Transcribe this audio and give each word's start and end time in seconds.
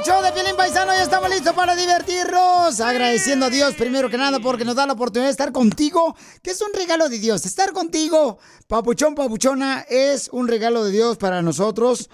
Al 0.00 0.06
show 0.06 0.22
de 0.22 0.32
Pielín 0.32 0.56
Paisano. 0.56 0.92
Ya 0.94 1.02
estamos 1.02 1.28
listos 1.28 1.52
para 1.52 1.76
divertirnos. 1.76 2.80
Agradeciendo 2.80 3.44
a 3.46 3.50
Dios 3.50 3.74
primero 3.74 4.08
que 4.08 4.16
nada 4.16 4.40
porque 4.40 4.64
nos 4.64 4.74
da 4.74 4.86
la 4.86 4.94
oportunidad 4.94 5.26
de 5.26 5.32
estar 5.32 5.52
contigo, 5.52 6.16
que 6.42 6.52
es 6.52 6.62
un 6.62 6.72
regalo 6.72 7.10
de 7.10 7.18
Dios. 7.18 7.44
Estar 7.44 7.72
contigo, 7.72 8.38
papuchón, 8.66 9.14
papuchona, 9.14 9.84
es 9.90 10.30
un 10.32 10.48
regalo 10.48 10.84
de 10.84 10.92
Dios 10.92 11.18
para 11.18 11.42
nosotros. 11.42 12.08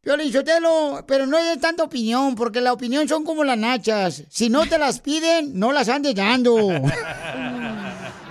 Piolín 0.00 0.32
Sotelo, 0.32 1.04
pero 1.06 1.26
no 1.26 1.36
hay 1.36 1.58
tanta 1.58 1.82
opinión, 1.82 2.34
porque 2.34 2.62
la 2.62 2.72
opinión 2.72 3.06
son 3.06 3.24
como 3.24 3.44
las 3.44 3.58
nachas. 3.58 4.22
Si 4.30 4.48
no 4.48 4.66
te 4.66 4.78
las 4.78 5.00
piden, 5.00 5.58
no 5.58 5.70
las 5.72 5.90
andes 5.90 6.14
dando. 6.14 6.56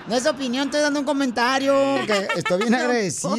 No 0.08 0.16
es 0.16 0.26
opinión, 0.26 0.68
estoy 0.68 0.80
dando 0.80 1.00
un 1.00 1.04
comentario. 1.04 1.74
Que 2.06 2.28
estoy 2.36 2.60
bien 2.60 2.74
agradecido. 2.76 3.36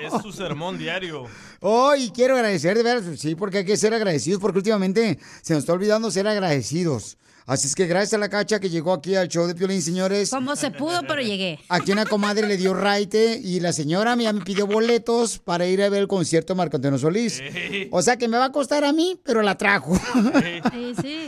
Es 0.00 0.22
su 0.22 0.30
sermón 0.32 0.78
diario. 0.78 1.24
Hoy 1.60 2.10
quiero 2.14 2.36
agradecer, 2.36 2.76
de 2.76 2.84
veras, 2.84 3.04
sí, 3.18 3.34
porque 3.34 3.58
hay 3.58 3.64
que 3.64 3.76
ser 3.76 3.92
agradecidos, 3.92 4.40
porque 4.40 4.58
últimamente 4.58 5.18
se 5.42 5.54
nos 5.54 5.64
está 5.64 5.72
olvidando 5.72 6.10
ser 6.10 6.28
agradecidos. 6.28 7.18
Así 7.48 7.66
es 7.66 7.74
que 7.74 7.86
gracias 7.86 8.12
a 8.12 8.18
la 8.18 8.28
cacha 8.28 8.60
que 8.60 8.68
llegó 8.68 8.92
aquí 8.92 9.14
al 9.14 9.26
show 9.28 9.46
de 9.46 9.54
Piolín, 9.54 9.80
señores. 9.80 10.28
Como 10.28 10.54
se 10.54 10.70
pudo, 10.70 11.00
pero 11.08 11.22
llegué. 11.22 11.58
Aquí 11.70 11.92
una 11.92 12.04
comadre 12.04 12.46
le 12.46 12.58
dio 12.58 12.74
raite 12.74 13.40
y 13.42 13.60
la 13.60 13.72
señora 13.72 14.14
ya 14.16 14.34
me 14.34 14.42
pidió 14.42 14.66
boletos 14.66 15.38
para 15.38 15.66
ir 15.66 15.82
a 15.82 15.88
ver 15.88 16.02
el 16.02 16.08
concierto 16.08 16.52
de 16.52 16.58
Marco 16.58 16.76
Antonio 16.76 16.98
Solís. 16.98 17.42
O 17.90 18.02
sea 18.02 18.18
que 18.18 18.28
me 18.28 18.36
va 18.36 18.44
a 18.44 18.52
costar 18.52 18.84
a 18.84 18.92
mí, 18.92 19.18
pero 19.24 19.40
la 19.40 19.56
trajo. 19.56 19.98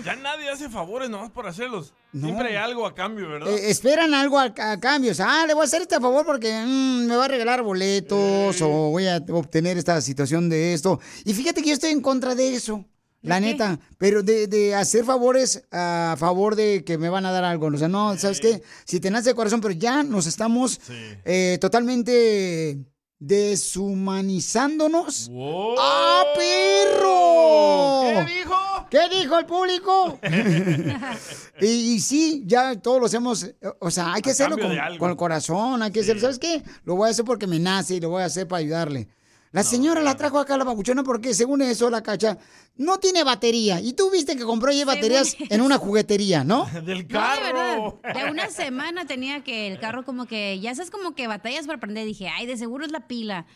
Ya 0.04 0.14
nadie 0.16 0.50
hace 0.50 0.68
favores 0.68 1.08
nomás 1.08 1.30
por 1.30 1.46
hacerlos. 1.46 1.94
Siempre 2.12 2.48
hay 2.48 2.56
algo 2.56 2.86
a 2.86 2.94
cambio, 2.94 3.26
¿verdad? 3.26 3.48
Eh, 3.48 3.70
esperan 3.70 4.12
algo 4.12 4.38
a, 4.38 4.52
a 4.58 4.78
cambio. 4.78 5.12
O 5.12 5.14
sea, 5.14 5.26
ah, 5.42 5.46
le 5.46 5.54
voy 5.54 5.62
a 5.62 5.64
hacer 5.64 5.80
este 5.80 5.98
favor 6.00 6.26
porque 6.26 6.52
mm, 6.52 7.06
me 7.06 7.16
va 7.16 7.24
a 7.24 7.28
regalar 7.28 7.62
boletos 7.62 8.60
o 8.60 8.68
voy 8.90 9.06
a 9.06 9.24
obtener 9.30 9.78
esta 9.78 9.98
situación 10.02 10.50
de 10.50 10.74
esto. 10.74 11.00
Y 11.24 11.32
fíjate 11.32 11.62
que 11.62 11.68
yo 11.68 11.74
estoy 11.74 11.92
en 11.92 12.02
contra 12.02 12.34
de 12.34 12.54
eso. 12.54 12.84
La 13.22 13.38
neta, 13.38 13.78
pero 13.98 14.22
de, 14.22 14.46
de 14.46 14.74
hacer 14.74 15.04
favores 15.04 15.62
a 15.70 16.16
favor 16.18 16.56
de 16.56 16.84
que 16.84 16.96
me 16.96 17.10
van 17.10 17.26
a 17.26 17.32
dar 17.32 17.44
algo. 17.44 17.66
O 17.66 17.76
sea, 17.76 17.88
no, 17.88 18.16
¿sabes 18.16 18.40
qué? 18.40 18.62
Si 18.84 18.98
te 18.98 19.10
nace 19.10 19.28
de 19.30 19.34
corazón, 19.34 19.60
pero 19.60 19.74
ya 19.74 20.02
nos 20.02 20.26
estamos 20.26 20.80
eh, 21.24 21.58
totalmente 21.60 22.78
deshumanizándonos. 23.18 25.30
¡Ah, 25.78 26.22
perro! 26.34 28.00
¿Qué 28.02 28.24
dijo? 28.34 28.56
¿Qué 28.90 29.08
dijo 29.10 29.38
el 29.38 29.44
público? 29.46 30.18
y, 31.60 31.66
y 31.66 32.00
sí, 32.00 32.42
ya 32.46 32.74
todos 32.80 33.00
lo 33.00 33.06
hacemos. 33.06 33.46
O 33.78 33.90
sea, 33.90 34.14
hay 34.14 34.22
que 34.22 34.30
A 34.30 34.32
hacerlo 34.32 34.56
con, 34.58 34.72
el 35.10 35.16
corazón. 35.16 35.82
Hay 35.82 35.90
que 35.92 36.00
hacerlo. 36.00 36.22
¿Sabes 36.22 36.38
qué? 36.38 36.62
Lo 36.84 36.96
voy 36.96 37.08
a 37.08 37.10
hacer 37.10 37.26
porque 37.26 37.46
me 37.46 37.58
nace 37.60 37.96
y 37.96 38.00
lo 38.00 38.08
voy 38.08 38.22
a 38.22 38.26
hacer 38.26 38.48
para 38.48 38.60
ayudarle. 38.60 39.08
La 39.52 39.64
señora 39.64 40.00
la 40.00 40.16
trajo 40.16 40.38
acá 40.38 40.54
a 40.54 40.58
la 40.58 40.64
papuchona 40.64 41.02
porque, 41.02 41.34
según 41.34 41.60
eso, 41.62 41.90
la 41.90 42.04
cacha 42.04 42.38
no 42.76 42.98
tiene 42.98 43.24
batería. 43.24 43.80
Y 43.80 43.94
tú 43.94 44.08
viste 44.10 44.36
que 44.36 44.44
compró 44.44 44.70
ayer 44.70 44.86
baterías 44.86 45.36
en 45.40 45.60
una 45.60 45.76
juguetería, 45.76 46.44
¿no? 46.44 46.66
Del 46.84 47.08
No, 47.08 47.34
de 47.34 47.42
verdad. 47.42 47.78
De 48.14 48.30
una 48.30 48.48
semana 48.48 49.06
tenía 49.06 49.42
que 49.42 49.66
el 49.66 49.80
carro 49.80 50.04
como 50.04 50.26
que, 50.26 50.60
ya 50.60 50.72
sabes, 50.76 50.92
como 50.92 51.16
que 51.16 51.26
batallas 51.26 51.66
para 51.66 51.80
prender. 51.80 52.06
Dije, 52.06 52.28
ay, 52.28 52.46
de 52.46 52.56
seguro 52.56 52.84
es 52.84 52.92
la 52.92 53.08
pila. 53.08 53.46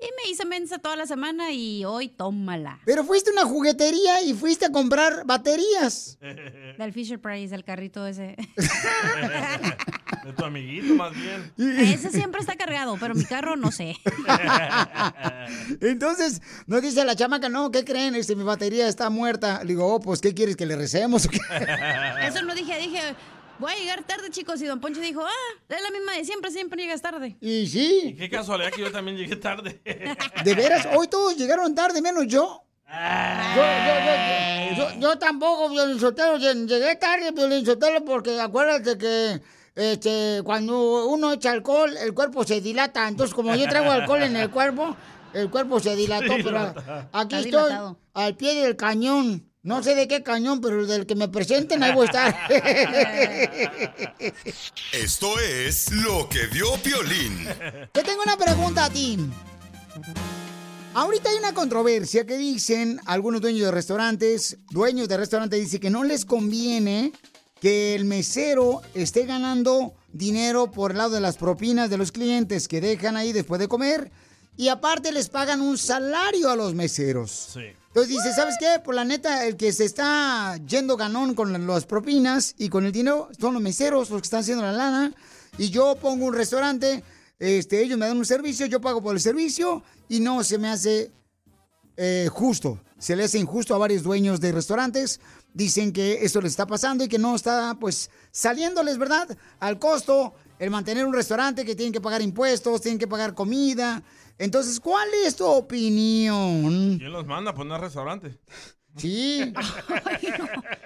Y 0.00 0.06
me 0.06 0.30
hice 0.30 0.44
mensa 0.44 0.78
toda 0.78 0.96
la 0.96 1.06
semana 1.06 1.52
y 1.52 1.84
hoy 1.84 2.08
tómala. 2.08 2.80
Pero 2.84 3.04
fuiste 3.04 3.30
a 3.30 3.32
una 3.32 3.44
juguetería 3.44 4.22
y 4.22 4.34
fuiste 4.34 4.66
a 4.66 4.72
comprar 4.72 5.24
baterías. 5.24 6.18
Del 6.78 6.92
Fisher 6.92 7.20
Price, 7.20 7.54
el 7.54 7.64
carrito 7.64 8.06
ese. 8.06 8.36
De 10.24 10.32
tu 10.32 10.44
amiguito, 10.44 10.94
más 10.94 11.12
bien. 11.14 11.52
Ese 11.78 12.10
siempre 12.10 12.40
está 12.40 12.56
cargado, 12.56 12.96
pero 12.98 13.14
mi 13.14 13.24
carro 13.24 13.56
no 13.56 13.70
sé. 13.70 13.96
Entonces, 15.80 16.40
nos 16.66 16.82
dice 16.82 17.04
la 17.04 17.14
chamaca, 17.14 17.48
no, 17.48 17.70
¿qué 17.70 17.84
creen? 17.84 18.14
Este, 18.14 18.34
mi 18.34 18.42
batería 18.42 18.88
está 18.88 19.10
muerta. 19.10 19.60
Le 19.62 19.68
digo, 19.68 19.94
oh, 19.94 20.00
pues, 20.00 20.20
¿qué 20.20 20.34
quieres? 20.34 20.56
¿Que 20.56 20.66
le 20.66 20.76
recemos? 20.76 21.28
Eso 22.22 22.42
no 22.42 22.54
dije, 22.54 22.78
dije, 22.78 23.00
voy 23.58 23.72
a 23.72 23.76
llegar 23.76 24.02
tarde, 24.04 24.30
chicos. 24.30 24.60
Y 24.62 24.66
don 24.66 24.80
Poncho 24.80 25.00
dijo, 25.00 25.22
ah, 25.24 25.58
es 25.68 25.82
la 25.82 25.90
misma 25.90 26.12
de 26.12 26.24
siempre, 26.24 26.50
siempre 26.50 26.82
llegas 26.82 27.02
tarde. 27.02 27.36
Y 27.40 27.66
sí, 27.66 28.14
Qué 28.18 28.28
casualidad 28.30 28.70
que 28.72 28.80
yo 28.82 28.92
también 28.92 29.16
llegué 29.16 29.36
tarde. 29.36 29.80
de 30.44 30.54
veras, 30.54 30.86
hoy 30.94 31.08
todos 31.08 31.36
llegaron 31.36 31.74
tarde, 31.74 32.00
menos 32.02 32.26
yo. 32.26 32.60
Yo, 32.86 33.62
yo, 33.62 34.76
yo, 34.76 34.76
yo- 34.94 35.00
yo 35.00 35.18
tampoco, 35.18 35.68
Violín 35.70 35.98
Sotelo, 35.98 36.36
lle- 36.38 36.66
llegué 36.68 36.96
tarde, 36.96 37.32
Violín 37.32 37.64
Sotelo, 37.66 38.04
porque 38.04 38.40
acuérdate 38.40 38.96
que 38.98 39.40
este, 39.74 40.40
cuando 40.44 41.06
uno 41.08 41.32
echa 41.32 41.50
alcohol, 41.50 41.96
el 41.96 42.14
cuerpo 42.14 42.44
se 42.44 42.60
dilata. 42.60 43.08
Entonces, 43.08 43.34
como 43.34 43.54
yo 43.56 43.66
traigo 43.68 43.90
alcohol 43.90 44.22
en 44.22 44.36
el 44.36 44.50
cuerpo, 44.50 44.96
el 45.32 45.50
cuerpo 45.50 45.80
se 45.80 45.96
dilató. 45.96 46.26
Se 46.36 46.44
Pero 46.44 46.48
dilata. 46.50 47.08
aquí 47.12 47.34
Está 47.34 47.38
estoy, 47.40 47.62
dilatado. 47.64 47.98
al 48.14 48.36
pie 48.36 48.54
del 48.62 48.76
cañón. 48.76 49.50
No 49.64 49.82
sé 49.82 49.94
de 49.94 50.06
qué 50.06 50.22
cañón, 50.22 50.60
pero 50.60 50.86
del 50.86 51.06
que 51.06 51.14
me 51.14 51.26
presenten, 51.26 51.82
ahí 51.82 51.94
voy 51.94 52.06
a 52.06 52.10
estar. 52.10 52.38
Esto 54.92 55.40
es 55.40 55.90
lo 55.90 56.28
que 56.28 56.46
vio 56.48 56.76
Piolín. 56.82 57.48
Te 57.92 58.02
tengo 58.02 58.22
una 58.22 58.36
pregunta 58.36 58.84
a 58.84 58.90
ti. 58.90 59.18
Ahorita 60.92 61.30
hay 61.30 61.36
una 61.38 61.54
controversia 61.54 62.26
que 62.26 62.36
dicen 62.36 63.00
algunos 63.06 63.40
dueños 63.40 63.64
de 63.64 63.70
restaurantes, 63.70 64.58
dueños 64.68 65.08
de 65.08 65.16
restaurantes 65.16 65.58
dicen 65.58 65.80
que 65.80 65.88
no 65.88 66.04
les 66.04 66.26
conviene 66.26 67.12
que 67.58 67.94
el 67.94 68.04
mesero 68.04 68.82
esté 68.92 69.24
ganando 69.24 69.94
dinero 70.12 70.70
por 70.70 70.90
el 70.90 70.98
lado 70.98 71.14
de 71.14 71.22
las 71.22 71.38
propinas 71.38 71.88
de 71.88 71.96
los 71.96 72.12
clientes 72.12 72.68
que 72.68 72.82
dejan 72.82 73.16
ahí 73.16 73.32
después 73.32 73.58
de 73.58 73.68
comer 73.68 74.12
y 74.58 74.68
aparte 74.68 75.10
les 75.10 75.30
pagan 75.30 75.62
un 75.62 75.78
salario 75.78 76.50
a 76.50 76.54
los 76.54 76.74
meseros. 76.74 77.30
Sí. 77.54 77.72
Entonces 77.94 78.16
dice, 78.16 78.32
¿sabes 78.34 78.56
qué? 78.58 78.80
Por 78.82 78.96
la 78.96 79.04
neta, 79.04 79.46
el 79.46 79.56
que 79.56 79.72
se 79.72 79.84
está 79.84 80.56
yendo 80.66 80.96
ganón 80.96 81.36
con 81.36 81.64
las 81.64 81.86
propinas 81.86 82.56
y 82.58 82.68
con 82.68 82.84
el 82.84 82.90
dinero 82.90 83.28
son 83.38 83.54
los 83.54 83.62
meseros, 83.62 84.10
los 84.10 84.20
que 84.20 84.26
están 84.26 84.40
haciendo 84.40 84.64
la 84.64 84.72
lana. 84.72 85.14
Y 85.58 85.70
yo 85.70 85.94
pongo 85.94 86.26
un 86.26 86.34
restaurante, 86.34 87.04
este, 87.38 87.80
ellos 87.84 87.96
me 87.96 88.08
dan 88.08 88.16
un 88.16 88.26
servicio, 88.26 88.66
yo 88.66 88.80
pago 88.80 89.00
por 89.00 89.14
el 89.14 89.20
servicio 89.20 89.84
y 90.08 90.18
no 90.18 90.42
se 90.42 90.58
me 90.58 90.70
hace 90.70 91.12
eh, 91.96 92.28
justo. 92.32 92.80
Se 92.98 93.14
le 93.14 93.22
hace 93.22 93.38
injusto 93.38 93.76
a 93.76 93.78
varios 93.78 94.02
dueños 94.02 94.40
de 94.40 94.50
restaurantes. 94.50 95.20
Dicen 95.52 95.92
que 95.92 96.24
esto 96.24 96.40
les 96.40 96.50
está 96.50 96.66
pasando 96.66 97.04
y 97.04 97.08
que 97.08 97.20
no 97.20 97.36
está, 97.36 97.76
pues, 97.78 98.10
saliéndoles, 98.32 98.98
¿verdad? 98.98 99.38
Al 99.60 99.78
costo 99.78 100.34
el 100.58 100.70
mantener 100.70 101.06
un 101.06 101.12
restaurante 101.12 101.64
que 101.64 101.76
tienen 101.76 101.92
que 101.92 102.00
pagar 102.00 102.22
impuestos, 102.22 102.80
tienen 102.80 102.98
que 102.98 103.06
pagar 103.06 103.34
comida. 103.34 104.02
Entonces, 104.38 104.80
¿cuál 104.80 105.08
es 105.24 105.36
tu 105.36 105.44
opinión? 105.46 106.98
¿Quién 106.98 107.12
los 107.12 107.26
manda 107.26 107.52
a 107.52 107.54
poner 107.54 107.80
restaurante? 107.80 108.38
Sí. 108.96 109.52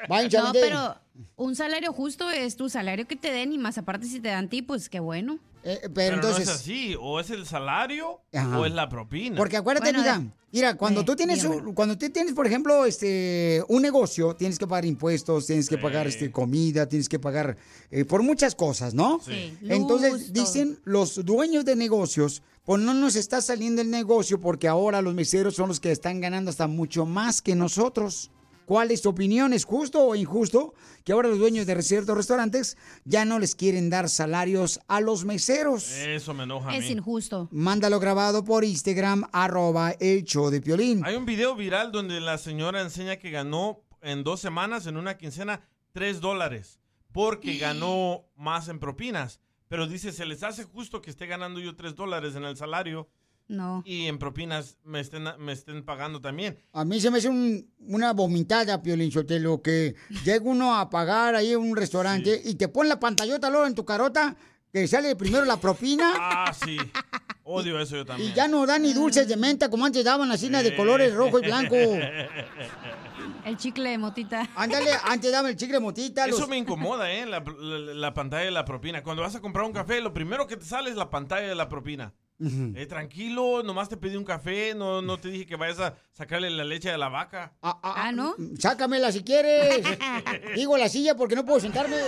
No, 0.09 0.53
pero 0.53 0.97
un 1.37 1.55
salario 1.55 1.93
justo 1.93 2.31
es 2.31 2.57
tu 2.57 2.69
salario 2.71 3.07
que 3.07 3.17
te 3.17 3.31
den 3.31 3.53
y 3.53 3.59
más 3.59 3.77
aparte 3.77 4.07
si 4.07 4.21
te 4.21 4.29
dan 4.29 4.49
ti, 4.49 4.63
pues 4.63 4.89
qué 4.89 5.01
bueno. 5.01 5.39
pero, 5.63 5.81
Pero 5.93 6.15
entonces- 6.17 6.47
no 6.47 6.53
es 6.53 6.59
así. 6.61 6.95
O 6.99 7.21
es 7.21 7.29
el 7.31 7.45
salario 7.45 8.21
Ajá. 8.33 8.59
o 8.59 8.65
es 8.65 8.73
la 8.73 8.89
propina. 8.89 9.37
Porque 9.37 9.57
acuérdate, 9.59 9.93
Bueno, 9.93 9.99
mira, 10.01 10.19
de- 10.19 10.31
mira, 10.53 10.75
cuando 10.77 11.03
eh, 11.03 11.05
tú 11.05 11.15
tienes, 11.17 11.45
un- 11.45 11.75
cuando 11.75 11.99
tú 11.99 12.09
tienes, 12.09 12.33
por 12.33 12.47
ejemplo, 12.47 12.87
este, 12.87 13.63
un 13.69 13.83
negocio, 13.83 14.35
tienes 14.35 14.59
que 14.59 14.67
pagar 14.67 14.87
impuestos, 14.87 15.47
tienes 15.47 15.69
que 15.69 15.77
pagar 15.77 16.07
este, 16.07 16.31
comida, 16.33 16.89
tienes 16.89 17.09
que 17.09 17.19
pagar 17.19 17.57
eh, 17.91 18.05
por 18.07 18.23
muchas 18.23 18.55
cosas, 18.55 18.95
¿no? 18.95 19.21
Sí. 19.21 19.59
Entonces 19.63 20.13
Luz, 20.13 20.33
dicen 20.33 20.79
los 20.85 21.23
dueños 21.25 21.65
de 21.67 21.77
negocios, 21.77 22.43
pues 22.69 22.83
no 22.83 22.93
nos 22.93 23.17
está 23.17 23.41
saliendo 23.41 23.81
el 23.81 23.91
negocio 23.91 24.39
porque 24.39 24.69
ahora 24.69 25.01
los 25.01 25.15
meseros 25.15 25.55
son 25.55 25.69
los 25.69 25.81
que 25.81 25.91
están 25.91 26.21
ganando 26.21 26.51
hasta 26.51 26.67
mucho 26.67 27.07
más 27.07 27.41
que 27.41 27.55
nosotros. 27.55 28.31
¿Cuál 28.67 28.91
es 28.91 29.01
tu 29.01 29.09
opinión? 29.09 29.55
¿Es 29.55 29.65
justo 29.65 30.03
o 30.05 30.15
injusto 30.15 30.75
que 31.03 31.13
ahora 31.13 31.31
los 31.31 31.39
dueños 31.39 31.65
de 31.65 31.81
ciertos 31.83 32.15
restaurantes 32.15 32.77
ya 33.07 33.25
no 33.25 33.39
les 33.39 33.55
quieren 33.55 33.89
dar 33.89 34.11
salarios 34.11 34.81
a 34.87 35.01
los 35.01 35.25
meseros? 35.25 35.91
Eso 35.93 36.35
me 36.35 36.43
enoja. 36.43 36.69
a 36.69 36.77
Es 36.77 36.85
mí. 36.85 36.91
injusto. 36.91 37.49
Mándalo 37.53 38.01
grabado 38.01 38.45
por 38.45 38.67
Instagram, 38.67 39.25
arroba 39.33 39.93
el 39.93 40.25
show 40.25 40.51
de 40.51 40.61
Piolín. 40.61 41.03
Hay 41.07 41.17
un 41.17 41.25
video 41.25 41.57
viral 41.57 41.91
donde 41.91 42.21
la 42.21 42.37
señora 42.37 42.83
enseña 42.83 43.17
que 43.17 43.31
ganó 43.31 43.81
en 44.03 44.25
dos 44.25 44.41
semanas, 44.41 44.87
en 44.87 44.99
una 44.99 45.17
quincena, 45.17 45.63
tres 45.93 46.21
dólares. 46.21 46.81
Porque 47.13 47.57
ganó 47.57 48.27
más 48.37 48.69
en 48.69 48.79
propinas. 48.79 49.41
Pero 49.69 49.87
dice, 49.87 50.13
¿se 50.13 50.25
les 50.27 50.43
hace 50.43 50.65
justo 50.65 51.01
que 51.03 51.11
esté 51.11 51.27
ganando 51.27 51.61
yo 51.61 51.77
tres 51.77 51.95
dólares 51.95 52.35
en 52.37 52.45
el 52.45 52.57
salario? 52.57 53.09
No. 53.49 53.83
Y 53.87 54.07
en 54.07 54.19
propinas 54.19 54.77
me 54.85 55.01
estén, 55.01 55.25
me 55.39 55.53
estén 55.53 55.83
pagando 55.83 56.21
también. 56.21 56.59
A 56.73 56.85
mí 56.85 57.01
se 57.01 57.11
me 57.11 57.17
hace 57.19 57.29
un- 57.31 57.71
una 57.79 58.13
vomitada, 58.13 58.83
Piolín 58.83 59.11
Sotelo, 59.11 59.63
que 59.63 59.95
llega 60.25 60.45
uno 60.45 60.77
a 60.77 60.91
pagar 60.91 61.35
ahí 61.35 61.53
en 61.53 61.61
un 61.61 61.75
restaurante 61.77 62.43
y 62.45 62.57
te 62.57 62.69
pone 62.69 62.91
la 62.91 63.01
pantallota 63.01 63.49
luego 63.49 63.67
en 63.67 63.75
tu 63.75 63.87
carota, 63.87 64.37
que 64.73 64.87
sale 64.89 65.17
primero 65.17 65.45
la 65.45 65.57
propina 65.59 66.13
Ah, 66.19 66.53
sí. 66.53 66.77
Odio 67.45 67.81
eso 67.81 67.97
yo 67.97 68.05
también. 68.05 68.31
y 68.31 68.35
ya 68.35 68.47
no 68.47 68.67
dan 68.67 68.83
ni 68.83 68.93
dulces 68.93 69.27
de 69.27 69.37
menta 69.37 69.71
como 69.71 69.87
antes 69.87 70.05
daban 70.05 70.29
las 70.29 70.41
cenas 70.41 70.63
de 70.63 70.77
colores 70.77 71.15
rojo 71.15 71.39
y 71.39 71.43
blanco. 71.43 71.75
El 73.45 73.57
chicle 73.57 73.91
de 73.91 73.99
motita. 73.99 74.47
Ándale, 74.55 74.91
antes 75.05 75.33
daban 75.33 75.51
el 75.51 75.57
chicle 75.57 75.81
motita. 75.81 76.27
Eso 76.27 76.41
los- 76.41 76.49
me 76.49 76.59
incomoda, 76.59 77.11
¿eh? 77.11 77.25
La, 77.25 77.41
la- 77.41 77.95
la 77.95 78.15
pantalla 78.15 78.45
de 78.45 78.51
la 78.51 78.65
propina. 78.67 79.03
Cuando 79.03 79.23
vas 79.23 79.35
a 79.35 79.41
comprar 79.41 79.65
un 79.65 79.73
café, 79.73 80.01
lo 80.03 80.13
primero 80.13 80.47
que 80.47 80.57
te 80.59 80.65
sale 80.67 80.91
es 80.91 80.97
la 80.97 81.09
pantalla 81.09 81.49
de 81.49 81.55
la 81.55 81.69
propina. 81.69 82.13
Eh, 82.41 82.87
tranquilo, 82.87 83.65
nomás 83.65 83.89
te 83.89 83.97
pedí 83.97 84.15
un 84.15 84.25
café, 84.25 84.73
no, 84.73 85.03
no 85.03 85.19
te 85.19 85.29
dije 85.29 85.45
que 85.45 85.57
vayas 85.57 85.81
a 85.81 85.97
sacarle 86.13 86.49
la 86.51 86.63
leche 86.63 86.89
de 86.89 86.97
la 86.97 87.09
vaca. 87.09 87.53
Ah, 87.63 87.81
ah, 87.83 87.95
Ah, 87.97 88.13
¿no? 88.13 88.37
Sácamela 88.61 89.11
si 89.11 89.25
quieres. 89.25 89.85
Digo 90.55 90.77
la 90.77 90.89
silla 90.89 91.17
porque 91.17 91.35
no 91.35 91.45
puedo 91.45 91.59
sentarme. 91.59 91.97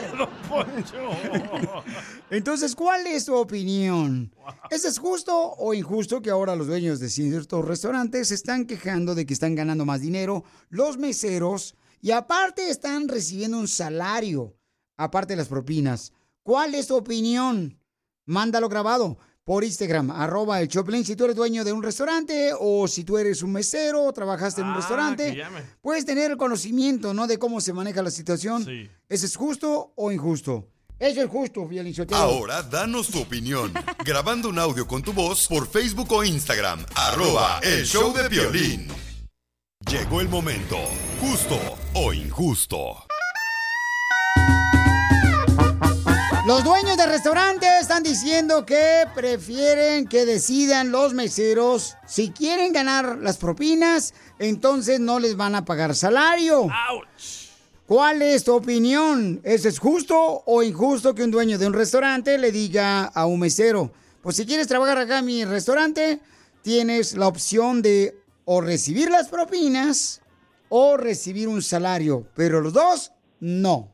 Entonces, 2.31 2.77
¿cuál 2.77 3.09
es 3.09 3.25
tu 3.25 3.35
opinión? 3.35 4.33
¿Es 4.71 4.85
es 4.85 5.01
justo 5.01 5.37
o 5.37 5.75
injusto 5.75 6.23
que 6.23 6.31
ahora 6.31 6.55
los 6.55 6.69
dueños 6.69 7.01
de 7.01 7.09
ciertos 7.09 7.65
restaurantes 7.65 8.29
se 8.29 8.37
están 8.37 8.67
quejando 8.67 9.17
de 9.17 9.27
que 9.27 9.35
están 9.35 9.57
ganando 9.57 9.85
más 9.85 10.01
dinero, 10.01 10.45
los 10.69 10.97
meseros, 10.97 11.75
y 12.01 12.13
aparte 12.13 12.71
están 12.71 13.09
recibiendo 13.09 13.59
un 13.59 13.67
salario, 13.69 14.57
aparte 14.97 15.33
de 15.33 15.39
las 15.39 15.49
propinas? 15.49 16.13
¿Cuál 16.45 16.77
es 16.77 16.87
tu 16.87 16.97
opinión? 16.97 17.77
Mándalo 18.27 18.69
grabado 18.69 19.19
por 19.51 19.65
Instagram, 19.65 20.13
arroba 20.13 20.61
el 20.61 20.69
Choplin, 20.69 21.05
si 21.05 21.17
tú 21.17 21.25
eres 21.25 21.35
dueño 21.35 21.65
de 21.65 21.73
un 21.73 21.83
restaurante 21.83 22.53
o 22.57 22.87
si 22.87 23.03
tú 23.03 23.19
eres 23.19 23.43
un 23.43 23.51
mesero 23.51 24.05
o 24.05 24.13
trabajaste 24.13 24.61
en 24.61 24.69
un 24.69 24.75
Ah, 24.75 24.77
restaurante, 24.77 25.43
puedes 25.83 26.05
tener 26.07 26.31
el 26.31 26.37
conocimiento, 26.37 27.13
¿no? 27.13 27.27
De 27.27 27.37
cómo 27.37 27.61
se 27.61 27.73
maneja 27.73 28.01
la 28.01 28.13
situación. 28.13 28.65
Sí. 28.65 28.89
¿Eso 29.09 29.27
es 29.27 29.35
justo 29.35 29.93
o 29.97 30.13
injusto? 30.13 30.69
Eso 31.01 31.21
es 31.23 31.29
justo, 31.29 31.67
Violín 31.67 31.93
Sotelo. 31.93 32.21
Ahora 32.21 32.63
danos 32.63 33.09
tu 33.09 33.21
opinión. 33.23 33.75
Grabando 34.05 34.49
un 34.51 34.59
audio 34.61 34.87
con 34.87 35.03
tu 35.03 35.13
voz 35.13 35.49
por 35.49 35.67
Facebook 35.67 36.13
o 36.13 36.23
Instagram. 36.23 36.87
Arroba 36.95 37.59
el 37.65 37.85
show 37.85 38.15
de 38.15 38.29
violín. 38.29 38.87
Llegó 39.91 40.21
el 40.21 40.29
momento. 40.29 40.77
Justo 41.21 41.59
o 41.95 42.13
injusto. 42.13 43.05
Los 46.47 46.65
dueños 46.65 46.97
de 46.97 47.05
restaurantes 47.05 47.69
están 47.83 48.03
diciendo 48.03 48.65
que 48.65 49.07
prefieren 49.15 50.07
que 50.07 50.25
decidan 50.25 50.91
los 50.91 51.13
meseros 51.13 51.97
si 52.07 52.31
quieren 52.31 52.73
ganar 52.73 53.19
las 53.19 53.37
propinas, 53.37 54.15
entonces 54.39 55.01
no 55.01 55.21
les 55.21 55.37
van 55.37 55.55
a 55.55 55.67
pagar 55.67 55.95
salario. 55.95 56.63
¡Auch! 56.63 57.07
¿Cuál 57.87 58.23
es 58.23 58.45
tu 58.45 58.55
opinión? 58.55 59.41
¿Es 59.45 59.67
es 59.67 59.79
justo 59.79 60.43
o 60.47 60.63
injusto 60.63 61.15
que 61.15 61.25
un 61.25 61.31
dueño 61.31 61.59
de 61.59 61.67
un 61.67 61.75
restaurante 61.75 62.39
le 62.39 62.53
diga 62.53 63.05
a 63.05 63.27
un 63.27 63.41
mesero, 63.41 63.93
pues 64.23 64.37
si 64.37 64.47
quieres 64.47 64.67
trabajar 64.67 64.97
acá 64.97 65.19
en 65.19 65.27
mi 65.27 65.45
restaurante, 65.45 66.21
tienes 66.63 67.17
la 67.19 67.27
opción 67.29 67.83
de 67.83 68.19
o 68.47 68.63
recibir 68.63 69.11
las 69.11 69.29
propinas 69.29 70.23
o 70.71 70.97
recibir 70.97 71.49
un 71.49 71.61
salario, 71.61 72.27
pero 72.35 72.63
los 72.63 72.73
dos 72.73 73.13
no. 73.41 73.93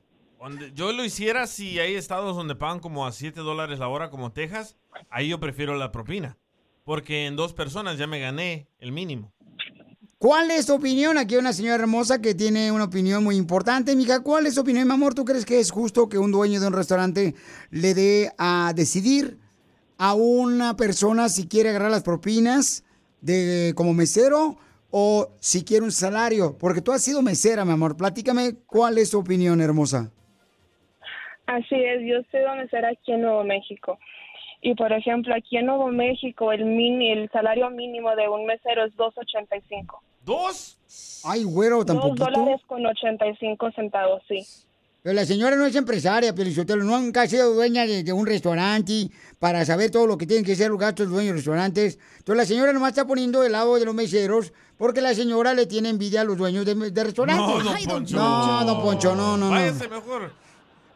Yo 0.74 0.92
lo 0.92 1.04
hiciera 1.04 1.46
si 1.46 1.78
hay 1.78 1.94
estados 1.94 2.36
donde 2.36 2.54
pagan 2.54 2.78
como 2.78 3.06
a 3.06 3.12
7 3.12 3.40
dólares 3.40 3.78
la 3.78 3.88
hora, 3.88 4.10
como 4.10 4.32
Texas, 4.32 4.76
ahí 5.10 5.28
yo 5.28 5.40
prefiero 5.40 5.76
la 5.76 5.90
propina. 5.92 6.36
Porque 6.84 7.26
en 7.26 7.34
dos 7.34 7.52
personas 7.52 7.98
ya 7.98 8.06
me 8.06 8.20
gané 8.20 8.68
el 8.78 8.92
mínimo. 8.92 9.32
¿Cuál 10.18 10.50
es 10.50 10.66
tu 10.66 10.74
opinión? 10.74 11.18
Aquí 11.18 11.34
hay 11.34 11.40
una 11.40 11.52
señora 11.52 11.74
hermosa 11.74 12.20
que 12.20 12.34
tiene 12.34 12.72
una 12.72 12.84
opinión 12.84 13.22
muy 13.22 13.36
importante. 13.36 13.94
Mija, 13.96 14.20
¿cuál 14.20 14.46
es 14.46 14.54
tu 14.54 14.62
opinión, 14.62 14.86
mi 14.86 14.94
amor? 14.94 15.14
¿Tú 15.14 15.24
crees 15.24 15.44
que 15.44 15.58
es 15.58 15.70
justo 15.70 16.08
que 16.08 16.18
un 16.18 16.32
dueño 16.32 16.60
de 16.60 16.68
un 16.68 16.72
restaurante 16.72 17.34
le 17.70 17.94
dé 17.94 18.32
a 18.38 18.72
decidir 18.74 19.38
a 19.98 20.14
una 20.14 20.76
persona 20.76 21.28
si 21.28 21.46
quiere 21.48 21.70
agarrar 21.70 21.90
las 21.90 22.02
propinas 22.02 22.84
de 23.20 23.74
como 23.76 23.92
mesero 23.92 24.56
o 24.90 25.34
si 25.40 25.64
quiere 25.64 25.84
un 25.84 25.92
salario? 25.92 26.56
Porque 26.56 26.80
tú 26.80 26.92
has 26.92 27.02
sido 27.02 27.20
mesera, 27.20 27.64
mi 27.64 27.72
amor. 27.72 27.96
Platícame 27.96 28.54
cuál 28.66 28.96
es 28.98 29.10
tu 29.10 29.18
opinión, 29.18 29.60
hermosa. 29.60 30.12
Así 31.46 31.74
es, 31.74 32.02
yo 32.02 32.16
soy 32.30 32.56
mesera 32.56 32.90
aquí 32.90 33.12
en 33.12 33.22
Nuevo 33.22 33.44
México. 33.44 33.98
Y 34.62 34.74
por 34.74 34.92
ejemplo, 34.92 35.34
aquí 35.34 35.56
en 35.56 35.66
Nuevo 35.66 35.88
México 35.88 36.50
el 36.52 36.64
mini, 36.64 37.12
el 37.12 37.30
salario 37.30 37.70
mínimo 37.70 38.14
de 38.16 38.28
un 38.28 38.46
mesero 38.46 38.84
es 38.84 38.94
2.85. 38.96 39.98
¿Dos? 40.24 40.76
Ay, 41.24 41.44
güero, 41.44 41.84
Dos 41.84 41.86
tampoco. 41.86 42.14
dólares 42.16 42.60
con 42.66 42.84
85 42.84 43.70
centavos, 43.72 44.22
sí. 44.26 44.44
Pero 45.02 45.14
la 45.14 45.24
señora 45.24 45.54
no 45.54 45.66
es 45.66 45.76
empresaria, 45.76 46.34
Pelizotelo, 46.34 46.82
nunca 46.82 47.22
ha 47.22 47.26
sido 47.28 47.54
dueña 47.54 47.86
de, 47.86 48.02
de 48.02 48.12
un 48.12 48.26
restaurante 48.26 49.08
para 49.38 49.64
saber 49.64 49.92
todo 49.92 50.08
lo 50.08 50.18
que 50.18 50.26
tienen 50.26 50.44
que 50.44 50.56
ser 50.56 50.70
los 50.70 50.80
gastos 50.80 51.06
de 51.06 51.12
dueños 51.14 51.30
de 51.34 51.36
restaurantes. 51.36 51.98
Entonces 52.18 52.36
la 52.36 52.44
señora 52.44 52.72
nomás 52.72 52.88
está 52.88 53.06
poniendo 53.06 53.44
el 53.44 53.52
lado 53.52 53.76
de 53.76 53.84
los 53.84 53.94
meseros 53.94 54.52
porque 54.76 55.00
la 55.00 55.14
señora 55.14 55.54
le 55.54 55.66
tiene 55.66 55.90
envidia 55.90 56.22
a 56.22 56.24
los 56.24 56.36
dueños 56.36 56.64
de, 56.66 56.74
de 56.90 57.04
restaurantes. 57.04 57.46
No, 57.46 57.62
don 57.62 57.68
Ay, 57.76 57.84
don 57.84 57.98
Poncho. 57.98 58.16
No, 58.16 58.64
don 58.64 58.82
Poncho, 58.82 59.14
no, 59.14 59.36
no, 59.36 59.44
no. 59.44 59.50
Váyase 59.50 59.86
mejor. 59.88 60.32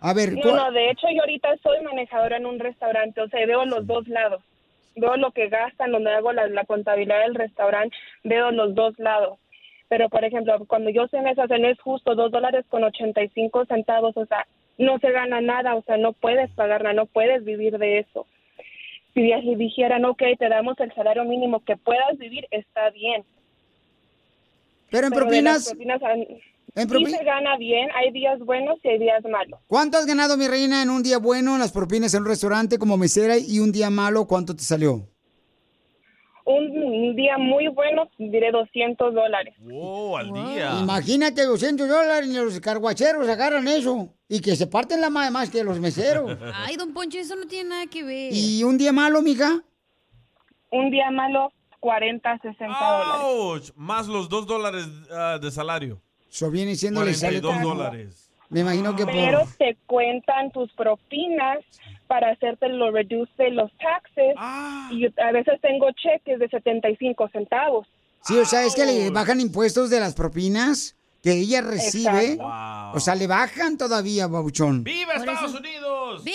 A 0.00 0.14
ver, 0.14 0.32
No, 0.32 0.40
¿cuál- 0.42 0.56
no, 0.56 0.72
de 0.72 0.90
hecho 0.90 1.06
yo 1.14 1.20
ahorita 1.20 1.56
soy 1.62 1.80
manejadora 1.82 2.36
en 2.38 2.46
un 2.46 2.58
restaurante, 2.58 3.20
o 3.20 3.28
sea, 3.28 3.44
veo 3.46 3.64
los 3.66 3.86
dos 3.86 4.08
lados. 4.08 4.42
Veo 4.96 5.16
lo 5.16 5.30
que 5.30 5.48
gastan, 5.48 5.92
donde 5.92 6.10
hago 6.10 6.32
la, 6.32 6.46
la 6.48 6.64
contabilidad 6.64 7.20
del 7.20 7.34
restaurante, 7.34 7.96
veo 8.24 8.50
los 8.50 8.74
dos 8.74 8.98
lados. 8.98 9.38
Pero, 9.88 10.08
por 10.08 10.24
ejemplo, 10.24 10.56
cuando 10.66 10.90
yo 10.90 11.06
sé 11.08 11.18
sea, 11.34 11.46
no 11.58 11.68
es 11.68 11.80
justo, 11.80 12.14
dos 12.14 12.30
dólares 12.30 12.64
con 12.68 12.84
85 12.84 13.66
centavos, 13.66 14.16
o 14.16 14.24
sea, 14.26 14.46
no 14.78 14.98
se 14.98 15.10
gana 15.10 15.40
nada, 15.40 15.74
o 15.74 15.82
sea, 15.82 15.96
no 15.96 16.12
puedes 16.12 16.50
pagar 16.52 16.82
nada, 16.82 16.94
no 16.94 17.06
puedes 17.06 17.44
vivir 17.44 17.76
de 17.78 17.98
eso. 17.98 18.26
Si 19.14 19.20
di- 19.22 19.32
si 19.42 19.54
dijeran, 19.56 20.04
ok, 20.04 20.22
te 20.38 20.48
damos 20.48 20.78
el 20.80 20.94
salario 20.94 21.24
mínimo 21.24 21.60
que 21.64 21.76
puedas 21.76 22.16
vivir, 22.18 22.46
está 22.50 22.90
bien. 22.90 23.24
pero 24.90 25.06
en 25.06 25.12
Pero 25.12 25.26
propinas, 25.26 25.68
propinas, 25.68 26.00
en 26.74 26.88
sí 26.88 27.06
se 27.06 27.24
gana 27.24 27.56
bien, 27.56 27.88
hay 27.94 28.12
días 28.12 28.38
buenos 28.40 28.78
y 28.82 28.88
hay 28.88 28.98
días 28.98 29.22
malos. 29.30 29.60
¿cuánto 29.66 29.98
has 29.98 30.06
ganado, 30.06 30.36
mi 30.36 30.46
reina, 30.48 30.82
en 30.82 30.90
un 30.90 31.02
día 31.02 31.18
bueno 31.18 31.54
en 31.54 31.60
las 31.60 31.72
propinas 31.72 32.14
en 32.14 32.22
un 32.22 32.28
restaurante 32.28 32.78
como 32.78 32.96
mesera 32.96 33.36
y 33.38 33.58
un 33.60 33.72
día 33.72 33.90
malo, 33.90 34.26
cuánto 34.26 34.54
te 34.54 34.62
salió? 34.62 35.06
Un 36.44 37.14
día 37.14 37.38
muy 37.38 37.68
bueno, 37.68 38.08
diré 38.18 38.50
200 38.50 39.14
dólares. 39.14 39.54
Wow, 39.60 40.16
al 40.16 40.32
día. 40.32 40.78
Imagínate 40.80 41.44
200 41.44 41.88
dólares 41.88 42.28
y 42.28 42.34
los 42.34 42.58
carguacheros 42.58 43.28
agarran 43.28 43.68
eso 43.68 44.08
y 44.28 44.40
que 44.40 44.56
se 44.56 44.66
parten 44.66 45.00
la 45.00 45.10
madre 45.10 45.30
más 45.30 45.50
que 45.50 45.62
los 45.62 45.78
meseros. 45.78 46.36
Ay, 46.54 46.76
don 46.76 46.92
Poncho, 46.92 47.18
eso 47.18 47.36
no 47.36 47.46
tiene 47.46 47.70
nada 47.70 47.86
que 47.86 48.02
ver. 48.02 48.32
¿Y 48.32 48.64
un 48.64 48.78
día 48.78 48.92
malo, 48.92 49.22
mija? 49.22 49.62
Un 50.72 50.90
día 50.90 51.10
malo, 51.10 51.52
40, 51.78 52.38
60 52.38 52.66
dólares. 52.66 53.22
¡Auch! 53.22 53.72
Más 53.76 54.08
los 54.08 54.28
dos 54.28 54.46
dólares 54.46 54.88
ah, 55.12 55.38
de 55.40 55.50
salario. 55.50 56.00
Eso 56.30 56.50
viene 56.50 56.76
siendo 56.76 57.04
le 57.04 57.14
sale 57.14 57.40
42 57.40 57.62
como- 57.62 57.74
dólares. 57.84 58.26
Me 58.48 58.60
imagino 58.60 58.96
que 58.96 59.04
por... 59.04 59.12
Pero 59.14 59.48
te 59.58 59.76
cuentan 59.86 60.50
tus 60.50 60.72
propinas 60.72 61.58
para 62.08 62.32
hacerte 62.32 62.68
lo 62.68 62.90
reduce 62.90 63.30
de 63.44 63.50
los 63.52 63.70
taxes. 63.78 64.34
Ah, 64.36 64.88
Y 64.92 65.02
yo 65.02 65.08
a 65.24 65.30
veces 65.30 65.60
tengo 65.62 65.86
cheques 65.92 66.40
de 66.40 66.48
75 66.48 67.28
centavos. 67.28 67.86
Sí, 68.24 68.36
o 68.36 68.44
sea, 68.44 68.64
es 68.64 68.74
que 68.74 68.84
le 68.86 69.10
bajan 69.10 69.40
impuestos 69.40 69.88
de 69.88 70.00
las 70.00 70.14
propinas 70.14 70.96
que 71.22 71.32
ella 71.34 71.60
recibe. 71.60 72.36
Wow. 72.36 72.94
O 72.96 72.98
sea, 73.00 73.14
le 73.14 73.28
bajan 73.28 73.78
todavía, 73.78 74.26
babuchón. 74.26 74.82
¡Viva 74.82 75.12
Por 75.14 75.28
Estados 75.28 75.54
Unidos! 75.54 76.22
¡Sí! 76.24 76.34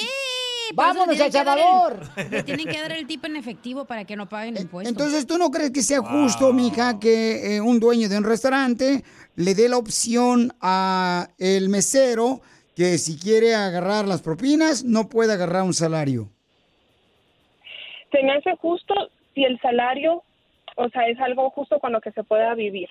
¡Vámonos 0.74 1.19
a 1.19 1.25
le 1.25 1.29
tienen 1.29 1.31
que 1.31 1.43
dar 1.43 1.57
Salvador! 1.60 2.00
Le 2.31 2.43
tienen 2.43 2.67
que 2.67 2.81
dar 2.81 2.91
el 2.91 3.07
tipo 3.07 3.27
en 3.27 3.36
efectivo 3.36 3.86
para 3.86 4.05
que 4.05 4.15
no 4.15 4.27
paguen 4.27 4.57
impuestos. 4.57 4.91
Entonces, 4.91 5.27
¿tú 5.27 5.38
no 5.38 5.51
crees 5.51 5.72
que 5.72 5.81
sea 5.81 6.01
justo, 6.01 6.51
mija, 6.53 7.00
que 7.00 7.55
eh, 7.55 7.62
un 7.62 7.79
dueño 7.79 8.10
de 8.10 8.17
un 8.17 8.24
restaurante 8.24 9.03
le 9.36 9.55
dé 9.55 9.69
la 9.69 9.77
opción 9.77 10.53
a 10.62 11.29
el 11.38 11.69
mesero 11.69 12.41
que 12.75 12.98
si 12.98 13.17
quiere 13.17 13.55
agarrar 13.55 14.07
las 14.07 14.22
propinas, 14.22 14.84
no 14.84 15.07
puede 15.07 15.34
agarrar 15.34 15.63
un 15.63 15.74
salario? 15.74 16.29
Se 18.12 18.22
me 18.24 18.34
hace 18.34 18.55
justo 18.57 18.93
si 19.34 19.43
el 19.43 19.60
salario, 19.62 20.24
o 20.75 20.89
sea, 20.89 21.07
es 21.07 21.19
algo 21.19 21.50
justo 21.51 21.79
con 21.79 21.91
lo 21.91 22.01
que 22.01 22.12
se 22.12 22.24
pueda 22.24 22.53
vivir. 22.55 22.89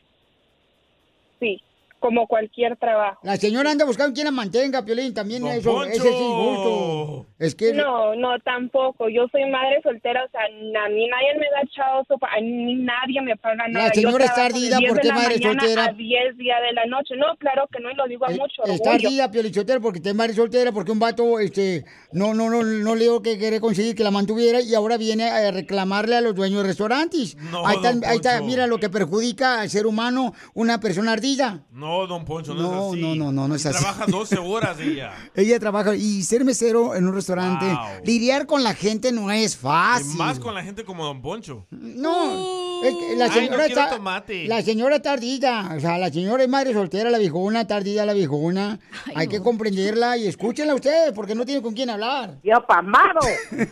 Sí, 1.40 1.60
como 2.04 2.26
cualquier 2.26 2.76
trabajo. 2.76 3.18
La 3.22 3.38
señora 3.38 3.70
anda 3.70 3.86
buscando 3.86 4.12
quien 4.12 4.26
la 4.26 4.30
mantenga, 4.30 4.84
Piolín, 4.84 5.14
también 5.14 5.40
Don 5.40 5.52
eso, 5.52 5.72
Poncho. 5.72 5.90
ese 5.90 6.06
es 6.06 6.14
injusto. 6.14 7.26
Es 7.38 7.54
que... 7.54 7.72
No, 7.72 8.14
no, 8.14 8.38
tampoco. 8.40 9.08
Yo 9.08 9.26
soy 9.32 9.48
madre 9.50 9.80
soltera, 9.82 10.22
o 10.22 10.30
sea, 10.30 10.42
a 10.44 10.88
mí 10.90 11.08
nadie 11.08 11.34
me 11.38 11.46
da 11.48 11.62
chao, 11.74 12.04
sopa, 12.06 12.28
a 12.36 12.42
mí 12.42 12.74
nadie 12.74 13.22
me 13.22 13.34
paga 13.38 13.66
nada. 13.68 13.90
Yo 13.94 14.02
señora 14.02 14.26
está 14.26 14.44
ardida 14.44 14.76
10 14.76 14.92
porque 14.92 15.08
la 15.08 15.14
madre 15.14 15.38
soltera. 15.38 15.84
A 15.86 15.92
10 15.92 16.36
días 16.36 16.58
de 16.68 16.72
la 16.74 16.84
noche. 16.84 17.16
No, 17.16 17.34
claro 17.38 17.66
que 17.72 17.80
no, 17.80 17.90
y 17.90 17.94
lo 17.94 18.06
digo 18.06 18.26
a 18.26 18.30
mucho 18.32 18.64
Está 18.66 18.92
ardida, 18.96 19.30
Piolichotero, 19.30 19.80
porque 19.80 20.00
te 20.00 20.12
madre 20.12 20.34
soltera, 20.34 20.72
porque 20.72 20.92
un 20.92 20.98
vato, 20.98 21.40
este, 21.40 21.86
no, 22.12 22.34
no, 22.34 22.50
no, 22.50 22.62
no 22.62 22.94
le 22.96 23.04
digo 23.04 23.22
que 23.22 23.38
quiere 23.38 23.60
conseguir 23.60 23.94
que 23.94 24.04
la 24.04 24.10
mantuviera 24.10 24.60
y 24.60 24.74
ahora 24.74 24.98
viene 24.98 25.30
a 25.30 25.50
reclamarle 25.52 26.16
a 26.16 26.20
los 26.20 26.34
dueños 26.34 26.60
de 26.60 26.68
restaurantes. 26.68 27.34
No, 27.50 27.66
ahí, 27.66 27.76
está, 27.76 28.10
ahí 28.10 28.16
está, 28.16 28.42
mira 28.42 28.66
lo 28.66 28.76
que 28.76 28.90
perjudica 28.90 29.62
al 29.62 29.70
ser 29.70 29.86
humano 29.86 30.34
una 30.52 30.80
persona 30.80 31.12
ardida. 31.12 31.64
No, 31.72 31.93
don 32.06 32.24
Poncho, 32.24 32.54
no, 32.54 32.62
No, 32.62 32.86
es 32.88 32.92
así. 32.92 33.00
no, 33.02 33.14
no, 33.14 33.32
no, 33.32 33.48
no 33.48 33.54
es 33.54 33.64
Y 33.64 33.68
así. 33.68 33.78
Trabaja 33.82 34.06
12 34.06 34.38
horas 34.38 34.78
ella. 34.80 35.12
Ella 35.34 35.58
trabaja 35.58 35.94
y 35.94 36.22
ser 36.22 36.44
mesero 36.44 36.94
en 36.94 37.06
un 37.08 37.14
restaurante, 37.14 37.64
Wow. 37.66 38.04
lidiar 38.04 38.46
con 38.46 38.62
la 38.62 38.74
gente 38.74 39.12
no 39.12 39.30
es 39.30 39.54
Y 39.54 39.58
fácil. 39.58 40.16
más 40.18 40.38
con 40.38 40.54
la 40.54 40.62
gente 40.62 40.84
como 40.84 41.04
don 41.04 41.22
Poncho. 41.22 41.66
No, 41.70 42.82
es 42.84 42.94
que 42.94 43.16
la 43.16 43.24
Ay, 43.26 43.30
no 43.30 43.34
señora 43.34 43.64
quiero 43.66 43.80
está. 43.80 43.90
tomate. 43.96 44.44
La 44.48 44.62
señora 44.62 44.96
está 44.96 45.12
ardida. 45.12 45.72
O 45.76 45.80
sea, 45.80 45.98
la 45.98 46.10
señora 46.10 46.42
es 46.42 46.48
madre 46.48 46.72
soltera, 46.72 47.10
la 47.10 47.18
viejona, 47.18 47.62
está 47.62 47.76
ardida 47.76 48.04
la 48.04 48.12
viejona. 48.12 48.78
Hay 49.14 49.28
que 49.28 49.40
comprenderla 49.40 50.16
y 50.16 50.26
escúchenla 50.26 50.74
ustedes, 50.74 51.12
porque 51.12 51.34
no 51.34 51.44
tiene 51.46 51.62
con 51.62 51.74
quién 51.74 51.90
hablar. 51.90 52.34
Yo 52.42 52.64
pasmado. 52.66 53.20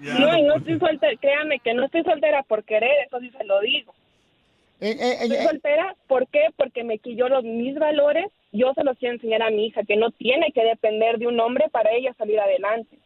No, 0.00 0.38
y 0.38 0.42
no 0.42 0.56
estoy 0.56 0.78
soltera, 0.78 1.12
créame 1.20 1.58
que 1.60 1.74
no 1.74 1.84
estoy 1.84 2.02
soltera 2.04 2.42
por 2.44 2.64
querer, 2.64 2.90
eso 3.06 3.18
sí 3.20 3.30
se 3.36 3.44
lo 3.44 3.60
digo. 3.60 3.94
Eh, 4.80 5.18
Estoy 5.20 5.36
soltera, 5.46 5.94
¿por 6.06 6.26
qué? 6.28 6.46
Porque 6.56 6.84
me 6.84 6.98
quilló 6.98 7.28
los 7.28 7.44
mis 7.44 7.74
valores, 7.78 8.26
yo 8.52 8.72
se 8.74 8.82
los 8.84 8.96
quiero 8.98 9.14
enseñar 9.14 9.42
a 9.42 9.50
mi 9.50 9.66
hija, 9.66 9.82
que 9.84 9.96
no 9.96 10.10
tiene 10.10 10.52
que 10.52 10.64
depender 10.64 11.18
de 11.18 11.26
un 11.26 11.38
hombre 11.40 11.68
para 11.70 11.90
ella 11.92 12.14
salir 12.16 12.40
adelante. 12.40 12.96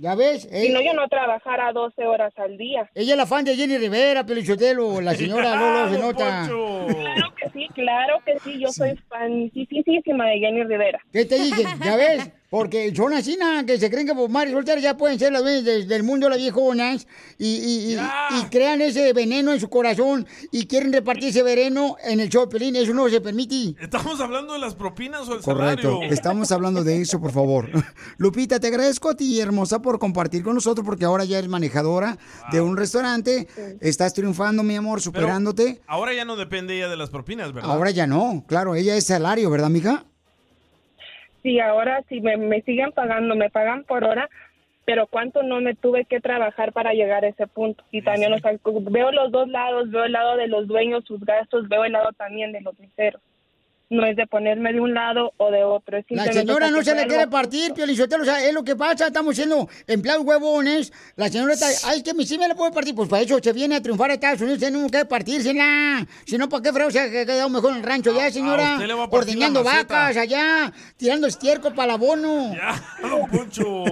¿Ya 0.00 0.14
ves? 0.14 0.42
Si 0.50 0.68
no, 0.70 0.80
yo 0.80 0.92
no 0.94 1.08
trabajara 1.08 1.72
12 1.72 2.06
horas 2.06 2.32
al 2.38 2.56
día. 2.56 2.88
Ella 2.94 3.12
es 3.14 3.16
la 3.18 3.26
fan 3.26 3.44
de 3.44 3.56
Jenny 3.56 3.78
Rivera, 3.78 4.24
Pelichotelo, 4.24 5.00
la 5.00 5.12
señora 5.14 5.56
Lolo 5.56 5.92
se 5.92 5.98
nota. 6.00 6.46
Claro 6.46 7.34
que 7.34 7.50
sí, 7.50 7.68
claro 7.74 8.20
que 8.24 8.38
sí, 8.38 8.60
yo 8.60 8.68
soy 8.68 8.94
fanísima 9.08 10.26
de 10.28 10.38
Jenny 10.38 10.62
Rivera. 10.62 11.00
¿Qué 11.12 11.24
te 11.24 11.34
dije? 11.36 11.64
¿Ya 11.84 11.96
ves? 11.96 12.30
Porque 12.50 12.94
son 12.96 13.12
así, 13.12 13.36
nada, 13.38 13.66
que 13.66 13.78
se 13.78 13.90
creen 13.90 14.06
que 14.06 14.14
por 14.14 14.30
solteras 14.50 14.82
ya 14.82 14.96
pueden 14.96 15.18
ser 15.18 15.32
las 15.32 15.44
de- 15.44 15.84
del 15.84 16.02
mundo 16.02 16.30
las 16.30 16.38
viejonas 16.38 17.06
y, 17.36 17.46
y, 17.46 17.94
y- 17.94 17.98
y 18.40 18.44
crean 18.50 18.80
ese 18.80 19.12
veneno 19.12 19.52
en 19.52 19.60
su 19.60 19.68
corazón 19.68 20.26
y 20.50 20.66
quieren 20.66 20.90
repartir 20.92 21.28
ese 21.28 21.42
veneno 21.42 21.96
en 22.02 22.20
el 22.20 22.30
show 22.30 22.46
de 22.46 22.48
Pelín. 22.48 22.76
Eso 22.76 22.94
no 22.94 23.06
se 23.10 23.20
permite. 23.20 23.74
¿Estamos 23.80 24.18
hablando 24.20 24.54
de 24.54 24.60
las 24.60 24.74
propinas 24.74 25.28
o 25.28 25.34
el 25.34 25.40
Correcto, 25.42 25.90
salario? 25.92 26.12
estamos 26.14 26.50
hablando 26.50 26.82
de 26.84 27.02
eso, 27.02 27.20
por 27.20 27.32
favor. 27.32 27.68
Lupita, 28.16 28.58
te 28.58 28.68
agradezco 28.68 29.10
a 29.10 29.14
ti, 29.14 29.38
hermosa, 29.40 29.82
por 29.82 29.98
compartir 29.98 30.42
con 30.42 30.54
nosotros, 30.54 30.86
porque 30.86 31.04
ahora 31.04 31.24
ya 31.24 31.38
eres 31.38 31.50
manejadora 31.50 32.16
de 32.50 32.60
un 32.62 32.76
restaurante. 32.78 33.46
Estás 33.80 34.14
triunfando, 34.14 34.62
mi 34.62 34.74
amor, 34.76 35.00
Pero 35.00 35.04
superándote. 35.04 35.82
Ahora 35.86 36.14
ya 36.14 36.24
no 36.24 36.36
depende 36.36 36.76
ella 36.76 36.88
de 36.88 36.96
las 36.96 37.10
propinas, 37.10 37.52
¿verdad? 37.52 37.70
Ahora 37.70 37.90
ya 37.90 38.06
no, 38.06 38.44
claro, 38.48 38.74
ella 38.74 38.96
es 38.96 39.04
salario, 39.04 39.50
¿verdad, 39.50 39.68
mija? 39.68 40.06
Sí, 41.42 41.60
ahora 41.60 42.02
si 42.08 42.20
me, 42.20 42.36
me 42.36 42.62
siguen 42.62 42.92
pagando, 42.92 43.36
me 43.36 43.50
pagan 43.50 43.84
por 43.84 44.04
hora, 44.04 44.28
pero 44.84 45.06
cuánto 45.06 45.42
no 45.42 45.60
me 45.60 45.74
tuve 45.74 46.04
que 46.04 46.20
trabajar 46.20 46.72
para 46.72 46.94
llegar 46.94 47.24
a 47.24 47.28
ese 47.28 47.46
punto. 47.46 47.84
Y 47.90 48.02
también, 48.02 48.32
o 48.32 48.38
sea, 48.38 48.52
veo 48.64 49.12
los 49.12 49.30
dos 49.30 49.48
lados, 49.48 49.90
veo 49.90 50.04
el 50.04 50.12
lado 50.12 50.36
de 50.36 50.48
los 50.48 50.66
dueños, 50.66 51.04
sus 51.04 51.20
gastos, 51.20 51.68
veo 51.68 51.84
el 51.84 51.92
lado 51.92 52.10
también 52.12 52.52
de 52.52 52.62
los 52.62 52.78
miseros. 52.78 53.20
No 53.90 54.04
es 54.04 54.16
de 54.16 54.26
ponerme 54.26 54.72
de 54.72 54.80
un 54.80 54.92
lado 54.92 55.32
o 55.38 55.50
de 55.50 55.64
otro. 55.64 55.96
Es 55.96 56.04
La 56.10 56.30
señora 56.30 56.70
no 56.70 56.82
se 56.82 56.94
le 56.94 57.06
quiere 57.06 57.26
partir, 57.26 57.72
Piolichotelo, 57.72 58.22
o 58.22 58.26
sea, 58.26 58.46
es 58.46 58.52
lo 58.52 58.62
que 58.62 58.76
pasa, 58.76 59.06
estamos 59.06 59.34
siendo 59.34 59.66
empleados 59.86 60.26
huevones. 60.26 60.92
La 61.16 61.30
señora 61.30 61.54
está, 61.54 61.68
ay, 61.84 62.02
que 62.02 62.12
mi 62.12 62.26
sí 62.26 62.36
me 62.36 62.46
la 62.46 62.54
puede 62.54 62.70
partir, 62.72 62.94
pues 62.94 63.08
para 63.08 63.22
eso 63.22 63.38
se 63.42 63.52
viene 63.54 63.76
a 63.76 63.82
triunfar 63.82 64.10
a 64.10 64.14
Estados 64.14 64.42
Unidos, 64.42 64.60
tenemos 64.60 64.90
que 64.92 65.04
partírsela. 65.06 66.06
Si 66.26 66.36
no, 66.36 66.50
¿para 66.50 66.62
qué 66.62 66.72
freo 66.72 66.90
se 66.90 67.00
ha 67.00 67.10
quedado 67.10 67.48
mejor 67.48 67.72
en 67.72 67.78
el 67.78 67.82
rancho 67.82 68.14
ya, 68.14 68.30
señora? 68.30 68.74
usted 68.74 68.86
le 68.86 68.94
va 68.94 69.04
a 69.04 69.62
vacas 69.62 70.16
allá, 70.18 70.72
tirando 70.98 71.26
estiércol 71.26 71.72
para 71.72 71.84
el 71.86 71.90
abono. 71.92 72.54
Ya, 72.54 72.82
don 73.08 73.30
Poncho. 73.30 73.84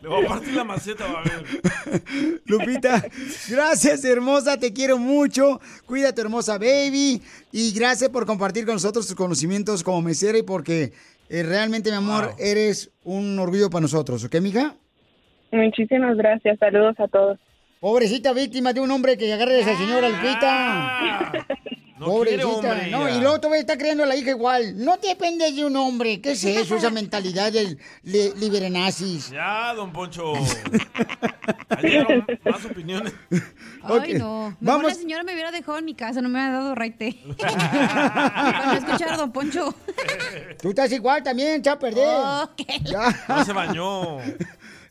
Le 0.00 0.08
voy 0.08 0.24
a 0.24 0.28
partir 0.28 0.54
la 0.54 0.64
maceta, 0.64 1.06
va 1.06 1.20
a 1.20 1.24
ver. 1.24 2.42
Lupita, 2.46 3.04
gracias, 3.48 4.04
hermosa, 4.04 4.58
te 4.58 4.72
quiero 4.72 4.98
mucho. 4.98 5.60
Cuídate, 5.86 6.20
hermosa 6.22 6.58
baby. 6.58 7.20
Y 7.52 7.72
gracias 7.72 8.10
por 8.10 8.24
compartir 8.26 8.64
con 8.64 8.74
nosotros 8.74 9.06
tus 9.06 9.16
conocimientos 9.16 9.82
como 9.82 10.00
mesera 10.02 10.38
y 10.38 10.42
porque 10.42 10.92
eh, 11.28 11.42
realmente, 11.42 11.90
mi 11.90 11.96
amor, 11.96 12.34
eres 12.38 12.90
un 13.04 13.38
orgullo 13.38 13.70
para 13.70 13.82
nosotros, 13.82 14.24
¿ok, 14.24 14.36
mija? 14.40 14.74
Muchísimas 15.50 16.16
gracias, 16.16 16.58
saludos 16.58 16.98
a 16.98 17.08
todos. 17.08 17.38
Pobrecita 17.80 18.32
víctima 18.32 18.72
de 18.72 18.80
un 18.80 18.90
hombre 18.90 19.18
que 19.18 19.32
agarre 19.32 19.56
a 19.56 19.60
esa 19.60 19.76
señora 19.76 20.08
Lupita. 20.08 21.46
Pobrecita. 22.06 22.46
hombre, 22.48 22.90
no, 22.90 23.08
y 23.08 23.20
luego 23.20 23.38
todavía 23.40 23.60
está 23.60 23.78
criando 23.78 24.02
a 24.02 24.06
la 24.06 24.16
hija 24.16 24.30
igual. 24.30 24.84
No 24.84 24.96
dependes 24.96 25.54
de 25.56 25.64
un 25.64 25.76
hombre. 25.76 26.20
¿Qué 26.20 26.32
es 26.32 26.44
eso? 26.62 26.76
Esa 26.76 26.90
mentalidad 26.90 27.52
del 27.52 27.78
li- 28.02 28.32
liberenazis. 28.36 29.30
Ya, 29.30 29.72
don 29.74 29.92
Poncho. 29.92 30.32
Más 32.44 32.64
opiniones. 32.64 33.12
Ay, 33.82 34.14
no. 34.14 34.56
Mejor 34.60 34.84
la 34.84 34.94
señora 34.94 35.22
me 35.22 35.32
hubiera 35.32 35.50
dejado 35.50 35.78
en 35.78 35.84
mi 35.84 35.94
casa, 35.94 36.20
no 36.22 36.28
me 36.28 36.38
hubiera 36.38 36.52
dado 36.58 36.74
raite. 36.74 37.18
Para 37.38 38.62
no 38.66 38.72
escuchar 38.74 39.12
a 39.12 39.16
Don 39.16 39.32
Poncho. 39.32 39.74
Tú 40.60 40.70
estás 40.70 40.92
igual 40.92 41.22
también, 41.22 41.60
echa 41.60 41.72
a 41.72 41.78
perder. 41.78 42.06
Oh, 42.08 42.50
Ya. 42.84 43.24
No 43.28 43.44
se 43.44 43.52
bañó. 43.52 44.18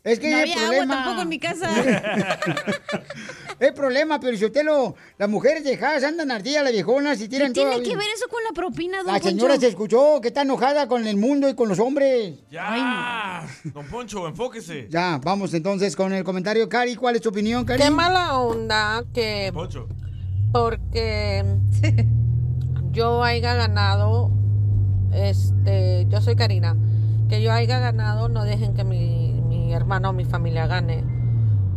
Es 0.04 0.20
que 0.20 0.32
No 0.32 0.38
había 0.38 0.54
agua 0.56 0.68
problema. 0.68 0.96
tampoco 0.96 1.22
en 1.22 1.30
mi 1.30 1.38
casa. 1.40 1.70
El 3.60 3.74
problema, 3.76 4.20
pero 4.20 4.36
si 4.36 4.46
usted 4.46 4.64
lo. 4.66 4.96
Las 5.20 5.30
mujeres 5.30 5.64
dejadas 5.64 6.04
andan 6.04 6.32
ardidas, 6.32 6.64
las 6.64 6.74
viejonas 6.74 7.20
y 7.20 7.26
¿Qué 7.26 7.30
tiran 7.30 7.54
todo. 7.54 7.70
tiene 7.70 7.84
que 7.88 7.96
ver 7.96 8.08
eso 8.16 8.28
con 8.28 8.44
la 8.44 8.52
propina, 8.52 9.04
Don 9.04 9.14
La 9.14 9.20
señora 9.20 9.50
Poncho? 9.54 9.62
se 9.62 9.68
escuchó 9.68 10.20
que 10.20 10.30
está 10.30 10.42
enojada 10.42 10.88
con 10.88 11.06
el 11.06 11.18
mundo 11.18 11.48
y 11.48 11.54
con 11.54 11.70
los 11.70 11.78
hombres. 11.78 12.40
Ya. 12.50 13.46
Don 13.66 13.86
Poncho, 13.86 14.28
enfóquese. 14.28 14.88
Ya, 14.90 15.20
vamos 15.24 15.54
entonces 15.54 15.96
con 15.96 16.12
el 16.14 16.24
comentario. 16.24 16.68
Cari, 16.68 16.96
¿cuál 16.96 17.16
es 17.18 17.22
tu 17.22 17.30
opinión, 17.30 17.64
Cari? 17.64 17.84
Qué 17.84 17.92
mala 17.92 18.40
onda 18.40 19.04
que 19.14 19.52
Poncho. 19.54 19.88
porque 20.52 21.46
yo 22.92 23.24
haya 23.24 23.54
ganado, 23.54 24.32
este, 25.14 26.08
yo 26.10 26.20
soy 26.22 26.36
Karina, 26.36 26.76
que 27.30 27.44
yo 27.44 27.52
haya 27.52 27.78
ganado, 27.78 28.28
no 28.28 28.44
dejen 28.44 28.74
que 28.74 28.84
mi, 28.84 29.31
mi 29.72 29.76
hermano 29.78 30.10
o 30.10 30.14
mi 30.14 30.26
familia 30.26 30.68
gane. 30.68 31.02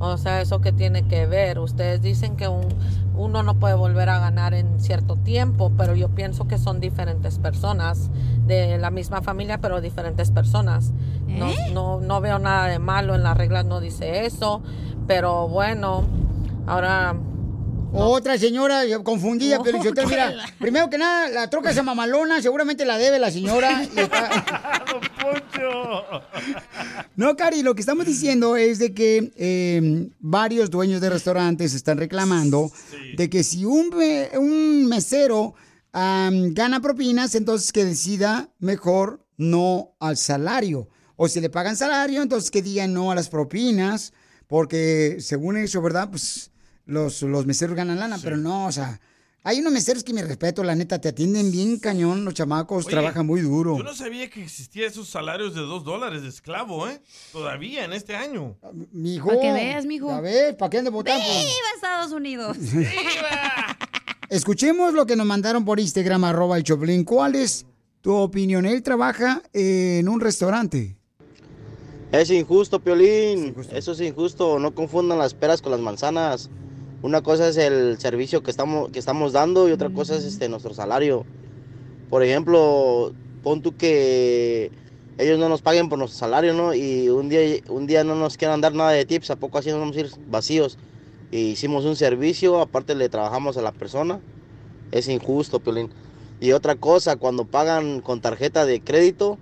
O 0.00 0.16
sea, 0.16 0.40
eso 0.40 0.60
que 0.60 0.72
tiene 0.72 1.06
que 1.06 1.26
ver. 1.26 1.60
Ustedes 1.60 2.02
dicen 2.02 2.34
que 2.34 2.48
un, 2.48 2.66
uno 3.14 3.44
no 3.44 3.54
puede 3.54 3.74
volver 3.74 4.08
a 4.08 4.18
ganar 4.18 4.52
en 4.52 4.80
cierto 4.80 5.14
tiempo, 5.14 5.70
pero 5.76 5.94
yo 5.94 6.08
pienso 6.08 6.48
que 6.48 6.58
son 6.58 6.80
diferentes 6.80 7.38
personas 7.38 8.10
de 8.48 8.78
la 8.78 8.90
misma 8.90 9.22
familia, 9.22 9.58
pero 9.58 9.80
diferentes 9.80 10.32
personas. 10.32 10.92
No, 11.28 11.46
no, 11.72 12.00
no 12.00 12.20
veo 12.20 12.40
nada 12.40 12.66
de 12.66 12.80
malo 12.80 13.14
en 13.14 13.22
las 13.22 13.36
reglas, 13.36 13.64
no 13.64 13.78
dice 13.80 14.26
eso, 14.26 14.60
pero 15.06 15.46
bueno, 15.48 16.02
ahora 16.66 17.14
Otra 17.96 18.36
señora 18.38 18.82
confundida, 19.04 19.62
pero 19.62 19.82
yo 19.82 19.94
te- 19.94 20.04
mira, 20.06 20.34
primero 20.58 20.90
que 20.90 20.98
nada, 20.98 21.28
la 21.28 21.48
troca 21.48 21.70
esa 21.70 21.82
mamalona, 21.82 22.42
seguramente 22.42 22.84
la 22.84 22.98
debe 22.98 23.18
la 23.18 23.30
señora. 23.30 23.82
y 23.96 24.00
está- 24.00 24.84
No, 27.16 27.36
Cari, 27.36 27.62
lo 27.62 27.74
que 27.74 27.80
estamos 27.80 28.04
diciendo 28.06 28.56
es 28.56 28.78
de 28.78 28.92
que 28.94 29.32
eh, 29.36 30.08
varios 30.18 30.70
dueños 30.70 31.00
de 31.00 31.10
restaurantes 31.10 31.72
están 31.74 31.98
reclamando 31.98 32.70
de 33.16 33.30
que 33.30 33.44
si 33.44 33.64
un, 33.64 33.90
me- 33.90 34.30
un 34.38 34.86
mesero 34.86 35.54
gana 35.92 36.80
propinas, 36.80 37.34
entonces 37.36 37.72
que 37.72 37.84
decida 37.84 38.48
mejor 38.58 39.24
no 39.36 39.92
al 40.00 40.16
salario. 40.16 40.88
O 41.16 41.28
si 41.28 41.40
le 41.40 41.48
pagan 41.48 41.76
salario, 41.76 42.22
entonces 42.22 42.50
que 42.50 42.60
digan 42.62 42.92
no 42.92 43.12
a 43.12 43.14
las 43.14 43.28
propinas, 43.28 44.12
porque 44.48 45.18
según 45.20 45.56
eso, 45.56 45.80
¿verdad? 45.80 46.08
Pues 46.10 46.50
los, 46.86 47.22
los 47.22 47.46
meseros 47.46 47.76
ganan 47.76 47.98
lana, 47.98 48.18
pero 48.22 48.36
no, 48.36 48.66
o 48.66 48.72
sea, 48.72 49.00
hay 49.46 49.60
unos 49.60 49.74
meseros 49.74 50.02
que 50.02 50.14
me 50.14 50.22
respeto, 50.22 50.64
la 50.64 50.74
neta, 50.74 50.98
te 50.98 51.08
atienden 51.08 51.52
bien 51.52 51.78
cañón, 51.78 52.24
los 52.24 52.32
chamacos 52.32 52.86
Oye, 52.86 52.94
trabajan 52.94 53.26
muy 53.26 53.42
duro. 53.42 53.76
Yo 53.76 53.84
no 53.84 53.94
sabía 53.94 54.30
que 54.30 54.42
existía 54.42 54.86
esos 54.86 55.08
salarios 55.08 55.54
de 55.54 55.60
dos 55.60 55.84
dólares 55.84 56.22
de 56.22 56.30
esclavo, 56.30 56.88
¿eh? 56.88 57.02
Todavía 57.30 57.84
en 57.84 57.92
este 57.92 58.16
año. 58.16 58.56
Mijo. 58.92 59.28
Pa' 59.28 59.40
que 59.40 59.52
veas, 59.52 59.84
mijo. 59.84 60.08
Ya 60.08 60.20
ves, 60.20 60.54
¿para 60.54 60.70
qué 60.70 60.78
andas 60.78 60.94
votando? 60.94 61.22
¡Viva 61.22 61.68
Estados 61.74 62.12
Unidos! 62.12 62.56
Escuchemos 64.30 64.94
lo 64.94 65.04
que 65.04 65.14
nos 65.14 65.26
mandaron 65.26 65.66
por 65.66 65.78
Instagram, 65.78 66.24
arroba 66.24 66.56
el 66.56 66.64
Choplin. 66.64 67.04
¿Cuál 67.04 67.34
es 67.34 67.66
tu 68.00 68.14
opinión? 68.14 68.64
Él 68.64 68.82
trabaja 68.82 69.42
en 69.52 70.08
un 70.08 70.20
restaurante. 70.20 70.96
Es 72.12 72.30
injusto, 72.30 72.80
Piolín. 72.80 73.54
Eso 73.72 73.92
es 73.92 74.00
injusto. 74.00 74.58
No 74.58 74.74
confundan 74.74 75.18
las 75.18 75.34
peras 75.34 75.60
con 75.60 75.72
las 75.72 75.80
manzanas. 75.80 76.48
Una 77.04 77.20
cosa 77.22 77.46
es 77.50 77.58
el 77.58 77.98
servicio 77.98 78.42
que 78.42 78.50
estamos, 78.50 78.90
que 78.90 78.98
estamos 78.98 79.34
dando 79.34 79.68
y 79.68 79.72
otra 79.72 79.90
cosa 79.90 80.16
es 80.16 80.24
este, 80.24 80.48
nuestro 80.48 80.72
salario. 80.72 81.26
Por 82.08 82.22
ejemplo, 82.22 83.12
pon 83.42 83.60
tú 83.60 83.76
que 83.76 84.70
ellos 85.18 85.38
no 85.38 85.50
nos 85.50 85.60
paguen 85.60 85.90
por 85.90 85.98
nuestro 85.98 86.18
salario, 86.18 86.54
¿no? 86.54 86.72
Y 86.72 87.10
un 87.10 87.28
día, 87.28 87.60
un 87.68 87.86
día 87.86 88.04
no 88.04 88.14
nos 88.14 88.38
quieran 88.38 88.62
dar 88.62 88.72
nada 88.72 88.92
de 88.92 89.04
tips, 89.04 89.28
¿a 89.28 89.36
poco 89.36 89.58
así 89.58 89.68
nos 89.68 89.80
vamos 89.80 89.94
a 89.98 90.00
ir 90.00 90.10
vacíos? 90.28 90.78
Y 91.30 91.40
hicimos 91.50 91.84
un 91.84 91.94
servicio, 91.94 92.58
aparte 92.62 92.94
le 92.94 93.10
trabajamos 93.10 93.58
a 93.58 93.60
la 93.60 93.72
persona. 93.72 94.18
Es 94.90 95.06
injusto, 95.06 95.60
Piolín. 95.60 95.90
Y 96.40 96.52
otra 96.52 96.74
cosa, 96.74 97.16
cuando 97.16 97.44
pagan 97.44 98.00
con 98.00 98.22
tarjeta 98.22 98.64
de 98.64 98.80
crédito, 98.80 99.36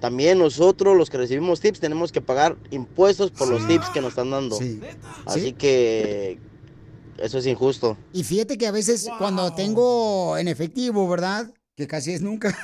también 0.00 0.38
nosotros, 0.38 0.96
los 0.96 1.10
que 1.10 1.18
recibimos 1.18 1.60
tips, 1.60 1.78
tenemos 1.78 2.10
que 2.10 2.22
pagar 2.22 2.56
impuestos 2.70 3.30
por 3.32 3.48
los 3.48 3.68
tips 3.68 3.90
que 3.90 4.00
nos 4.00 4.12
están 4.12 4.30
dando. 4.30 4.56
Así 5.26 5.40
Sí. 5.40 5.52
que 5.52 6.38
eso 7.22 7.38
es 7.38 7.46
injusto. 7.46 7.96
Y 8.12 8.24
fíjate 8.24 8.58
que 8.58 8.66
a 8.66 8.72
veces 8.72 9.08
cuando 9.18 9.54
tengo 9.54 10.36
en 10.36 10.48
efectivo, 10.48 11.08
¿verdad? 11.08 11.52
Que 11.74 11.86
casi 11.86 12.12
es 12.12 12.20
nunca. 12.20 12.56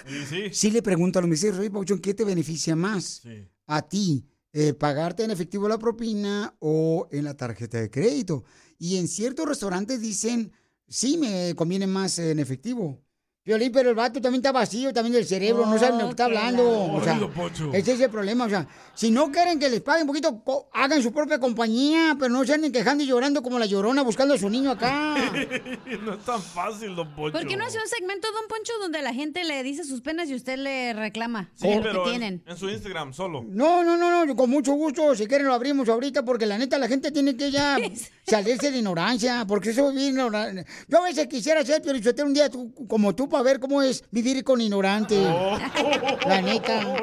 Sí, 0.52 0.70
le 0.72 0.82
pregunto 0.82 1.18
a 1.18 1.22
los 1.22 1.30
meseros, 1.30 1.58
oye, 1.58 1.70
Pauchón, 1.70 2.00
¿qué 2.00 2.12
te 2.12 2.24
beneficia 2.24 2.76
más 2.76 3.22
a 3.66 3.82
ti? 3.82 4.26
eh, 4.52 4.74
¿Pagarte 4.74 5.24
en 5.24 5.30
efectivo 5.30 5.68
la 5.68 5.78
propina 5.78 6.54
o 6.58 7.06
en 7.10 7.24
la 7.24 7.36
tarjeta 7.36 7.80
de 7.80 7.90
crédito? 7.90 8.44
Y 8.78 8.96
en 8.96 9.08
ciertos 9.08 9.46
restaurantes 9.46 10.00
dicen, 10.00 10.52
sí, 10.88 11.16
me 11.16 11.54
conviene 11.54 11.86
más 11.86 12.18
en 12.18 12.38
efectivo. 12.38 13.00
Violín, 13.48 13.72
pero 13.72 13.88
el 13.88 13.94
vato 13.94 14.20
también 14.20 14.40
está 14.40 14.52
vacío, 14.52 14.92
también 14.92 15.14
del 15.14 15.24
cerebro, 15.24 15.64
no 15.64 15.78
sabe 15.78 15.92
de 15.96 15.98
lo 16.00 16.04
que 16.04 16.10
está 16.10 16.26
hablando. 16.26 16.68
O 16.68 17.02
sea, 17.02 17.14
Oído, 17.14 17.30
ese 17.72 17.92
es 17.94 18.00
el 18.02 18.10
problema. 18.10 18.44
O 18.44 18.48
sea, 18.50 18.68
si 18.94 19.10
no 19.10 19.32
quieren 19.32 19.58
que 19.58 19.70
les 19.70 19.80
paguen 19.80 20.02
un 20.02 20.08
poquito, 20.08 20.68
hagan 20.74 21.02
su 21.02 21.12
propia 21.14 21.38
compañía, 21.40 22.14
pero 22.18 22.28
no 22.30 22.44
se 22.44 22.52
anden 22.52 22.70
quejando 22.72 23.02
y 23.02 23.06
llorando 23.06 23.42
como 23.42 23.58
la 23.58 23.64
llorona 23.64 24.02
buscando 24.02 24.34
a 24.34 24.38
su 24.38 24.50
niño 24.50 24.70
acá. 24.72 25.14
no 26.04 26.12
es 26.12 26.24
tan 26.26 26.42
fácil, 26.42 26.94
don 26.94 27.14
Poncho. 27.14 27.38
¿Por 27.38 27.46
qué 27.48 27.56
no 27.56 27.64
hace 27.64 27.78
un 27.78 27.88
segmento, 27.88 28.28
don 28.32 28.48
Poncho, 28.48 28.72
donde 28.82 29.00
la 29.00 29.14
gente 29.14 29.42
le 29.44 29.62
dice 29.62 29.82
sus 29.84 30.02
penas 30.02 30.28
y 30.28 30.34
usted 30.34 30.58
le 30.58 30.92
reclama 30.92 31.50
Sí, 31.54 31.74
lo 31.74 31.80
pero 31.82 32.04
que 32.04 32.10
en, 32.10 32.18
tienen? 32.20 32.42
en 32.46 32.56
su 32.58 32.68
Instagram 32.68 33.14
solo. 33.14 33.42
No, 33.48 33.82
no, 33.82 33.96
no, 33.96 34.26
no, 34.26 34.36
con 34.36 34.50
mucho 34.50 34.72
gusto. 34.74 35.14
Si 35.14 35.26
quieren 35.26 35.46
lo 35.46 35.54
abrimos 35.54 35.88
ahorita 35.88 36.22
porque 36.22 36.44
la 36.44 36.58
neta 36.58 36.76
la 36.78 36.86
gente 36.88 37.10
tiene 37.12 37.34
que 37.34 37.50
ya 37.50 37.78
salirse 38.26 38.70
de 38.70 38.76
ignorancia, 38.76 39.46
porque 39.48 39.70
eso 39.70 39.88
es 39.88 39.94
bien 39.94 40.08
ignorante. 40.10 40.66
Yo 40.86 40.98
a 40.98 41.04
veces 41.04 41.26
quisiera 41.28 41.64
ser 41.64 41.80
pero 41.82 42.26
un 42.26 42.34
día 42.34 42.50
tú- 42.50 42.74
como 42.86 43.14
tú 43.14 43.26
para 43.38 43.52
ver 43.52 43.60
cómo 43.60 43.82
es 43.82 44.02
vivir 44.10 44.42
con 44.42 44.60
ignorante. 44.60 45.16
La 46.26 46.42
neta. 46.42 46.84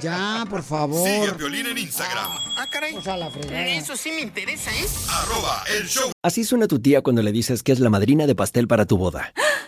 Ya, 0.00 0.44
por 0.48 0.62
favor. 0.62 1.06
Sigue 1.08 1.28
a 1.28 1.36
Piolín 1.36 1.66
en 1.66 1.78
Instagram. 1.78 2.30
Ah, 2.56 2.66
caray. 2.70 2.94
O 2.96 3.02
sea, 3.02 3.16
la. 3.16 3.28
Eso 3.50 3.96
sí 3.96 4.10
me 4.12 4.20
interesa, 4.20 4.70
¿eh? 4.70 4.86
Arroba 5.10 5.64
el 5.76 5.86
show. 5.88 6.10
Así 6.22 6.44
suena 6.44 6.66
tu 6.66 6.78
tía 6.78 7.02
cuando 7.02 7.22
le 7.22 7.32
dices 7.32 7.62
que 7.62 7.72
es 7.72 7.80
la 7.80 7.90
madrina 7.90 8.26
de 8.26 8.34
pastel 8.34 8.68
para 8.68 8.86
tu 8.86 8.96
boda. 8.96 9.32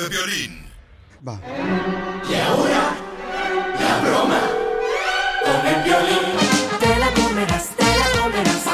De 0.00 0.08
Piolín. 0.08 0.64
Va. 1.28 1.38
Y 2.26 2.34
ahora, 2.34 2.96
la 3.78 4.00
broma 4.00 4.40
con 5.44 5.66
el 5.66 5.82
violín. 5.84 6.24
Te 6.80 6.98
la 6.98 7.10
comerás, 7.10 7.76
te 7.76 7.84
la 7.84 8.22
comerás. 8.22 8.64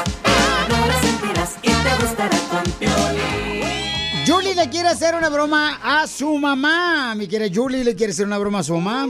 No 0.69 0.87
la 0.87 0.93
sentirás 0.93 1.57
y 1.61 1.67
te 1.67 2.01
gustará 2.01 2.37
con 2.49 2.63
violín. 2.79 4.25
Julie 4.25 4.55
le 4.55 4.69
quiere 4.69 4.87
hacer 4.87 5.15
una 5.15 5.27
broma 5.27 5.77
a 5.83 6.07
su 6.07 6.37
mamá. 6.37 7.13
Mi 7.15 7.27
querida 7.27 7.49
Julie 7.53 7.83
le 7.83 7.93
quiere 7.97 8.11
hacer 8.11 8.25
una 8.25 8.37
broma 8.37 8.59
a 8.59 8.63
su 8.63 8.77
mamá. 8.77 9.07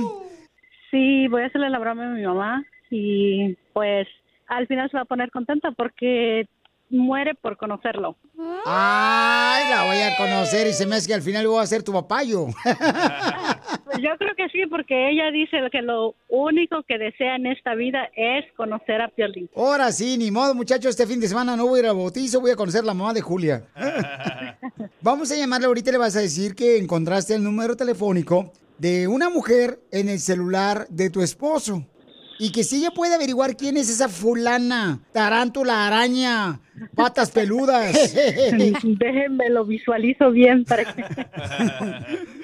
Sí, 0.89 1.27
voy 1.27 1.43
a 1.43 1.45
hacerle 1.45 1.69
la 1.69 1.77
broma 1.77 2.03
a 2.03 2.15
mi 2.15 2.23
mamá 2.23 2.65
y 2.89 3.55
pues 3.73 4.07
al 4.47 4.65
final 4.65 4.89
se 4.89 4.97
va 4.97 5.03
a 5.03 5.05
poner 5.05 5.29
contenta 5.29 5.69
porque 5.69 6.47
muere 6.89 7.35
por 7.35 7.57
conocerlo. 7.57 8.17
Ay, 8.65 9.69
la 9.69 9.85
voy 9.85 9.97
a 9.97 10.17
conocer 10.17 10.67
y 10.67 10.73
se 10.73 10.85
me 10.85 10.95
hace 10.95 11.07
que 11.07 11.13
al 11.13 11.21
final 11.21 11.47
voy 11.47 11.61
a 11.61 11.65
ser 11.65 11.83
tu 11.83 11.91
papayo. 11.91 12.47
Pues 13.85 13.97
yo 13.99 14.09
creo 14.17 14.35
que 14.35 14.49
sí, 14.49 14.65
porque 14.69 15.09
ella 15.09 15.31
dice 15.31 15.57
que 15.71 15.81
lo 15.81 16.15
único 16.29 16.83
que 16.83 16.97
desea 16.97 17.35
en 17.35 17.47
esta 17.47 17.73
vida 17.75 18.09
es 18.15 18.45
conocer 18.55 19.01
a 19.01 19.07
Piolín. 19.07 19.49
Ahora 19.55 19.91
sí, 19.91 20.17
ni 20.17 20.29
modo, 20.29 20.53
muchachos, 20.53 20.89
este 20.89 21.07
fin 21.07 21.19
de 21.19 21.27
semana 21.27 21.55
no 21.55 21.67
voy 21.67 21.79
a 21.79 21.83
ir 21.83 21.89
al 21.89 21.95
bautizo, 21.95 22.41
voy 22.41 22.51
a 22.51 22.55
conocer 22.55 22.83
la 22.83 22.93
mamá 22.93 23.13
de 23.13 23.21
Julia. 23.21 23.63
Vamos 25.01 25.31
a 25.31 25.35
llamarle 25.35 25.67
ahorita 25.67 25.89
y 25.89 25.93
le 25.93 25.99
vas 25.99 26.15
a 26.15 26.21
decir 26.21 26.55
que 26.55 26.77
encontraste 26.77 27.35
el 27.35 27.43
número 27.43 27.75
telefónico 27.75 28.51
de 28.77 29.07
una 29.07 29.29
mujer 29.29 29.79
en 29.91 30.09
el 30.09 30.19
celular 30.19 30.87
de 30.89 31.09
tu 31.09 31.21
esposo. 31.21 31.85
Y 32.39 32.51
que 32.51 32.63
si 32.63 32.77
ella 32.77 32.91
puede 32.91 33.15
averiguar 33.15 33.57
quién 33.57 33.77
es 33.77 33.89
esa 33.89 34.09
fulana, 34.09 34.99
tarántula, 35.11 35.87
araña, 35.87 36.59
patas 36.95 37.31
peludas. 37.31 37.93
Déjenme 38.83 39.49
lo 39.49 39.65
visualizo 39.65 40.31
bien 40.31 40.63
para 40.65 40.85
que... 40.93 41.03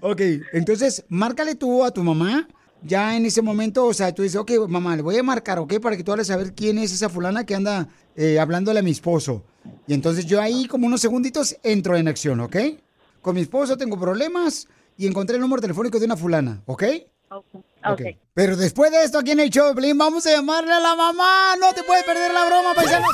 Ok, 0.00 0.20
entonces, 0.52 1.04
márcale 1.08 1.54
tú 1.54 1.84
a 1.84 1.92
tu 1.92 2.02
mamá. 2.02 2.48
Ya 2.82 3.16
en 3.16 3.24
ese 3.24 3.40
momento, 3.40 3.86
o 3.86 3.94
sea, 3.94 4.12
tú 4.12 4.22
dices, 4.22 4.36
ok, 4.36 4.68
mamá, 4.68 4.96
le 4.96 5.02
voy 5.02 5.16
a 5.16 5.22
marcar, 5.22 5.58
ok, 5.58 5.80
para 5.80 5.96
que 5.96 6.04
tú 6.04 6.12
hagas 6.12 6.26
saber 6.26 6.52
quién 6.54 6.78
es 6.78 6.92
esa 6.92 7.08
fulana 7.08 7.46
que 7.46 7.54
anda 7.54 7.88
eh, 8.16 8.38
hablándole 8.38 8.80
a 8.80 8.82
mi 8.82 8.90
esposo. 8.90 9.44
Y 9.86 9.94
entonces 9.94 10.26
yo 10.26 10.40
ahí, 10.40 10.66
como 10.66 10.86
unos 10.86 11.00
segunditos, 11.00 11.56
entro 11.62 11.96
en 11.96 12.08
acción, 12.08 12.40
¿ok? 12.40 12.56
Con 13.22 13.34
mi 13.34 13.40
esposo 13.40 13.76
tengo 13.76 13.98
problemas 13.98 14.68
y 14.96 15.06
encontré 15.06 15.36
el 15.36 15.42
número 15.42 15.62
telefónico 15.62 15.98
de 15.98 16.06
una 16.06 16.16
fulana, 16.16 16.62
¿ok? 16.66 16.84
Ok. 17.30 18.02
Pero 18.34 18.56
después 18.56 18.90
de 18.90 19.02
esto, 19.04 19.18
aquí 19.18 19.32
en 19.32 19.40
el 19.40 19.50
show 19.50 19.74
vamos 19.96 20.26
a 20.26 20.30
llamarle 20.30 20.72
a 20.72 20.80
la 20.80 20.94
mamá. 20.94 21.56
No 21.60 21.72
te 21.72 21.82
puedes 21.82 22.04
perder 22.04 22.32
la 22.32 22.46
broma, 22.46 22.74
paisanos. 22.74 23.10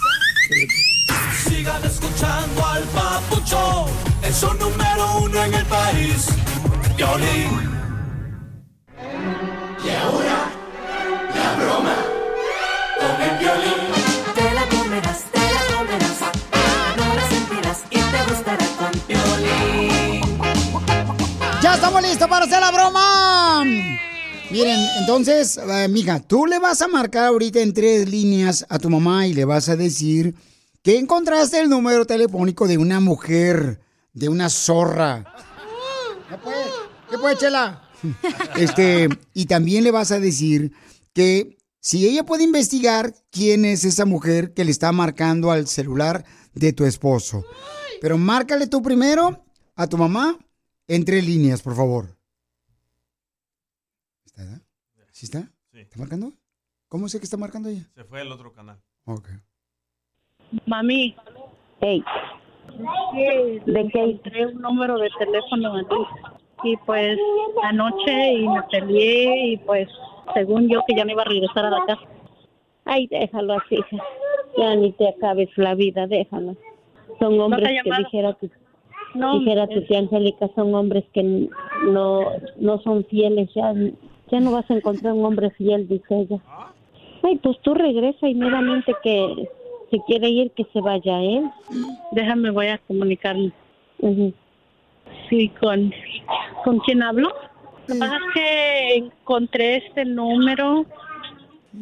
Sigan 1.44 1.84
escuchando 1.84 2.66
al 2.66 2.82
papucho. 2.84 3.86
Es 4.22 4.42
un 4.42 4.58
número 4.58 5.18
uno 5.22 5.44
en 5.44 5.54
el 5.54 5.66
país. 5.66 6.26
Violín. 6.96 7.70
Y 9.84 9.90
ahora, 9.90 10.50
la 11.34 11.64
broma 11.64 11.96
con 12.98 13.22
el 13.22 13.38
violín. 13.38 13.81
Estamos 21.82 22.02
listos 22.08 22.28
para 22.28 22.44
hacer 22.44 22.60
la 22.60 22.70
broma! 22.70 23.64
Miren, 24.52 24.78
entonces, 25.00 25.58
eh, 25.58 25.88
mija, 25.88 26.20
tú 26.20 26.46
le 26.46 26.60
vas 26.60 26.80
a 26.80 26.86
marcar 26.86 27.24
ahorita 27.24 27.58
en 27.58 27.72
tres 27.72 28.08
líneas 28.08 28.64
a 28.68 28.78
tu 28.78 28.88
mamá 28.88 29.26
y 29.26 29.34
le 29.34 29.44
vas 29.44 29.68
a 29.68 29.74
decir 29.74 30.36
que 30.80 30.96
encontraste 30.96 31.58
el 31.58 31.68
número 31.68 32.06
telefónico 32.06 32.68
de 32.68 32.78
una 32.78 33.00
mujer, 33.00 33.80
de 34.12 34.28
una 34.28 34.48
zorra. 34.48 35.24
¿Qué 36.28 36.36
puede? 36.36 36.64
¿Qué 37.10 37.18
puede, 37.18 37.36
Chela? 37.36 37.82
Este, 38.54 39.08
y 39.34 39.46
también 39.46 39.82
le 39.82 39.90
vas 39.90 40.12
a 40.12 40.20
decir 40.20 40.72
que 41.12 41.58
si 41.80 42.06
ella 42.06 42.22
puede 42.22 42.44
investigar 42.44 43.12
quién 43.32 43.64
es 43.64 43.84
esa 43.84 44.04
mujer 44.04 44.54
que 44.54 44.64
le 44.64 44.70
está 44.70 44.92
marcando 44.92 45.50
al 45.50 45.66
celular 45.66 46.24
de 46.54 46.72
tu 46.72 46.84
esposo. 46.84 47.44
Pero 48.00 48.18
márcale 48.18 48.68
tú 48.68 48.82
primero 48.82 49.44
a 49.74 49.88
tu 49.88 49.98
mamá 49.98 50.38
en 50.94 51.04
tres 51.06 51.26
líneas, 51.26 51.62
por 51.62 51.74
favor. 51.74 52.04
¿Está? 54.26 54.60
¿Sí 55.10 55.26
está? 55.26 55.50
¿Está 55.72 55.98
marcando? 55.98 56.32
¿Cómo 56.88 57.08
sé 57.08 57.18
que 57.18 57.24
está 57.24 57.38
marcando 57.38 57.70
ella? 57.70 57.88
Se 57.94 58.04
fue 58.04 58.20
al 58.20 58.30
otro 58.30 58.52
canal. 58.52 58.78
Ok. 59.06 59.28
Mami. 60.66 61.16
Hey. 61.80 62.04
¿De 63.64 63.88
qué? 63.90 64.02
Encontré 64.02 64.46
un 64.48 64.60
número 64.60 64.98
de 64.98 65.08
teléfono 65.18 65.78
en 65.78 65.86
Luis. 65.88 66.08
Y 66.64 66.76
pues 66.84 67.18
anoche 67.62 68.34
y 68.34 68.46
me 68.46 68.62
peleé 68.70 69.52
y 69.52 69.56
pues 69.56 69.88
según 70.34 70.68
yo 70.68 70.82
que 70.86 70.94
ya 70.94 71.06
me 71.06 71.12
iba 71.12 71.22
a 71.22 71.26
regresar 71.26 71.64
a 71.64 71.70
la 71.70 71.84
casa. 71.86 72.02
Ay, 72.84 73.06
déjalo 73.06 73.54
así, 73.54 73.76
hija. 73.76 74.04
Ya 74.58 74.76
ni 74.76 74.92
te 74.92 75.08
acabes 75.08 75.48
la 75.56 75.74
vida, 75.74 76.06
déjalo. 76.06 76.54
Son 77.18 77.40
hombres 77.40 77.66
que 77.66 77.74
llamado? 77.74 78.04
dijera 78.04 78.34
tu, 78.34 78.50
No, 79.14 79.38
dijera 79.38 79.66
tu 79.66 79.82
tía 79.82 79.98
Angélica, 79.98 80.48
son 80.54 80.74
hombres 80.74 81.04
que 81.12 81.48
no, 81.86 82.24
no 82.58 82.80
son 82.82 83.04
fieles. 83.04 83.50
Ya, 83.54 83.74
ya 84.30 84.40
no 84.40 84.52
vas 84.52 84.70
a 84.70 84.74
encontrar 84.74 85.12
un 85.12 85.24
hombre 85.24 85.50
fiel, 85.50 85.88
dice 85.88 86.20
ella. 86.20 86.38
Ay, 87.22 87.36
pues 87.36 87.60
tú 87.62 87.74
regresa 87.74 88.28
inmediatamente 88.28 88.94
que 89.02 89.48
si 89.90 90.00
quiere 90.00 90.28
ir, 90.30 90.50
que 90.52 90.64
se 90.72 90.80
vaya 90.80 91.20
él. 91.20 91.50
Déjame, 92.12 92.50
voy 92.50 92.68
a 92.68 92.78
comunicarme. 92.78 93.52
Ujú. 93.98 94.32
Sí, 95.28 95.48
con, 95.60 95.92
¿con 96.64 96.78
quién 96.80 97.02
hablo? 97.02 97.28
Lo 97.86 97.94
que 97.94 98.00
pasa 98.00 98.16
es 98.16 98.34
que 98.34 98.94
encontré 98.96 99.76
este 99.76 100.04
número 100.04 100.86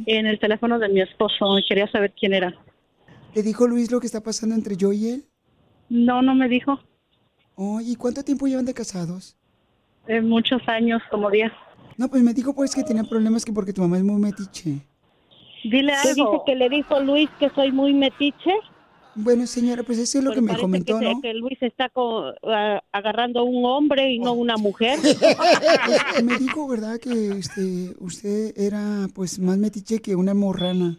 en 0.06 0.26
el 0.26 0.38
teléfono 0.38 0.78
de 0.78 0.88
mi 0.88 1.00
esposo 1.00 1.58
y 1.58 1.64
quería 1.64 1.90
saber 1.90 2.12
quién 2.18 2.34
era. 2.34 2.54
¿Le 3.34 3.42
dijo 3.42 3.66
Luis 3.66 3.90
lo 3.92 4.00
que 4.00 4.06
está 4.06 4.22
pasando 4.22 4.54
entre 4.54 4.76
yo 4.76 4.92
y 4.92 5.08
él? 5.08 5.24
No, 5.88 6.22
no 6.22 6.34
me 6.34 6.48
dijo. 6.48 6.80
Oh, 7.62 7.78
¿y 7.78 7.94
cuánto 7.94 8.22
tiempo 8.24 8.46
llevan 8.46 8.64
de 8.64 8.72
casados? 8.72 9.36
En 10.06 10.26
muchos 10.30 10.66
años, 10.66 11.02
como 11.10 11.30
10. 11.30 11.52
No, 11.98 12.08
pues 12.08 12.22
me 12.22 12.32
dijo 12.32 12.54
pues 12.54 12.74
que 12.74 12.82
tenía 12.82 13.04
problemas 13.04 13.44
que 13.44 13.52
porque 13.52 13.74
tu 13.74 13.82
mamá 13.82 13.98
es 13.98 14.02
muy 14.02 14.18
metiche. 14.18 14.80
Dile 15.64 15.92
¿Qué 16.02 16.14
dice 16.14 16.38
que 16.46 16.54
le 16.54 16.70
dijo 16.70 16.98
Luis 17.00 17.28
que 17.38 17.50
soy 17.50 17.70
muy 17.70 17.92
metiche? 17.92 18.54
Bueno, 19.14 19.46
señora, 19.46 19.82
pues 19.82 19.98
eso 19.98 20.18
es 20.18 20.24
lo 20.24 20.32
que 20.32 20.40
me 20.40 20.46
parece 20.46 20.62
comentó, 20.62 20.98
que, 20.98 21.04
¿no? 21.04 21.20
que 21.20 21.34
Luis 21.34 21.62
está 21.62 21.90
co- 21.90 22.32
a- 22.44 22.82
agarrando 22.92 23.40
a 23.40 23.42
un 23.42 23.62
hombre 23.66 24.10
y 24.10 24.18
no 24.18 24.32
una 24.32 24.56
mujer. 24.56 24.98
Pues, 25.02 25.18
me 26.24 26.38
dijo, 26.38 26.66
¿verdad? 26.66 26.98
Que 26.98 27.28
este, 27.32 27.94
usted 27.98 28.54
era 28.56 29.06
pues 29.14 29.38
más 29.38 29.58
metiche 29.58 29.98
que 30.00 30.16
una 30.16 30.32
morrana. 30.32 30.96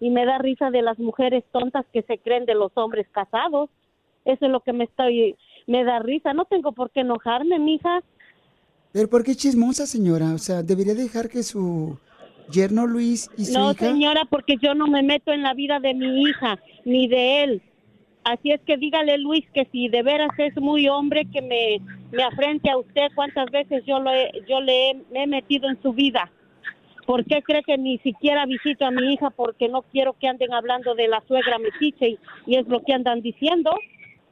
y 0.00 0.10
me 0.10 0.26
da 0.26 0.38
risa 0.38 0.70
de 0.70 0.82
las 0.82 0.98
mujeres 0.98 1.44
tontas 1.52 1.86
que 1.92 2.02
se 2.02 2.18
creen 2.18 2.44
de 2.44 2.54
los 2.54 2.72
hombres 2.74 3.06
casados. 3.12 3.70
Eso 4.24 4.46
es 4.46 4.50
lo 4.50 4.60
que 4.60 4.72
me 4.72 4.84
estoy, 4.84 5.36
me 5.66 5.84
da 5.84 5.98
risa. 5.98 6.32
No 6.32 6.44
tengo 6.44 6.72
por 6.72 6.90
qué 6.90 7.00
enojarme, 7.00 7.58
mija. 7.58 8.00
Pero 8.92 9.08
¿por 9.10 9.24
qué 9.24 9.34
chismosa, 9.34 9.86
señora? 9.86 10.34
O 10.34 10.38
sea, 10.38 10.62
debería 10.62 10.94
dejar 10.94 11.28
que 11.28 11.42
su 11.42 11.98
yerno 12.50 12.86
Luis 12.86 13.28
y 13.36 13.44
su 13.44 13.52
No, 13.52 13.72
hija... 13.72 13.86
señora, 13.88 14.24
porque 14.30 14.56
yo 14.62 14.74
no 14.74 14.86
me 14.86 15.02
meto 15.02 15.32
en 15.32 15.42
la 15.42 15.54
vida 15.54 15.80
de 15.80 15.94
mi 15.94 16.22
hija 16.22 16.58
ni 16.84 17.08
de 17.08 17.42
él. 17.44 17.62
Así 18.24 18.52
es 18.52 18.60
que 18.62 18.76
dígale, 18.78 19.18
Luis, 19.18 19.44
que 19.52 19.66
si 19.70 19.88
de 19.88 20.02
veras 20.02 20.30
es 20.38 20.56
muy 20.56 20.88
hombre, 20.88 21.26
que 21.30 21.42
me, 21.42 21.78
me 22.10 22.22
afrente 22.22 22.70
a 22.70 22.78
usted 22.78 23.08
cuántas 23.14 23.50
veces 23.50 23.84
yo, 23.86 23.98
lo 23.98 24.10
he- 24.12 24.30
yo 24.48 24.60
le 24.60 24.90
he, 24.90 24.94
me 25.10 25.24
he 25.24 25.26
metido 25.26 25.68
en 25.68 25.80
su 25.82 25.92
vida. 25.92 26.30
¿Por 27.06 27.26
qué 27.26 27.42
cree 27.42 27.62
que 27.62 27.76
ni 27.76 27.98
siquiera 27.98 28.46
visito 28.46 28.86
a 28.86 28.90
mi 28.90 29.12
hija? 29.12 29.28
Porque 29.28 29.68
no 29.68 29.82
quiero 29.82 30.14
que 30.14 30.26
anden 30.26 30.54
hablando 30.54 30.94
de 30.94 31.08
la 31.08 31.22
suegra 31.28 31.58
metiche 31.58 32.08
y, 32.10 32.18
y 32.46 32.56
es 32.56 32.66
lo 32.66 32.82
que 32.82 32.94
andan 32.94 33.20
diciendo. 33.20 33.72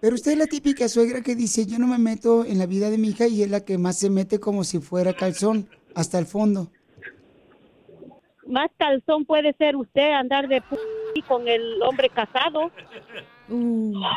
Pero 0.03 0.17
usted 0.17 0.33
es 0.33 0.39
la 0.39 0.47
típica 0.47 0.89
suegra 0.89 1.23
que 1.23 1.37
dice, 1.37 1.65
yo 1.65 1.79
no 1.79 1.87
me 1.87 1.97
meto 1.97 2.45
en 2.45 2.59
la 2.59 2.67
vida 2.67 2.91
de 2.91 2.99
mi 2.99 3.11
hija 3.11 3.29
y 3.29 3.45
es 3.45 3.49
la 3.49 3.65
que 3.65 3.79
más 3.79 3.97
se 3.97 4.11
mete 4.11 4.41
como 4.41 4.65
si 4.65 4.81
fuera 4.81 5.13
calzón, 5.13 5.69
hasta 5.95 6.19
el 6.19 6.27
fondo. 6.27 6.73
Más 8.45 8.69
calzón 8.77 9.25
puede 9.25 9.53
ser 9.53 9.77
usted 9.77 10.11
andar 10.11 10.49
de 10.49 10.61
p 10.61 10.77
con 11.29 11.47
el 11.47 11.81
hombre 11.83 12.09
casado. 12.09 12.73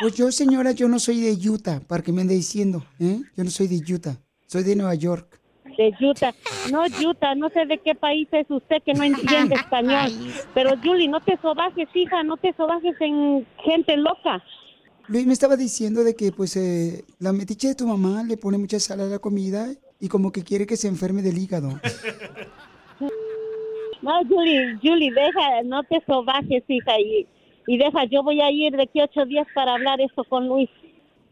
Pues 0.02 0.16
yo, 0.16 0.32
señora, 0.32 0.72
yo 0.72 0.88
no 0.88 0.98
soy 0.98 1.22
de 1.22 1.50
Utah, 1.50 1.80
para 1.88 2.02
que 2.02 2.12
me 2.12 2.22
ande 2.22 2.34
diciendo, 2.34 2.84
¿eh? 3.00 3.20
Yo 3.38 3.44
no 3.44 3.52
soy 3.52 3.68
de 3.68 3.94
Utah, 3.94 4.18
soy 4.48 4.64
de 4.64 4.76
Nueva 4.76 4.96
York. 4.96 5.40
de 5.78 5.94
Utah. 6.04 6.34
No, 6.72 6.86
Utah, 7.08 7.36
no 7.36 7.50
sé 7.50 7.68
de 7.68 7.78
qué 7.78 7.94
país 7.94 8.28
es 8.32 8.50
usted 8.50 8.82
que 8.84 8.96
no 8.96 9.04
entiende 9.04 9.54
español. 9.64 10.12
Pero, 10.56 10.72
Julie, 10.84 11.08
no 11.08 11.20
te 11.22 11.38
sobajes, 11.44 11.88
hija, 11.94 12.24
no 12.24 12.38
te 12.38 12.54
sobajes 12.54 13.00
en 13.02 13.46
gente 13.64 13.96
loca. 13.98 14.44
Luis 15.08 15.26
me 15.28 15.34
estaba 15.34 15.56
diciendo 15.56 16.04
de 16.04 16.16
que, 16.16 16.32
pues, 16.32 16.58
eh, 16.58 17.06
la 17.20 17.32
metiche 17.32 17.68
de 17.70 17.76
tu 17.76 17.88
mamá 17.88 18.24
le 18.24 18.38
pone 18.38 18.58
mucha 18.58 18.80
sal 18.80 19.02
a 19.02 19.06
la 19.06 19.20
comida 19.20 19.68
y 20.00 20.08
como 20.08 20.32
que 20.32 20.44
quiere 20.44 20.66
que 20.66 20.78
se 20.78 20.88
enferme 20.88 21.22
del 21.22 21.38
hígado. 21.38 21.80
No, 24.02 24.12
Julie, 24.28 24.78
Julie, 24.82 25.12
deja, 25.12 25.64
no 25.64 25.84
te 25.84 26.04
sobajes, 26.06 26.64
hija, 26.68 27.00
y, 27.00 27.28
y 27.68 27.78
deja, 27.78 28.06
yo 28.06 28.24
voy 28.24 28.42
a 28.42 28.52
ir 28.52 28.76
de 28.76 28.84
aquí 28.84 29.02
ocho 29.02 29.26
días 29.26 29.48
para 29.54 29.74
hablar 29.74 30.00
esto 30.02 30.24
con 30.24 30.48
Luis. 30.48 30.70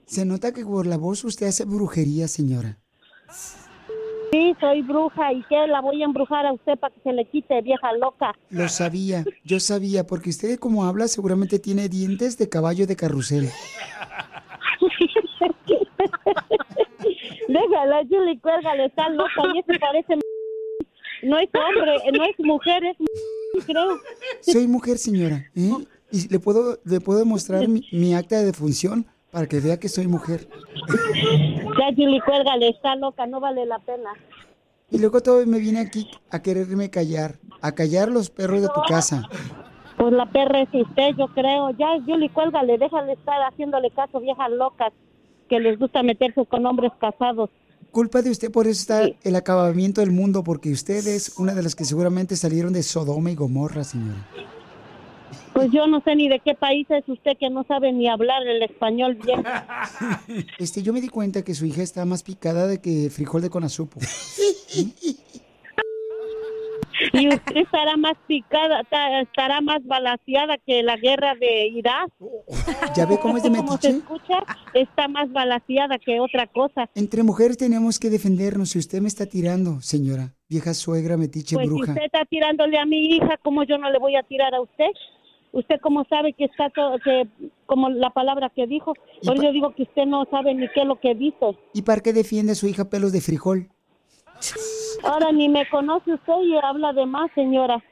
Se 0.05 0.25
nota 0.25 0.53
que 0.53 0.65
por 0.65 0.85
la 0.85 0.97
voz 0.97 1.23
usted 1.23 1.47
hace 1.47 1.65
brujería, 1.65 2.27
señora. 2.27 2.79
Sí, 4.33 4.55
soy 4.59 4.81
bruja, 4.81 5.31
¿y 5.31 5.43
qué? 5.43 5.67
La 5.67 5.79
voy 5.79 6.01
a 6.01 6.05
embrujar 6.05 6.47
a 6.47 6.53
usted 6.53 6.75
para 6.79 6.91
que 6.91 7.01
se 7.01 7.13
le 7.13 7.23
quite, 7.25 7.61
vieja 7.61 7.93
loca. 7.93 8.33
Lo 8.49 8.67
sabía, 8.67 9.23
yo 9.43 9.59
sabía, 9.59 10.07
porque 10.07 10.31
usted 10.31 10.57
como 10.57 10.85
habla 10.85 11.07
seguramente 11.07 11.59
tiene 11.59 11.87
dientes 11.87 12.39
de 12.39 12.49
caballo 12.49 12.87
de 12.87 12.95
carrusel. 12.95 13.51
Déjala, 17.47 18.01
Julie, 18.09 18.39
cuélgale, 18.41 18.85
está 18.85 19.07
loca 19.09 19.43
y 19.53 19.59
eso 19.59 19.79
parece... 19.79 20.15
No 21.21 21.37
es 21.37 21.49
hombre, 21.53 21.93
no 22.17 22.23
es 22.23 22.39
mujer, 22.39 22.83
es... 22.85 22.97
creo. 23.67 23.99
Soy 24.41 24.67
mujer, 24.67 24.97
señora, 24.97 25.45
¿eh? 25.55 25.73
Y 26.11 26.27
le 26.29 26.39
puedo, 26.39 26.79
le 26.85 26.99
puedo 27.01 27.23
mostrar 27.23 27.67
mi, 27.67 27.87
mi 27.91 28.15
acta 28.15 28.39
de 28.39 28.45
defunción 28.45 29.05
para 29.33 29.47
que 29.47 29.59
vea 29.59 29.79
que 29.79 29.89
soy 29.89 30.07
mujer. 30.07 30.47
Ya, 31.79 31.87
Julie, 31.95 32.21
cuélgale, 32.23 32.69
está 32.69 32.95
loca, 32.95 33.25
no 33.25 33.39
vale 33.39 33.65
la 33.65 33.79
pena. 33.79 34.11
Y 34.91 34.99
luego 34.99 35.21
todo 35.21 35.43
me 35.47 35.57
viene 35.57 35.79
aquí 35.79 36.07
a 36.29 36.43
quererme 36.43 36.91
callar, 36.91 37.39
a 37.59 37.71
callar 37.71 38.09
los 38.09 38.29
perros 38.29 38.61
de 38.61 38.67
tu 38.67 38.81
casa. 38.87 39.27
Pues 39.97 40.13
la 40.13 40.27
perra 40.27 40.61
es 40.61 40.69
usted, 40.71 41.15
yo 41.17 41.27
creo. 41.29 41.71
Ya, 41.71 41.87
Julie, 42.05 42.29
cuélgale, 42.29 42.77
déjale 42.77 43.13
estar 43.13 43.41
haciéndole 43.41 43.89
caso, 43.89 44.19
viejas 44.19 44.51
locas, 44.51 44.93
que 45.49 45.59
les 45.59 45.79
gusta 45.79 46.03
meterse 46.03 46.45
con 46.45 46.63
hombres 46.67 46.91
casados. 47.01 47.49
Culpa 47.89 48.21
de 48.21 48.29
usted, 48.29 48.51
por 48.51 48.67
eso 48.67 48.81
está 48.81 49.01
el 49.23 49.35
acabamiento 49.35 50.01
del 50.01 50.11
mundo, 50.11 50.43
porque 50.43 50.71
usted 50.71 51.07
es 51.07 51.39
una 51.39 51.55
de 51.55 51.63
las 51.63 51.73
que 51.73 51.85
seguramente 51.85 52.35
salieron 52.35 52.71
de 52.71 52.83
Sodoma 52.83 53.31
y 53.31 53.35
Gomorra, 53.35 53.83
señora. 53.83 54.27
Pues 55.53 55.71
yo 55.71 55.85
no 55.87 56.01
sé 56.01 56.15
ni 56.15 56.29
de 56.29 56.39
qué 56.39 56.55
país 56.55 56.87
es 56.89 57.07
usted 57.07 57.37
que 57.39 57.49
no 57.49 57.63
sabe 57.67 57.91
ni 57.91 58.07
hablar 58.09 58.45
el 58.47 58.61
español 58.63 59.15
bien. 59.23 59.43
Este, 60.57 60.81
yo 60.81 60.93
me 60.93 61.01
di 61.01 61.09
cuenta 61.09 61.43
que 61.43 61.53
su 61.53 61.65
hija 61.65 61.81
está 61.83 62.05
más 62.05 62.23
picada 62.23 62.65
de 62.67 62.81
que 62.81 63.09
frijol 63.11 63.41
de 63.41 63.49
conazupo. 63.49 63.99
Y 67.11 67.27
usted 67.27 67.57
estará 67.57 67.97
más 67.97 68.13
picada, 68.27 68.83
ta- 68.89 69.21
estará 69.21 69.61
más 69.61 69.85
balaseada 69.85 70.57
que 70.65 70.83
la 70.83 70.95
guerra 70.95 71.35
de 71.35 71.67
Irak. 71.67 72.09
¿Ya 72.95 73.05
ve 73.05 73.17
cómo 73.21 73.37
es 73.37 73.43
de 73.43 73.49
Como 73.49 73.77
se 73.77 73.89
escucha, 73.89 74.39
está 74.73 75.07
más 75.07 75.31
balaseada 75.31 75.97
que 75.99 76.19
otra 76.19 76.47
cosa. 76.47 76.89
Entre 76.95 77.23
mujeres 77.23 77.57
tenemos 77.57 77.99
que 77.99 78.09
defendernos. 78.09 78.69
Si 78.69 78.79
usted 78.79 79.01
me 79.01 79.07
está 79.09 79.25
tirando, 79.25 79.81
señora, 79.81 80.33
vieja 80.47 80.73
suegra, 80.73 81.17
metiche, 81.17 81.55
Pues 81.55 81.67
si 81.67 81.73
bruja. 81.73 81.91
usted 81.91 82.05
está 82.05 82.25
tirándole 82.25 82.77
a 82.79 82.85
mi 82.85 83.15
hija, 83.15 83.37
¿cómo 83.43 83.63
yo 83.63 83.77
no 83.77 83.91
le 83.91 83.99
voy 83.99 84.15
a 84.15 84.23
tirar 84.23 84.53
a 84.55 84.61
usted? 84.61 84.85
Usted 85.53 85.75
cómo 85.81 86.03
sabe 86.05 86.33
que 86.33 86.45
está 86.45 86.69
todo, 86.71 86.97
que 86.99 87.27
como 87.67 87.89
la 87.89 88.09
palabra 88.09 88.51
que 88.53 88.67
dijo, 88.67 88.93
por 89.23 89.35
eso 89.35 89.43
yo 89.43 89.51
digo 89.51 89.73
que 89.75 89.83
usted 89.83 90.05
no 90.05 90.25
sabe 90.29 90.53
ni 90.53 90.67
qué 90.69 90.81
es 90.81 90.87
lo 90.87 90.99
que 90.99 91.13
dice. 91.15 91.57
¿Y 91.73 91.83
para 91.83 92.01
qué 92.01 92.11
defiende 92.11 92.51
a 92.51 92.55
su 92.55 92.67
hija 92.67 92.89
pelos 92.89 93.11
de 93.11 93.21
frijol? 93.21 93.69
Ahora 95.03 95.31
ni 95.31 95.49
me 95.49 95.69
conoce 95.69 96.13
usted 96.13 96.41
y 96.43 96.55
habla 96.57 96.91
de 96.93 97.05
más, 97.05 97.31
señora. 97.35 97.83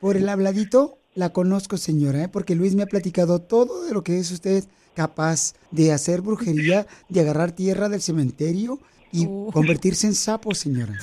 Por 0.00 0.16
el 0.16 0.28
habladito, 0.28 0.98
la 1.14 1.32
conozco, 1.32 1.76
señora, 1.76 2.24
¿eh? 2.24 2.28
porque 2.28 2.54
Luis 2.54 2.74
me 2.74 2.84
ha 2.84 2.86
platicado 2.86 3.40
todo 3.40 3.84
de 3.84 3.92
lo 3.92 4.02
que 4.02 4.18
es 4.18 4.30
usted 4.30 4.64
capaz 4.94 5.54
de 5.72 5.92
hacer 5.92 6.20
brujería, 6.20 6.86
de 7.08 7.20
agarrar 7.20 7.52
tierra 7.52 7.88
del 7.88 8.00
cementerio 8.00 8.78
y 9.12 9.26
convertirse 9.52 10.06
en 10.06 10.14
sapo, 10.14 10.54
señora. 10.54 10.94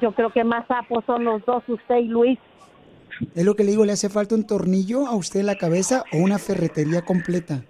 Yo 0.00 0.12
creo 0.12 0.30
que 0.30 0.44
más 0.44 0.66
sapos 0.68 1.04
son 1.06 1.24
los 1.24 1.44
dos, 1.46 1.62
usted 1.68 1.96
y 1.96 2.08
Luis. 2.08 2.38
Es 3.34 3.44
lo 3.44 3.54
que 3.54 3.64
le 3.64 3.72
digo, 3.72 3.84
le 3.84 3.92
hace 3.92 4.08
falta 4.08 4.34
un 4.34 4.46
tornillo 4.46 5.06
a 5.06 5.14
usted 5.14 5.40
en 5.40 5.46
la 5.46 5.58
cabeza 5.58 6.04
o 6.12 6.18
una 6.18 6.38
ferretería 6.38 7.02
completa. 7.02 7.62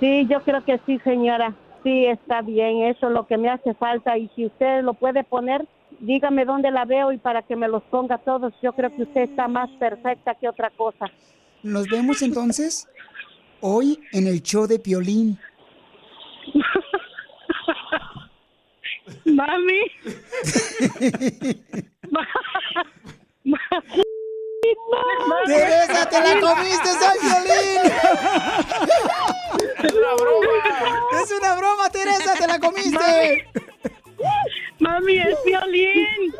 Sí, 0.00 0.26
yo 0.28 0.42
creo 0.42 0.64
que 0.64 0.80
sí, 0.86 0.98
señora. 1.04 1.54
Sí, 1.82 2.06
está 2.06 2.40
bien, 2.40 2.84
eso 2.84 3.08
es 3.08 3.12
lo 3.12 3.26
que 3.26 3.36
me 3.36 3.50
hace 3.50 3.74
falta. 3.74 4.16
Y 4.16 4.30
si 4.34 4.46
usted 4.46 4.82
lo 4.82 4.94
puede 4.94 5.24
poner, 5.24 5.66
dígame 6.00 6.44
dónde 6.44 6.70
la 6.70 6.84
veo 6.84 7.12
y 7.12 7.18
para 7.18 7.42
que 7.42 7.56
me 7.56 7.68
los 7.68 7.82
ponga 7.84 8.18
todos. 8.18 8.52
Yo 8.62 8.72
creo 8.72 8.94
que 8.94 9.02
usted 9.02 9.22
está 9.22 9.48
más 9.48 9.70
perfecta 9.78 10.34
que 10.34 10.48
otra 10.48 10.70
cosa. 10.70 11.06
Nos 11.62 11.88
vemos 11.88 12.22
entonces 12.22 12.88
hoy 13.60 14.00
en 14.12 14.26
el 14.26 14.42
show 14.42 14.66
de 14.66 14.78
Piolín. 14.78 15.38
Mami. 19.26 19.80
Teresa, 25.46 26.08
te 26.08 26.20
la 26.20 26.40
comiste, 26.40 26.88
soy 26.88 27.18
violín. 27.22 27.92
Es 29.82 29.92
una 29.92 30.14
broma. 30.14 31.22
Es 31.22 31.30
una 31.38 31.54
broma, 31.56 31.90
Teresa, 31.90 32.34
te 32.38 32.46
la 32.46 32.58
comiste. 32.58 33.48
Mami, 34.80 35.18
es 35.18 35.38
violín. 35.44 36.34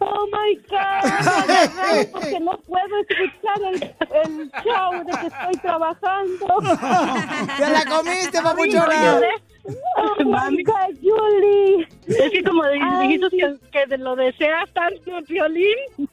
Oh 0.00 0.26
my 0.30 0.54
God, 0.68 2.10
porque 2.12 2.40
no 2.40 2.58
puedo 2.58 2.98
escuchar 3.08 3.62
el, 3.72 3.82
el 4.24 4.52
show 4.62 5.04
de 5.04 5.12
que 5.18 5.26
estoy 5.28 5.56
trabajando. 5.62 6.46
¡Te 7.56 7.70
la 7.70 7.84
comiste, 7.86 8.42
papuchona! 8.42 9.20
Oh 9.96 10.16
my 10.18 10.30
Mami. 10.30 10.62
God, 10.64 10.94
Julie. 11.00 11.88
Es 12.06 12.30
que 12.32 12.42
como 12.44 12.66
dijiste 12.68 13.28
que, 13.30 13.86
que 13.88 13.96
lo 13.96 14.16
deseas 14.16 14.70
tanto 14.74 15.16
el 15.16 15.24
violín. 15.24 16.08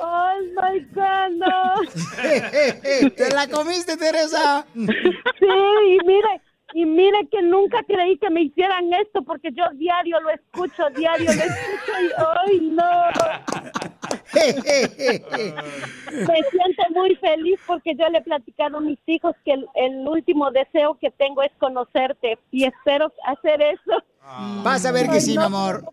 Oh 0.00 0.40
my 0.54 0.78
God, 0.94 1.30
no. 1.36 1.74
¡Te 3.16 3.30
la 3.34 3.48
comiste, 3.48 3.96
Teresa! 3.96 4.64
Sí, 4.74 4.86
y 5.46 5.98
mire, 6.06 6.40
y 6.74 6.84
mire 6.84 7.26
que 7.30 7.40
nunca 7.42 7.82
creí 7.82 8.18
que 8.18 8.30
me 8.30 8.42
hicieran 8.42 8.92
esto 8.92 9.22
porque 9.22 9.50
yo 9.52 9.64
diario 9.74 10.20
lo 10.20 10.30
escucho, 10.30 10.88
diario 10.96 11.32
lo 11.32 11.42
escucho 11.42 11.92
y 12.02 12.10
¡ay, 12.46 12.60
no! 12.70 12.92
Me 14.34 14.52
siento 16.50 16.82
muy 16.94 17.14
feliz 17.16 17.58
porque 17.66 17.94
yo 17.94 18.08
le 18.08 18.18
he 18.18 18.22
platicado 18.22 18.78
a 18.78 18.80
mis 18.80 18.98
hijos 19.06 19.34
que 19.44 19.52
el, 19.52 19.66
el 19.74 20.06
último 20.06 20.50
deseo 20.50 20.98
que 21.00 21.10
tengo 21.10 21.42
es 21.42 21.52
conocerte 21.58 22.38
y 22.50 22.64
espero 22.64 23.12
hacer 23.24 23.60
eso. 23.62 24.02
Vas 24.62 24.84
a 24.84 24.92
ver 24.92 25.06
que 25.06 25.14
Ay, 25.14 25.20
sí, 25.20 25.38
mi 25.38 25.44
amor. 25.44 25.82
no 25.82 25.90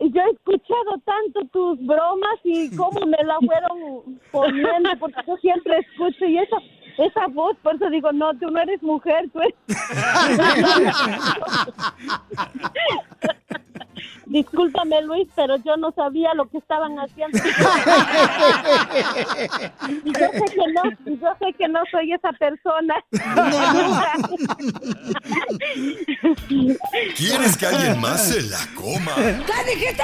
Yo 0.00 0.22
he 0.22 0.30
escuchado 0.30 0.98
tanto 1.04 1.44
tus 1.52 1.78
bromas 1.86 2.38
y 2.42 2.74
cómo 2.76 2.98
me 3.06 3.18
la 3.24 3.36
fueron 3.44 4.18
poniendo 4.30 4.90
porque 4.98 5.20
yo 5.26 5.36
siempre 5.36 5.78
escucho 5.78 6.24
y 6.24 6.38
esa 6.38 6.56
esa 6.96 7.26
voz, 7.26 7.56
por 7.62 7.74
eso 7.74 7.90
digo, 7.90 8.12
no, 8.12 8.32
tú 8.38 8.48
no 8.52 8.60
eres 8.60 8.80
mujer, 8.80 9.28
tú 9.32 9.40
eres... 9.40 9.54
Discúlpame, 14.26 15.00
Luis, 15.02 15.28
pero 15.34 15.56
yo 15.58 15.76
no 15.76 15.92
sabía 15.92 16.32
lo 16.34 16.48
que 16.48 16.56
estaban 16.58 16.96
haciendo. 16.98 17.38
y 20.04 20.12
yo 20.12 20.26
sé 20.32 20.44
que 20.54 20.66
no, 20.72 20.82
y 21.06 21.18
yo 21.18 21.28
sé 21.38 21.52
que 21.58 21.68
no 21.68 21.80
soy 21.90 22.12
esa 22.12 22.32
persona. 22.32 22.94
¿Quieres 27.16 27.56
que 27.56 27.66
alguien 27.66 28.00
más 28.00 28.28
se 28.28 28.42
la 28.42 28.60
coma? 28.74 29.14
¿Qué 29.16 29.64
dijiste? 29.74 30.02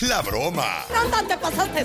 La 0.00 0.22
broma. 0.22 0.84
No, 0.94 1.08
no 1.08 1.26
te 1.26 1.36
pasaste. 1.36 1.84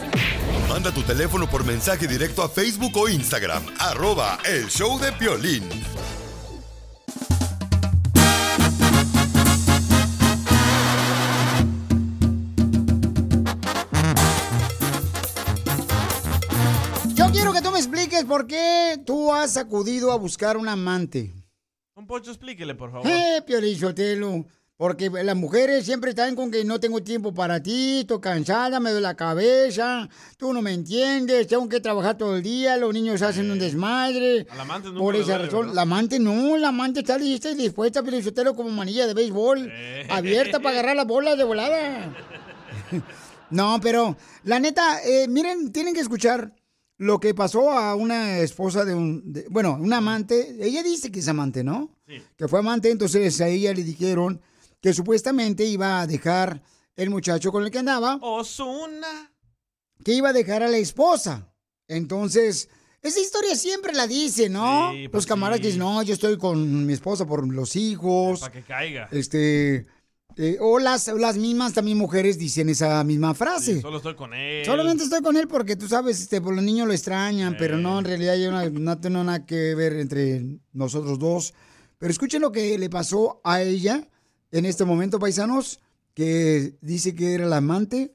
Manda 0.69 0.91
tu 0.91 1.01
teléfono 1.03 1.47
por 1.47 1.65
mensaje 1.65 2.07
directo 2.07 2.43
a 2.43 2.49
Facebook 2.49 2.95
o 2.95 3.09
Instagram. 3.09 3.65
Arroba 3.77 4.37
el 4.45 4.69
show 4.69 4.97
de 4.99 5.11
Piolín. 5.11 5.67
Me 17.75 17.79
expliques 17.79 18.23
por 18.23 18.47
qué 18.47 18.97
tú 19.05 19.33
has 19.33 19.57
acudido 19.57 20.13
a 20.13 20.15
buscar 20.15 20.55
un 20.55 20.69
amante. 20.69 21.33
Un 21.95 22.07
pocho, 22.07 22.31
explíquele, 22.31 22.73
por 22.73 22.89
favor. 22.89 23.05
Eh, 23.05 23.41
Piolín 23.45 23.77
Sotelo. 23.77 24.45
Porque 24.77 25.09
las 25.09 25.35
mujeres 25.35 25.85
siempre 25.85 26.11
están 26.11 26.35
con 26.35 26.51
que 26.51 26.63
no 26.63 26.79
tengo 26.79 27.01
tiempo 27.03 27.33
para 27.33 27.61
ti, 27.63 27.99
estoy 28.01 28.19
cansada, 28.21 28.79
me 28.81 28.91
duele 28.91 29.03
la 29.07 29.15
cabeza, 29.15 30.07
tú 30.37 30.51
no 30.53 30.61
me 30.61 30.73
entiendes, 30.73 31.47
tengo 31.47 31.67
que 31.69 31.79
trabajar 31.81 32.17
todo 32.17 32.35
el 32.37 32.43
día, 32.43 32.75
los 32.77 32.93
niños 32.93 33.21
hacen 33.21 33.49
un 33.51 33.59
desmadre. 33.59 34.45
Al 34.49 34.59
amante 34.59 34.87
nunca 34.89 34.99
Por 35.01 35.15
esa 35.17 35.37
razón, 35.37 35.73
la 35.75 35.81
amante 35.83 36.19
no, 36.19 36.57
la 36.57 36.69
amante 36.69 37.01
está 37.01 37.17
lista 37.17 37.49
y 37.51 37.55
dispuesta, 37.55 38.03
Piolín 38.03 38.23
Sotelo, 38.23 38.53
como 38.53 38.69
manilla 38.69 39.05
de 39.07 39.13
béisbol, 39.13 39.69
Eh. 39.71 40.07
abierta 40.09 40.59
para 40.59 40.71
agarrar 40.79 40.95
las 40.97 41.07
bolas 41.07 41.37
de 41.37 41.43
volada. 41.43 42.13
No, 43.49 43.79
pero 43.81 44.17
la 44.43 44.59
neta, 44.59 45.01
eh, 45.03 45.27
miren, 45.29 45.71
tienen 45.71 45.93
que 45.93 46.01
escuchar 46.01 46.51
lo 46.97 47.19
que 47.19 47.33
pasó 47.33 47.71
a 47.71 47.95
una 47.95 48.39
esposa 48.39 48.85
de 48.85 48.93
un, 48.95 49.33
de- 49.33 49.45
bueno, 49.49 49.77
una 49.79 49.97
amante. 49.97 50.55
Ella 50.59 50.81
dice 50.83 51.11
que 51.11 51.19
es 51.19 51.27
amante, 51.27 51.63
¿no? 51.63 51.89
Que 52.37 52.47
fue 52.47 52.59
amante, 52.59 52.89
entonces 52.91 53.41
a 53.41 53.47
ella 53.47 53.73
le 53.73 53.83
dijeron 53.83 54.39
que 54.81 54.93
supuestamente 54.93 55.65
iba 55.65 56.01
a 56.01 56.07
dejar 56.07 56.61
el 56.95 57.09
muchacho 57.09 57.51
con 57.51 57.63
el 57.63 57.71
que 57.71 57.79
andaba. 57.79 58.17
Osuna. 58.21 59.31
Que 60.03 60.13
iba 60.13 60.29
a 60.29 60.33
dejar 60.33 60.61
a 60.63 60.67
la 60.67 60.77
esposa. 60.77 61.51
Entonces, 61.87 62.69
esa 63.01 63.19
historia 63.19 63.55
siempre 63.55 63.93
la 63.93 64.07
dice, 64.07 64.49
¿no? 64.49 64.91
Sí, 64.91 65.07
pues 65.07 65.13
Los 65.23 65.25
camaradas 65.25 65.61
dicen, 65.61 65.79
no, 65.79 66.01
yo 66.03 66.13
estoy 66.13 66.37
con 66.37 66.85
mi 66.85 66.93
esposa 66.93 67.25
por 67.25 67.47
los 67.51 67.75
hijos. 67.75 68.39
Para 68.39 68.51
que 68.53 68.61
caiga. 68.61 69.07
Este. 69.11 69.85
Eh, 70.37 70.57
o 70.59 70.79
las, 70.79 71.07
las 71.07 71.37
mismas 71.37 71.73
también 71.73 71.97
mujeres 71.97 72.37
dicen 72.37 72.69
esa 72.69 73.03
misma 73.03 73.33
frase. 73.33 73.75
Sí, 73.75 73.81
solo 73.81 73.97
estoy 73.97 74.15
con 74.15 74.33
él. 74.33 74.65
Solamente 74.65 75.03
estoy 75.03 75.21
con 75.21 75.37
él 75.37 75.47
porque 75.47 75.75
tú 75.75 75.87
sabes, 75.87 76.19
este, 76.19 76.41
pues, 76.41 76.55
los 76.55 76.63
niños 76.63 76.87
lo 76.87 76.93
extrañan, 76.93 77.55
pero 77.57 77.77
no, 77.77 77.99
en 77.99 78.05
realidad 78.05 78.33
hay 78.33 78.45
una- 78.47 78.69
no 78.69 78.97
tiene 78.99 79.23
nada 79.23 79.45
que 79.45 79.75
ver 79.75 79.93
entre 79.93 80.43
nosotros 80.73 81.19
dos. 81.19 81.53
Pero 81.97 82.11
escuchen 82.11 82.41
lo 82.41 82.51
que 82.51 82.77
le 82.77 82.89
pasó 82.89 83.39
a 83.43 83.61
ella 83.61 84.07
en 84.51 84.65
este 84.65 84.83
momento, 84.85 85.19
paisanos, 85.19 85.79
que 86.13 86.75
dice 86.81 87.15
que 87.15 87.33
era 87.33 87.45
la 87.45 87.57
amante 87.57 88.13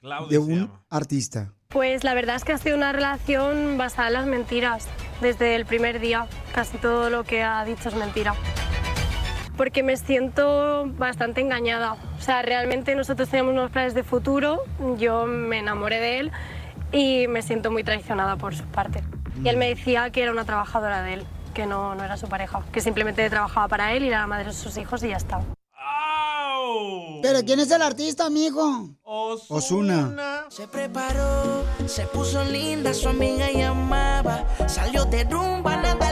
Claudia 0.00 0.28
de 0.30 0.38
un 0.38 0.70
artista. 0.90 1.52
Pues 1.68 2.04
la 2.04 2.14
verdad 2.14 2.36
es 2.36 2.44
que 2.44 2.52
ha 2.52 2.58
sido 2.58 2.76
una 2.76 2.92
relación 2.92 3.76
basada 3.78 4.08
en 4.08 4.14
las 4.14 4.26
mentiras. 4.26 4.86
Desde 5.20 5.56
el 5.56 5.66
primer 5.66 6.00
día, 6.00 6.28
casi 6.54 6.76
todo 6.78 7.10
lo 7.10 7.24
que 7.24 7.42
ha 7.42 7.64
dicho 7.64 7.88
es 7.88 7.94
mentira. 7.96 8.34
Porque 9.56 9.82
me 9.82 9.96
siento 9.96 10.84
bastante 10.98 11.40
engañada. 11.40 11.96
O 12.18 12.20
sea, 12.20 12.42
realmente 12.42 12.94
nosotros 12.94 13.28
teníamos 13.28 13.52
unos 13.52 13.70
planes 13.70 13.94
de 13.94 14.02
futuro, 14.02 14.62
yo 14.98 15.26
me 15.26 15.58
enamoré 15.58 16.00
de 16.00 16.18
él 16.18 16.32
y 16.92 17.26
me 17.28 17.42
siento 17.42 17.70
muy 17.70 17.84
traicionada 17.84 18.36
por 18.36 18.54
su 18.54 18.64
parte. 18.64 19.02
Y 19.42 19.48
él 19.48 19.56
me 19.56 19.68
decía 19.68 20.10
que 20.10 20.22
era 20.22 20.32
una 20.32 20.44
trabajadora 20.44 21.02
de 21.02 21.14
él, 21.14 21.26
que 21.54 21.66
no, 21.66 21.94
no 21.94 22.04
era 22.04 22.16
su 22.16 22.28
pareja, 22.28 22.62
que 22.72 22.80
simplemente 22.80 23.28
trabajaba 23.30 23.68
para 23.68 23.92
él 23.92 24.04
y 24.04 24.08
era 24.08 24.20
la 24.20 24.26
madre 24.26 24.46
de 24.46 24.52
sus 24.52 24.76
hijos 24.76 25.02
y 25.02 25.08
ya 25.08 25.16
está. 25.16 25.40
¿Pero 27.22 27.40
quién 27.44 27.60
es 27.60 27.70
el 27.70 27.82
artista, 27.82 28.26
amigo? 28.26 28.90
Osuna. 29.02 30.46
Se 30.48 30.68
preparó, 30.68 31.64
se 31.86 32.06
puso 32.06 32.44
linda, 32.44 32.92
su 32.94 33.08
amiga 33.08 33.50
llamaba. 33.50 34.44
Salió 34.66 35.04
de 35.04 35.24
rumba, 35.24 35.76
nada. 35.76 36.03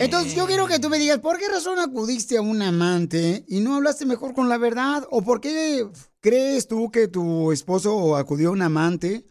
Entonces 0.00 0.34
yo 0.34 0.46
quiero 0.46 0.66
que 0.66 0.78
tú 0.78 0.88
me 0.88 0.98
digas, 0.98 1.18
¿por 1.18 1.36
qué 1.36 1.46
razón 1.46 1.78
acudiste 1.78 2.38
a 2.38 2.40
un 2.40 2.62
amante 2.62 3.44
y 3.46 3.60
no 3.60 3.74
hablaste 3.74 4.06
mejor 4.06 4.32
con 4.32 4.48
la 4.48 4.56
verdad? 4.56 5.06
¿O 5.10 5.20
por 5.20 5.42
qué 5.42 5.86
crees 6.20 6.66
tú 6.66 6.90
que 6.90 7.06
tu 7.06 7.52
esposo 7.52 8.16
acudió 8.16 8.48
a 8.48 8.52
un 8.52 8.62
amante? 8.62 9.26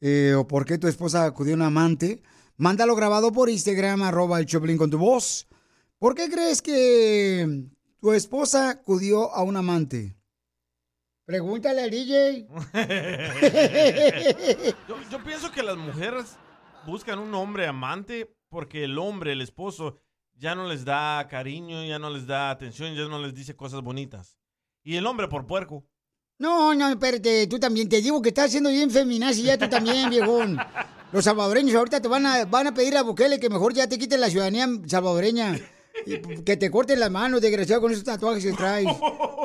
Eh, 0.00 0.32
¿O 0.34 0.46
por 0.46 0.64
qué 0.64 0.78
tu 0.78 0.88
esposa 0.88 1.26
acudió 1.26 1.52
a 1.52 1.56
un 1.56 1.62
amante? 1.62 2.22
Mándalo 2.56 2.96
grabado 2.96 3.32
por 3.32 3.50
Instagram, 3.50 4.02
arroba 4.02 4.38
el 4.38 4.46
Choplin 4.46 4.78
con 4.78 4.88
tu 4.88 4.96
voz. 4.96 5.46
¿Por 5.98 6.14
qué 6.14 6.30
crees 6.30 6.62
que 6.62 7.66
tu 8.00 8.12
esposa 8.12 8.70
acudió 8.70 9.30
a 9.30 9.42
un 9.42 9.58
amante? 9.58 10.16
Pregúntale 11.26 11.82
al 11.82 11.90
DJ. 11.90 12.48
yo, 14.88 14.96
yo 15.10 15.22
pienso 15.22 15.52
que 15.52 15.62
las 15.62 15.76
mujeres 15.76 16.36
buscan 16.86 17.18
un 17.18 17.34
hombre 17.34 17.66
amante 17.66 18.34
porque 18.48 18.84
el 18.84 18.98
hombre, 18.98 19.32
el 19.32 19.42
esposo, 19.42 20.00
ya 20.36 20.54
no 20.54 20.66
les 20.66 20.84
da 20.84 21.26
cariño, 21.28 21.84
ya 21.84 21.98
no 21.98 22.10
les 22.10 22.26
da 22.26 22.50
atención, 22.50 22.94
ya 22.94 23.08
no 23.08 23.18
les 23.18 23.34
dice 23.34 23.54
cosas 23.54 23.82
bonitas. 23.82 24.38
Y 24.82 24.96
el 24.96 25.06
hombre 25.06 25.28
por 25.28 25.46
puerco. 25.46 25.84
No, 26.38 26.74
no, 26.74 26.88
espérate, 26.88 27.46
tú 27.46 27.58
también. 27.58 27.88
Te 27.88 28.02
digo 28.02 28.20
que 28.20 28.30
estás 28.30 28.50
siendo 28.50 28.70
bien 28.70 28.90
feminazi 28.90 29.42
ya 29.44 29.56
tú 29.56 29.68
también, 29.68 30.10
viejón. 30.10 30.58
Los 31.12 31.24
salvadoreños 31.24 31.76
ahorita 31.76 32.00
te 32.00 32.08
van 32.08 32.26
a, 32.26 32.44
van 32.44 32.66
a 32.66 32.74
pedir 32.74 32.96
a 32.96 33.02
Bukele 33.02 33.38
que 33.38 33.48
mejor 33.48 33.72
ya 33.72 33.88
te 33.88 33.98
quiten 33.98 34.20
la 34.20 34.28
ciudadanía 34.28 34.68
salvadoreña. 34.86 35.58
Y 36.06 36.18
que 36.42 36.56
te 36.56 36.70
corten 36.70 36.98
las 36.98 37.10
manos, 37.10 37.40
desgraciado, 37.40 37.80
con 37.80 37.92
esos 37.92 38.04
tatuajes 38.04 38.44
que 38.44 38.52
traes. 38.52 38.88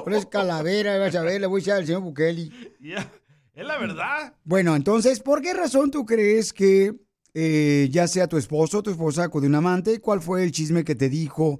Con 0.03 0.13
esa 0.13 0.27
calavera, 0.29 0.97
vas 0.97 1.15
a 1.15 1.21
ver, 1.21 1.39
le 1.39 1.47
voy 1.47 1.61
a 1.61 1.63
echar 1.63 1.77
al 1.77 1.85
señor 1.85 2.01
Bukele. 2.01 2.49
Es 3.53 3.65
la 3.65 3.77
verdad. 3.77 4.33
Bueno, 4.43 4.75
entonces, 4.75 5.19
¿por 5.19 5.41
qué 5.41 5.53
razón 5.53 5.91
tú 5.91 6.05
crees 6.05 6.51
que 6.51 6.95
eh, 7.33 7.87
ya 7.91 8.07
sea 8.07 8.27
tu 8.27 8.37
esposo 8.37 8.79
o 8.79 8.83
tu 8.83 8.89
esposa 8.91 9.23
acudió 9.23 9.47
a 9.47 9.49
un 9.49 9.55
amante? 9.55 9.99
¿Cuál 10.01 10.21
fue 10.21 10.43
el 10.43 10.51
chisme 10.51 10.83
que 10.83 10.95
te 10.95 11.09
dijo? 11.09 11.59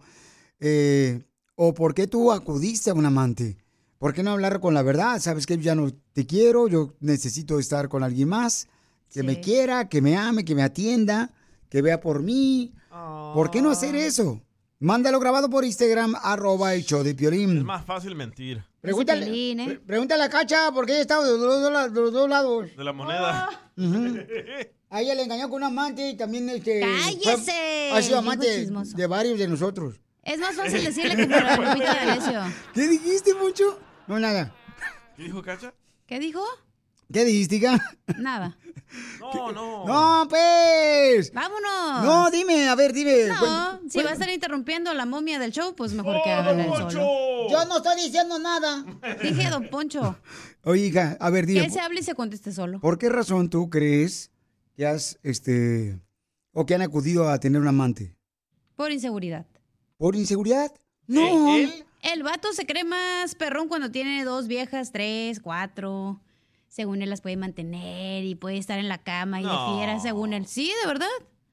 Eh, 0.60 1.24
¿O 1.56 1.74
por 1.74 1.94
qué 1.94 2.08
tú 2.08 2.32
acudiste 2.32 2.90
a 2.90 2.94
un 2.94 3.06
amante? 3.06 3.58
¿Por 3.98 4.14
qué 4.14 4.24
no 4.24 4.32
hablar 4.32 4.60
con 4.62 4.74
la 4.74 4.82
verdad? 4.82 5.20
Sabes 5.20 5.46
que 5.46 5.58
ya 5.58 5.76
no 5.76 5.92
te 6.14 6.26
quiero, 6.26 6.68
yo 6.70 6.94
necesito 7.02 7.60
estar 7.60 7.90
con 7.90 8.02
alguien 8.04 8.30
más 8.30 8.68
que 9.12 9.24
me 9.24 9.42
quiera, 9.42 9.90
que 9.90 10.02
me 10.02 10.16
ame, 10.16 10.46
que 10.46 10.56
me 10.56 10.64
atienda, 10.64 11.34
que 11.70 11.82
vea 11.82 12.00
por 12.00 12.22
mí. 12.24 12.74
¿Por 13.34 13.52
qué 13.52 13.62
no 13.62 13.72
hacer 13.72 13.96
eso? 13.96 14.42
Mándalo 14.80 15.20
grabado 15.20 15.50
por 15.50 15.66
Instagram, 15.66 16.16
arroba 16.22 16.74
el 16.74 16.86
show 16.86 17.04
de 17.04 17.10
Es 17.10 17.16
Piolín. 17.18 17.66
más 17.66 17.84
fácil 17.86 18.16
mentir. 18.16 18.64
Pregúntale, 18.80 19.26
Piolín, 19.26 19.60
¿eh? 19.60 19.66
pre- 19.66 19.80
pregúntale 19.80 20.24
a 20.24 20.30
Cacha 20.30 20.72
porque 20.74 20.94
ella 20.94 21.02
estaba 21.02 21.26
de 21.26 21.32
los, 21.38 21.40
dos 21.62 21.72
la- 21.74 21.90
de 21.90 22.00
los 22.00 22.14
dos 22.14 22.30
lados. 22.30 22.68
De 22.78 22.84
la 22.86 22.94
moneda. 22.94 23.50
Ujú. 23.76 24.16
A 24.92 25.02
ella 25.02 25.14
le 25.14 25.24
engañó 25.24 25.50
con 25.50 25.58
un 25.58 25.66
amante 25.66 26.10
y 26.10 26.18
también 26.18 26.50
este. 26.50 26.80
¡Cállese, 26.82 27.92
ha 27.94 28.02
sido 28.02 28.18
amante 28.18 28.68
de 28.68 29.08
varios 29.08 29.38
de 29.38 29.48
nosotros. 29.48 30.02
Es 30.24 30.40
más 30.40 30.56
fácil 30.56 30.84
decirle 30.84 31.16
que 31.16 31.28
para 31.28 31.58
Lupita 31.58 31.94
D'Alessio. 31.94 32.42
¿Qué 32.74 32.88
dijiste, 32.88 33.36
Mucho? 33.36 33.80
No, 34.08 34.20
nada. 34.20 34.54
¿Qué 35.16 35.24
dijo 35.24 35.44
Cacha? 35.44 35.74
¿Qué 36.08 36.20
dijo? 36.20 36.44
¿Qué 37.12 37.24
dijiste, 37.24 37.58
hija? 37.58 37.80
Nada. 38.18 38.58
No, 39.20 39.52
no. 39.52 39.86
No, 39.86 40.28
pues. 40.28 41.32
¡Vámonos! 41.32 42.04
No, 42.04 42.32
dime, 42.32 42.68
a 42.68 42.74
ver, 42.74 42.92
dime. 42.92 43.28
No, 43.28 43.80
si 43.88 44.02
va 44.02 44.10
a 44.10 44.14
estar 44.14 44.28
interrumpiendo 44.32 44.92
la 44.96 45.06
momia 45.06 45.38
del 45.38 45.52
show, 45.52 45.76
pues 45.76 45.94
mejor 45.94 46.24
que 46.24 46.32
hagan 46.32 46.60
el 46.60 46.70
solo. 46.72 47.50
Yo 47.52 47.66
no 47.66 47.78
estoy 47.78 48.02
diciendo 48.02 48.40
nada. 48.40 48.84
Dije, 49.22 49.48
don 49.52 49.70
Poncho, 49.70 50.18
Oye, 50.64 50.88
hija, 50.88 51.18
a 51.20 51.30
ver, 51.30 51.46
que 51.46 51.52
dime. 51.54 51.66
él 51.66 51.72
se 51.72 51.80
hable 51.80 52.00
y 52.00 52.04
se 52.04 52.16
conteste 52.16 52.52
solo. 52.52 52.80
¿Por 52.80 52.98
qué 52.98 53.10
razón 53.10 53.52
tú 53.52 53.70
crees 53.70 54.32
que 54.80 54.86
has, 54.88 55.20
este, 55.24 56.00
o 56.54 56.66
que 56.66 56.74
han 56.74 56.82
acudido 56.82 57.28
a 57.28 57.38
tener 57.38 57.60
un 57.60 57.68
amante? 57.68 58.16
Por 58.78 58.94
inseguridad. 58.94 59.46
¿Por 59.98 60.16
inseguridad? 60.16 60.72
No. 61.06 61.58
El 62.02 62.24
vato 62.24 62.54
se 62.54 62.66
cree 62.66 62.86
más 62.86 63.36
perrón 63.36 63.68
cuando 63.68 63.92
tiene 63.92 64.24
dos 64.24 64.48
viejas, 64.48 64.94
tres, 64.94 65.42
cuatro. 65.42 66.22
Según 66.70 67.02
él 67.02 67.10
las 67.10 67.20
puede 67.20 67.36
mantener 67.36 68.24
y 68.24 68.36
puede 68.36 68.58
estar 68.58 68.80
en 68.80 68.88
la 68.88 69.00
cama 69.00 69.42
y 69.42 69.44
No. 69.44 69.50
de 69.74 69.76
fiera, 69.80 70.00
según 70.00 70.32
él. 70.32 70.46
Sí, 70.48 70.72
de 70.82 70.88
verdad. 70.88 71.08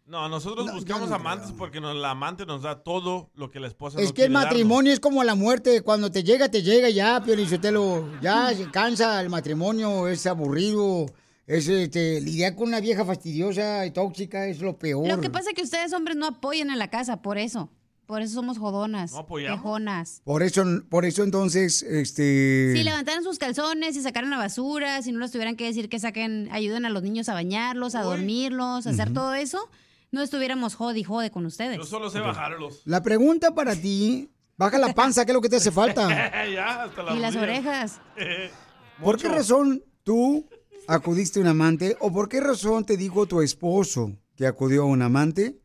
No, 0.07 0.29
nosotros 0.29 0.73
buscamos 0.73 1.11
amantes 1.11 1.51
porque 1.51 1.81
nos- 1.81 1.97
la 1.97 2.13
amante 2.13 2.47
nos 2.47 2.63
da 2.63 2.85
todo 2.85 3.29
lo 3.35 3.51
que 3.51 3.59
la 3.59 3.67
esposa 3.67 3.99
Es 4.01 4.11
no 4.11 4.15
que 4.15 4.27
el 4.27 4.33
darnos. 4.33 4.51
matrimonio 4.51 4.93
es 4.93 5.01
como 5.01 5.25
la 5.25 5.35
muerte. 5.35 5.81
Cuando 5.81 6.13
te 6.13 6.23
llega, 6.23 6.49
te 6.49 6.63
llega 6.63 6.91
ya, 6.91 7.21
Piolichotelo. 7.25 8.09
Ya 8.23 8.55
se 8.57 8.71
cansa 8.71 9.21
el 9.21 9.31
matrimonio, 9.31 10.07
es 10.07 10.25
aburrido. 10.29 11.07
Es 11.47 11.69
este, 11.69 12.21
lidiar 12.21 12.57
con 12.57 12.69
una 12.69 12.81
vieja 12.81 13.05
fastidiosa 13.05 13.87
y 13.87 13.93
tóxica 13.93 14.49
es 14.49 14.61
lo 14.61 14.79
peor. 14.79 15.07
Lo 15.07 15.21
que 15.21 15.31
pasa 15.31 15.51
es 15.51 15.55
que 15.55 15.63
ustedes 15.63 15.93
hombres 15.93 16.17
no 16.17 16.27
apoyan 16.27 16.71
en 16.71 16.79
la 16.79 16.91
casa, 16.91 17.23
por 17.23 17.39
eso. 17.39 17.71
Por 18.05 18.23
eso 18.23 18.35
somos 18.35 18.59
jodonas, 18.59 19.15
apoyamos? 19.15 19.59
quejonas. 19.59 20.23
Por 20.25 20.43
eso, 20.43 20.65
por 20.89 21.05
eso 21.05 21.25
entonces, 21.25 21.83
este. 21.83 22.73
Si 22.73 22.85
levantaran 22.85 23.25
sus 23.25 23.39
calzones 23.39 23.97
y 23.97 24.03
sacaran 24.03 24.31
la 24.31 24.39
basura, 24.39 25.03
si 25.03 25.11
no 25.11 25.19
les 25.19 25.33
tuvieran 25.33 25.57
que 25.57 25.65
decir 25.67 25.89
que 25.89 25.99
saquen, 25.99 26.49
ayuden 26.53 26.85
a 26.85 26.91
los 26.91 27.03
niños 27.03 27.29
a 27.29 27.35
bañarlos, 27.35 27.97
a 27.97 28.03
dormirlos, 28.03 28.87
a 28.87 28.91
hacer 28.91 29.13
todo 29.13 29.35
eso, 29.35 29.69
no 30.13 30.23
estuviéramos 30.23 30.77
jode 30.77 31.01
y 31.01 31.05
jode 31.05 31.31
con 31.33 31.47
ustedes. 31.47 31.79
Yo 31.79 31.85
solo 31.85 32.09
sé 32.11 32.21
bajarlos. 32.21 32.83
La 32.85 33.03
pregunta 33.03 33.55
para 33.55 33.75
ti, 33.75 34.31
baja 34.57 34.79
la 34.79 34.95
panza, 34.95 35.25
¿qué 35.25 35.33
es 35.33 35.35
lo 35.35 35.41
que 35.41 35.49
te 35.49 35.57
hace 35.57 35.73
falta? 35.73 36.09
ya, 36.53 36.85
hasta 36.85 37.03
las 37.03 37.17
Y 37.17 37.19
las 37.19 37.35
orejas. 37.35 38.01
¿Por 39.03 39.21
qué 39.21 39.29
razón 39.29 39.83
tú 40.05 40.49
acudiste 40.89 41.39
a 41.39 41.43
un 41.43 41.49
amante 41.49 41.97
o 42.01 42.13
por 42.13 42.29
qué 42.29 42.41
razón 42.41 42.85
te 42.85 42.97
dijo 42.97 43.27
tu 43.27 43.43
esposo 43.43 44.13
que 44.37 44.47
acudió 44.47 44.83
a 44.83 44.87
un 44.87 45.03
amante? 45.03 45.59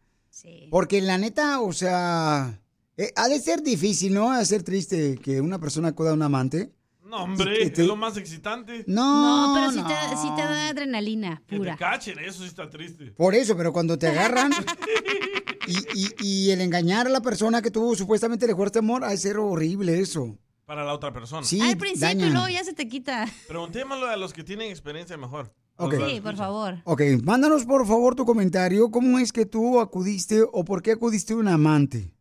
Porque 0.70 1.02
la 1.02 1.18
neta, 1.18 1.60
o 1.62 1.74
sea, 1.74 2.60
eh, 2.98 3.12
ha 3.16 3.28
de 3.28 3.40
ser 3.40 3.62
difícil, 3.62 4.14
¿no? 4.14 4.32
Ha 4.32 4.40
de 4.40 4.46
ser 4.46 4.64
triste 4.64 5.18
que 5.22 5.42
una 5.42 5.60
persona 5.60 5.90
acuda 5.90 6.12
a 6.12 6.14
un 6.14 6.22
amante. 6.22 6.72
No, 7.04 7.24
hombre, 7.24 7.70
te- 7.72 7.82
es 7.82 7.88
lo 7.88 7.98
más 7.98 8.16
excitante. 8.16 8.86
No, 8.88 9.48
No, 9.48 9.54
pero 9.54 9.72
sí 9.74 9.80
no. 9.82 9.88
te, 9.88 9.94
sí 10.16 10.28
te 10.38 10.42
da 10.44 10.70
adrenalina 10.70 11.44
Que 11.46 11.56
te 11.56 11.58
pura. 11.58 11.76
cachen, 11.76 12.18
eso 12.20 12.40
sí 12.44 12.48
está 12.48 12.70
triste. 12.70 13.12
Por 13.12 13.36
eso, 13.36 13.58
pero 13.58 13.74
cuando 13.74 13.98
te 14.00 14.08
agarran 14.08 14.52
y, 15.68 15.78
y- 15.94 16.16
y 16.48 16.52
el 16.52 16.62
engañar 16.62 17.08
a 17.08 17.10
la 17.10 17.20
persona 17.22 17.62
que 17.62 17.70
tú 17.72 17.96
supuestamente 17.96 18.48
le 18.48 18.54
juraste 18.54 18.80
amor, 18.80 19.04
ha 19.04 19.10
de 19.10 19.18
ser 19.18 19.38
horrible 19.38 20.00
eso. 20.00 20.38
Para 20.72 20.86
la 20.86 20.94
otra 20.94 21.12
persona. 21.12 21.46
Sí, 21.46 21.60
Al 21.60 21.76
principio 21.76 22.08
daña. 22.08 22.28
y 22.28 22.30
luego 22.30 22.48
ya 22.48 22.64
se 22.64 22.72
te 22.72 22.88
quita. 22.88 23.28
Preguntémoslo 23.50 24.08
a 24.08 24.16
los 24.16 24.32
que 24.32 24.42
tienen 24.42 24.70
experiencia 24.72 25.18
mejor. 25.18 25.54
Ok. 25.76 25.96
Sí, 26.08 26.22
por 26.22 26.38
favor. 26.38 26.80
Ok, 26.86 27.02
mándanos 27.24 27.66
por 27.66 27.86
favor 27.86 28.16
tu 28.16 28.24
comentario. 28.24 28.90
¿Cómo 28.90 29.20
es 29.20 29.34
que 29.34 29.46
tú 29.46 29.82
acudiste 29.82 30.42
o 30.50 30.64
por 30.64 30.82
qué 30.82 30.94
acudiste 30.94 31.34
a 31.34 31.36
un 31.36 31.50
amante? 31.50 32.16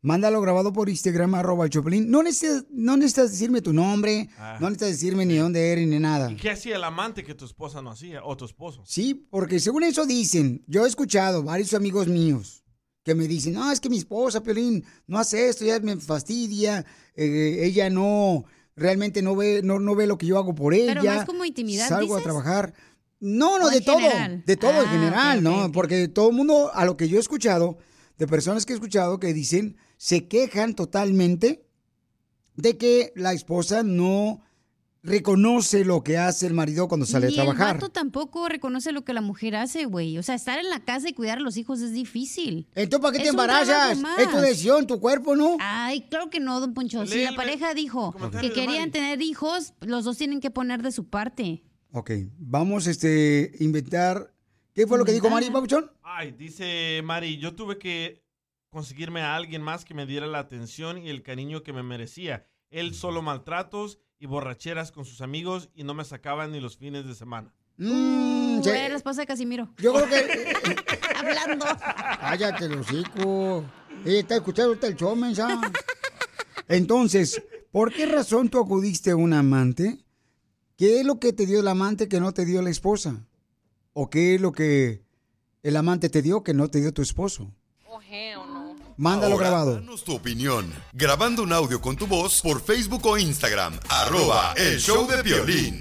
Mándalo 0.00 0.40
grabado 0.40 0.72
por 0.72 0.88
Instagram, 0.88 1.34
arroba 1.34 1.64
el 1.66 1.70
Choplin. 1.70 2.10
No 2.10 2.22
necesitas, 2.22 2.64
no 2.70 2.96
necesitas 2.96 3.32
decirme 3.32 3.60
tu 3.60 3.74
nombre, 3.74 4.30
Ah. 4.38 4.56
no 4.58 4.70
necesitas 4.70 4.92
decirme 4.98 5.26
ni 5.26 5.36
dónde 5.36 5.70
eres 5.70 5.86
ni 5.86 5.98
nada. 5.98 6.32
¿Y 6.32 6.36
qué 6.36 6.52
hacía 6.52 6.76
el 6.76 6.84
amante 6.84 7.22
que 7.22 7.34
tu 7.34 7.44
esposa 7.44 7.82
no 7.82 7.90
hacía? 7.90 8.24
O 8.24 8.34
tu 8.34 8.46
esposo. 8.46 8.82
Sí, 8.86 9.26
porque 9.28 9.60
según 9.60 9.82
eso 9.82 10.06
dicen, 10.06 10.64
yo 10.66 10.86
he 10.86 10.88
escuchado 10.88 11.42
varios 11.42 11.74
amigos 11.74 12.08
míos 12.08 12.59
que 13.02 13.14
me 13.14 13.26
dicen, 13.26 13.54
no, 13.54 13.70
es 13.72 13.80
que 13.80 13.88
mi 13.88 13.98
esposa, 13.98 14.42
Piolín, 14.42 14.84
no 15.06 15.18
hace 15.18 15.48
esto, 15.48 15.64
ya 15.64 15.80
me 15.80 15.96
fastidia, 15.96 16.84
eh, 17.14 17.60
ella 17.62 17.88
no, 17.90 18.44
realmente 18.76 19.22
no 19.22 19.34
ve, 19.36 19.62
no, 19.64 19.78
no 19.78 19.94
ve 19.94 20.06
lo 20.06 20.18
que 20.18 20.26
yo 20.26 20.38
hago 20.38 20.54
por 20.54 20.74
ella. 20.74 20.94
Pero 21.00 21.04
más 21.16 21.24
como 21.24 21.44
intimidad, 21.44 21.88
Salgo 21.88 22.16
a 22.16 22.22
trabajar. 22.22 22.74
No, 23.20 23.58
no, 23.58 23.66
¿O 23.66 23.70
de 23.70 23.80
todo, 23.80 23.98
general? 23.98 24.42
de 24.46 24.56
todo 24.56 24.70
en 24.82 24.88
Ah, 24.88 24.90
general, 24.90 25.42
¿no? 25.42 25.72
Porque 25.72 26.08
todo 26.08 26.30
el 26.30 26.36
mundo, 26.36 26.70
a 26.72 26.84
lo 26.84 26.96
que 26.96 27.08
yo 27.08 27.16
he 27.18 27.20
escuchado, 27.20 27.78
de 28.18 28.26
personas 28.26 28.64
que 28.66 28.72
he 28.72 28.76
escuchado 28.76 29.18
que 29.18 29.32
dicen, 29.34 29.76
se 29.96 30.26
quejan 30.28 30.74
totalmente 30.74 31.66
de 32.56 32.76
que 32.76 33.12
la 33.16 33.32
esposa 33.32 33.82
no 33.82 34.42
reconoce 35.02 35.84
lo 35.84 36.02
que 36.02 36.18
hace 36.18 36.46
el 36.46 36.54
marido 36.54 36.88
cuando 36.88 37.06
sale 37.06 37.28
a 37.28 37.30
trabajar. 37.30 37.68
el 37.68 37.74
vato 37.74 37.88
tampoco 37.90 38.48
reconoce 38.48 38.92
lo 38.92 39.04
que 39.04 39.12
la 39.12 39.20
mujer 39.20 39.56
hace, 39.56 39.86
güey. 39.86 40.18
O 40.18 40.22
sea, 40.22 40.34
estar 40.34 40.58
en 40.58 40.68
la 40.68 40.84
casa 40.84 41.08
y 41.08 41.12
cuidar 41.12 41.38
a 41.38 41.40
los 41.40 41.56
hijos 41.56 41.80
es 41.80 41.92
difícil. 41.92 42.68
Entonces, 42.74 43.02
¿para 43.02 43.12
qué 43.12 43.18
te 43.18 43.24
Es 43.24 43.30
embarazas? 43.30 43.98
Es 44.18 44.30
tu 44.30 44.36
decisión, 44.38 44.86
tu 44.86 45.00
cuerpo, 45.00 45.36
¿no? 45.36 45.56
Ay, 45.60 46.02
claro 46.02 46.30
que 46.30 46.40
no, 46.40 46.60
don 46.60 46.74
Poncho. 46.74 47.06
Si 47.06 47.24
la 47.24 47.34
pareja 47.34 47.74
dijo 47.74 48.14
que 48.40 48.52
querían 48.52 48.90
tener 48.90 49.22
hijos, 49.22 49.74
los 49.80 50.04
dos 50.04 50.16
tienen 50.16 50.40
que 50.40 50.50
poner 50.50 50.82
de 50.82 50.92
su 50.92 51.08
parte. 51.08 51.62
Ok, 51.92 52.10
vamos 52.38 52.86
este 52.86 53.52
inventar. 53.58 54.32
¿Qué 54.74 54.86
fue 54.86 54.98
lo 54.98 55.04
que 55.04 55.12
dijo 55.12 55.28
Mari 55.28 55.50
Pabuchón? 55.50 55.90
Ay, 56.02 56.32
dice 56.32 57.00
Mari, 57.02 57.38
yo 57.38 57.54
tuve 57.56 57.78
que 57.78 58.22
conseguirme 58.70 59.20
a 59.22 59.34
alguien 59.34 59.62
más 59.62 59.84
que 59.84 59.94
me 59.94 60.06
diera 60.06 60.26
la 60.26 60.38
atención 60.38 60.98
y 60.98 61.10
el 61.10 61.22
cariño 61.22 61.64
que 61.64 61.72
me 61.72 61.82
merecía. 61.82 62.46
Él 62.70 62.94
solo 62.94 63.20
maltratos 63.20 63.98
y 64.20 64.26
borracheras 64.26 64.92
con 64.92 65.04
sus 65.04 65.20
amigos 65.22 65.70
y 65.74 65.82
no 65.82 65.94
me 65.94 66.04
sacaban 66.04 66.52
ni 66.52 66.60
los 66.60 66.76
fines 66.76 67.04
de 67.06 67.14
semana. 67.16 67.52
Mm, 67.78 68.58
Uh, 68.58 68.62
sí. 68.62 68.70
la 68.70 68.94
esposa 68.94 69.22
de 69.22 69.26
Casimiro. 69.26 69.70
Yo 69.78 69.94
creo 69.94 70.06
que. 70.06 70.52
Hablando. 71.16 71.64
Cállate, 72.20 72.68
los 72.68 72.86
hocico. 72.86 73.64
Ella 74.04 74.20
está 74.20 74.36
escuchando 74.36 74.68
ahorita 74.70 74.86
el 74.86 74.96
show, 74.96 75.16
mensa. 75.16 75.60
Entonces, 76.68 77.42
¿por 77.72 77.92
qué 77.92 78.06
razón 78.06 78.48
tú 78.50 78.58
acudiste 78.60 79.10
a 79.10 79.16
un 79.16 79.32
amante? 79.32 80.04
¿Qué 80.76 81.00
es 81.00 81.06
lo 81.06 81.18
que 81.18 81.32
te 81.32 81.46
dio 81.46 81.60
el 81.60 81.68
amante 81.68 82.08
que 82.08 82.20
no 82.20 82.32
te 82.32 82.44
dio 82.44 82.60
la 82.62 82.70
esposa? 82.70 83.26
¿O 83.92 84.08
qué 84.10 84.34
es 84.34 84.40
lo 84.40 84.52
que 84.52 85.02
el 85.62 85.76
amante 85.76 86.08
te 86.10 86.22
dio 86.22 86.42
que 86.42 86.54
no 86.54 86.68
te 86.68 86.80
dio 86.80 86.92
tu 86.92 87.02
esposo? 87.02 87.50
Mándalo 89.00 89.36
Ahora, 89.36 89.48
grabado. 89.48 89.74
Danos 89.76 90.04
tu 90.04 90.14
opinión. 90.14 90.70
Grabando 90.92 91.42
un 91.42 91.54
audio 91.54 91.80
con 91.80 91.96
tu 91.96 92.06
voz 92.06 92.42
por 92.42 92.60
Facebook 92.60 93.06
o 93.06 93.16
Instagram. 93.16 93.80
Arroba 93.88 94.52
el 94.58 94.78
show 94.78 95.08
de 95.08 95.22
violín. 95.22 95.80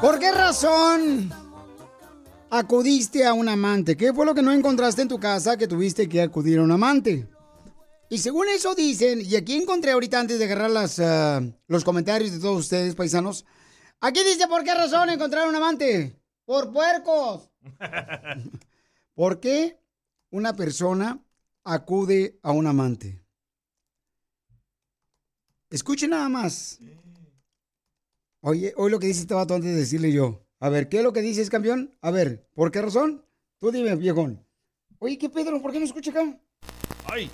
¿Por 0.00 0.20
qué 0.20 0.30
razón 0.30 1.32
acudiste 2.48 3.26
a 3.26 3.32
un 3.32 3.48
amante? 3.48 3.96
¿Qué 3.96 4.12
fue 4.12 4.24
lo 4.24 4.36
que 4.36 4.42
no 4.42 4.52
encontraste 4.52 5.02
en 5.02 5.08
tu 5.08 5.18
casa 5.18 5.56
que 5.56 5.66
tuviste 5.66 6.08
que 6.08 6.22
acudir 6.22 6.60
a 6.60 6.62
un 6.62 6.70
amante? 6.70 7.26
Y 8.08 8.18
según 8.18 8.48
eso 8.50 8.76
dicen, 8.76 9.20
y 9.20 9.34
aquí 9.34 9.56
encontré 9.56 9.90
ahorita 9.90 10.20
antes 10.20 10.38
de 10.38 10.44
agarrar 10.44 10.70
las, 10.70 11.00
ah, 11.00 11.42
los 11.66 11.82
comentarios 11.82 12.30
de 12.30 12.38
todos 12.38 12.60
ustedes, 12.60 12.94
paisanos, 12.94 13.44
aquí 14.00 14.22
dice 14.22 14.46
por 14.46 14.62
qué 14.62 14.74
razón 14.74 15.10
encontrar 15.10 15.48
un 15.48 15.56
amante. 15.56 16.14
Por 16.44 16.72
puercos. 16.72 17.50
¿Por 19.16 19.40
qué 19.40 19.83
una 20.34 20.52
persona 20.56 21.24
acude 21.62 22.40
a 22.42 22.50
un 22.50 22.66
amante? 22.66 23.24
Escuche 25.70 26.08
nada 26.08 26.28
más. 26.28 26.80
Oye, 28.40 28.72
hoy 28.76 28.90
lo 28.90 28.98
que 28.98 29.06
dice 29.06 29.20
este 29.20 29.34
vato 29.34 29.54
antes 29.54 29.70
de 29.70 29.76
decirle 29.76 30.10
yo. 30.10 30.44
A 30.58 30.70
ver, 30.70 30.88
¿qué 30.88 30.98
es 30.98 31.04
lo 31.04 31.12
que 31.12 31.20
dices, 31.20 31.50
campeón? 31.50 31.96
A 32.00 32.10
ver, 32.10 32.48
¿por 32.52 32.72
qué 32.72 32.82
razón? 32.82 33.24
Tú 33.60 33.70
dime, 33.70 33.94
viejón. 33.94 34.44
Oye, 34.98 35.18
¿qué 35.18 35.30
Pedro? 35.30 35.62
¿Por 35.62 35.70
qué 35.70 35.78
no 35.78 35.84
escucha 35.84 36.10
acá? 36.10 36.36
Ay. 37.04 37.30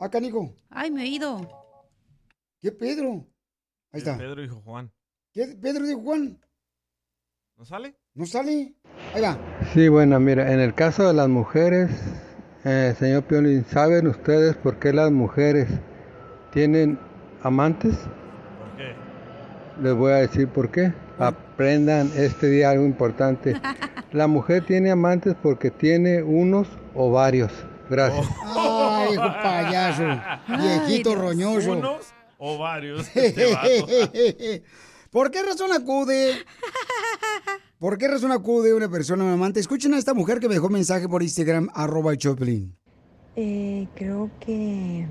Acá, 0.00 0.18
Nico. 0.18 0.52
Ay, 0.68 0.90
me 0.90 1.04
he 1.04 1.06
ido. 1.06 1.48
¿Qué 2.58 2.72
Pedro? 2.72 3.24
Ahí 3.92 3.98
está. 3.98 4.18
Pedro 4.18 4.42
dijo 4.42 4.60
Juan. 4.62 4.92
¿Qué 5.30 5.46
Pedro 5.46 5.86
dijo 5.86 6.00
Juan? 6.00 6.40
¿No 7.56 7.64
sale? 7.64 7.96
¿No 8.14 8.26
sale? 8.26 8.74
Ahí 9.14 9.22
va. 9.22 9.38
Sí, 9.72 9.86
bueno, 9.86 10.18
mira, 10.18 10.52
en 10.52 10.58
el 10.58 10.74
caso 10.74 11.06
de 11.06 11.14
las 11.14 11.28
mujeres, 11.28 11.88
eh, 12.64 12.94
señor 12.98 13.24
Piolín, 13.24 13.64
¿saben 13.64 14.06
ustedes 14.06 14.56
por 14.56 14.78
qué 14.78 14.92
las 14.92 15.10
mujeres 15.10 15.68
tienen 16.52 16.98
amantes? 17.42 17.96
¿Por 17.96 18.76
qué? 18.76 18.94
Les 19.82 19.94
voy 19.94 20.12
a 20.12 20.16
decir 20.16 20.48
por 20.48 20.70
qué. 20.70 20.92
Aprendan 21.18 22.10
este 22.16 22.48
día 22.48 22.70
algo 22.70 22.84
importante. 22.84 23.60
La 24.12 24.26
mujer 24.26 24.64
tiene 24.66 24.90
amantes 24.90 25.34
porque 25.42 25.70
tiene 25.70 26.22
unos 26.22 26.68
o 26.94 27.10
varios. 27.10 27.50
Gracias. 27.88 28.26
Ay, 28.44 29.08
viejo 29.08 29.26
payaso, 29.42 30.04
viejito 30.48 31.10
Ay, 31.10 31.16
roñoso. 31.16 31.72
¿Unos 31.72 32.14
o 32.38 32.58
varios? 32.58 33.08
Este. 33.16 34.62
¿Por 35.10 35.30
qué 35.30 35.42
razón 35.42 35.72
acude? 35.72 36.32
¿Por 37.82 37.98
qué 37.98 38.06
razón 38.06 38.30
acude 38.30 38.72
una 38.74 38.88
persona 38.88 39.24
a 39.24 39.26
un 39.26 39.32
amante? 39.32 39.58
Escuchen 39.58 39.92
a 39.92 39.98
esta 39.98 40.14
mujer 40.14 40.38
que 40.38 40.46
me 40.46 40.54
dejó 40.54 40.68
mensaje 40.68 41.08
por 41.08 41.20
Instagram, 41.20 41.68
arroba 41.74 42.16
Choplin. 42.16 42.76
Eh, 43.34 43.88
creo 43.96 44.30
que 44.38 45.04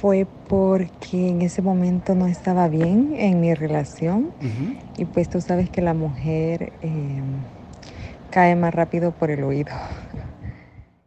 fue 0.00 0.24
porque 0.48 1.30
en 1.30 1.42
ese 1.42 1.62
momento 1.62 2.14
no 2.14 2.28
estaba 2.28 2.68
bien 2.68 3.12
en 3.18 3.40
mi 3.40 3.54
relación 3.54 4.32
y 4.96 5.04
pues 5.04 5.28
tú 5.28 5.40
sabes 5.40 5.68
que 5.68 5.82
la 5.82 5.94
mujer 5.94 6.72
eh, 6.80 7.22
cae 8.30 8.54
más 8.54 8.72
rápido 8.72 9.10
por 9.10 9.32
el 9.32 9.42
oído. 9.42 9.72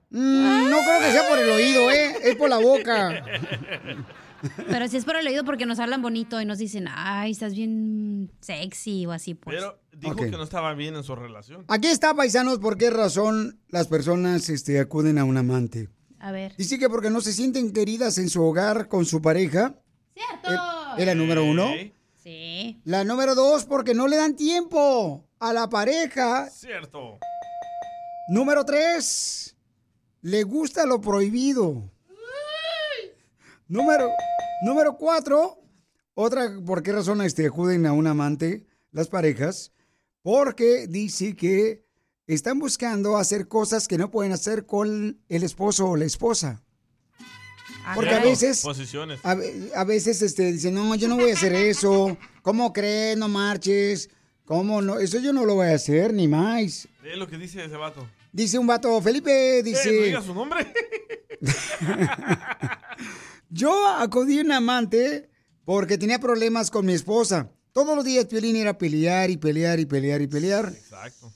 Mm, 0.09 0.69
no 0.69 0.79
creo 0.79 0.99
que 0.99 1.11
sea 1.13 1.29
por 1.29 1.39
el 1.39 1.49
oído, 1.49 1.91
¿eh? 1.91 2.13
Es 2.25 2.35
por 2.35 2.49
la 2.49 2.57
boca. 2.57 3.23
Pero 4.67 4.87
si 4.87 4.97
es 4.97 5.05
por 5.05 5.15
el 5.15 5.27
oído 5.27 5.43
porque 5.43 5.65
nos 5.65 5.79
hablan 5.79 6.01
bonito 6.01 6.39
y 6.41 6.45
nos 6.45 6.57
dicen, 6.57 6.87
ay, 6.89 7.31
estás 7.31 7.53
bien 7.53 8.31
sexy 8.41 9.05
o 9.05 9.11
así, 9.11 9.33
pues. 9.33 9.57
Pero 9.57 9.79
dijo 9.97 10.15
que 10.15 10.31
no 10.31 10.43
estaba 10.43 10.73
bien 10.73 10.95
en 10.95 11.03
su 11.03 11.15
relación. 11.15 11.65
Aquí 11.67 11.87
está, 11.87 12.13
paisanos, 12.13 12.59
por 12.59 12.77
qué 12.77 12.89
razón 12.89 13.59
las 13.69 13.87
personas 13.87 14.49
este, 14.49 14.79
acuden 14.79 15.17
a 15.17 15.23
un 15.23 15.37
amante. 15.37 15.89
A 16.19 16.31
ver. 16.31 16.55
Dice 16.57 16.79
que 16.79 16.89
porque 16.89 17.09
no 17.09 17.21
se 17.21 17.33
sienten 17.33 17.71
queridas 17.71 18.17
en 18.17 18.29
su 18.29 18.43
hogar 18.43 18.87
con 18.87 19.05
su 19.05 19.21
pareja. 19.21 19.75
¡Cierto! 20.13 20.49
Es 20.97 21.05
la 21.05 21.15
número 21.15 21.43
uno. 21.43 21.71
Sí. 22.23 22.81
La 22.83 23.03
número 23.03 23.35
dos, 23.35 23.65
porque 23.65 23.93
no 23.93 24.07
le 24.07 24.17
dan 24.17 24.35
tiempo 24.35 25.25
a 25.39 25.53
la 25.53 25.69
pareja. 25.69 26.49
Cierto. 26.49 27.19
Número 28.29 28.65
tres, 28.65 29.55
le 30.21 30.43
gusta 30.43 30.85
lo 30.85 30.99
prohibido. 30.99 31.89
Número, 33.69 34.09
número 34.63 34.97
cuatro, 34.97 35.59
otra, 36.13 36.49
¿por 36.65 36.81
qué 36.83 36.93
razón 36.93 37.21
este, 37.21 37.45
acuden 37.45 37.85
a 37.85 37.91
un 37.91 38.07
amante 38.07 38.65
las 38.91 39.09
parejas? 39.09 39.73
Porque 40.21 40.87
dice 40.87 41.35
que 41.35 41.85
están 42.27 42.59
buscando 42.59 43.17
hacer 43.17 43.47
cosas 43.49 43.87
que 43.87 43.97
no 43.97 44.09
pueden 44.09 44.31
hacer 44.31 44.65
con 44.65 45.21
el 45.27 45.43
esposo 45.43 45.89
o 45.89 45.97
la 45.97 46.05
esposa. 46.05 46.63
Porque 47.93 48.15
a 48.15 48.19
veces, 48.19 48.61
Posiciones. 48.61 49.19
a, 49.23 49.35
a 49.75 49.83
veces 49.83 50.21
este, 50.21 50.51
dicen, 50.51 50.73
no, 50.73 50.95
yo 50.95 51.07
no 51.07 51.15
voy 51.15 51.31
a 51.31 51.33
hacer 51.33 51.53
eso. 51.53 52.17
¿Cómo 52.41 52.71
crees? 52.73 53.17
No 53.17 53.27
marches. 53.27 54.09
¿Cómo 54.45 54.81
no? 54.81 54.97
Eso 54.99 55.19
yo 55.19 55.33
no 55.33 55.45
lo 55.45 55.55
voy 55.55 55.67
a 55.67 55.75
hacer, 55.75 56.13
ni 56.13 56.27
más. 56.27 56.87
Es 57.03 57.17
lo 57.17 57.27
que 57.27 57.37
dice 57.37 57.63
ese 57.63 57.75
vato. 57.75 58.07
Dice 58.31 58.57
un 58.57 58.67
vato, 58.67 59.01
Felipe, 59.01 59.61
dice... 59.63 59.89
Eh, 59.89 59.99
no 59.99 60.05
diga 60.05 60.21
su 60.21 60.33
nombre. 60.33 60.73
Yo 63.49 63.87
acudí 63.87 64.39
a 64.39 64.43
un 64.43 64.51
amante 64.51 65.29
porque 65.65 65.97
tenía 65.97 66.19
problemas 66.19 66.69
con 66.71 66.85
mi 66.85 66.93
esposa. 66.93 67.51
Todos 67.71 67.95
los 67.95 68.05
días 68.05 68.25
Piolín 68.25 68.55
era 68.55 68.77
pelear 68.77 69.29
y 69.29 69.37
pelear 69.37 69.79
y 69.79 69.85
pelear 69.85 70.21
y 70.21 70.27
pelear. 70.27 70.73
Exacto. 70.75 71.31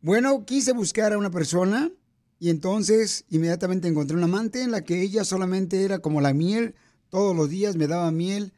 Bueno, 0.00 0.44
quise 0.44 0.72
buscar 0.72 1.12
a 1.12 1.18
una 1.18 1.30
persona 1.30 1.90
y 2.38 2.50
entonces 2.50 3.24
inmediatamente 3.30 3.88
encontré 3.88 4.16
un 4.16 4.22
amante 4.22 4.62
en 4.62 4.70
la 4.70 4.82
que 4.82 5.02
ella 5.02 5.24
solamente 5.24 5.84
era 5.84 5.98
como 5.98 6.20
la 6.20 6.32
miel. 6.32 6.74
Todos 7.08 7.34
los 7.34 7.48
días 7.48 7.76
me 7.76 7.86
daba 7.86 8.10
miel. 8.10 8.52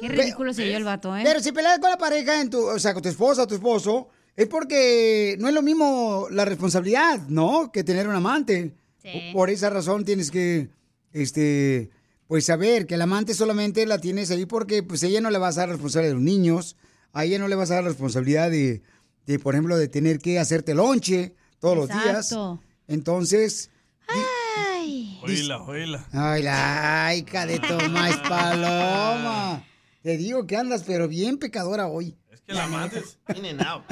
Qué 0.00 0.08
ridículo 0.08 0.52
se 0.52 0.64
oyó 0.64 0.76
el 0.76 0.84
vato, 0.84 1.16
¿eh? 1.16 1.22
Pero 1.24 1.40
si 1.40 1.52
peleas 1.52 1.78
con 1.78 1.90
la 1.90 1.98
pareja, 1.98 2.40
en 2.40 2.50
tu, 2.50 2.64
o 2.66 2.78
sea, 2.78 2.94
con 2.94 3.02
tu 3.02 3.08
esposa 3.08 3.42
o 3.42 3.46
tu 3.46 3.54
esposo, 3.54 4.08
es 4.36 4.46
porque 4.46 5.36
no 5.40 5.48
es 5.48 5.54
lo 5.54 5.62
mismo 5.62 6.28
la 6.30 6.44
responsabilidad, 6.44 7.26
¿no? 7.28 7.72
Que 7.72 7.82
tener 7.82 8.06
un 8.06 8.14
amante. 8.14 8.74
Sí. 9.12 9.30
Por 9.32 9.50
esa 9.50 9.70
razón 9.70 10.04
tienes 10.04 10.30
que, 10.30 10.68
este, 11.12 11.90
pues 12.26 12.44
saber 12.46 12.86
que 12.86 12.94
el 12.94 13.02
amante 13.02 13.34
solamente 13.34 13.86
la 13.86 13.98
tienes 13.98 14.30
ahí 14.30 14.46
porque, 14.46 14.82
pues, 14.82 15.02
ella 15.02 15.20
no 15.20 15.30
le 15.30 15.38
vas 15.38 15.56
a 15.56 15.60
dar 15.60 15.68
la 15.70 15.74
responsabilidad 15.74 16.10
de 16.10 16.14
los 16.14 16.22
niños, 16.24 16.76
a 17.12 17.24
ella 17.24 17.38
no 17.38 17.48
le 17.48 17.54
vas 17.56 17.70
a 17.70 17.74
dar 17.76 17.84
la 17.84 17.90
responsabilidad 17.90 18.50
de, 18.50 18.82
de, 19.26 19.38
por 19.38 19.54
ejemplo, 19.54 19.76
de 19.76 19.88
tener 19.88 20.18
que 20.18 20.38
hacerte 20.38 20.74
lonche 20.74 21.34
todos 21.58 21.76
los 21.76 21.88
días. 21.88 22.32
Exacto. 22.32 22.60
Entonces, 22.86 23.70
Ay. 24.06 25.18
Oíla, 25.22 25.62
oíla. 25.62 26.06
ay, 26.12 26.42
la 26.42 27.14
hija 27.14 27.44
de 27.46 27.58
Tomás 27.58 28.16
Paloma. 28.28 29.64
Te 30.02 30.16
digo 30.16 30.46
que 30.46 30.56
andas, 30.56 30.84
pero 30.86 31.08
bien 31.08 31.38
pecadora 31.38 31.88
hoy. 31.88 32.16
Es 32.30 32.40
que 32.40 32.52
el 32.52 32.58
amante 32.60 33.00
es 33.00 33.18
in 33.36 33.44
and 33.46 33.62
out. 33.62 33.82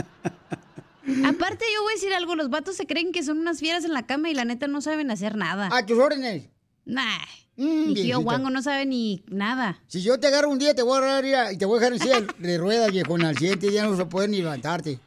Aparte, 1.24 1.64
yo 1.74 1.82
voy 1.82 1.92
a 1.92 1.94
decir 1.94 2.12
algo, 2.14 2.34
los 2.34 2.50
vatos 2.50 2.76
se 2.76 2.86
creen 2.86 3.12
que 3.12 3.22
son 3.22 3.38
unas 3.38 3.60
fieras 3.60 3.84
en 3.84 3.92
la 3.92 4.06
cama 4.06 4.30
y 4.30 4.34
la 4.34 4.44
neta 4.44 4.66
no 4.66 4.80
saben 4.80 5.10
hacer 5.10 5.36
nada. 5.36 5.68
A 5.72 5.86
tus 5.86 5.98
órdenes. 5.98 6.48
Nah. 6.84 7.18
Mm, 7.56 7.94
viejita. 7.94 8.18
Wango 8.18 8.50
no 8.50 8.62
sabe 8.62 8.84
ni 8.84 9.24
nada. 9.28 9.80
Si 9.86 10.02
yo 10.02 10.20
te 10.20 10.26
agarro 10.26 10.50
un 10.50 10.58
día, 10.58 10.74
te 10.74 10.82
voy 10.82 10.96
a 10.96 10.98
agarrar 10.98 11.24
mira, 11.24 11.52
y 11.52 11.56
te 11.56 11.64
voy 11.64 11.78
a 11.78 11.80
dejar 11.80 11.92
en 11.94 12.00
silla 12.00 12.34
de 12.38 12.58
ruedas, 12.58 12.92
viejo. 12.92 13.16
Al 13.16 13.36
siguiente 13.38 13.70
día 13.70 13.84
no 13.84 13.96
se 13.96 14.04
puede 14.04 14.28
ni 14.28 14.38
levantarte. 14.38 14.98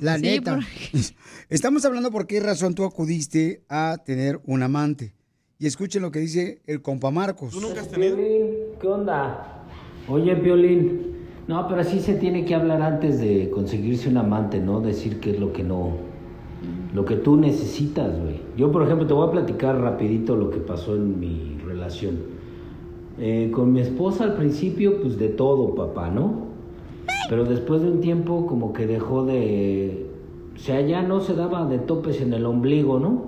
La 0.00 0.16
Sí, 0.16 0.22
neta. 0.22 0.60
Estamos 1.48 1.84
hablando 1.84 2.10
por 2.10 2.26
qué 2.26 2.40
razón 2.40 2.74
tú 2.74 2.84
acudiste 2.84 3.64
a 3.68 3.98
tener 4.04 4.40
un 4.44 4.62
amante. 4.62 5.14
Y 5.58 5.66
escuchen 5.66 6.02
lo 6.02 6.10
que 6.10 6.18
dice 6.18 6.60
el 6.66 6.82
compa 6.82 7.10
Marcos. 7.10 7.52
¿Tú 7.52 7.60
nunca 7.60 7.80
has 7.80 7.88
¿Qué 7.88 8.86
onda? 8.86 9.64
Oye, 10.08 10.36
Piolín. 10.36 11.15
No, 11.48 11.68
pero 11.68 11.80
así 11.80 12.00
se 12.00 12.14
tiene 12.14 12.44
que 12.44 12.54
hablar 12.54 12.82
antes 12.82 13.20
de 13.20 13.50
conseguirse 13.50 14.08
un 14.08 14.16
amante, 14.16 14.60
¿no? 14.60 14.80
Decir 14.80 15.20
qué 15.20 15.30
es 15.30 15.40
lo 15.40 15.52
que 15.52 15.62
no... 15.62 15.92
Lo 16.92 17.04
que 17.04 17.16
tú 17.16 17.36
necesitas, 17.36 18.18
güey. 18.20 18.40
Yo, 18.56 18.72
por 18.72 18.82
ejemplo, 18.82 19.06
te 19.06 19.12
voy 19.12 19.28
a 19.28 19.30
platicar 19.30 19.78
rapidito 19.80 20.34
lo 20.34 20.50
que 20.50 20.58
pasó 20.58 20.96
en 20.96 21.20
mi 21.20 21.56
relación. 21.64 22.16
Eh, 23.18 23.50
con 23.52 23.72
mi 23.72 23.80
esposa 23.80 24.24
al 24.24 24.34
principio, 24.34 25.00
pues 25.00 25.18
de 25.18 25.28
todo, 25.28 25.74
papá, 25.74 26.10
¿no? 26.10 26.46
Pero 27.28 27.44
después 27.44 27.82
de 27.82 27.90
un 27.90 28.00
tiempo 28.00 28.46
como 28.46 28.72
que 28.72 28.86
dejó 28.86 29.24
de... 29.24 30.06
O 30.54 30.58
sea, 30.58 30.80
ya 30.80 31.02
no 31.02 31.20
se 31.20 31.34
daba 31.34 31.66
de 31.66 31.78
topes 31.78 32.20
en 32.20 32.32
el 32.32 32.46
ombligo, 32.46 32.98
¿no? 32.98 33.24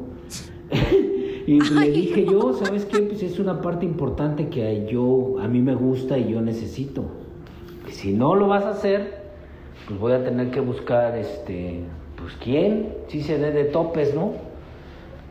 y 1.47 1.61
le 1.61 1.91
dije 1.91 2.25
yo, 2.25 2.55
¿sabes 2.55 2.85
qué? 2.87 3.01
Pues 3.01 3.23
es 3.23 3.39
una 3.39 3.61
parte 3.61 3.85
importante 3.85 4.49
que 4.49 4.89
yo, 4.91 5.37
a 5.41 5.47
mí 5.47 5.61
me 5.61 5.75
gusta 5.75 6.19
y 6.19 6.33
yo 6.33 6.41
necesito. 6.41 7.05
Si 7.99 8.12
no 8.12 8.36
lo 8.36 8.46
vas 8.46 8.64
a 8.64 8.70
hacer, 8.70 9.22
pues 9.88 9.99
voy 9.99 10.12
a 10.12 10.22
tener 10.22 10.53
que 10.53 10.61
buscar, 10.61 11.16
este, 11.16 11.80
pues 12.16 12.32
quién, 12.34 12.94
si 13.09 13.22
se 13.22 13.38
dé 13.38 13.51
de 13.51 13.64
topes, 13.64 14.14
¿no? 14.14 14.34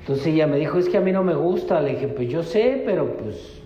Entonces 0.02 0.28
ella 0.28 0.48
me 0.48 0.58
dijo, 0.58 0.78
es 0.78 0.90
que 0.90 0.98
a 0.98 1.00
mí 1.00 1.14
no 1.14 1.24
me 1.24 1.34
gusta. 1.34 1.80
Le 1.80 1.92
dije, 1.92 2.10
pues 2.10 2.28
yo 2.28 2.44
sé, 2.44 2.84
pero 2.86 3.16
pues 3.16 3.62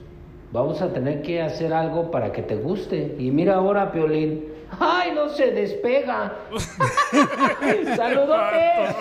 vamos 0.52 0.84
a 0.84 0.94
tener 0.94 1.24
que 1.24 1.42
hacer 1.42 1.74
algo 1.74 2.12
para 2.12 2.32
que 2.32 2.44
te 2.44 2.56
guste. 2.58 3.16
Y 3.18 3.32
mira 3.32 3.56
ahora, 3.56 3.92
Piolín. 3.92 4.46
¡Ay, 4.80 5.14
no 5.16 5.30
se 5.30 5.50
despega! 5.50 6.36
¡Saludotes! 7.96 8.96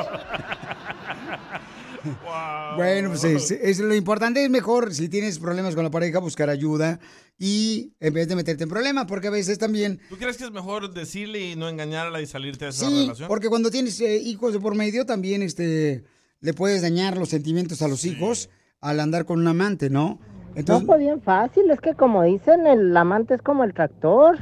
Bueno, 2.76 3.08
pues 3.10 3.24
es, 3.24 3.50
es- 3.50 3.78
lo 3.80 3.94
importante 3.94 4.42
es 4.44 4.50
mejor, 4.50 4.94
si 4.94 5.08
tienes 5.08 5.38
problemas 5.38 5.74
con 5.74 5.84
la 5.84 5.90
pareja, 5.90 6.18
buscar 6.20 6.48
ayuda 6.48 7.00
y 7.38 7.92
en 8.00 8.14
vez 8.14 8.28
de 8.28 8.36
meterte 8.36 8.64
en 8.64 8.70
problemas, 8.70 9.06
porque 9.06 9.28
a 9.28 9.30
veces 9.30 9.58
también... 9.58 10.00
¿Tú 10.08 10.16
crees 10.16 10.36
que 10.36 10.44
es 10.44 10.50
mejor 10.52 10.92
decirle 10.92 11.40
y 11.40 11.56
no 11.56 11.68
engañarla 11.68 12.20
y 12.20 12.26
salirte 12.26 12.66
de 12.66 12.70
esa 12.70 12.86
Sí, 12.88 13.02
relación? 13.02 13.28
porque 13.28 13.48
cuando 13.48 13.70
tienes 13.70 14.00
eh, 14.00 14.18
hijos 14.18 14.52
de 14.52 14.60
por 14.60 14.74
medio 14.74 15.04
también 15.06 15.42
este, 15.42 16.04
le 16.40 16.54
puedes 16.54 16.82
dañar 16.82 17.16
los 17.16 17.28
sentimientos 17.30 17.82
a 17.82 17.88
los 17.88 18.04
hijos 18.04 18.50
al 18.80 19.00
andar 19.00 19.24
con 19.24 19.40
un 19.40 19.48
amante, 19.48 19.90
¿no? 19.90 20.18
Entonces, 20.54 20.82
no, 20.82 20.86
pues 20.86 21.00
bien 21.00 21.20
fácil, 21.22 21.70
es 21.70 21.80
que 21.80 21.94
como 21.94 22.22
dicen, 22.24 22.66
el 22.66 22.96
amante 22.96 23.34
es 23.34 23.42
como 23.42 23.62
el 23.64 23.72
tractor. 23.74 24.38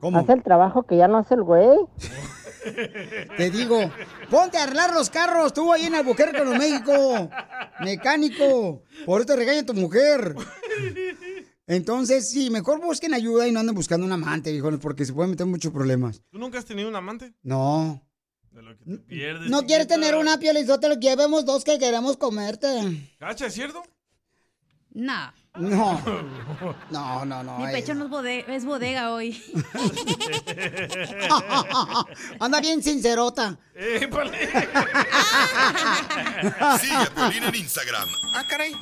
¿Cómo? 0.00 0.18
Hace 0.18 0.32
el 0.32 0.42
trabajo 0.44 0.84
que 0.84 0.96
ya 0.96 1.08
no 1.08 1.18
hace 1.18 1.34
el 1.34 1.42
güey. 1.42 1.76
Te 3.36 3.50
digo, 3.50 3.90
ponte 4.30 4.58
a 4.58 4.64
arreglar 4.64 4.92
los 4.92 5.10
carros, 5.10 5.52
tú 5.52 5.72
ahí 5.72 5.84
en 5.86 5.94
Albuquerque, 5.94 6.42
Nuevo 6.44 6.58
México, 6.58 7.30
mecánico, 7.80 8.82
por 9.06 9.20
eso 9.20 9.26
te 9.26 9.36
regaña 9.36 9.64
tu 9.64 9.74
mujer. 9.74 10.34
Entonces, 11.66 12.30
sí, 12.30 12.50
mejor 12.50 12.80
busquen 12.80 13.12
ayuda 13.12 13.46
y 13.46 13.52
no 13.52 13.60
anden 13.60 13.74
buscando 13.74 14.06
un 14.06 14.12
amante, 14.12 14.50
viejones, 14.50 14.80
porque 14.80 15.04
se 15.04 15.12
pueden 15.12 15.32
meter 15.32 15.46
muchos 15.46 15.70
problemas. 15.70 16.22
¿Tú 16.30 16.38
nunca 16.38 16.58
has 16.58 16.64
tenido 16.64 16.88
un 16.88 16.96
amante? 16.96 17.34
No. 17.42 18.02
De 18.50 18.62
lo 18.62 18.76
que 18.76 18.84
te 18.84 18.98
pierdes. 18.98 19.50
¿No 19.50 19.64
quieres 19.64 19.86
tener 19.86 20.16
una 20.16 20.38
pielizota? 20.38 20.98
Que 20.98 21.14
vemos 21.14 21.44
dos 21.44 21.64
que 21.64 21.78
queremos 21.78 22.16
comerte. 22.16 22.68
¿Cacha, 23.18 23.46
es 23.46 23.54
cierto? 23.54 23.82
No. 24.90 25.32
No. 25.58 26.00
No, 26.90 27.24
no, 27.24 27.42
no. 27.44 27.58
Mi 27.58 27.72
pecho 27.72 27.94
no 27.94 28.04
es 28.06 28.10
bodega, 28.10 28.52
es 28.54 28.64
bodega 28.64 29.12
hoy. 29.12 29.40
Anda 32.40 32.60
bien 32.60 32.82
sincerota. 32.82 33.56
Sigue 36.80 36.96
a 36.96 37.06
Piolín 37.14 37.44
en 37.44 37.54
Instagram, 37.54 38.08
Ah, 38.34 38.42
caray. 38.48 38.74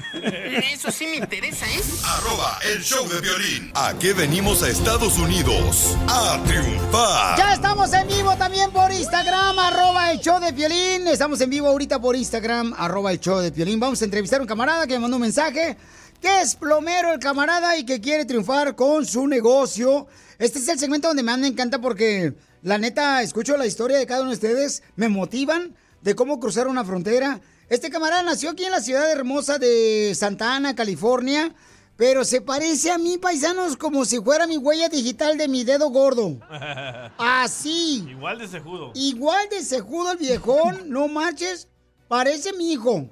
Eso 0.72 0.90
sí 0.90 1.06
me 1.06 1.16
interesa, 1.16 1.66
¿eh? 1.66 1.80
arroba 2.04 2.58
el 2.64 2.82
show 2.82 3.06
de 3.08 3.20
violín. 3.20 3.70
¿A 3.74 3.92
qué 3.98 4.14
venimos 4.14 4.62
a 4.62 4.70
Estados 4.70 5.18
Unidos? 5.18 5.94
A 6.08 6.40
triunfar. 6.46 7.36
Ya 7.36 7.52
estamos 7.54 7.92
en 7.92 8.08
vivo 8.08 8.34
también 8.36 8.70
por 8.70 8.90
Instagram, 8.90 9.58
arroba 9.58 10.12
el 10.12 10.20
show 10.20 10.40
de 10.40 10.52
Piolín. 10.54 11.06
Estamos 11.08 11.40
en 11.42 11.50
vivo 11.50 11.68
ahorita 11.68 11.98
por 12.00 12.16
Instagram, 12.16 12.72
arroba 12.78 13.12
el 13.12 13.20
show 13.20 13.38
de 13.40 13.52
Piolín. 13.52 13.78
Vamos 13.80 14.00
a 14.00 14.04
entrevistar 14.06 14.38
a 14.40 14.42
un 14.42 14.48
camarada 14.48 14.86
que 14.86 14.94
me 14.94 15.00
mandó 15.00 15.16
un 15.16 15.22
mensaje. 15.22 15.76
Que 16.20 16.40
es 16.40 16.56
plomero 16.56 17.12
el 17.12 17.20
camarada 17.20 17.76
y 17.76 17.84
que 17.84 18.00
quiere 18.00 18.24
triunfar 18.24 18.74
con 18.74 19.04
su 19.06 19.26
negocio. 19.26 20.06
Este 20.38 20.58
es 20.58 20.68
el 20.68 20.78
segmento 20.78 21.08
donde 21.08 21.22
más 21.22 21.38
me 21.38 21.46
encanta 21.46 21.80
porque, 21.80 22.34
la 22.62 22.78
neta, 22.78 23.22
escucho 23.22 23.56
la 23.56 23.66
historia 23.66 23.98
de 23.98 24.06
cada 24.06 24.22
uno 24.22 24.30
de 24.30 24.36
ustedes. 24.36 24.82
Me 24.96 25.08
motivan 25.08 25.74
de 26.02 26.14
cómo 26.14 26.40
cruzar 26.40 26.68
una 26.68 26.84
frontera. 26.84 27.40
Este 27.68 27.90
camarada 27.90 28.22
nació 28.22 28.50
aquí 28.50 28.64
en 28.64 28.70
la 28.70 28.80
ciudad 28.80 29.10
hermosa 29.10 29.58
de 29.58 30.14
Santa 30.14 30.54
Ana, 30.54 30.74
California. 30.74 31.54
Pero 31.96 32.26
se 32.26 32.42
parece 32.42 32.90
a 32.90 32.98
mí, 32.98 33.16
paisanos, 33.16 33.76
como 33.76 34.04
si 34.04 34.20
fuera 34.20 34.46
mi 34.46 34.58
huella 34.58 34.90
digital 34.90 35.38
de 35.38 35.48
mi 35.48 35.64
dedo 35.64 35.88
gordo. 35.88 36.38
Así. 37.18 38.04
Igual 38.08 38.38
de 38.38 38.48
cejudo. 38.48 38.92
Igual 38.94 39.48
de 39.48 39.62
cejudo 39.62 40.12
el 40.12 40.18
viejón, 40.18 40.90
no 40.90 41.08
marches. 41.08 41.68
Parece 42.06 42.52
mi 42.52 42.72
hijo. 42.72 43.08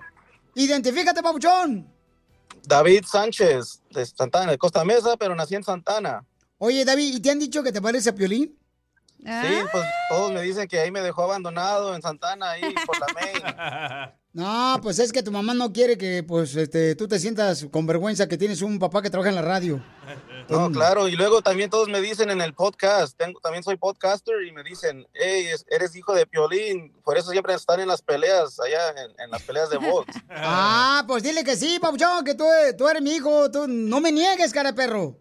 Identifícate, 0.54 1.22
papuchón. 1.22 1.93
David 2.66 3.04
Sánchez, 3.04 3.82
de 3.90 4.06
Santana, 4.06 4.52
de 4.52 4.58
Costa 4.58 4.84
Mesa, 4.84 5.16
pero 5.16 5.34
nací 5.34 5.54
en 5.54 5.64
Santana. 5.64 6.24
Oye, 6.58 6.84
David, 6.84 7.16
¿y 7.16 7.20
te 7.20 7.30
han 7.30 7.38
dicho 7.38 7.62
que 7.62 7.72
te 7.72 7.82
parece 7.82 8.10
a 8.10 8.14
Piolín? 8.14 8.58
Sí, 9.24 9.54
pues 9.72 9.84
todos 10.10 10.32
me 10.32 10.42
dicen 10.42 10.68
que 10.68 10.80
ahí 10.80 10.90
me 10.90 11.00
dejó 11.00 11.22
abandonado 11.22 11.94
en 11.96 12.02
Santana, 12.02 12.50
ahí 12.50 12.74
por 12.86 12.98
la 13.00 13.06
main. 13.14 14.14
No, 14.34 14.80
pues 14.82 14.98
es 14.98 15.12
que 15.12 15.22
tu 15.22 15.30
mamá 15.30 15.54
no 15.54 15.72
quiere 15.72 15.96
que 15.96 16.24
pues 16.24 16.56
este, 16.56 16.96
tú 16.96 17.06
te 17.06 17.20
sientas 17.20 17.68
con 17.70 17.86
vergüenza 17.86 18.26
que 18.26 18.36
tienes 18.36 18.62
un 18.62 18.80
papá 18.80 19.00
que 19.00 19.08
trabaja 19.08 19.28
en 19.28 19.36
la 19.36 19.42
radio. 19.42 19.80
No, 20.48 20.72
claro, 20.72 21.06
y 21.06 21.12
luego 21.14 21.40
también 21.40 21.70
todos 21.70 21.88
me 21.88 22.00
dicen 22.00 22.30
en 22.30 22.40
el 22.40 22.52
podcast, 22.52 23.16
tengo, 23.16 23.38
también 23.38 23.62
soy 23.62 23.76
podcaster 23.76 24.34
y 24.44 24.50
me 24.50 24.64
dicen, 24.64 25.06
hey, 25.12 25.46
es- 25.52 25.64
eres 25.70 25.94
hijo 25.94 26.14
de 26.14 26.26
Piolín, 26.26 26.92
por 27.04 27.16
eso 27.16 27.30
siempre 27.30 27.54
están 27.54 27.78
en 27.78 27.86
las 27.86 28.02
peleas, 28.02 28.58
allá 28.58 28.88
en, 29.04 29.12
en 29.20 29.30
las 29.30 29.40
peleas 29.42 29.70
de 29.70 29.76
box. 29.78 30.12
Ah, 30.30 31.04
pues 31.06 31.22
dile 31.22 31.44
que 31.44 31.54
sí, 31.54 31.78
papuchón, 31.80 32.24
que 32.24 32.34
tú, 32.34 32.44
tú 32.76 32.88
eres 32.88 33.02
mi 33.02 33.12
hijo. 33.12 33.52
Tú 33.52 33.66
no 33.68 34.00
me 34.00 34.10
niegues, 34.10 34.52
cara 34.52 34.72
de 34.72 34.76
perro. 34.76 35.20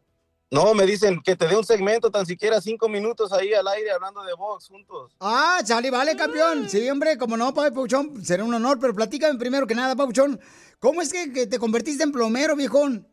No, 0.54 0.76
me 0.76 0.86
dicen 0.86 1.20
que 1.24 1.36
te 1.36 1.47
dé 1.47 1.58
un 1.58 1.64
segmento, 1.64 2.12
tan 2.12 2.28
siquiera 2.28 2.62
cinco 2.62 2.88
minutos 2.88 3.34
ahí 3.34 3.56
al 3.56 3.68
aire 3.68 3.89
hablando 3.89 4.22
de 4.22 4.36
box 4.36 4.68
juntos. 4.68 5.12
Ah, 5.20 5.60
chale, 5.66 5.89
vale, 5.89 6.16
campeón. 6.16 6.70
Sí, 6.70 6.88
hombre, 6.91 7.18
como 7.18 7.36
no, 7.36 7.56
Papuchón, 7.56 8.24
será 8.24 8.43
un 8.43 8.54
honor, 8.54 8.78
pero 8.80 8.93
platícame 8.93 9.39
primero 9.39 9.66
que 9.66 9.74
nada, 9.74 9.95
Papuchón, 9.95 10.39
¿cómo 10.78 11.01
es 11.01 11.12
que, 11.12 11.34
que 11.34 11.47
te 11.47 11.58
convertiste 11.58 12.04
en 12.04 12.12
plomero, 12.12 12.56
viejón? 12.56 13.08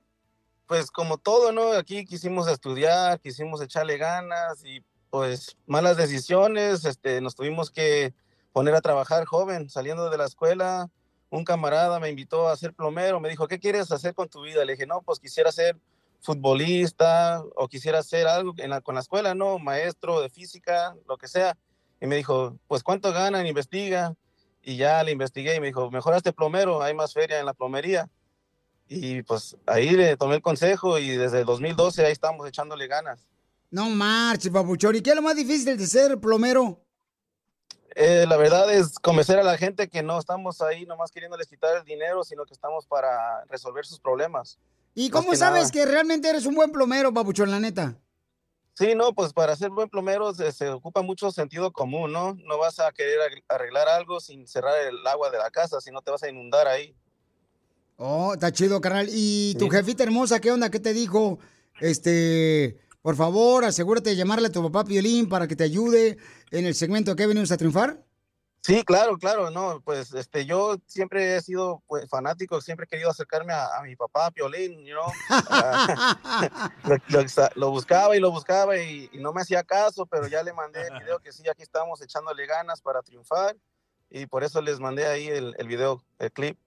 Pues 0.66 0.91
como 0.91 1.16
todo, 1.16 1.51
¿no? 1.51 1.72
Aquí 1.72 2.05
quisimos 2.05 2.47
estudiar, 2.47 3.18
quisimos 3.20 3.62
echarle 3.62 3.97
ganas 3.97 4.62
y 4.62 4.84
pues 5.09 5.57
malas 5.66 5.97
decisiones, 5.97 6.84
este, 6.84 7.22
nos 7.22 7.34
tuvimos 7.36 7.70
que 7.70 8.12
poner 8.53 8.74
a 8.74 8.82
trabajar 8.82 9.24
joven, 9.24 9.70
saliendo 9.70 10.11
de 10.11 10.18
la 10.18 10.26
escuela. 10.26 10.91
Un 11.30 11.45
camarada 11.47 12.01
me 12.01 12.11
invitó 12.11 12.49
a 12.49 12.57
ser 12.59 12.74
plomero, 12.74 13.18
me 13.18 13.30
dijo, 13.30 13.49
¿qué 13.49 13.59
quieres 13.59 13.91
hacer 13.93 14.14
con 14.14 14.28
tu 14.28 14.43
vida? 14.43 14.62
Le 14.66 14.72
dije, 14.72 14.86
no, 14.86 15.01
pues 15.01 15.18
quisiera 15.18 15.51
ser 15.51 15.78
futbolista 16.20 17.42
o 17.56 17.68
quisiera 17.68 17.98
hacer 17.98 18.26
algo 18.26 18.54
en 18.58 18.70
la- 18.70 18.80
con 18.80 18.94
la 18.94 19.00
escuela, 19.00 19.34
¿no? 19.34 19.58
Maestro 19.58 20.20
de 20.20 20.28
física, 20.30 20.94
lo 21.08 21.16
que 21.16 21.28
sea. 21.28 21.56
Y 22.00 22.06
me 22.06 22.16
dijo, 22.16 22.56
pues 22.66 22.82
¿cuánto 22.82 23.12
ganan? 23.12 23.46
Investiga. 23.46 24.14
Y 24.62 24.76
ya 24.76 25.02
le 25.02 25.12
investigué 25.12 25.54
y 25.56 25.60
me 25.60 25.68
dijo, 25.68 25.90
mejor 25.90 26.14
hazte 26.14 26.32
plomero, 26.32 26.82
hay 26.82 26.94
más 26.94 27.12
feria 27.14 27.40
en 27.40 27.46
la 27.46 27.54
plomería. 27.54 28.08
Y 28.88 29.22
pues 29.22 29.56
ahí 29.66 29.90
le 29.90 30.16
tomé 30.16 30.34
el 30.36 30.42
consejo 30.42 30.98
y 30.98 31.10
desde 31.16 31.40
el 31.40 31.44
2012 31.46 32.04
ahí 32.04 32.12
estamos 32.12 32.46
echándole 32.48 32.86
ganas. 32.86 33.26
No 33.70 33.88
marches, 33.88 34.50
papuchón. 34.50 34.96
¿Y 34.96 35.00
qué 35.00 35.10
es 35.10 35.16
lo 35.16 35.22
más 35.22 35.36
difícil 35.36 35.76
de 35.78 35.86
ser 35.86 36.18
plomero? 36.18 36.80
Eh, 37.94 38.24
la 38.28 38.36
verdad 38.36 38.72
es 38.72 38.98
convencer 38.98 39.38
a 39.38 39.42
la 39.42 39.56
gente 39.56 39.88
que 39.88 40.02
no 40.02 40.18
estamos 40.18 40.60
ahí 40.60 40.86
nomás 40.86 41.10
queriéndoles 41.10 41.46
quitar 41.48 41.76
el 41.76 41.84
dinero, 41.84 42.22
sino 42.24 42.44
que 42.44 42.52
estamos 42.54 42.86
para 42.86 43.44
resolver 43.46 43.84
sus 43.84 44.00
problemas. 44.00 44.58
¿Y 44.95 45.11
cómo 45.11 45.34
sabes 45.34 45.64
nada. 45.64 45.72
que 45.72 45.86
realmente 45.86 46.28
eres 46.28 46.47
un 46.47 46.55
buen 46.55 46.72
plomero, 46.72 47.12
papuchón, 47.12 47.51
la 47.51 47.61
neta? 47.61 47.97
Sí, 48.74 48.95
no, 48.95 49.12
pues 49.12 49.32
para 49.32 49.55
ser 49.57 49.70
buen 49.70 49.88
plomero 49.88 50.32
se, 50.32 50.53
se 50.53 50.68
ocupa 50.68 51.03
mucho 51.03 51.30
sentido 51.30 51.72
común, 51.72 52.12
¿no? 52.12 52.34
No 52.47 52.59
vas 52.59 52.78
a 52.80 52.91
querer 52.93 53.18
arreglar 53.49 53.88
algo 53.88 54.20
sin 54.20 54.47
cerrar 54.47 54.74
el 54.86 55.07
agua 55.07 55.30
de 55.30 55.38
la 55.38 55.51
casa, 55.51 55.80
si 55.80 55.91
no 55.91 56.01
te 56.01 56.11
vas 56.11 56.22
a 56.22 56.30
inundar 56.30 56.66
ahí. 56.66 56.95
Oh, 57.97 58.32
está 58.32 58.51
chido, 58.51 58.80
carnal. 58.80 59.09
¿Y 59.11 59.55
tu 59.57 59.68
jefita 59.68 60.03
hermosa 60.03 60.41
qué 60.41 60.51
onda? 60.51 60.70
¿Qué 60.70 60.80
te 60.80 60.95
dijo? 60.95 61.38
Este, 61.80 62.80
por 63.03 63.16
favor, 63.16 63.64
asegúrate 63.66 64.11
de 64.11 64.16
llamarle 64.16 64.49
a 64.49 64.53
tu 64.53 64.62
papá 64.62 64.84
Piolín 64.84 65.28
para 65.28 65.47
que 65.47 65.57
te 65.57 65.64
ayude 65.64 66.16
en 66.51 66.64
el 66.64 66.74
segmento 66.74 67.14
que 67.14 67.26
venimos 67.26 67.53
a 67.53 67.59
triunfar. 67.59 68.03
Sí, 68.62 68.84
claro, 68.84 69.16
claro, 69.16 69.50
no, 69.50 69.80
pues 69.82 70.12
este, 70.12 70.44
yo 70.44 70.76
siempre 70.86 71.34
he 71.34 71.40
sido 71.40 71.82
pues, 71.86 72.08
fanático, 72.11 72.61
siempre 72.61 72.84
he 72.84 72.88
querido 72.88 73.11
acercarme 73.11 73.54
a, 73.54 73.78
a 73.78 73.82
mi 73.82 73.96
papá, 73.96 74.30
Piolín, 74.30 74.84
you 74.84 74.94
know? 74.94 75.11
Lo, 77.08 77.22
lo 77.22 77.26
lo 77.54 77.70
buscaba 77.70 78.16
y 78.16 78.20
lo 78.20 78.30
buscaba 78.30 78.76
y, 78.76 79.08
y 79.12 79.18
no 79.18 79.32
me 79.32 79.40
hacía 79.40 79.62
caso, 79.62 80.04
pero 80.04 80.26
ya 80.26 80.42
le 80.42 80.52
mandé 80.52 80.86
el 80.86 81.00
video 81.00 81.18
que 81.20 81.32
sí, 81.32 81.48
aquí 81.48 81.62
estamos 81.62 82.02
echándole 82.02 82.46
ganas 82.46 82.82
para 82.82 83.00
triunfar 83.02 83.56
y 84.11 84.26
por 84.26 84.44
eso 84.44 84.61
les 84.61 84.78
mandé 84.78 85.06
ahí 85.06 85.28
el, 85.28 85.54
el 85.58 85.66
video, 85.66 86.04
el 86.18 86.30
clip. 86.30 86.58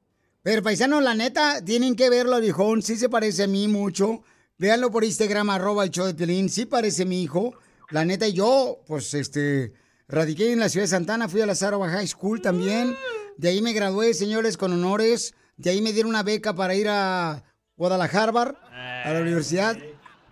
Pero 0.41 0.63
paisano, 0.63 0.99
la 0.99 1.13
neta, 1.13 1.63
tienen 1.63 1.95
que 1.95 2.09
verlo, 2.09 2.39
viejón. 2.39 2.81
Sí 2.81 2.97
se 2.97 3.07
parece 3.07 3.43
a 3.43 3.47
mí 3.47 3.67
mucho. 3.67 4.23
Véanlo 4.57 4.91
por 4.91 5.03
Instagram, 5.03 5.49
arroba 5.49 5.83
el 5.83 5.89
show 5.89 6.05
de 6.05 6.13
Piolín. 6.13 6.49
Sí 6.49 6.65
parece 6.65 7.05
mi 7.05 7.21
hijo. 7.21 7.53
La 7.89 8.03
neta, 8.03 8.27
yo, 8.27 8.79
pues, 8.87 9.13
este, 9.13 9.73
radiqué 10.07 10.51
en 10.51 10.59
la 10.59 10.69
ciudad 10.69 10.83
de 10.83 10.89
Santana. 10.89 11.29
Fui 11.29 11.41
a 11.41 11.45
la 11.45 11.55
Sarova 11.55 11.89
High 11.89 12.07
School 12.07 12.41
también. 12.41 12.95
De 13.37 13.49
ahí 13.49 13.61
me 13.61 13.73
gradué, 13.73 14.13
señores, 14.13 14.57
con 14.57 14.73
honores. 14.73 15.33
De 15.57 15.69
ahí 15.69 15.81
me 15.81 15.93
dieron 15.93 16.09
una 16.09 16.23
beca 16.23 16.53
para 16.53 16.75
ir 16.75 16.87
a 16.89 17.43
Guadalajara, 17.75 18.57
a 19.05 19.13
la 19.13 19.21
universidad. 19.21 19.77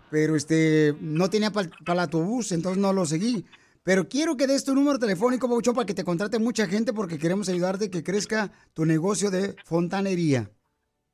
Pero, 0.10 0.36
este, 0.36 0.96
no 1.00 1.30
tenía 1.30 1.52
para 1.52 1.68
el 1.68 2.00
autobús, 2.00 2.52
entonces 2.52 2.82
no 2.82 2.94
lo 2.94 3.06
seguí. 3.06 3.46
Pero 3.84 4.08
quiero 4.08 4.38
que 4.38 4.46
des 4.46 4.64
tu 4.64 4.76
número 4.76 5.00
telefónico, 5.00 5.50
Pauchón, 5.50 5.74
para 5.74 5.88
que 5.88 5.96
te 5.96 6.04
contrate 6.04 6.38
mucha 6.38 6.68
gente 6.68 6.94
porque 6.94 7.18
queremos 7.18 7.50
ayudarte 7.50 7.90
que 7.90 8.04
crezca 8.04 8.52
tu 8.74 8.86
negocio 8.86 9.32
de 9.32 9.56
fontanería. 9.66 10.52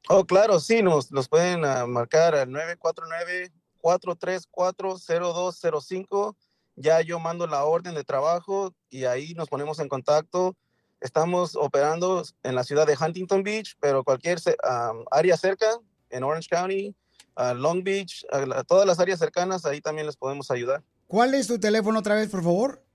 Oh, 0.09 0.25
claro, 0.25 0.59
sí, 0.59 0.81
nos, 0.81 1.09
nos 1.11 1.29
pueden 1.29 1.63
ah, 1.63 1.85
marcar 1.85 2.35
al 2.35 2.49
949-434-0205. 3.81 6.35
Ya 6.79 7.01
yo 7.01 7.19
mando 7.19 7.47
la 7.47 7.65
orden 7.65 7.95
de 7.95 8.03
trabajo 8.03 8.71
y 8.89 9.05
ahí 9.05 9.33
nos 9.33 9.49
ponemos 9.49 9.79
en 9.79 9.89
contacto. 9.89 10.55
Estamos 11.01 11.55
operando 11.55 12.23
en 12.43 12.53
la 12.53 12.63
ciudad 12.63 12.85
de 12.85 12.95
Huntington 12.95 13.41
Beach, 13.41 13.75
pero 13.79 14.03
cualquier 14.03 14.37
área 15.11 15.37
cerca, 15.37 15.65
en 16.11 16.23
Orange 16.23 16.49
County, 16.49 16.95
Long 17.55 17.83
Beach, 17.83 18.23
todas 18.67 18.85
las 18.85 18.99
áreas 18.99 19.17
cercanas, 19.17 19.65
ahí 19.65 19.81
también 19.81 20.05
les 20.05 20.15
podemos 20.15 20.51
ayudar. 20.51 20.83
¿Cuál 21.07 21.33
es 21.33 21.47
tu 21.47 21.59
teléfono 21.59 21.97
otra 21.99 22.13
vez, 22.15 22.29
por 22.29 22.43
favor? 22.43 22.85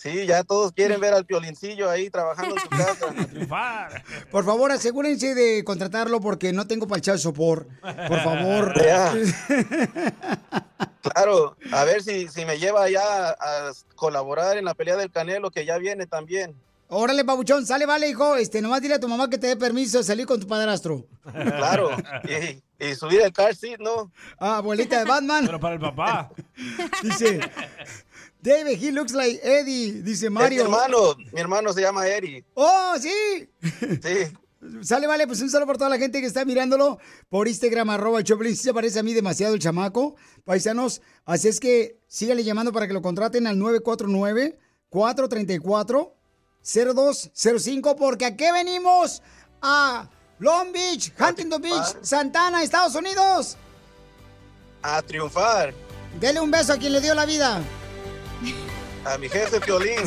Sí, 0.05 0.27
ya 0.27 0.43
todos 0.43 0.71
quieren 0.71 1.01
ver 1.01 1.15
al 1.15 1.25
piolincillo 1.25 1.89
ahí 1.89 2.11
trabajando 2.11 2.55
en 2.55 2.61
su 2.61 2.69
casa. 3.49 4.03
Por 4.29 4.45
favor, 4.45 4.71
asegúrense 4.71 5.33
de 5.33 5.63
contratarlo 5.63 6.21
porque 6.21 6.53
no 6.53 6.67
tengo 6.67 6.87
para 6.87 6.99
echar 6.99 7.17
sopor. 7.17 7.67
Por 7.81 8.21
favor. 8.21 8.73
Ya. 8.85 9.13
Claro, 11.01 11.57
a 11.71 11.83
ver 11.85 12.03
si, 12.03 12.27
si 12.27 12.45
me 12.45 12.59
lleva 12.59 12.87
ya 12.89 13.01
a, 13.29 13.29
a 13.31 13.71
colaborar 13.95 14.57
en 14.57 14.65
la 14.65 14.75
pelea 14.75 14.95
del 14.95 15.09
Canelo, 15.11 15.49
que 15.49 15.65
ya 15.65 15.77
viene 15.79 16.05
también. 16.05 16.55
Órale, 16.87 17.25
papuchón, 17.25 17.65
sale, 17.65 17.87
vale, 17.87 18.07
hijo. 18.09 18.35
Este, 18.35 18.61
nomás 18.61 18.81
dile 18.81 18.95
a 18.95 18.99
tu 18.99 19.07
mamá 19.07 19.27
que 19.27 19.39
te 19.39 19.47
dé 19.47 19.55
permiso 19.55 19.97
de 19.97 20.03
salir 20.03 20.27
con 20.27 20.39
tu 20.39 20.47
padrastro. 20.47 21.07
Claro. 21.31 21.89
Y, 22.23 22.85
y 22.85 22.95
subir 22.95 23.21
el 23.21 23.33
car 23.33 23.55
seat, 23.55 23.79
¿no? 23.79 24.11
Ah, 24.39 24.57
abuelita 24.57 24.99
de 24.99 25.05
Batman. 25.05 25.45
Pero 25.47 25.59
para 25.59 25.75
el 25.75 25.81
papá. 25.81 26.29
Dice, 27.01 27.39
David, 28.45 28.77
he 28.81 28.91
looks 28.91 29.13
like 29.13 29.39
Eddie. 29.43 30.03
Dice 30.03 30.27
Es 30.27 30.31
mi 30.31 30.35
Mario. 30.37 30.61
hermano, 30.63 31.15
mi 31.33 31.41
hermano 31.41 31.73
se 31.73 31.81
llama 31.81 32.07
Eri. 32.07 32.45
¡Oh, 32.53 32.93
sí! 32.99 33.49
Sí. 34.01 34.31
Sale, 34.81 35.05
vale, 35.05 35.27
pues 35.27 35.41
un 35.41 35.49
saludo 35.49 35.67
por 35.67 35.77
toda 35.77 35.89
la 35.91 35.97
gente 35.97 36.21
que 36.21 36.27
está 36.27 36.43
mirándolo 36.45 36.97
por 37.29 37.47
Instagram, 37.47 37.89
arroba 37.91 38.23
Choplin. 38.23 38.55
Sí 38.55 38.63
se 38.63 38.73
parece 38.73 38.97
a 38.99 39.03
mí 39.03 39.13
demasiado 39.13 39.53
el 39.53 39.59
chamaco, 39.59 40.15
paisanos. 40.43 41.01
Así 41.25 41.47
es 41.47 41.59
que 41.59 41.99
síganle 42.07 42.43
llamando 42.43 42.71
para 42.71 42.87
que 42.87 42.93
lo 42.93 43.01
contraten 43.01 43.45
al 43.47 43.57
949-434-0205, 46.63 47.95
porque 47.95 48.25
aquí 48.25 48.45
venimos 48.51 49.21
a 49.61 50.09
Long 50.39 50.71
Beach, 50.71 51.13
Huntington 51.19 51.61
Beach, 51.61 51.97
Santana, 52.01 52.63
Estados 52.63 52.95
Unidos. 52.95 53.57
A 54.81 55.01
triunfar. 55.01 55.73
Dele 56.19 56.39
un 56.39 56.49
beso 56.51 56.73
a 56.73 56.77
quien 56.77 56.93
le 56.93 57.01
dio 57.01 57.13
la 57.13 57.25
vida. 57.25 57.61
A 59.05 59.17
mi 59.19 59.29
jefe 59.29 59.59
Piolín. 59.59 59.99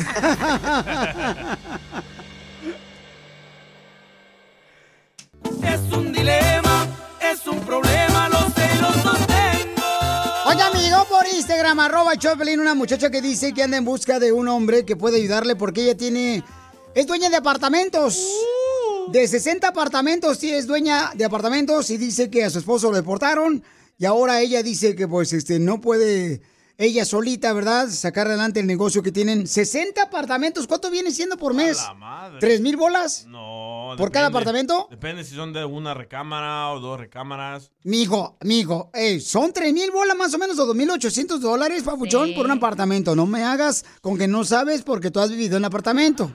Es 5.63 5.79
un 5.93 6.11
dilema, 6.11 6.87
es 7.21 7.47
un 7.47 7.59
problema, 7.61 8.27
los 8.29 8.53
celos 8.53 9.05
los 9.05 9.27
tengo. 9.27 9.83
Oiga, 10.47 10.69
me 10.73 10.81
llegó 10.81 11.05
por 11.05 11.25
Instagram, 11.33 11.79
arroba 11.79 12.17
Choplin, 12.17 12.59
una 12.59 12.75
muchacha 12.75 13.09
que 13.09 13.21
dice 13.21 13.53
que 13.53 13.63
anda 13.63 13.77
en 13.77 13.85
busca 13.85 14.19
de 14.19 14.33
un 14.33 14.49
hombre 14.49 14.85
que 14.85 14.97
puede 14.97 15.17
ayudarle 15.17 15.55
porque 15.55 15.83
ella 15.83 15.95
tiene... 15.95 16.43
Es 16.93 17.07
dueña 17.07 17.29
de 17.29 17.37
apartamentos. 17.37 18.21
De 19.13 19.27
60 19.27 19.69
apartamentos, 19.69 20.39
sí, 20.39 20.51
es 20.53 20.67
dueña 20.67 21.11
de 21.15 21.23
apartamentos 21.23 21.89
y 21.89 21.97
dice 21.97 22.29
que 22.29 22.43
a 22.43 22.49
su 22.49 22.59
esposo 22.59 22.91
lo 22.91 22.97
deportaron 22.97 23.63
y 23.97 24.05
ahora 24.05 24.41
ella 24.41 24.61
dice 24.61 24.95
que 24.95 25.07
pues 25.07 25.33
este 25.33 25.57
no 25.59 25.81
puede 25.81 26.41
ella 26.79 27.03
solita, 27.03 27.51
¿verdad? 27.51 27.89
Sacar 27.89 28.27
adelante 28.27 28.61
el 28.61 28.65
negocio 28.65 29.03
que 29.03 29.11
tienen 29.11 29.45
60 29.45 30.01
apartamentos. 30.01 30.65
¿Cuánto 30.65 30.89
viene 30.89 31.11
siendo 31.11 31.35
por 31.37 31.53
mes? 31.53 31.77
la 31.77 31.93
madre. 31.93 32.39
¿Tres 32.39 32.61
mil 32.61 32.77
bolas? 32.77 33.25
No. 33.27 33.93
¿Por 33.97 34.11
cada 34.11 34.27
apartamento? 34.27 34.87
Depende 34.89 35.23
si 35.25 35.35
son 35.35 35.51
de 35.51 35.65
una 35.65 35.93
recámara 35.93 36.71
o 36.71 36.79
dos 36.79 36.97
recámaras. 36.99 37.71
Mijo, 37.83 38.37
mijo, 38.43 38.89
ey, 38.93 39.19
son 39.19 39.51
tres 39.51 39.73
mil 39.73 39.91
bolas 39.91 40.15
más 40.15 40.33
o 40.33 40.37
menos 40.37 40.57
o 40.57 40.65
dos 40.65 40.75
mil 40.75 40.89
ochocientos 40.89 41.41
dólares, 41.41 41.83
papuchón, 41.83 42.29
Sí. 42.29 42.33
por 42.33 42.45
un 42.45 42.51
apartamento. 42.51 43.15
No 43.15 43.25
me 43.27 43.43
hagas 43.43 43.83
con 44.01 44.17
que 44.17 44.27
no 44.29 44.45
sabes 44.45 44.81
porque 44.83 45.11
tú 45.11 45.19
has 45.19 45.29
vivido 45.29 45.57
en 45.57 45.65
apartamento. 45.65 46.31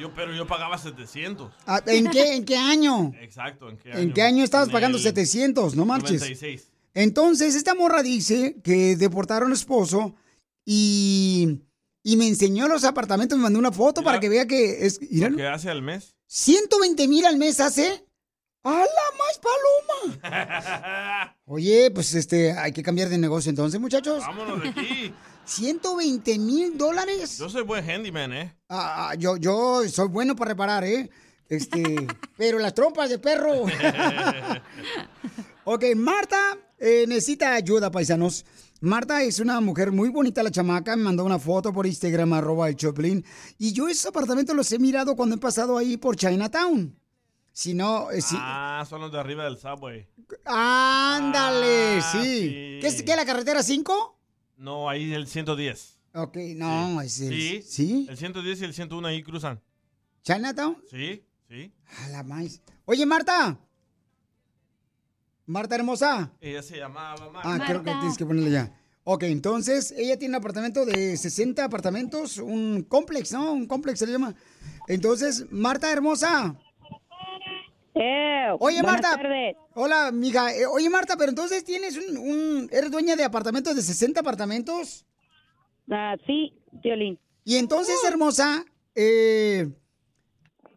Yo, 0.00 0.14
pero 0.14 0.32
yo 0.34 0.46
pagaba 0.46 0.78
700. 0.78 1.52
Ah, 1.66 1.82
¿En 1.84 2.08
qué, 2.08 2.34
en 2.36 2.44
qué 2.46 2.56
año? 2.56 3.12
Exacto, 3.20 3.68
¿en 3.68 3.76
qué 3.76 3.90
año? 3.92 3.98
¿En 4.00 4.12
qué 4.14 4.22
año 4.22 4.44
estabas 4.44 4.68
En 4.68 4.72
pagando 4.72 4.96
el 4.96 5.02
700? 5.04 5.74
No 5.74 5.84
marches. 5.84 6.20
96. 6.22 6.68
Entonces, 6.94 7.54
esta 7.54 7.74
morra 7.74 8.02
dice 8.02 8.60
que 8.62 8.96
deportaron 8.96 9.48
al 9.48 9.54
esposo 9.54 10.14
y, 10.64 11.60
y 12.02 12.16
me 12.16 12.26
enseñó 12.26 12.68
los 12.68 12.84
apartamentos, 12.84 13.38
me 13.38 13.44
mandó 13.44 13.58
una 13.58 13.72
foto 13.72 14.02
para 14.02 14.20
que 14.20 14.28
vea 14.28 14.46
que 14.46 14.86
es... 14.86 15.00
¿Lo 15.10 15.36
que 15.36 15.46
hace 15.46 15.70
al 15.70 15.82
mes? 15.82 16.16
120 16.26 17.08
mil 17.08 17.24
al 17.24 17.36
mes 17.36 17.60
hace. 17.60 18.04
¡A 18.62 18.70
la 18.70 18.84
más 19.18 19.40
paloma! 20.02 21.36
Oye, 21.46 21.90
pues 21.90 22.14
este, 22.14 22.52
hay 22.52 22.72
que 22.72 22.82
cambiar 22.82 23.08
de 23.08 23.18
negocio 23.18 23.50
entonces, 23.50 23.80
muchachos. 23.80 24.20
Vámonos 24.20 24.62
de 24.62 24.68
aquí. 24.68 25.14
120 25.44 26.38
mil 26.38 26.78
dólares. 26.78 27.38
Yo 27.38 27.48
soy 27.48 27.62
buen 27.62 27.88
handyman, 27.88 28.32
¿eh? 28.32 28.56
Ah, 28.68 29.10
ah, 29.10 29.14
yo, 29.16 29.36
yo 29.36 29.82
soy 29.88 30.08
bueno 30.08 30.36
para 30.36 30.50
reparar, 30.50 30.84
¿eh? 30.84 31.10
Este, 31.48 31.82
pero 32.36 32.58
las 32.58 32.74
trompas 32.74 33.10
de 33.10 33.18
perro. 33.18 33.64
ok, 35.64 35.84
Marta 35.96 36.58
eh, 36.80 37.04
necesita 37.06 37.54
ayuda, 37.54 37.90
paisanos. 37.90 38.44
Marta 38.80 39.22
es 39.22 39.38
una 39.38 39.60
mujer 39.60 39.92
muy 39.92 40.08
bonita, 40.08 40.42
la 40.42 40.50
chamaca. 40.50 40.96
Me 40.96 41.02
mandó 41.04 41.24
una 41.24 41.38
foto 41.38 41.72
por 41.72 41.86
Instagram, 41.86 42.32
arroba 42.32 42.68
el 42.68 42.76
Choplin. 42.76 43.24
Y 43.58 43.72
yo 43.72 43.88
esos 43.88 44.06
apartamentos 44.06 44.56
los 44.56 44.72
he 44.72 44.78
mirado 44.78 45.14
cuando 45.14 45.36
he 45.36 45.38
pasado 45.38 45.76
ahí 45.76 45.96
por 45.98 46.16
Chinatown. 46.16 46.96
Si 47.52 47.74
no, 47.74 48.10
eh, 48.10 48.22
si- 48.22 48.36
Ah, 48.38 48.84
son 48.88 49.02
los 49.02 49.12
de 49.12 49.18
arriba 49.20 49.44
del 49.44 49.58
subway. 49.58 50.08
Ándale, 50.46 51.98
Ah, 51.98 52.12
sí. 52.12 52.18
sí. 52.22 52.78
¿Qué 52.80 52.86
es 52.86 53.02
qué, 53.02 53.16
la 53.16 53.24
carretera 53.26 53.62
5? 53.62 54.18
No, 54.56 54.88
ahí 54.88 55.12
el 55.12 55.26
110. 55.26 55.98
Ok, 56.14 56.36
no, 56.56 57.00
es 57.02 57.20
el- 57.20 57.32
Sí. 57.34 57.62
¿Sí? 57.66 58.06
El 58.08 58.16
110 58.16 58.60
y 58.60 58.64
el 58.64 58.74
101 58.74 59.06
ahí 59.08 59.22
cruzan. 59.22 59.60
¿Chinatown? 60.22 60.76
Sí, 60.90 61.24
sí. 61.48 61.72
A 62.04 62.08
la. 62.08 62.24
Oye, 62.84 63.06
Marta. 63.06 63.58
Marta 65.50 65.74
hermosa. 65.74 66.32
Ella 66.40 66.62
se 66.62 66.76
llamaba 66.76 67.28
Marta. 67.30 67.48
Ah, 67.52 67.58
creo 67.66 67.82
que 67.82 67.90
tienes 67.90 68.16
que 68.16 68.24
ponerle 68.24 68.50
ya. 68.52 68.72
Ok, 69.02 69.24
entonces 69.24 69.92
ella 69.96 70.16
tiene 70.16 70.36
un 70.36 70.40
apartamento 70.40 70.84
de 70.86 71.16
60 71.16 71.64
apartamentos, 71.64 72.38
un 72.38 72.82
complex, 72.88 73.32
¿no? 73.32 73.52
Un 73.52 73.66
complex 73.66 73.98
se 73.98 74.06
le 74.06 74.12
llama. 74.12 74.34
Entonces, 74.86 75.46
Marta 75.50 75.90
hermosa. 75.90 76.54
Oye, 78.60 78.80
buenas 78.82 79.02
Marta. 79.02 79.16
tardes. 79.16 79.56
Hola, 79.74 80.10
mija. 80.12 80.54
Eh, 80.54 80.66
oye, 80.66 80.88
Marta, 80.88 81.16
pero 81.16 81.30
entonces 81.30 81.64
tienes 81.64 81.96
un, 81.96 82.16
un- 82.16 82.68
¿Eres 82.72 82.90
dueña 82.90 83.16
de 83.16 83.24
apartamentos 83.24 83.74
de 83.74 83.82
60 83.82 84.20
apartamentos? 84.20 85.04
Ah, 85.90 86.14
sí, 86.26 86.52
Violín. 86.82 87.18
Y 87.44 87.56
entonces, 87.56 87.96
hermosa, 88.06 88.64
eh, 88.94 89.68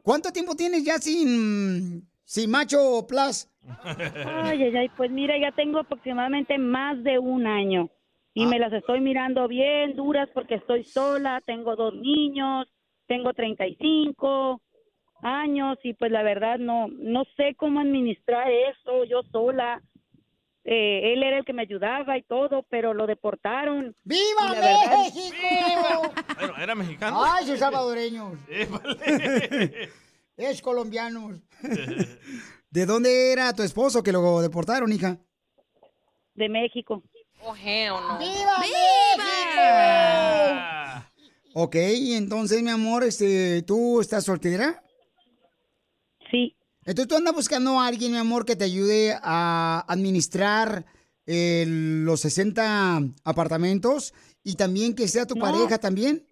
¿cuánto 0.02 0.32
tiempo 0.32 0.56
tienes 0.56 0.84
ya 0.84 0.98
sin, 0.98 2.10
sin 2.26 2.50
macho 2.50 3.06
plus? 3.08 3.48
Ay, 3.84 4.64
ay, 4.64 4.76
ay, 4.78 4.90
pues 4.98 5.12
mira, 5.12 5.38
ya 5.38 5.52
tengo 5.52 5.80
aproximadamente 5.80 6.58
más 6.58 7.02
de 7.04 7.20
un 7.20 7.48
año 7.48 7.90
y 8.34 8.46
me 8.46 8.60
las 8.60 8.74
estoy 8.74 9.00
mirando 9.00 9.48
bien 9.48 9.96
duras 9.96 10.28
porque 10.34 10.56
estoy 10.56 10.84
sola, 10.84 11.42
tengo 11.46 11.76
dos 11.76 11.94
niños, 11.94 12.68
tengo 13.08 13.34
35 13.34 14.62
años 15.22 15.78
y 15.84 15.94
pues 15.94 16.12
la 16.12 16.24
verdad 16.24 16.58
no 16.60 16.88
no 16.90 17.24
sé 17.38 17.56
cómo 17.56 17.80
administrar 17.80 18.50
eso 18.52 19.06
yo 19.06 19.22
sola. 19.32 19.82
Eh, 20.66 21.12
él 21.14 21.24
era 21.24 21.40
el 21.40 21.46
que 21.46 21.52
me 21.52 21.64
ayudaba 21.64 22.18
y 22.18 22.24
todo, 22.24 22.64
pero 22.70 22.94
lo 22.94 23.06
deportaron. 23.06 23.94
¡Viva 24.06 24.50
verdad- 24.54 25.04
México! 25.04 26.14
Bueno, 26.38 26.54
¿era 26.58 26.74
mexicano? 26.74 27.22
¡Ay, 27.22 27.46
sus 27.46 27.60
salvadoreños! 27.60 28.34
Es 30.38 30.62
colombianos. 30.64 31.42
¿De 32.74 32.88
dónde 32.88 33.32
era 33.32 33.54
tu 33.54 33.62
esposo 33.62 34.02
que 34.02 34.12
lo 34.12 34.42
deportaron, 34.42 34.92
hija? 34.92 35.20
De 36.34 36.50
México. 36.50 37.04
Oh, 37.44 37.56
hell 37.56 37.90
no. 37.92 38.18
¡Viva, 38.18 38.56
Ah. 39.56 41.08
Ok, 41.54 41.76
y 41.76 42.14
entonces, 42.16 42.64
mi 42.64 42.72
amor, 42.72 43.04
este, 43.04 43.62
¿tú 43.62 44.02
estás 44.02 44.24
soltera? 44.24 44.84
Sí. 46.32 46.56
Entonces 46.84 47.08
tú 47.10 47.16
andas 47.16 47.36
buscando 47.36 47.80
a 47.80 47.86
alguien, 47.86 48.12
mi 48.12 48.18
amor, 48.18 48.44
que 48.44 48.56
te 48.56 48.64
ayude 48.64 49.16
a 49.22 49.86
administrar 49.88 50.84
eh, 51.28 51.66
los 51.68 52.22
60 52.22 53.02
apartamentos 53.24 54.16
y 54.44 54.56
también 54.56 54.96
que 54.96 55.08
sea 55.08 55.28
tu 55.28 55.36
No. 55.36 55.46
pareja 55.46 55.78
también. 55.78 56.26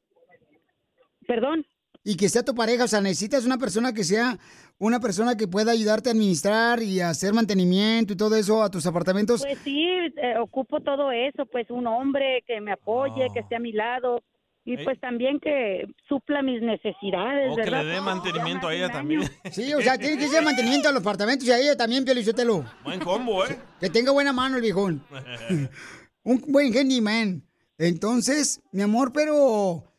Perdón. 1.27 1.67
Y 2.03 2.17
que 2.17 2.29
sea 2.29 2.43
tu 2.43 2.55
pareja, 2.55 2.85
o 2.85 2.87
sea, 2.87 2.99
necesitas 2.99 3.45
una 3.45 3.59
persona 3.59 3.93
que 3.93 4.03
sea 4.03 4.39
una 4.81 4.99
persona 4.99 5.37
que 5.37 5.47
pueda 5.47 5.71
ayudarte 5.71 6.09
a 6.09 6.13
administrar 6.13 6.81
y 6.81 7.01
a 7.01 7.09
hacer 7.09 7.33
mantenimiento 7.33 8.13
y 8.13 8.17
todo 8.17 8.35
eso 8.35 8.63
a 8.63 8.71
tus 8.71 8.87
apartamentos. 8.87 9.41
Pues 9.41 9.59
sí, 9.63 9.85
eh, 10.17 10.37
ocupo 10.39 10.79
todo 10.81 11.11
eso, 11.11 11.45
pues 11.45 11.69
un 11.69 11.85
hombre 11.85 12.43
que 12.47 12.59
me 12.59 12.71
apoye, 12.71 13.27
que 13.31 13.41
esté 13.41 13.55
a 13.57 13.59
mi 13.59 13.73
lado 13.73 14.23
y 14.65 14.77
Ey. 14.77 14.83
pues 14.83 14.99
también 14.99 15.39
que 15.39 15.85
supla 16.09 16.41
mis 16.41 16.63
necesidades, 16.63 17.51
O 17.51 17.55
que 17.55 17.61
¿verdad? 17.61 17.83
le 17.83 17.91
dé 17.91 18.01
mantenimiento 18.01 18.67
a 18.67 18.73
ella 18.73 18.89
también. 18.89 19.21
Sí, 19.51 19.71
o 19.71 19.81
sea, 19.81 19.99
tiene 19.99 20.17
que 20.17 20.27
ser 20.27 20.43
mantenimiento 20.43 20.89
a 20.89 20.91
los 20.91 21.01
apartamentos 21.01 21.47
y 21.47 21.51
a 21.51 21.59
ella 21.59 21.77
también, 21.77 22.03
Piolichotelo. 22.03 22.65
Buen 22.83 22.99
combo, 23.01 23.45
¿eh? 23.45 23.59
Que 23.79 23.91
tenga 23.91 24.11
buena 24.11 24.33
mano 24.33 24.55
el 24.55 24.63
viejón. 24.63 25.03
Un 26.23 26.43
buen 26.47 26.75
handyman. 26.75 27.43
Entonces, 27.77 28.61
mi 28.71 28.81
amor, 28.81 29.11
pero... 29.13 29.90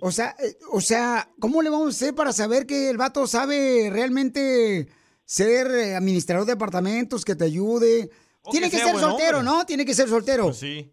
O 0.00 0.10
sea, 0.10 0.34
eh, 0.38 0.56
o 0.72 0.80
sea, 0.80 1.28
¿cómo 1.40 1.62
le 1.62 1.70
vamos 1.70 1.86
a 1.86 1.90
hacer 1.90 2.14
para 2.14 2.32
saber 2.32 2.66
que 2.66 2.90
el 2.90 2.96
vato 2.96 3.26
sabe 3.26 3.90
realmente 3.92 4.88
ser 5.24 5.66
eh, 5.66 5.94
administrador 5.96 6.46
de 6.46 6.52
apartamentos, 6.52 7.24
que 7.24 7.34
te 7.34 7.44
ayude? 7.44 8.10
O 8.42 8.50
Tiene 8.50 8.70
que 8.70 8.78
ser 8.78 8.96
soltero, 8.96 9.38
hombre. 9.38 9.52
¿no? 9.52 9.66
Tiene 9.66 9.84
que 9.84 9.94
ser 9.94 10.08
soltero. 10.08 10.52
sí. 10.52 10.90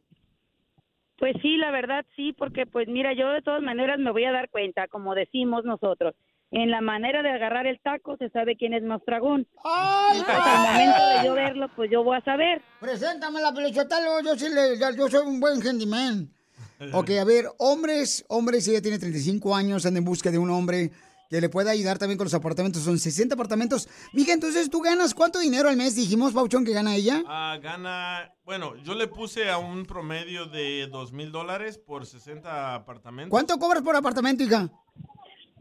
Pues 1.21 1.35
sí, 1.43 1.55
la 1.57 1.69
verdad 1.69 2.03
sí, 2.15 2.33
porque 2.33 2.65
pues 2.65 2.87
mira, 2.87 3.13
yo 3.13 3.29
de 3.29 3.43
todas 3.43 3.61
maneras 3.61 3.99
me 3.99 4.09
voy 4.09 4.25
a 4.25 4.31
dar 4.31 4.49
cuenta, 4.49 4.87
como 4.87 5.13
decimos 5.13 5.63
nosotros, 5.63 6.15
en 6.49 6.71
la 6.71 6.81
manera 6.81 7.21
de 7.21 7.29
agarrar 7.29 7.67
el 7.67 7.79
taco 7.79 8.17
se 8.17 8.29
sabe 8.31 8.57
quién 8.57 8.73
es 8.73 8.81
más 8.81 9.01
dragón. 9.05 9.41
y 9.41 10.21
pues 10.23 10.37
al 10.37 10.73
momento 10.73 11.07
de 11.07 11.25
yo 11.27 11.33
verlo, 11.35 11.69
pues 11.75 11.91
yo 11.91 12.03
voy 12.03 12.17
a 12.17 12.23
saber. 12.23 12.63
Preséntame 12.79 13.39
la 13.39 13.53
Piolichotelo, 13.53 14.21
yo 14.25 14.35
sí 14.35 14.47
le, 14.49 14.79
yo 14.97 15.07
soy 15.09 15.27
un 15.27 15.39
buen 15.39 15.61
handyman. 15.61 16.33
Ok, 16.93 17.11
a 17.11 17.23
ver, 17.23 17.45
hombres, 17.57 18.25
hombres, 18.27 18.67
ella 18.67 18.81
tiene 18.81 18.99
35 18.99 19.55
años, 19.55 19.85
anda 19.85 19.99
en 19.99 20.05
busca 20.05 20.31
de 20.31 20.37
un 20.37 20.49
hombre 20.49 20.91
que 21.29 21.39
le 21.39 21.47
pueda 21.47 21.71
ayudar 21.71 21.97
también 21.97 22.17
con 22.17 22.25
los 22.25 22.33
apartamentos. 22.33 22.83
Son 22.83 22.99
60 22.99 23.35
apartamentos. 23.35 23.87
Mija, 24.11 24.33
entonces 24.33 24.69
tú 24.69 24.81
ganas 24.81 25.13
cuánto 25.13 25.39
dinero 25.39 25.69
al 25.69 25.77
mes, 25.77 25.95
dijimos, 25.95 26.33
Pauchón, 26.33 26.65
que 26.65 26.73
gana 26.73 26.95
ella. 26.95 27.23
Ah, 27.25 27.57
gana, 27.61 28.33
bueno, 28.43 28.75
yo 28.83 28.95
le 28.95 29.07
puse 29.07 29.49
a 29.49 29.57
un 29.57 29.85
promedio 29.85 30.45
de 30.47 30.87
dos 30.87 31.13
mil 31.13 31.31
dólares 31.31 31.77
por 31.77 32.05
60 32.05 32.75
apartamentos. 32.75 33.29
¿Cuánto 33.29 33.57
cobras 33.57 33.81
por 33.81 33.95
apartamento, 33.95 34.43
hija? 34.43 34.69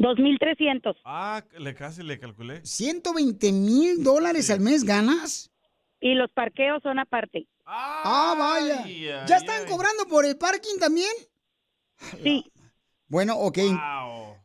2.300. 0.00 0.96
Ah, 1.04 1.44
le 1.58 1.74
casi 1.74 2.02
le 2.02 2.18
calculé. 2.18 2.64
120 2.64 3.52
mil 3.52 4.02
dólares 4.02 4.50
al 4.50 4.60
mes 4.60 4.82
ganas. 4.82 5.52
Y 6.00 6.14
los 6.14 6.30
parqueos 6.32 6.82
son 6.82 6.98
aparte. 6.98 7.46
Ah, 7.72 8.34
vaya. 8.36 8.82
ay, 8.84 9.04
¿Ya 9.04 9.36
están 9.36 9.66
cobrando 9.66 10.06
por 10.06 10.24
el 10.24 10.36
parking 10.36 10.78
también? 10.78 11.12
Sí. 12.22 12.44
Bueno, 13.06 13.36
ok. 13.38 13.58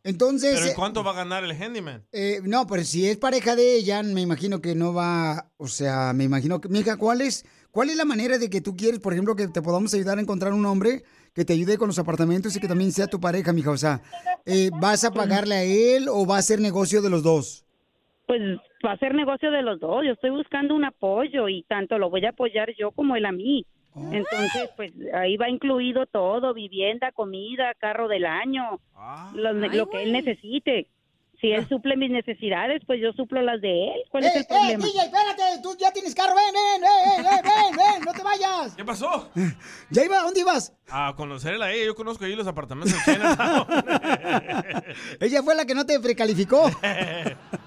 Entonces, 0.03 0.53
¿Pero 0.53 0.65
eh, 0.65 0.69
¿en 0.69 0.76
cuánto 0.76 1.03
va 1.03 1.11
a 1.11 1.15
ganar 1.15 1.43
el 1.43 1.51
handyman? 1.51 2.05
eh, 2.11 2.39
no, 2.43 2.67
pero 2.67 2.84
si 2.84 3.09
es 3.09 3.17
pareja 3.17 3.55
de 3.55 3.76
ella, 3.76 4.03
me 4.03 4.21
imagino 4.21 4.61
que 4.61 4.76
no 4.76 4.93
va, 4.93 5.51
o 5.57 5.67
sea, 5.67 6.13
me 6.13 6.23
imagino 6.23 6.61
que, 6.61 6.69
mija, 6.69 6.97
¿cuál 6.97 7.21
es, 7.21 7.43
cuál 7.71 7.89
es 7.89 7.95
la 7.95 8.05
manera 8.05 8.38
de 8.38 8.47
que 8.51 8.61
tú 8.61 8.76
quieres, 8.76 8.99
por 8.99 9.13
ejemplo, 9.13 9.36
que 9.36 9.47
te 9.47 9.63
podamos 9.63 9.91
ayudar 9.95 10.19
a 10.19 10.21
encontrar 10.21 10.53
un 10.53 10.65
hombre 10.67 11.03
que 11.34 11.43
te 11.43 11.53
ayude 11.53 11.80
con 11.80 11.88
los 11.88 11.97
apartamentos 11.97 12.55
y 12.55 12.59
que 12.59 12.67
también 12.67 12.91
sea 12.91 13.07
tu 13.07 13.19
pareja, 13.19 13.51
mija? 13.51 13.71
O 13.71 13.78
sea, 13.78 14.03
eh, 14.45 14.69
¿vas 14.80 15.03
a 15.03 15.11
pagarle 15.11 15.55
a 15.55 15.63
él 15.63 16.07
o 16.07 16.28
va 16.28 16.38
a 16.38 16.41
ser 16.43 16.59
negocio 16.61 17.01
de 17.01 17.09
los 17.09 17.23
dos? 17.23 17.64
Pues 18.28 18.41
va 18.86 18.93
a 18.93 18.97
ser 18.97 19.13
negocio 19.13 19.51
de 19.51 19.61
los 19.61 19.80
dos. 19.80 20.03
Yo 20.05 20.13
estoy 20.13 20.32
buscando 20.32 20.76
un 20.76 20.86
apoyo 20.86 21.47
y 21.47 21.63
tanto 21.63 21.97
lo 21.97 22.09
voy 22.09 22.26
a 22.26 22.30
apoyar 22.30 22.73
yo 22.76 22.91
como 22.91 23.15
él 23.15 23.26
a 23.26 23.32
mí. 23.32 23.65
Entonces, 24.11 24.69
pues 24.76 24.91
ahí 25.13 25.38
va 25.38 25.49
incluido 25.49 26.05
todo, 26.05 26.53
vivienda, 26.53 27.13
comida, 27.13 27.73
carro 27.76 28.09
del 28.09 28.26
año, 28.26 28.82
lo, 29.34 29.53
lo 29.53 29.89
que 29.89 30.03
él 30.03 30.11
necesite. 30.11 30.88
Si 31.45 31.51
él 31.51 31.69
suple 31.69 31.95
mis 31.95 32.09
necesidades, 32.09 32.81
pues 32.87 32.99
yo 32.99 33.13
suplo 33.13 33.39
las 33.43 33.61
de 33.61 33.89
él. 33.89 34.01
¿Cuál 34.09 34.23
es 34.23 34.35
¡Eh, 34.35 34.39
el 34.39 34.45
problema? 34.47 34.83
eh, 34.83 34.87
DJ, 34.87 34.99
espérate! 35.05 35.43
¡Tú 35.61 35.77
ya 35.79 35.91
tienes 35.91 36.15
carro! 36.15 36.33
¡Ven, 36.33 36.45
ven, 36.51 36.81
ven, 36.81 37.23
ven, 37.23 37.41
ven, 37.43 37.77
ven! 37.77 38.03
¡No 38.03 38.13
te 38.13 38.23
vayas! 38.23 38.73
¿Qué 38.75 38.83
pasó? 38.83 39.29
¿Ya 39.91 40.03
iba? 40.03 40.23
¿Dónde 40.23 40.39
ibas? 40.39 40.73
A 40.89 41.13
conocerla 41.15 41.65
a 41.65 41.71
ella. 41.71 41.85
Yo 41.85 41.93
conozco 41.93 42.25
ahí 42.25 42.35
los 42.35 42.47
apartamentos 42.47 42.93
de 43.05 43.13
Chinatown. 43.13 43.67
Ella 45.19 45.43
fue 45.43 45.53
la 45.53 45.65
que 45.65 45.75
no 45.75 45.85
te 45.85 45.99
precalificó. 45.99 46.67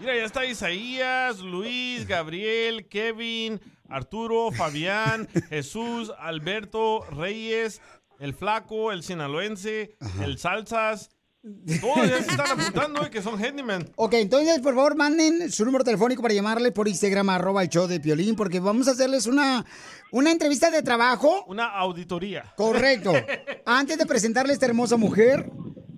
Mira, 0.01 0.17
ya 0.17 0.25
está 0.25 0.45
Isaías, 0.45 1.39
Luis, 1.39 2.05
Gabriel, 2.09 2.89
Kevin, 2.89 3.61
Arturo, 3.89 4.51
Fabián, 4.51 5.29
Jesús, 5.51 6.13
Alberto, 6.19 7.05
Reyes, 7.13 7.81
el 8.19 8.35
Flaco, 8.35 8.91
el 8.91 9.05
Sinaloense, 9.05 9.97
el 10.21 10.37
Salsas. 10.39 11.11
Todos 11.81 12.09
ya 12.09 12.23
se 12.23 12.31
están 12.31 12.61
apuntando 12.61 13.05
eh, 13.05 13.11
que 13.11 13.23
son 13.23 13.43
handyman. 13.43 13.87
Ok, 13.97 14.15
entonces, 14.15 14.61
por 14.61 14.75
favor, 14.75 14.97
manden 14.97 15.51
su 15.51 15.65
número 15.65 15.85
telefónico 15.85 16.23
para 16.23 16.35
llamarle 16.35 16.73
por 16.73 16.89
Instagram, 16.89 17.29
arroba 17.31 17.63
el 17.63 17.69
show 17.69 17.87
de 17.87 18.01
Piolín, 18.01 18.37
porque 18.37 18.61
vamos 18.61 18.89
a 18.89 18.93
hacerles 18.93 19.27
una, 19.27 19.65
una 20.13 20.31
entrevista 20.31 20.71
de 20.71 20.83
trabajo. 20.83 21.45
Una 21.47 21.67
auditoría. 21.67 22.53
Correcto. 22.57 23.13
Antes 23.67 23.99
de 23.99 24.07
presentarle 24.07 24.53
a 24.53 24.55
esta 24.55 24.67
hermosa 24.67 24.97
mujer. 24.97 25.51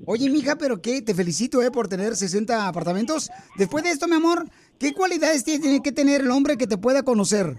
Oye, 0.06 0.28
mija, 0.28 0.56
pero 0.56 0.80
qué, 0.82 1.02
te 1.02 1.14
felicito, 1.14 1.62
¿eh? 1.62 1.70
Por 1.70 1.86
tener 1.88 2.16
60 2.16 2.66
apartamentos. 2.66 3.30
Después 3.56 3.84
de 3.84 3.90
esto, 3.90 4.08
mi 4.08 4.16
amor, 4.16 4.44
¿qué 4.78 4.92
cualidades 4.92 5.44
tiene 5.44 5.80
que 5.82 5.92
tener 5.92 6.22
el 6.22 6.30
hombre 6.30 6.56
que 6.56 6.66
te 6.66 6.78
pueda 6.78 7.02
conocer? 7.02 7.54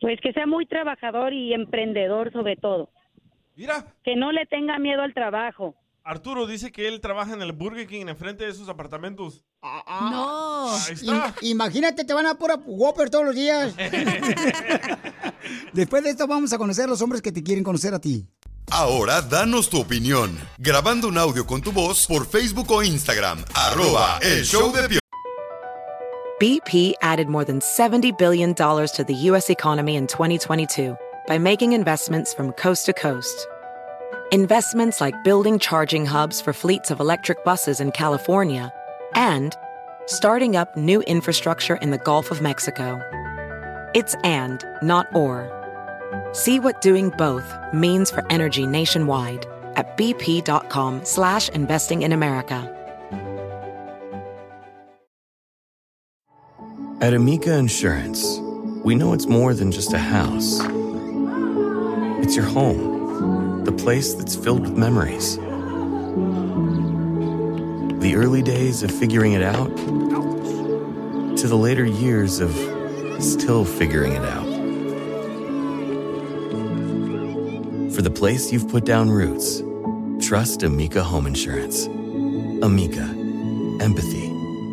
Pues 0.00 0.20
que 0.20 0.32
sea 0.34 0.46
muy 0.46 0.66
trabajador 0.66 1.32
y 1.32 1.54
emprendedor 1.54 2.30
sobre 2.32 2.56
todo. 2.56 2.90
Mira. 3.56 3.86
Que 4.02 4.16
no 4.16 4.32
le 4.32 4.44
tenga 4.46 4.78
miedo 4.78 5.00
al 5.00 5.14
trabajo. 5.14 5.74
Arturo 6.06 6.46
dice 6.46 6.70
que 6.70 6.86
él 6.86 7.00
trabaja 7.00 7.32
en 7.32 7.40
el 7.40 7.52
Burger 7.52 7.86
King 7.86 8.08
enfrente 8.08 8.44
de 8.44 8.52
sus 8.52 8.68
apartamentos. 8.68 9.42
No. 9.62 10.70
Ahí 10.70 10.92
está. 10.92 11.34
Imagínate, 11.40 12.04
te 12.04 12.12
van 12.12 12.26
a 12.26 12.34
pura 12.34 12.56
Whopper 12.56 13.08
todos 13.08 13.24
los 13.24 13.34
días. 13.34 13.74
Después 15.72 16.04
de 16.04 16.10
esto 16.10 16.26
vamos 16.26 16.52
a 16.52 16.58
conocer 16.58 16.90
los 16.90 17.00
hombres 17.00 17.22
que 17.22 17.32
te 17.32 17.42
quieren 17.42 17.64
conocer 17.64 17.94
a 17.94 17.98
ti. 17.98 18.28
Ahora 18.70 19.22
danos 19.22 19.70
tu 19.70 19.80
opinión. 19.80 20.38
Grabando 20.58 21.08
un 21.08 21.16
audio 21.16 21.46
con 21.46 21.62
tu 21.62 21.72
voz 21.72 22.06
por 22.06 22.26
Facebook 22.26 22.70
o 22.70 22.82
Instagram. 22.82 23.42
Arroba 23.54 24.18
el 24.20 24.44
show 24.44 24.70
de. 24.72 24.98
BP 26.38 26.96
added 27.00 27.28
more 27.28 27.46
than 27.46 27.60
$70 27.60 28.18
billion 28.18 28.54
to 28.54 29.04
the 29.06 29.14
U.S. 29.30 29.48
economy 29.48 29.96
in 29.96 30.06
2022 30.06 30.94
by 31.26 31.38
making 31.38 31.72
investments 31.72 32.34
from 32.34 32.52
coast 32.52 32.84
to 32.86 32.92
coast. 32.92 33.46
Investments 34.32 35.00
like 35.00 35.22
building 35.22 35.58
charging 35.58 36.06
hubs 36.06 36.40
for 36.40 36.52
fleets 36.52 36.90
of 36.90 36.98
electric 36.98 37.44
buses 37.44 37.78
in 37.78 37.92
California 37.92 38.72
and 39.14 39.54
starting 40.06 40.56
up 40.56 40.74
new 40.76 41.02
infrastructure 41.02 41.76
in 41.76 41.90
the 41.90 41.98
Gulf 41.98 42.30
of 42.30 42.40
Mexico. 42.40 43.00
It's 43.94 44.14
and, 44.24 44.64
not 44.82 45.14
or. 45.14 45.50
See 46.32 46.58
what 46.58 46.80
doing 46.80 47.10
both 47.10 47.54
means 47.74 48.10
for 48.10 48.26
energy 48.32 48.66
nationwide 48.66 49.46
at 49.76 49.96
bp.com 49.98 51.04
slash 51.04 51.50
investing 51.50 52.02
in 52.02 52.12
America. 52.12 52.70
At 57.00 57.12
Amica 57.12 57.58
Insurance, 57.58 58.38
we 58.82 58.94
know 58.94 59.12
it's 59.12 59.26
more 59.26 59.52
than 59.52 59.70
just 59.70 59.92
a 59.92 59.98
house. 59.98 60.60
It's 62.24 62.34
your 62.34 62.46
home, 62.46 62.93
the 63.64 63.72
place 63.72 64.14
that's 64.14 64.36
filled 64.36 64.60
with 64.60 64.76
memories. 64.76 65.36
The 68.00 68.14
early 68.16 68.42
days 68.42 68.82
of 68.82 68.90
figuring 68.90 69.32
it 69.32 69.42
out 69.42 69.74
to 69.76 71.48
the 71.48 71.56
later 71.56 71.84
years 71.84 72.40
of 72.40 72.52
still 73.22 73.64
figuring 73.64 74.12
it 74.12 74.24
out. 74.24 74.44
For 77.94 78.02
the 78.02 78.10
place 78.10 78.52
you've 78.52 78.68
put 78.68 78.84
down 78.84 79.10
roots, 79.10 79.62
trust 80.20 80.62
Amica 80.62 81.02
Home 81.02 81.26
Insurance. 81.26 81.86
Amica, 82.62 83.04
empathy 83.80 84.26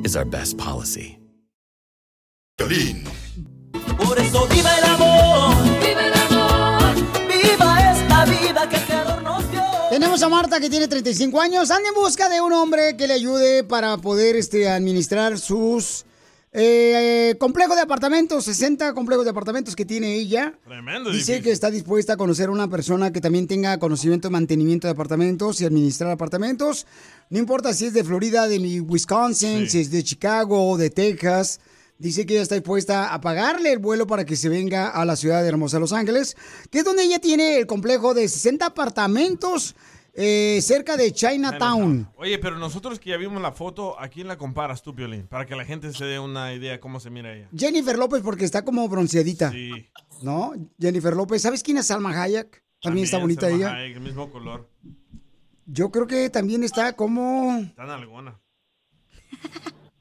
is 0.03 0.15
our 0.15 0.25
best 0.25 0.57
policy. 0.57 1.17
Piolín. 2.57 3.07
Tenemos 10.11 10.27
a 10.27 10.41
Marta 10.41 10.59
que 10.59 10.69
tiene 10.69 10.89
35 10.89 11.39
años. 11.39 11.71
Anda 11.71 11.87
en 11.87 11.95
busca 11.95 12.27
de 12.27 12.41
un 12.41 12.51
hombre 12.51 12.97
que 12.97 13.07
le 13.07 13.13
ayude 13.13 13.63
para 13.63 13.95
poder 13.95 14.35
este, 14.35 14.67
administrar 14.67 15.39
sus 15.39 16.03
eh, 16.51 17.33
complejos 17.39 17.77
de 17.77 17.83
apartamentos, 17.83 18.43
60 18.43 18.93
complejos 18.93 19.23
de 19.23 19.31
apartamentos 19.31 19.73
que 19.73 19.85
tiene 19.85 20.15
ella. 20.15 20.53
Tremendo 20.65 21.11
Dice 21.11 21.35
edificio. 21.35 21.43
que 21.43 21.51
está 21.53 21.71
dispuesta 21.71 22.13
a 22.13 22.17
conocer 22.17 22.49
a 22.49 22.51
una 22.51 22.67
persona 22.67 23.13
que 23.13 23.21
también 23.21 23.47
tenga 23.47 23.79
conocimiento 23.79 24.27
de 24.27 24.33
mantenimiento 24.33 24.85
de 24.85 24.91
apartamentos 24.91 25.61
y 25.61 25.65
administrar 25.65 26.11
apartamentos. 26.11 26.87
No 27.29 27.39
importa 27.39 27.73
si 27.73 27.85
es 27.85 27.93
de 27.93 28.03
Florida, 28.03 28.49
de 28.49 28.81
Wisconsin, 28.81 29.69
si 29.69 29.79
es 29.79 29.91
de 29.91 30.03
Chicago 30.03 30.71
o 30.71 30.77
de 30.77 30.89
Texas. 30.89 31.61
Dice 31.99 32.25
que 32.25 32.33
ella 32.33 32.43
está 32.43 32.55
dispuesta 32.55 33.13
a 33.13 33.21
pagarle 33.21 33.71
el 33.71 33.79
vuelo 33.79 34.07
para 34.07 34.25
que 34.25 34.35
se 34.35 34.49
venga 34.49 34.89
a 34.89 35.05
la 35.05 35.15
ciudad 35.15 35.41
de 35.41 35.47
Hermosa, 35.47 35.79
Los 35.79 35.93
Ángeles, 35.93 36.35
que 36.69 36.79
es 36.79 36.83
donde 36.83 37.03
ella 37.03 37.19
tiene 37.19 37.59
el 37.59 37.65
complejo 37.65 38.13
de 38.13 38.27
60 38.27 38.65
apartamentos 38.65 39.73
eh, 40.13 40.59
cerca 40.61 40.97
de 40.97 41.11
Chinatown. 41.11 42.09
Oye, 42.17 42.37
pero 42.39 42.57
nosotros 42.57 42.99
que 42.99 43.11
ya 43.11 43.17
vimos 43.17 43.41
la 43.41 43.51
foto, 43.51 43.99
¿a 43.99 44.07
quién 44.09 44.27
la 44.27 44.37
comparas 44.37 44.81
tú, 44.81 44.93
Piolín? 44.95 45.27
Para 45.27 45.45
que 45.45 45.55
la 45.55 45.65
gente 45.65 45.91
se 45.93 46.05
dé 46.05 46.19
una 46.19 46.53
idea 46.53 46.79
cómo 46.79 46.99
se 46.99 47.09
mira 47.09 47.33
ella. 47.33 47.47
Jennifer 47.55 47.97
López 47.97 48.21
porque 48.21 48.45
está 48.45 48.63
como 48.63 48.87
bronceadita. 48.89 49.51
Sí. 49.51 49.89
¿No? 50.21 50.53
Jennifer 50.79 51.15
López. 51.15 51.41
¿Sabes 51.41 51.63
quién 51.63 51.77
es 51.77 51.87
Salma 51.87 52.21
Hayek? 52.21 52.63
También, 52.81 53.05
está 53.05 53.17
bonita 53.19 53.41
Salma 53.41 53.55
ella. 53.57 53.73
Hayek, 53.75 53.95
el 53.97 54.01
mismo 54.03 54.29
color. 54.31 54.69
Yo 55.65 55.91
creo 55.91 56.07
que 56.07 56.29
también 56.29 56.63
está 56.63 56.93
como... 56.93 57.63
Tan 57.75 57.89
alguna. 57.89 58.39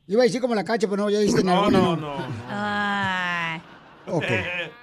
Iba 0.09 0.23
a 0.23 0.25
decir 0.25 0.41
como 0.41 0.57
la 0.57 0.65
cacha, 0.65 0.89
pero 0.89 1.05
no, 1.05 1.11
ya 1.11 1.21
viste 1.21 1.41
en 1.41 1.47
No, 1.47 1.59
alguna, 1.65 1.79
no, 1.79 1.97
¿no? 1.97 2.19
no. 2.19 2.27
Ay. 2.49 3.63
Ok. 4.09 4.25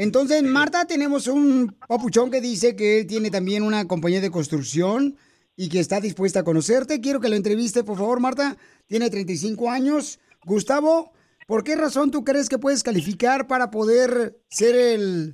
Entonces, 0.00 0.42
Marta, 0.42 0.86
tenemos 0.86 1.26
un 1.26 1.76
papuchón 1.86 2.30
que 2.30 2.40
dice 2.40 2.74
que 2.74 3.00
él 3.00 3.06
tiene 3.06 3.30
también 3.30 3.62
una 3.62 3.86
compañía 3.86 4.22
de 4.22 4.30
construcción 4.30 5.18
y 5.56 5.68
que 5.68 5.78
está 5.78 6.00
dispuesta 6.00 6.40
a 6.40 6.42
conocerte. 6.42 7.02
Quiero 7.02 7.20
que 7.20 7.28
lo 7.28 7.36
entreviste, 7.36 7.84
por 7.84 7.98
favor, 7.98 8.18
Marta. 8.18 8.56
Tiene 8.86 9.10
35 9.10 9.68
años. 9.68 10.18
Gustavo, 10.46 11.12
¿por 11.46 11.64
qué 11.64 11.76
razón 11.76 12.10
tú 12.10 12.24
crees 12.24 12.48
que 12.48 12.56
puedes 12.56 12.82
calificar 12.82 13.46
para 13.46 13.70
poder 13.70 14.40
ser 14.48 14.74
el, 14.74 15.32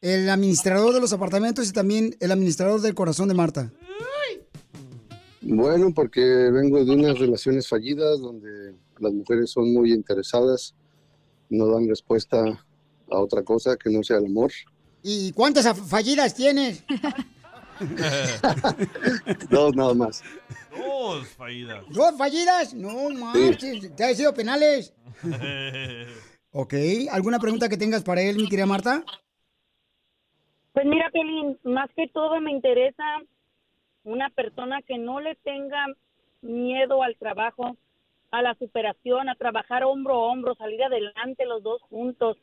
el 0.00 0.30
administrador 0.30 0.94
de 0.94 1.00
los 1.00 1.12
apartamentos 1.12 1.68
y 1.68 1.72
también 1.72 2.14
el 2.20 2.30
administrador 2.30 2.80
del 2.80 2.94
corazón 2.94 3.26
de 3.26 3.34
Marta? 3.34 3.72
Bueno, 5.40 5.92
porque 5.92 6.20
vengo 6.20 6.84
de 6.84 6.92
unas 6.92 7.18
relaciones 7.18 7.66
fallidas 7.66 8.20
donde 8.20 8.76
las 9.00 9.12
mujeres 9.12 9.50
son 9.50 9.72
muy 9.72 9.92
interesadas, 9.92 10.76
no 11.50 11.66
dan 11.66 11.88
respuesta 11.88 12.64
a 13.10 13.18
otra 13.18 13.42
cosa 13.42 13.76
que 13.76 13.90
no 13.90 14.02
sea 14.02 14.18
el 14.18 14.26
amor. 14.26 14.52
¿Y 15.02 15.32
cuántas 15.32 15.66
fallidas 15.88 16.34
tienes? 16.34 16.84
Dos 19.50 19.74
nada 19.76 19.94
más. 19.94 20.22
Dos 20.76 21.28
fallidas. 21.28 21.84
¿Dos 21.90 22.16
fallidas? 22.16 22.74
No, 22.74 23.10
manches. 23.10 23.94
¿Te 23.94 24.04
ha 24.04 24.14
sido 24.14 24.34
penales? 24.34 24.94
Ok. 26.50 26.74
¿Alguna 27.12 27.38
pregunta 27.38 27.68
que 27.68 27.76
tengas 27.76 28.02
para 28.02 28.22
él, 28.22 28.36
mi 28.36 28.48
querida 28.48 28.64
Marta? 28.64 29.04
Pues 30.72 30.86
mira, 30.86 31.10
Pelín, 31.12 31.58
más 31.62 31.90
que 31.94 32.08
todo 32.08 32.40
me 32.40 32.50
interesa 32.50 33.04
una 34.04 34.30
persona 34.30 34.80
que 34.82 34.96
no 34.96 35.20
le 35.20 35.34
tenga 35.36 35.86
miedo 36.40 37.02
al 37.02 37.16
trabajo, 37.16 37.76
a 38.30 38.42
la 38.42 38.54
superación, 38.54 39.28
a 39.28 39.34
trabajar 39.34 39.84
hombro 39.84 40.14
a 40.14 40.32
hombro, 40.32 40.54
salir 40.54 40.82
adelante 40.82 41.44
los 41.44 41.62
dos 41.62 41.82
juntos. 41.82 42.38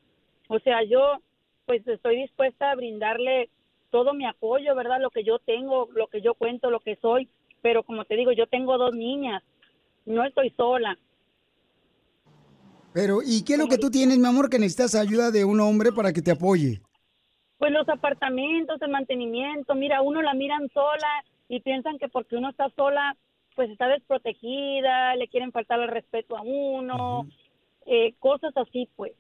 O 0.48 0.60
sea, 0.60 0.84
yo 0.84 1.20
pues 1.66 1.88
estoy 1.88 2.22
dispuesta 2.22 2.72
a 2.72 2.76
brindarle 2.76 3.50
todo 3.90 4.14
mi 4.14 4.26
apoyo, 4.26 4.76
¿verdad? 4.76 5.00
Lo 5.02 5.10
que 5.10 5.24
yo 5.24 5.40
tengo, 5.40 5.90
lo 5.94 6.08
que 6.08 6.22
yo 6.22 6.36
cuento, 6.36 6.70
lo 6.70 6.80
que 6.80 6.96
soy. 6.98 7.30
Pero 7.62 7.84
como 7.84 8.06
te 8.06 8.16
digo, 8.16 8.32
yo 8.32 8.46
tengo 8.48 8.78
dos 8.78 8.96
niñas, 8.96 9.42
no 10.06 10.24
estoy 10.24 10.52
sola. 10.52 10.98
Pero, 12.94 13.20
¿y 13.26 13.44
qué 13.44 13.54
es 13.54 13.60
lo 13.60 13.68
que 13.68 13.78
tú 13.78 13.90
tienes, 13.90 14.18
mi 14.18 14.28
amor, 14.28 14.50
que 14.50 14.60
necesitas 14.60 14.96
ayuda 14.96 15.32
de 15.32 15.44
un 15.44 15.60
hombre 15.60 15.92
para 15.92 16.14
que 16.14 16.22
te 16.22 16.32
apoye? 16.32 16.82
Pues 17.58 17.72
los 17.72 17.88
apartamentos, 17.90 18.82
el 18.82 18.90
mantenimiento, 18.90 19.76
mira, 19.76 20.02
uno 20.02 20.22
la 20.22 20.34
miran 20.34 20.70
sola 20.74 21.24
y 21.50 21.60
piensan 21.62 21.98
que 21.98 22.08
porque 22.08 22.36
uno 22.36 22.50
está 22.50 22.70
sola, 22.76 23.18
pues 23.56 23.70
está 23.70 23.88
desprotegida, 23.88 25.16
le 25.16 25.28
quieren 25.28 25.52
faltar 25.52 25.80
el 25.80 25.90
respeto 25.90 26.38
a 26.38 26.42
uno, 26.42 27.28
eh, 27.86 28.14
cosas 28.20 28.56
así, 28.56 28.88
pues. 28.96 29.14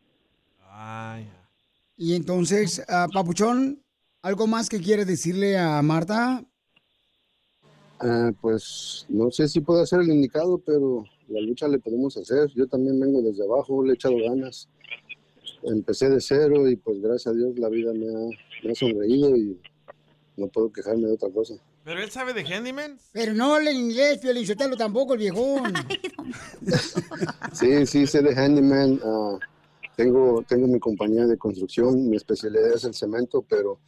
Y 1.97 2.15
entonces, 2.15 2.83
ah, 2.89 3.07
Papuchón, 3.13 3.81
¿algo 4.21 4.47
más 4.47 4.69
que 4.69 4.81
quieres 4.81 5.07
decirle 5.07 5.57
a 5.57 5.81
Marta? 5.81 6.43
Ah, 7.99 8.31
pues 8.41 9.05
no 9.07 9.31
sé 9.31 9.47
si 9.47 9.61
puedo 9.61 9.85
ser 9.85 10.01
el 10.01 10.09
indicado, 10.09 10.57
pero 10.57 11.05
la 11.29 11.39
lucha 11.41 11.67
le 11.67 11.79
podemos 11.79 12.17
hacer. 12.17 12.49
Yo 12.53 12.67
también 12.67 12.99
vengo 12.99 13.21
desde 13.21 13.43
abajo, 13.43 13.83
le 13.83 13.91
he 13.91 13.95
echado 13.95 14.15
ganas. 14.29 14.67
Empecé 15.63 16.09
de 16.09 16.19
cero 16.19 16.69
y 16.69 16.75
pues 16.75 17.01
gracias 17.01 17.33
a 17.33 17.37
Dios 17.37 17.57
la 17.57 17.69
vida 17.69 17.93
me 17.93 18.07
ha, 18.07 18.29
me 18.63 18.71
ha 18.71 18.75
sonreído 18.75 19.35
y 19.35 19.59
no 20.37 20.47
puedo 20.47 20.71
quejarme 20.71 21.07
de 21.07 21.13
otra 21.13 21.29
cosa. 21.29 21.55
¿Pero 21.83 22.01
él 22.01 22.11
sabe 22.11 22.33
de 22.33 22.41
handyman? 22.43 22.99
Pero 23.13 23.33
no 23.33 23.55
habla 23.55 23.71
en 23.71 23.77
inglés, 23.77 24.17
Piolichotelo 24.17 24.75
tampoco, 24.75 25.13
el 25.13 25.19
viejón. 25.19 25.73
Sí, 27.53 27.85
sí, 27.85 28.05
sé 28.05 28.21
de 28.21 28.35
handyman. 28.35 28.99
ah, 29.03 29.39
tengo, 29.95 30.43
tengo 30.47 30.67
mi 30.67 30.79
compañía 30.79 31.25
de 31.25 31.37
construcción, 31.37 32.09
mi 32.09 32.17
especialidad 32.17 32.73
es 32.73 32.83
el 32.83 32.93
cemento, 32.93 33.45
pero 33.47 33.79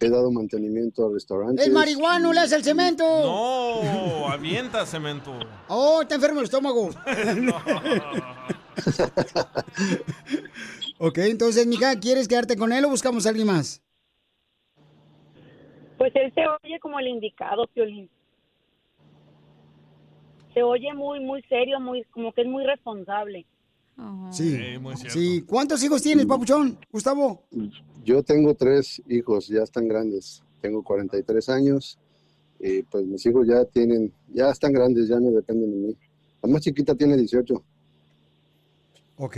he 0.00 0.10
dado 0.10 0.30
mantenimiento 0.30 1.06
a 1.06 1.12
restaurantes. 1.12 1.66
El 1.66 1.72
marihuano 1.72 2.32
le 2.32 2.40
hace 2.40 2.56
el 2.56 2.64
cemento. 2.64 3.04
No, 3.04 4.28
avienta 4.28 4.84
cemento. 4.86 5.32
Oh, 5.68 6.02
está 6.02 6.16
enfermo 6.16 6.40
el 6.40 6.44
estómago. 6.44 6.88
ok, 10.98 11.18
entonces, 11.18 11.66
mija, 11.66 11.98
¿quieres 12.00 12.28
quedarte 12.28 12.56
con 12.56 12.72
él 12.72 12.84
o 12.84 12.88
buscamos 12.88 13.26
a 13.26 13.30
alguien 13.30 13.46
más? 13.46 13.82
Pues 15.98 16.14
él 16.16 16.32
se 16.34 16.42
oye 16.64 16.80
como 16.80 16.98
el 16.98 17.08
indicado, 17.08 17.66
Piolín. 17.68 18.10
Se 20.52 20.62
oye 20.62 20.92
muy, 20.92 21.20
muy 21.20 21.42
serio, 21.42 21.78
muy, 21.80 22.02
como 22.04 22.32
que 22.32 22.42
es 22.42 22.48
muy 22.48 22.64
responsable. 22.64 23.46
Sí. 24.30 24.58
muy. 24.80 24.96
Sí. 24.96 25.42
¿Cuántos 25.42 25.82
hijos 25.82 26.02
tienes, 26.02 26.26
Papuchón? 26.26 26.78
Gustavo. 26.90 27.44
Yo 28.04 28.22
tengo 28.22 28.54
tres 28.54 29.02
hijos, 29.08 29.48
ya 29.48 29.62
están 29.62 29.86
grandes. 29.86 30.42
Tengo 30.60 30.82
43 30.82 31.48
años 31.48 31.98
y 32.58 32.82
pues 32.84 33.04
mis 33.04 33.24
hijos 33.26 33.46
ya 33.46 33.64
tienen, 33.64 34.12
ya 34.32 34.50
están 34.50 34.72
grandes, 34.72 35.08
ya 35.08 35.18
no 35.18 35.30
dependen 35.30 35.70
de 35.70 35.76
mí. 35.88 35.96
La 36.42 36.48
más 36.48 36.62
chiquita 36.62 36.94
tiene 36.94 37.16
18. 37.16 37.62
Ok, 39.16 39.36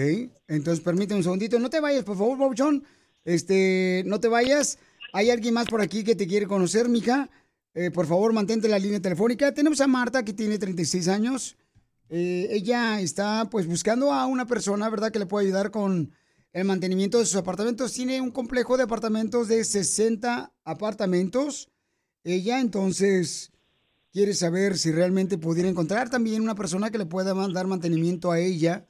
entonces 0.48 0.82
permíteme 0.84 1.18
un 1.18 1.24
segundito. 1.24 1.59
No 1.59 1.70
te 1.70 1.80
vayas, 1.80 2.05
por 2.05 2.16
favor, 2.16 2.38
Papuchón. 2.38 2.84
Este, 3.24 4.02
no 4.07 4.20
te 4.20 4.28
vayas. 4.28 4.78
Hay 5.12 5.30
alguien 5.30 5.55
más 5.55 5.66
por 5.66 5.80
aquí 5.80 6.05
que 6.05 6.14
te 6.14 6.26
quiere 6.26 6.46
conocer, 6.46 6.88
mija. 6.88 7.28
Eh, 7.74 7.90
por 7.90 8.07
favor, 8.07 8.32
mantente 8.32 8.66
en 8.66 8.70
la 8.70 8.78
línea 8.78 9.00
telefónica. 9.00 9.52
Tenemos 9.52 9.80
a 9.80 9.86
Marta, 9.86 10.24
que 10.24 10.32
tiene 10.32 10.59
36 10.59 11.09
años. 11.09 11.57
Eh, 12.16 12.46
ella 12.54 13.00
está, 13.00 13.50
pues, 13.50 13.66
buscando 13.66 14.12
a 14.12 14.26
una 14.26 14.46
persona, 14.46 14.88
¿verdad?, 14.88 15.10
que 15.10 15.18
le 15.18 15.26
pueda 15.26 15.44
ayudar 15.44 15.72
con 15.72 16.14
el 16.52 16.64
mantenimiento 16.64 17.18
de 17.18 17.26
sus 17.26 17.34
apartamentos. 17.34 17.92
Tiene 17.92 18.20
un 18.20 18.30
complejo 18.30 18.76
de 18.76 18.84
apartamentos 18.84 19.48
de 19.48 19.64
60 19.64 20.52
apartamentos. 20.62 21.72
Ella, 22.22 22.60
entonces, 22.60 23.50
quiere 24.12 24.32
saber 24.32 24.78
si 24.78 24.92
realmente 24.92 25.38
pudiera 25.38 25.68
encontrar 25.68 26.08
también 26.08 26.40
una 26.40 26.54
persona 26.54 26.88
que 26.92 26.98
le 26.98 27.06
pueda 27.06 27.34
dar 27.34 27.66
mantenimiento 27.66 28.30
a 28.30 28.38
ella. 28.38 28.86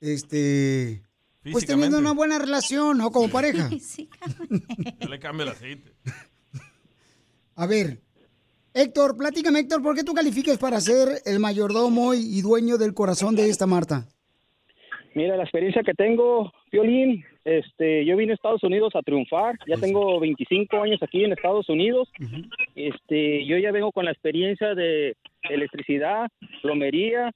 Este. 0.00 1.04
Pues 1.52 1.66
teniendo 1.66 1.98
una 1.98 2.14
buena 2.14 2.40
relación, 2.40 2.98
¿no? 2.98 3.12
Como 3.12 3.30
pareja. 3.30 3.70
Yo 4.98 5.08
le 5.08 5.20
cambio 5.20 5.44
el 5.44 5.50
aceite. 5.50 5.94
A 7.54 7.66
ver, 7.66 8.02
Héctor, 8.76 9.16
platícame, 9.16 9.60
Héctor, 9.60 9.84
¿por 9.84 9.94
qué 9.94 10.02
tú 10.02 10.14
calificas 10.14 10.58
para 10.58 10.80
ser 10.80 11.06
el 11.26 11.38
mayordomo 11.38 12.12
y 12.12 12.42
dueño 12.42 12.76
del 12.76 12.92
corazón 12.92 13.36
de 13.36 13.48
esta 13.48 13.68
Marta? 13.68 14.08
Mira, 15.14 15.36
la 15.36 15.44
experiencia 15.44 15.84
que 15.84 15.94
tengo, 15.94 16.52
Violín, 16.72 17.24
este, 17.44 18.04
yo 18.04 18.16
vine 18.16 18.32
a 18.32 18.34
Estados 18.34 18.64
Unidos 18.64 18.96
a 18.96 19.02
triunfar, 19.02 19.54
ya 19.68 19.76
tengo 19.76 20.18
25 20.18 20.82
años 20.82 21.00
aquí 21.04 21.22
en 21.22 21.30
Estados 21.30 21.68
Unidos, 21.68 22.10
este, 22.74 23.46
yo 23.46 23.58
ya 23.58 23.70
vengo 23.70 23.92
con 23.92 24.06
la 24.06 24.10
experiencia 24.10 24.74
de 24.74 25.14
electricidad, 25.48 26.26
plomería, 26.60 27.30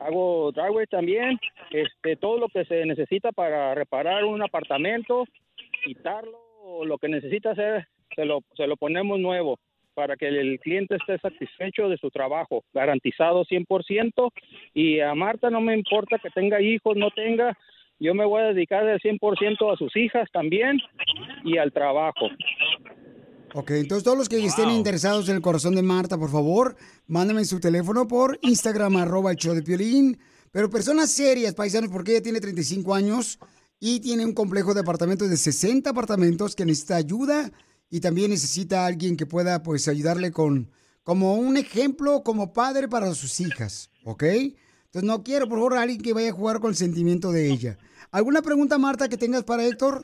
hago 0.00 0.50
driveway 0.50 0.86
también, 0.88 1.38
este, 1.70 2.16
todo 2.16 2.38
lo 2.38 2.48
que 2.48 2.64
se 2.64 2.84
necesita 2.84 3.30
para 3.30 3.76
reparar 3.76 4.24
un 4.24 4.42
apartamento, 4.42 5.24
quitarlo, 5.84 6.84
lo 6.84 6.98
que 6.98 7.08
necesita 7.08 7.52
hacer, 7.52 7.86
se 8.16 8.24
lo, 8.24 8.40
se 8.56 8.66
lo 8.66 8.76
ponemos 8.76 9.20
nuevo 9.20 9.56
para 9.94 10.16
que 10.16 10.28
el 10.28 10.58
cliente 10.60 10.96
esté 10.96 11.18
satisfecho 11.18 11.88
de 11.88 11.96
su 11.96 12.10
trabajo, 12.10 12.64
garantizado 12.72 13.44
100%. 13.44 14.32
Y 14.74 15.00
a 15.00 15.14
Marta 15.14 15.50
no 15.50 15.60
me 15.60 15.76
importa 15.76 16.18
que 16.18 16.30
tenga 16.30 16.60
hijos, 16.60 16.96
no 16.96 17.10
tenga, 17.10 17.56
yo 17.98 18.14
me 18.14 18.24
voy 18.24 18.42
a 18.42 18.52
dedicar 18.52 18.86
al 18.86 19.00
100% 19.00 19.72
a 19.72 19.76
sus 19.76 19.96
hijas 19.96 20.28
también 20.32 20.78
y 21.44 21.58
al 21.58 21.72
trabajo. 21.72 22.28
Ok, 23.54 23.70
entonces 23.70 24.02
todos 24.02 24.18
los 24.18 24.28
que 24.28 24.44
estén 24.44 24.70
interesados 24.70 25.28
en 25.28 25.36
el 25.36 25.42
corazón 25.42 25.76
de 25.76 25.82
Marta, 25.82 26.18
por 26.18 26.30
favor, 26.30 26.74
mándenme 27.06 27.44
su 27.44 27.60
teléfono 27.60 28.08
por 28.08 28.36
Instagram, 28.42 28.96
arroba 28.96 29.30
el 29.30 29.36
show 29.36 29.54
de 29.54 29.62
Piolín. 29.62 30.18
Pero 30.50 30.70
personas 30.70 31.12
serias, 31.12 31.54
paisanos, 31.54 31.90
porque 31.90 32.12
ella 32.12 32.22
tiene 32.22 32.40
35 32.40 32.94
años 32.94 33.38
y 33.78 34.00
tiene 34.00 34.24
un 34.24 34.34
complejo 34.34 34.74
de 34.74 34.80
apartamentos 34.80 35.30
de 35.30 35.36
60 35.36 35.90
apartamentos 35.90 36.56
que 36.56 36.64
necesita 36.64 36.96
ayuda 36.96 37.50
y 37.90 38.00
también 38.00 38.30
necesita 38.30 38.82
a 38.82 38.86
alguien 38.86 39.16
que 39.16 39.26
pueda, 39.26 39.62
pues, 39.62 39.88
ayudarle 39.88 40.32
con, 40.32 40.70
como 41.02 41.34
un 41.34 41.56
ejemplo, 41.56 42.22
como 42.22 42.52
padre 42.52 42.88
para 42.88 43.14
sus 43.14 43.40
hijas, 43.40 43.90
¿ok? 44.04 44.22
Entonces 44.24 45.04
no 45.04 45.22
quiero, 45.22 45.48
por 45.48 45.58
favor, 45.58 45.74
a 45.74 45.82
alguien 45.82 46.00
que 46.00 46.12
vaya 46.12 46.30
a 46.30 46.32
jugar 46.32 46.60
con 46.60 46.70
el 46.70 46.76
sentimiento 46.76 47.32
de 47.32 47.50
ella. 47.50 47.78
¿Alguna 48.10 48.42
pregunta, 48.42 48.78
Marta, 48.78 49.08
que 49.08 49.16
tengas 49.16 49.44
para 49.44 49.66
Héctor? 49.66 50.02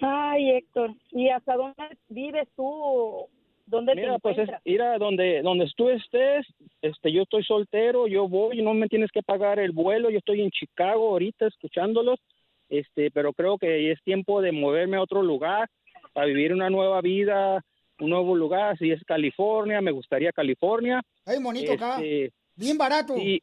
Ay, 0.00 0.50
Héctor, 0.50 0.94
¿y 1.12 1.28
hasta 1.28 1.56
dónde 1.56 1.98
vives 2.08 2.48
tú? 2.54 3.28
¿Dónde 3.66 3.96
Mira, 3.96 4.14
te 4.14 4.20
pues 4.20 4.38
es, 4.38 4.48
ir 4.64 4.80
a 4.80 4.96
donde, 4.98 5.42
donde 5.42 5.68
tú 5.76 5.88
estés, 5.88 6.46
este, 6.82 7.12
yo 7.12 7.22
estoy 7.22 7.42
soltero, 7.42 8.06
yo 8.06 8.28
voy, 8.28 8.62
no 8.62 8.74
me 8.74 8.86
tienes 8.86 9.10
que 9.10 9.22
pagar 9.22 9.58
el 9.58 9.72
vuelo, 9.72 10.08
yo 10.08 10.18
estoy 10.18 10.40
en 10.40 10.50
Chicago 10.50 11.08
ahorita 11.08 11.48
escuchándolos, 11.48 12.20
este, 12.68 13.10
pero 13.10 13.32
creo 13.32 13.58
que 13.58 13.92
es 13.92 14.02
tiempo 14.02 14.40
de 14.40 14.52
moverme 14.52 14.96
a 14.96 15.02
otro 15.02 15.22
lugar, 15.22 15.68
para 16.12 16.26
vivir 16.26 16.52
una 16.52 16.70
nueva 16.70 17.00
vida, 17.00 17.62
un 18.00 18.10
nuevo 18.10 18.34
lugar, 18.34 18.76
si 18.78 18.90
es 18.90 19.02
California, 19.04 19.80
me 19.80 19.90
gustaría 19.90 20.32
California. 20.32 21.02
Ay, 21.24 21.42
bonito 21.42 21.72
acá. 21.72 22.00
Este, 22.00 22.32
Bien 22.54 22.78
barato. 22.78 23.14
Sí. 23.16 23.42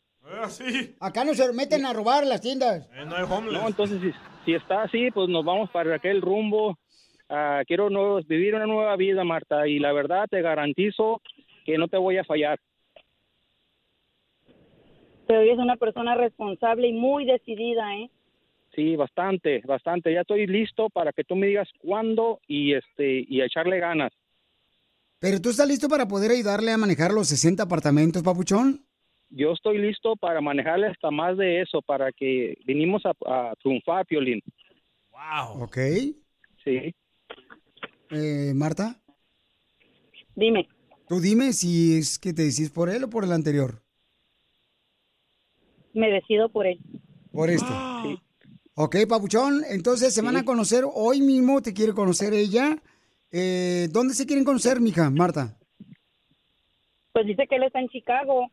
Acá 1.00 1.24
no 1.24 1.34
se 1.34 1.52
meten 1.54 1.86
a 1.86 1.94
robar 1.94 2.26
las 2.26 2.42
tiendas. 2.42 2.90
No, 3.06 3.68
entonces 3.68 4.02
si, 4.02 4.12
si 4.46 4.54
está 4.54 4.84
así, 4.84 5.12
pues 5.12 5.30
nos 5.30 5.44
vamos 5.44 5.70
para 5.70 5.96
aquel 5.96 6.22
rumbo. 6.22 6.78
Ah, 7.30 7.62
quiero 7.68 7.90
nuevos, 7.90 8.28
vivir 8.28 8.56
una 8.56 8.66
nueva 8.66 8.96
vida, 8.96 9.24
Marta, 9.24 9.68
y 9.68 9.80
la 9.80 9.92
verdad 9.92 10.28
te 10.30 10.42
garantizo 10.42 11.22
que 11.66 11.78
no 11.78 11.88
te 11.88 11.98
voy 11.98 12.18
a 12.18 12.24
fallar. 12.24 12.60
Pero 15.28 15.42
eres 15.42 15.58
una 15.58 15.78
persona 15.78 16.16
responsable 16.16 16.88
y 16.88 16.94
muy 16.94 17.26
decidida, 17.26 17.96
¿eh? 17.96 18.10
Sí, 18.76 18.96
bastante, 18.96 19.62
bastante. 19.66 20.12
Ya 20.14 20.22
estoy 20.22 20.48
listo 20.48 20.90
para 20.90 21.12
que 21.14 21.24
tú 21.24 21.36
me 21.36 21.48
digas 21.48 21.70
cuándo 21.80 22.40
y 22.48 22.74
este 22.74 23.26
y 23.28 23.42
a 23.42 23.46
echarle 23.46 23.80
ganas. 23.80 24.12
Pero 25.20 25.40
tú 25.40 25.50
estás 25.50 25.68
listo 25.68 25.88
para 25.88 26.08
poder 26.08 26.32
ayudarle 26.32 26.72
a 26.72 26.78
manejar 26.78 27.14
los 27.14 27.28
60 27.28 27.64
apartamentos, 27.64 28.24
papuchón. 28.24 28.86
Yo 29.30 29.54
estoy 29.54 29.78
listo 29.78 30.16
para 30.16 30.42
manejarle 30.42 30.88
hasta 30.88 31.10
más 31.12 31.38
de 31.38 31.62
eso, 31.62 31.82
para 31.82 32.12
que 32.12 32.58
vinimos 32.66 33.04
a, 33.06 33.12
a 33.26 33.56
triunfar, 33.56 34.06
Piolín. 34.06 34.42
Wow. 35.12 35.64
Ok. 35.64 35.78
Sí. 36.64 36.94
eh, 38.12 38.52
Marta? 38.56 39.00
Dime. 40.36 40.68
Tú 41.08 41.20
dime 41.20 41.54
si 41.54 41.98
es 41.98 42.18
que 42.20 42.34
te 42.34 42.44
decís 42.44 42.70
por 42.70 42.90
él 42.90 43.04
o 43.04 43.10
por 43.10 43.24
el 43.24 43.32
anterior. 43.32 43.82
Me 45.94 46.10
decido 46.10 46.50
por 46.50 46.66
él. 46.66 46.80
Por 47.32 47.50
este. 47.50 47.72
Ok, 48.76 48.96
Papuchón, 49.08 49.64
entonces 49.70 50.14
se 50.14 50.22
van 50.24 50.36
a 50.36 50.46
conocer 50.46 50.84
hoy 50.92 51.22
mismo, 51.22 51.62
te 51.62 51.74
quiere 51.74 51.94
conocer 51.94 52.34
ella. 52.34 52.78
Eh, 53.32 53.88
¿Dónde 53.92 54.16
se 54.16 54.26
quieren 54.26 54.46
conocer, 54.46 54.82
mija, 54.82 55.10
Marta? 55.12 55.58
Pues 57.12 57.28
dice 57.28 57.46
que 57.48 57.56
él 57.58 57.64
está 57.64 57.80
en 57.80 57.90
Chicago. 57.90 58.48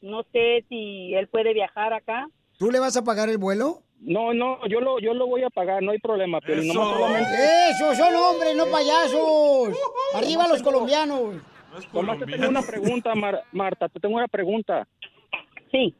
No 0.00 0.22
sé 0.32 0.64
si 0.68 1.12
él 1.14 1.28
puede 1.28 1.54
viajar 1.54 1.92
acá. 1.92 2.28
¿Tú 2.58 2.70
le 2.70 2.78
vas 2.78 2.96
a 2.96 3.02
pagar 3.02 3.28
el 3.28 3.38
vuelo? 3.38 3.82
No, 3.98 4.32
no, 4.34 4.58
yo 4.68 4.80
lo, 4.80 4.98
yo 5.00 5.14
lo 5.14 5.26
voy 5.26 5.42
a 5.44 5.50
pagar, 5.50 5.82
no 5.82 5.92
hay 5.92 5.98
problema, 5.98 6.40
pero 6.40 6.60
Eso. 6.60 6.72
nomás 6.74 6.94
solamente... 6.96 7.30
¡Eso! 7.70 7.94
¡Son 7.94 8.14
hombres, 8.14 8.56
no 8.56 8.66
payasos! 8.66 9.76
¡Arriba 10.14 10.48
los 10.48 10.62
colombianos! 10.62 11.36
Nomás 11.92 12.18
te 12.18 12.26
tengo 12.26 12.48
una 12.48 12.62
pregunta, 12.62 13.14
Mar- 13.14 13.44
Marta, 13.52 13.88
te 13.88 13.98
tengo 14.00 14.16
una 14.16 14.28
pregunta. 14.28 14.86
Sí. 15.70 15.94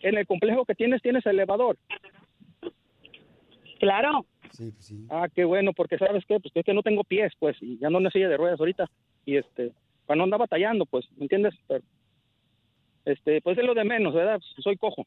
En 0.00 0.16
el 0.16 0.26
complejo 0.26 0.64
que 0.64 0.74
tienes, 0.74 1.02
¿tienes 1.02 1.24
elevador? 1.26 1.76
Claro. 3.78 4.26
Sí, 4.52 4.70
pues 4.72 4.84
sí. 4.86 5.06
Ah, 5.10 5.28
qué 5.34 5.44
bueno, 5.44 5.72
porque 5.72 5.98
¿sabes 5.98 6.24
qué? 6.26 6.38
Pues 6.40 6.52
es 6.54 6.64
que 6.64 6.74
no 6.74 6.82
tengo 6.82 7.04
pies, 7.04 7.32
pues, 7.38 7.56
y 7.60 7.78
ya 7.78 7.88
no 7.88 7.98
en 7.98 8.02
una 8.04 8.10
silla 8.10 8.28
de 8.28 8.36
ruedas 8.36 8.58
ahorita. 8.60 8.90
Y 9.24 9.36
este, 9.36 9.72
para 10.06 10.18
no 10.18 10.24
andar 10.24 10.40
batallando, 10.40 10.86
pues, 10.86 11.06
¿me 11.16 11.22
entiendes? 11.22 11.54
Pero, 11.66 11.84
este, 13.04 13.40
pues 13.42 13.56
es 13.58 13.64
lo 13.64 13.74
de 13.74 13.84
menos, 13.84 14.12
¿verdad? 14.14 14.38
Pues, 14.38 14.64
soy 14.64 14.76
cojo. 14.76 15.06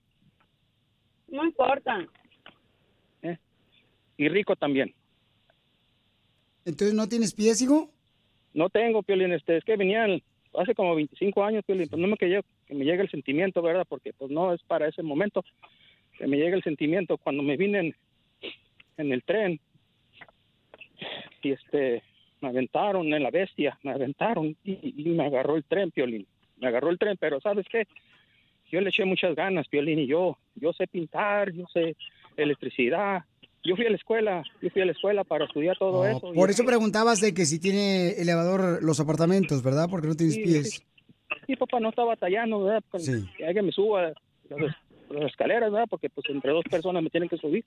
No 1.27 1.45
importa. 1.45 2.05
¿eh? 3.21 3.37
Y 4.17 4.29
rico 4.29 4.55
también. 4.55 4.93
¿Entonces 6.65 6.93
no 6.95 7.07
tienes 7.07 7.33
pies, 7.33 7.61
hijo? 7.61 7.89
No 8.53 8.69
tengo, 8.69 9.03
Piolín, 9.03 9.33
este, 9.33 9.57
es 9.57 9.63
que 9.65 9.75
venían 9.75 10.21
hace 10.57 10.73
como 10.75 10.95
25 10.95 11.43
años, 11.43 11.65
Piolín, 11.65 11.89
pues 11.89 11.99
no 12.01 12.07
me 12.07 12.15
que, 12.17 12.29
yo- 12.29 12.41
que 12.67 12.73
me 12.75 12.85
llegue 12.85 13.01
el 13.03 13.09
sentimiento, 13.11 13.61
¿verdad? 13.61 13.85
Porque 13.87 14.13
pues 14.13 14.31
no 14.31 14.53
es 14.53 14.61
para 14.63 14.87
ese 14.87 15.03
momento 15.03 15.43
que 16.17 16.27
me 16.27 16.37
llegue 16.37 16.55
el 16.55 16.63
sentimiento 16.63 17.17
cuando 17.17 17.43
me 17.43 17.57
vine 17.57 17.79
en, 17.79 17.95
en 18.97 19.11
el 19.11 19.23
tren 19.23 19.59
y 21.41 21.51
este, 21.51 22.03
me 22.41 22.49
aventaron 22.49 23.13
en 23.13 23.23
la 23.23 23.31
bestia, 23.31 23.77
me 23.83 23.91
aventaron 23.91 24.55
y, 24.63 24.93
y 24.97 25.09
me 25.09 25.25
agarró 25.25 25.55
el 25.55 25.63
tren, 25.63 25.91
Piolín, 25.91 26.25
me 26.57 26.67
agarró 26.67 26.89
el 26.89 26.97
tren, 26.99 27.17
pero 27.19 27.41
¿sabes 27.41 27.65
qué? 27.69 27.87
Yo 28.71 28.81
le 28.81 28.89
eché 28.89 29.05
muchas 29.05 29.35
ganas, 29.35 29.67
Piolín, 29.67 29.99
y 29.99 30.07
yo, 30.07 30.37
yo 30.55 30.73
sé 30.73 30.87
pintar, 30.87 31.51
yo 31.53 31.65
sé 31.73 31.95
electricidad, 32.37 33.23
yo 33.63 33.75
fui 33.75 33.85
a 33.85 33.89
la 33.89 33.95
escuela, 33.95 34.43
yo 34.61 34.69
fui 34.69 34.81
a 34.81 34.85
la 34.85 34.91
escuela 34.93 35.23
para 35.23 35.45
estudiar 35.45 35.77
todo 35.77 36.05
eso. 36.05 36.33
y- 36.33 36.35
Por 36.35 36.49
eso 36.49 36.65
preguntabas 36.65 37.21
de 37.21 37.33
que 37.33 37.45
si 37.45 37.59
tiene 37.59 38.09
elevador 38.21 38.83
los 38.83 38.99
apartamentos, 38.99 39.61
¿verdad? 39.63 39.87
Porque 39.89 40.07
no 40.07 40.15
tienes 40.15 40.35
Sí, 40.35 40.41
pies. 40.43 40.83
Sí, 41.47 41.55
papá, 41.55 41.79
no 41.79 41.89
está 41.89 42.03
batallando, 42.03 42.63
¿verdad? 42.63 42.83
Con- 42.89 42.99
Sí. 42.99 43.25
Que 43.37 43.45
alguien 43.45 43.65
me 43.65 43.71
suba 43.71 44.13
las, 44.49 44.75
las 45.09 45.25
escaleras, 45.25 45.71
¿verdad? 45.71 45.87
Porque 45.89 46.09
pues 46.09 46.27
entre 46.29 46.51
dos 46.51 46.63
personas 46.69 47.03
me 47.03 47.09
tienen 47.09 47.29
que 47.29 47.37
subir. 47.37 47.65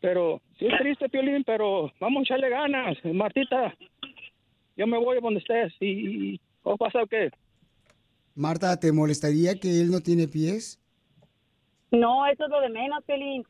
Pero 0.00 0.40
sí 0.58 0.66
es 0.66 0.78
triste, 0.78 1.08
Piolín, 1.08 1.42
pero 1.44 1.92
vamos 1.98 2.20
a 2.20 2.22
echarle 2.22 2.48
ganas. 2.50 2.96
Martita, 3.04 3.74
yo 4.76 4.86
me 4.86 4.96
voy 4.98 5.16
a 5.18 5.20
donde 5.20 5.40
estés. 5.40 5.72
¿Y, 5.80 6.34
y 6.34 6.40
cómo 6.62 6.76
pasa 6.76 7.02
o 7.02 7.06
qué? 7.06 7.30
Marta, 8.36 8.78
¿te 8.78 8.92
molestaría 8.92 9.56
que 9.58 9.80
él 9.80 9.90
no 9.90 10.00
tiene 10.00 10.28
pies? 10.28 10.80
No, 11.90 12.26
eso 12.26 12.44
es 12.44 12.50
lo 12.50 12.60
de 12.60 12.68
menos, 12.68 13.02
Pelín. 13.04 13.44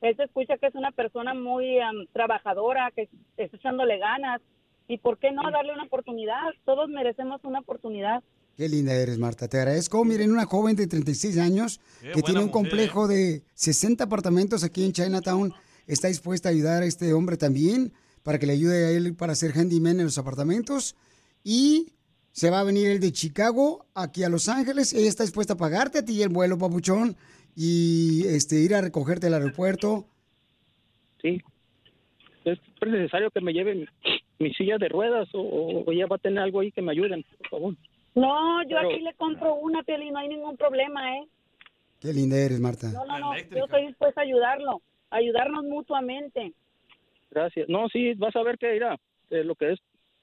Él 0.00 0.16
se 0.16 0.22
escucha 0.24 0.56
que 0.56 0.68
es 0.68 0.74
una 0.74 0.92
persona 0.92 1.34
muy 1.34 1.78
am, 1.80 2.06
trabajadora, 2.12 2.90
que 2.96 3.08
está 3.36 3.56
echándole 3.58 3.98
ganas. 3.98 4.40
¿Y 4.88 4.96
por 4.98 5.18
qué 5.18 5.30
no 5.32 5.42
darle 5.50 5.74
una 5.74 5.84
oportunidad? 5.84 6.40
Todos 6.64 6.88
merecemos 6.88 7.44
una 7.44 7.58
oportunidad. 7.60 8.22
Qué 8.60 8.68
linda 8.68 8.92
eres, 8.92 9.18
Marta. 9.18 9.48
Te 9.48 9.56
agradezco. 9.56 10.04
Miren, 10.04 10.30
una 10.30 10.44
joven 10.44 10.76
de 10.76 10.86
36 10.86 11.38
años 11.38 11.80
Qué 12.02 12.12
que 12.12 12.20
tiene 12.20 12.40
un 12.40 12.50
complejo 12.50 13.08
de 13.08 13.40
60 13.54 14.04
apartamentos 14.04 14.64
aquí 14.64 14.84
en 14.84 14.92
Chinatown. 14.92 15.54
Está 15.86 16.08
dispuesta 16.08 16.50
a 16.50 16.52
ayudar 16.52 16.82
a 16.82 16.84
este 16.84 17.14
hombre 17.14 17.38
también 17.38 17.94
para 18.22 18.38
que 18.38 18.44
le 18.44 18.52
ayude 18.52 18.84
a 18.84 18.90
él 18.90 19.16
para 19.16 19.34
ser 19.34 19.52
handyman 19.52 19.98
en 19.98 20.04
los 20.04 20.18
apartamentos. 20.18 20.94
Y 21.42 21.94
se 22.32 22.50
va 22.50 22.60
a 22.60 22.64
venir 22.64 22.88
el 22.88 23.00
de 23.00 23.12
Chicago 23.12 23.86
aquí 23.94 24.24
a 24.24 24.28
Los 24.28 24.46
Ángeles. 24.46 24.92
Ella 24.92 25.08
está 25.08 25.22
dispuesta 25.22 25.54
a 25.54 25.56
pagarte 25.56 26.00
a 26.00 26.04
ti 26.04 26.22
el 26.22 26.28
vuelo, 26.28 26.58
papuchón, 26.58 27.16
y 27.56 28.26
este 28.26 28.56
ir 28.56 28.74
a 28.74 28.82
recogerte 28.82 29.28
al 29.28 29.32
aeropuerto. 29.32 30.04
Sí. 31.22 31.40
Es 32.44 32.58
necesario 32.86 33.30
que 33.30 33.40
me 33.40 33.54
lleven 33.54 33.88
mi 34.38 34.52
silla 34.52 34.76
de 34.76 34.90
ruedas 34.90 35.30
o, 35.32 35.40
o 35.40 35.92
ella 35.92 36.06
va 36.06 36.16
a 36.16 36.18
tener 36.18 36.40
algo 36.40 36.60
ahí 36.60 36.70
que 36.72 36.82
me 36.82 36.92
ayuden, 36.92 37.24
por 37.38 37.48
favor. 37.48 37.76
No, 38.14 38.62
yo 38.64 38.76
Pero- 38.76 38.90
aquí 38.90 39.00
le 39.00 39.14
compro 39.14 39.54
una, 39.54 39.82
Pelín, 39.82 40.12
no 40.12 40.18
hay 40.18 40.28
ningún 40.28 40.56
problema, 40.56 41.16
¿eh? 41.18 41.28
Qué 42.00 42.12
linda 42.12 42.36
eres, 42.36 42.60
Marta. 42.60 42.88
No, 42.92 43.04
no, 43.04 43.18
no, 43.18 43.36
yo 43.36 43.64
estoy 43.64 43.86
dispuesta 43.88 44.20
a 44.22 44.24
ayudarlo, 44.24 44.80
a 45.10 45.16
ayudarnos 45.16 45.64
mutuamente. 45.64 46.52
Gracias. 47.30 47.68
No, 47.68 47.88
sí, 47.88 48.14
vas 48.14 48.34
a 48.36 48.42
ver 48.42 48.58
que 48.58 48.74
irá. 48.74 48.96
eh, 49.30 49.44
lo 49.44 49.54
que 49.54 49.72
es, 49.72 49.78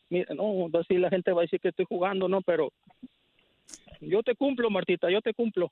mira, 0.09 0.33
no, 0.35 0.69
va 0.69 0.79
a 0.79 0.81
decir 0.81 0.99
la 0.99 1.09
gente 1.09 1.31
va 1.31 1.41
a 1.41 1.43
decir 1.43 1.61
que 1.61 1.69
estoy 1.69 1.85
jugando, 1.87 2.27
no, 2.27 2.41
pero 2.41 2.73
yo 4.01 4.21
te 4.23 4.35
cumplo, 4.35 4.69
Martita, 4.69 5.09
yo 5.09 5.21
te 5.21 5.33
cumplo. 5.33 5.71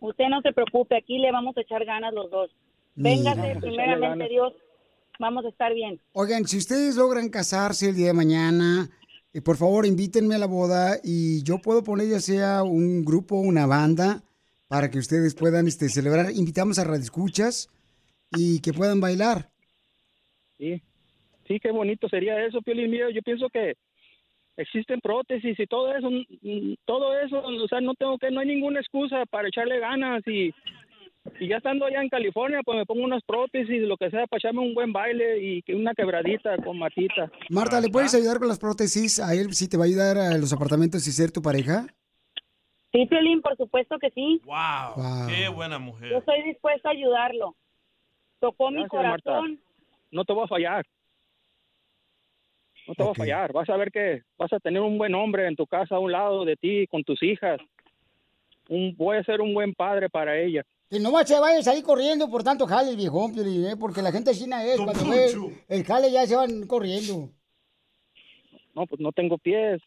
Usted 0.00 0.28
no 0.28 0.40
se 0.42 0.52
preocupe, 0.52 0.96
aquí 0.96 1.18
le 1.18 1.30
vamos 1.32 1.56
a 1.56 1.60
echar 1.62 1.84
ganas 1.84 2.12
los 2.12 2.30
dos. 2.30 2.50
Véngase, 2.96 3.56
primeramente. 3.60 4.28
Dios, 4.28 4.52
vamos 5.18 5.44
a 5.44 5.48
estar 5.48 5.72
bien. 5.72 5.98
Oigan, 6.12 6.44
si 6.44 6.58
ustedes 6.58 6.96
logran 6.96 7.28
casarse 7.30 7.88
el 7.90 7.96
día 7.96 8.08
de 8.08 8.12
mañana, 8.12 8.88
eh, 9.34 9.40
por 9.40 9.56
favor 9.56 9.86
invítenme 9.86 10.34
a 10.34 10.38
la 10.38 10.46
boda 10.46 10.98
y 11.02 11.42
yo 11.42 11.58
puedo 11.58 11.82
poner 11.82 12.08
ya 12.08 12.20
sea 12.20 12.62
un 12.62 13.04
grupo, 13.04 13.36
una 13.36 13.66
banda, 13.66 14.22
para 14.68 14.90
que 14.90 14.98
ustedes 14.98 15.34
puedan 15.34 15.66
este, 15.66 15.88
celebrar. 15.88 16.30
Invitamos 16.34 16.78
a 16.78 16.84
radioescuchas 16.84 17.68
y 18.30 18.60
que 18.60 18.72
puedan 18.72 19.00
bailar. 19.00 19.50
Sí, 20.58 20.80
sí, 21.46 21.60
qué 21.60 21.70
bonito 21.70 22.08
sería 22.08 22.44
eso, 22.44 22.62
Piolín. 22.62 22.90
Mira, 22.90 23.10
yo 23.10 23.22
pienso 23.22 23.48
que 23.50 23.74
existen 24.56 25.00
prótesis 25.00 25.58
y 25.58 25.66
todo 25.66 25.94
eso, 25.94 26.10
mm, 26.10 26.74
todo 26.84 27.18
eso, 27.18 27.42
o 27.42 27.68
sea, 27.68 27.80
no 27.80 27.94
tengo 27.94 28.18
que, 28.18 28.30
no 28.30 28.40
hay 28.40 28.48
ninguna 28.48 28.80
excusa 28.80 29.24
para 29.26 29.48
echarle 29.48 29.78
ganas 29.78 30.26
y, 30.26 30.54
y 31.38 31.48
ya 31.48 31.56
estando 31.56 31.86
allá 31.86 32.02
en 32.02 32.08
California, 32.08 32.60
pues 32.64 32.78
me 32.78 32.86
pongo 32.86 33.04
unas 33.04 33.22
prótesis, 33.24 33.82
lo 33.82 33.96
que 33.96 34.10
sea, 34.10 34.26
para 34.26 34.38
echarme 34.38 34.60
un 34.60 34.74
buen 34.74 34.92
baile 34.92 35.38
y 35.40 35.72
una 35.72 35.94
quebradita 35.94 36.56
con 36.58 36.78
matita. 36.78 37.30
Marta, 37.48 37.80
¿le 37.80 37.88
puedes 37.88 38.14
ayudar 38.14 38.38
con 38.38 38.48
las 38.48 38.58
prótesis 38.58 39.20
a 39.20 39.34
él 39.34 39.52
si 39.54 39.68
te 39.68 39.76
va 39.76 39.84
a 39.84 39.86
ayudar 39.86 40.18
a 40.18 40.36
los 40.38 40.52
apartamentos 40.52 41.06
y 41.06 41.12
ser 41.12 41.30
tu 41.30 41.40
pareja? 41.40 41.86
Sí, 42.92 43.06
Piolín, 43.06 43.40
por 43.40 43.56
supuesto 43.56 43.98
que 43.98 44.10
sí. 44.10 44.40
Wow, 44.44 45.28
qué 45.28 45.48
buena 45.48 45.78
mujer. 45.78 46.10
Yo 46.10 46.18
estoy 46.18 46.42
dispuesta 46.42 46.90
a 46.90 46.92
ayudarlo. 46.92 47.56
Tocó 48.38 48.70
mi 48.70 48.80
Marta. 48.80 48.96
corazón. 48.96 49.60
No 50.10 50.24
te 50.24 50.32
voy 50.32 50.44
a 50.44 50.48
fallar. 50.48 50.84
No 52.86 52.94
te 52.94 53.02
voy 53.02 53.12
a 53.12 53.14
fallar. 53.14 53.52
Vas 53.52 53.70
a 53.70 53.76
ver 53.76 53.90
que 53.90 54.22
vas 54.36 54.52
a 54.52 54.58
tener 54.58 54.82
un 54.82 54.98
buen 54.98 55.14
hombre 55.14 55.46
en 55.46 55.56
tu 55.56 55.66
casa 55.66 55.94
a 55.94 56.00
un 56.00 56.12
lado 56.12 56.44
de 56.44 56.56
ti, 56.56 56.86
con 56.88 57.02
tus 57.04 57.22
hijas. 57.22 57.60
Un, 58.68 58.94
voy 58.96 59.16
a 59.16 59.24
ser 59.24 59.40
un 59.40 59.54
buen 59.54 59.72
padre 59.72 60.10
para 60.10 60.36
ella. 60.38 60.62
Que 60.92 61.00
no 61.00 61.10
se 61.24 61.40
vayas 61.40 61.66
ahí 61.68 61.80
corriendo 61.80 62.28
por 62.28 62.44
tanto 62.44 62.66
jale 62.66 62.90
el 62.90 62.98
viejón, 62.98 63.32
¿eh? 63.38 63.76
porque 63.80 64.02
la 64.02 64.12
gente 64.12 64.34
china 64.34 64.62
es, 64.62 64.78
cuando 64.78 65.08
ve 65.08 65.32
el 65.68 65.84
jale 65.84 66.12
ya 66.12 66.26
se 66.26 66.36
van 66.36 66.66
corriendo. 66.66 67.30
No, 68.74 68.86
pues 68.86 69.00
no 69.00 69.10
tengo 69.10 69.38
pies. 69.38 69.80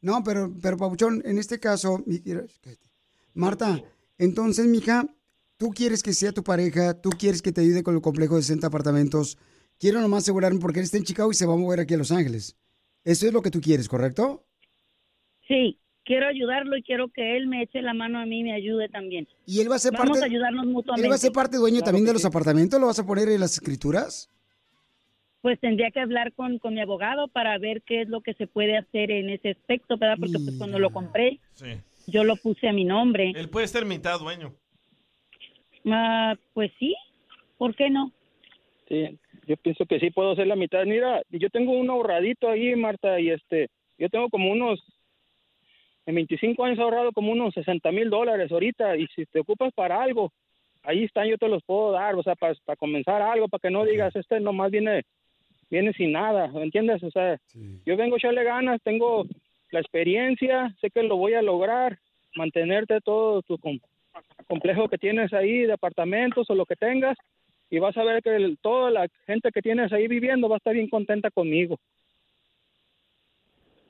No, 0.00 0.24
pero, 0.24 0.50
pero 0.62 0.78
Pabuchón, 0.78 1.20
en 1.26 1.36
este 1.36 1.60
caso. 1.60 2.02
Marta, 3.34 3.84
entonces, 4.16 4.64
mija, 4.64 5.04
tú 5.58 5.72
quieres 5.74 6.02
que 6.02 6.14
sea 6.14 6.32
tu 6.32 6.42
pareja, 6.42 6.98
tú 6.98 7.10
quieres 7.10 7.42
que 7.42 7.52
te 7.52 7.60
ayude 7.60 7.82
con 7.82 7.94
el 7.94 8.00
complejo 8.00 8.36
de 8.36 8.42
60 8.42 8.66
apartamentos. 8.66 9.36
Quiero 9.78 10.00
nomás 10.00 10.22
asegurarme 10.22 10.58
porque 10.58 10.78
él 10.78 10.84
está 10.84 10.96
en 10.96 11.04
Chicago 11.04 11.30
y 11.30 11.34
se 11.34 11.44
va 11.44 11.52
a 11.52 11.58
mover 11.58 11.80
aquí 11.80 11.92
a 11.92 11.98
Los 11.98 12.12
Ángeles. 12.12 12.56
Eso 13.04 13.26
es 13.26 13.34
lo 13.34 13.42
que 13.42 13.50
tú 13.50 13.60
quieres, 13.60 13.90
¿correcto? 13.90 14.46
Sí, 15.46 15.78
quiero 16.10 16.26
ayudarlo 16.26 16.76
y 16.76 16.82
quiero 16.82 17.06
que 17.08 17.36
él 17.36 17.46
me 17.46 17.62
eche 17.62 17.80
la 17.82 17.94
mano 17.94 18.18
a 18.18 18.26
mí 18.26 18.40
y 18.40 18.42
me 18.42 18.52
ayude 18.52 18.88
también. 18.88 19.28
Y 19.46 19.60
él 19.60 19.70
va 19.70 19.76
a 19.76 19.78
ser 19.78 19.92
Vamos 19.92 20.18
parte. 20.18 20.24
a 20.24 20.26
ayudarnos 20.26 20.66
mutuamente. 20.66 21.06
¿Él 21.06 21.10
va 21.12 21.14
a 21.14 21.18
ser 21.18 21.30
parte 21.30 21.56
dueño 21.56 21.76
Claro 21.76 21.84
también 21.86 22.06
de 22.06 22.12
los 22.14 22.24
apartamentos? 22.24 22.80
¿Lo 22.80 22.86
vas 22.86 22.98
a 22.98 23.06
poner 23.06 23.28
en 23.28 23.38
las 23.38 23.52
escrituras? 23.52 24.28
Pues 25.40 25.60
tendría 25.60 25.92
que 25.92 26.00
hablar 26.00 26.32
con, 26.32 26.58
con 26.58 26.74
mi 26.74 26.80
abogado 26.80 27.28
para 27.28 27.56
ver 27.58 27.82
qué 27.82 28.00
es 28.02 28.08
lo 28.08 28.22
que 28.22 28.34
se 28.34 28.48
puede 28.48 28.76
hacer 28.76 29.12
en 29.12 29.30
ese 29.30 29.50
aspecto, 29.50 29.96
¿verdad? 29.98 30.16
Porque 30.18 30.38
pues 30.44 30.56
cuando 30.58 30.80
lo 30.80 30.90
compré, 30.90 31.38
Sí. 31.54 31.66
yo 32.08 32.24
lo 32.24 32.34
puse 32.34 32.68
a 32.68 32.72
mi 32.72 32.84
nombre. 32.84 33.32
Él 33.36 33.48
puede 33.48 33.68
ser 33.68 33.86
mitad 33.86 34.18
dueño. 34.18 34.52
Ah, 35.86 36.34
pues 36.54 36.72
sí, 36.80 36.94
¿por 37.56 37.76
qué 37.76 37.88
no? 37.88 38.12
Sí, 38.88 39.16
yo 39.46 39.56
pienso 39.58 39.86
que 39.86 40.00
sí 40.00 40.10
puedo 40.10 40.32
hacer 40.32 40.48
la 40.48 40.56
mitad. 40.56 40.84
Mira, 40.84 41.22
yo 41.30 41.48
tengo 41.50 41.70
un 41.72 41.88
ahorradito 41.88 42.48
ahí, 42.48 42.74
Marta, 42.74 43.20
y 43.20 43.30
este, 43.30 43.68
yo 43.96 44.08
tengo 44.10 44.28
como 44.28 44.50
unos, 44.50 44.80
en 46.06 46.14
25 46.14 46.64
años 46.64 46.78
he 46.78 46.82
ahorrado 46.82 47.12
como 47.12 47.32
unos 47.32 47.54
60 47.54 47.92
mil 47.92 48.10
dólares 48.10 48.50
ahorita, 48.50 48.96
y 48.96 49.06
si 49.08 49.26
te 49.26 49.40
ocupas 49.40 49.72
para 49.74 50.02
algo, 50.02 50.32
ahí 50.82 51.04
están, 51.04 51.28
yo 51.28 51.36
te 51.38 51.48
los 51.48 51.62
puedo 51.64 51.92
dar, 51.92 52.14
o 52.14 52.22
sea, 52.22 52.34
para 52.34 52.54
comenzar 52.78 53.22
algo, 53.22 53.48
para 53.48 53.60
que 53.60 53.70
no 53.70 53.84
digas, 53.84 54.14
este 54.16 54.40
nomás 54.40 54.70
viene, 54.70 55.02
viene 55.70 55.92
sin 55.92 56.12
nada, 56.12 56.48
¿me 56.48 56.62
entiendes? 56.62 57.02
O 57.02 57.10
sea, 57.10 57.38
yo 57.84 57.96
vengo 57.96 58.14
a 58.16 58.18
echarle 58.18 58.44
ganas, 58.44 58.80
tengo 58.82 59.24
la 59.70 59.80
experiencia, 59.80 60.74
sé 60.80 60.90
que 60.90 61.02
lo 61.02 61.16
voy 61.16 61.34
a 61.34 61.42
lograr, 61.42 61.98
mantenerte 62.34 63.00
todo 63.00 63.42
tu 63.42 63.58
com- 63.58 63.78
complejo 64.48 64.88
que 64.88 64.98
tienes 64.98 65.32
ahí, 65.32 65.60
de 65.62 65.72
apartamentos 65.72 66.48
o 66.50 66.54
lo 66.54 66.64
que 66.66 66.76
tengas, 66.76 67.16
y 67.70 67.78
vas 67.78 67.96
a 67.96 68.04
ver 68.04 68.22
que 68.22 68.34
el- 68.34 68.58
toda 68.60 68.90
la 68.90 69.06
gente 69.26 69.50
que 69.52 69.62
tienes 69.62 69.92
ahí 69.92 70.08
viviendo 70.08 70.48
va 70.48 70.56
a 70.56 70.58
estar 70.58 70.74
bien 70.74 70.88
contenta 70.88 71.30
conmigo. 71.30 71.78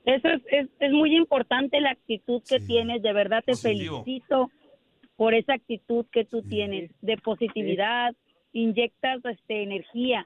Eso 0.05 0.27
es, 0.29 0.41
es, 0.51 0.67
es 0.79 0.91
muy 0.91 1.15
importante 1.15 1.79
la 1.79 1.91
actitud 1.91 2.41
que 2.47 2.59
tienes, 2.59 3.01
de 3.01 3.13
verdad 3.13 3.43
te 3.45 3.51
Positivo. 3.53 4.03
felicito 4.03 4.49
por 5.15 5.33
esa 5.35 5.53
actitud 5.53 6.05
que 6.11 6.25
tú 6.25 6.41
tienes 6.41 6.89
de 7.01 7.17
positividad, 7.17 8.15
inyectas 8.53 9.23
este 9.25 9.63
energía 9.63 10.25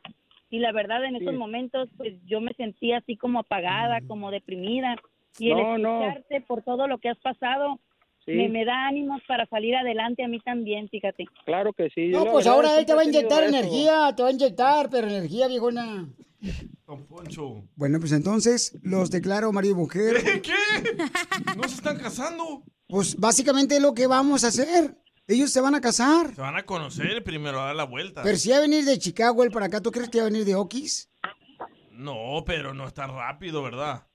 y 0.50 0.60
la 0.60 0.72
verdad 0.72 1.04
en 1.04 1.18
esos 1.18 1.34
momentos 1.34 1.90
pues 1.98 2.14
yo 2.26 2.40
me 2.40 2.54
sentía 2.54 2.98
así 3.00 3.18
como 3.18 3.40
apagada, 3.40 4.00
como 4.08 4.32
deprimida 4.32 4.96
y 5.38 5.52
el 5.52 5.58
No, 5.58 5.78
no. 5.78 6.02
escucharte 6.06 6.42
por 6.42 6.62
todo 6.64 6.88
lo 6.88 6.98
que 7.00 7.10
has 7.10 7.18
pasado 7.20 7.80
Sí. 8.24 8.32
me, 8.32 8.50
me 8.50 8.66
da 8.66 8.88
ánimos 8.88 9.22
para 9.28 9.46
salir 9.46 9.76
adelante 9.76 10.24
a 10.24 10.28
mí 10.28 10.40
también, 10.40 10.90
fíjate. 10.90 11.26
Claro 11.46 11.74
que 11.74 11.92
sí. 11.92 12.08
No, 12.08 12.26
pues 12.26 12.48
ahora 12.48 12.80
él 12.80 12.86
te 12.88 12.96
va 12.96 13.02
a 13.02 13.06
inyectar 13.06 13.44
energía, 13.44 14.14
te 14.18 14.24
va 14.24 14.30
a 14.30 14.32
inyectar, 14.32 14.90
pero 14.90 15.08
energía, 15.08 15.48
viejona. 15.48 16.08
Don 16.86 17.06
Poncho. 17.06 17.64
Bueno, 17.76 18.00
pues 18.00 18.12
entonces 18.12 18.78
los 18.84 19.10
declaro 19.12 19.52
marido 19.52 19.74
y 19.74 19.78
mujer. 19.78 20.42
¿Qué? 20.42 20.54
¿No 21.56 21.64
se 21.68 21.76
están 21.76 21.98
casando? 21.98 22.64
Pues 22.88 23.16
básicamente 23.16 23.76
es 23.76 23.82
lo 23.82 23.94
que 23.94 24.08
vamos 24.08 24.44
a 24.44 24.48
hacer. 24.48 24.96
Ellos 25.28 25.52
se 25.52 25.62
van 25.62 25.74
a 25.74 25.82
casar. 25.82 26.36
Se 26.36 26.42
van 26.42 26.56
a 26.56 26.64
conocer 26.64 27.24
primero, 27.24 27.60
a 27.60 27.68
dar 27.68 27.76
la 27.76 27.86
vuelta. 27.86 28.22
Pero 28.22 28.38
si 28.38 28.52
va 28.52 28.58
a 28.58 28.62
venir 28.62 28.86
de 28.86 29.00
Chicago 29.00 29.44
él 29.44 29.52
para 29.52 29.66
acá, 29.66 29.82
¿tú 29.82 29.92
crees 29.92 30.10
que 30.10 30.20
va 30.20 30.26
a 30.26 30.30
venir 30.30 30.46
de 30.46 30.56
Oquis? 30.56 31.10
No, 31.92 32.44
pero 32.46 32.74
no 32.74 32.86
está 32.86 33.08
rápido, 33.08 33.64
¿verdad? 33.64 34.06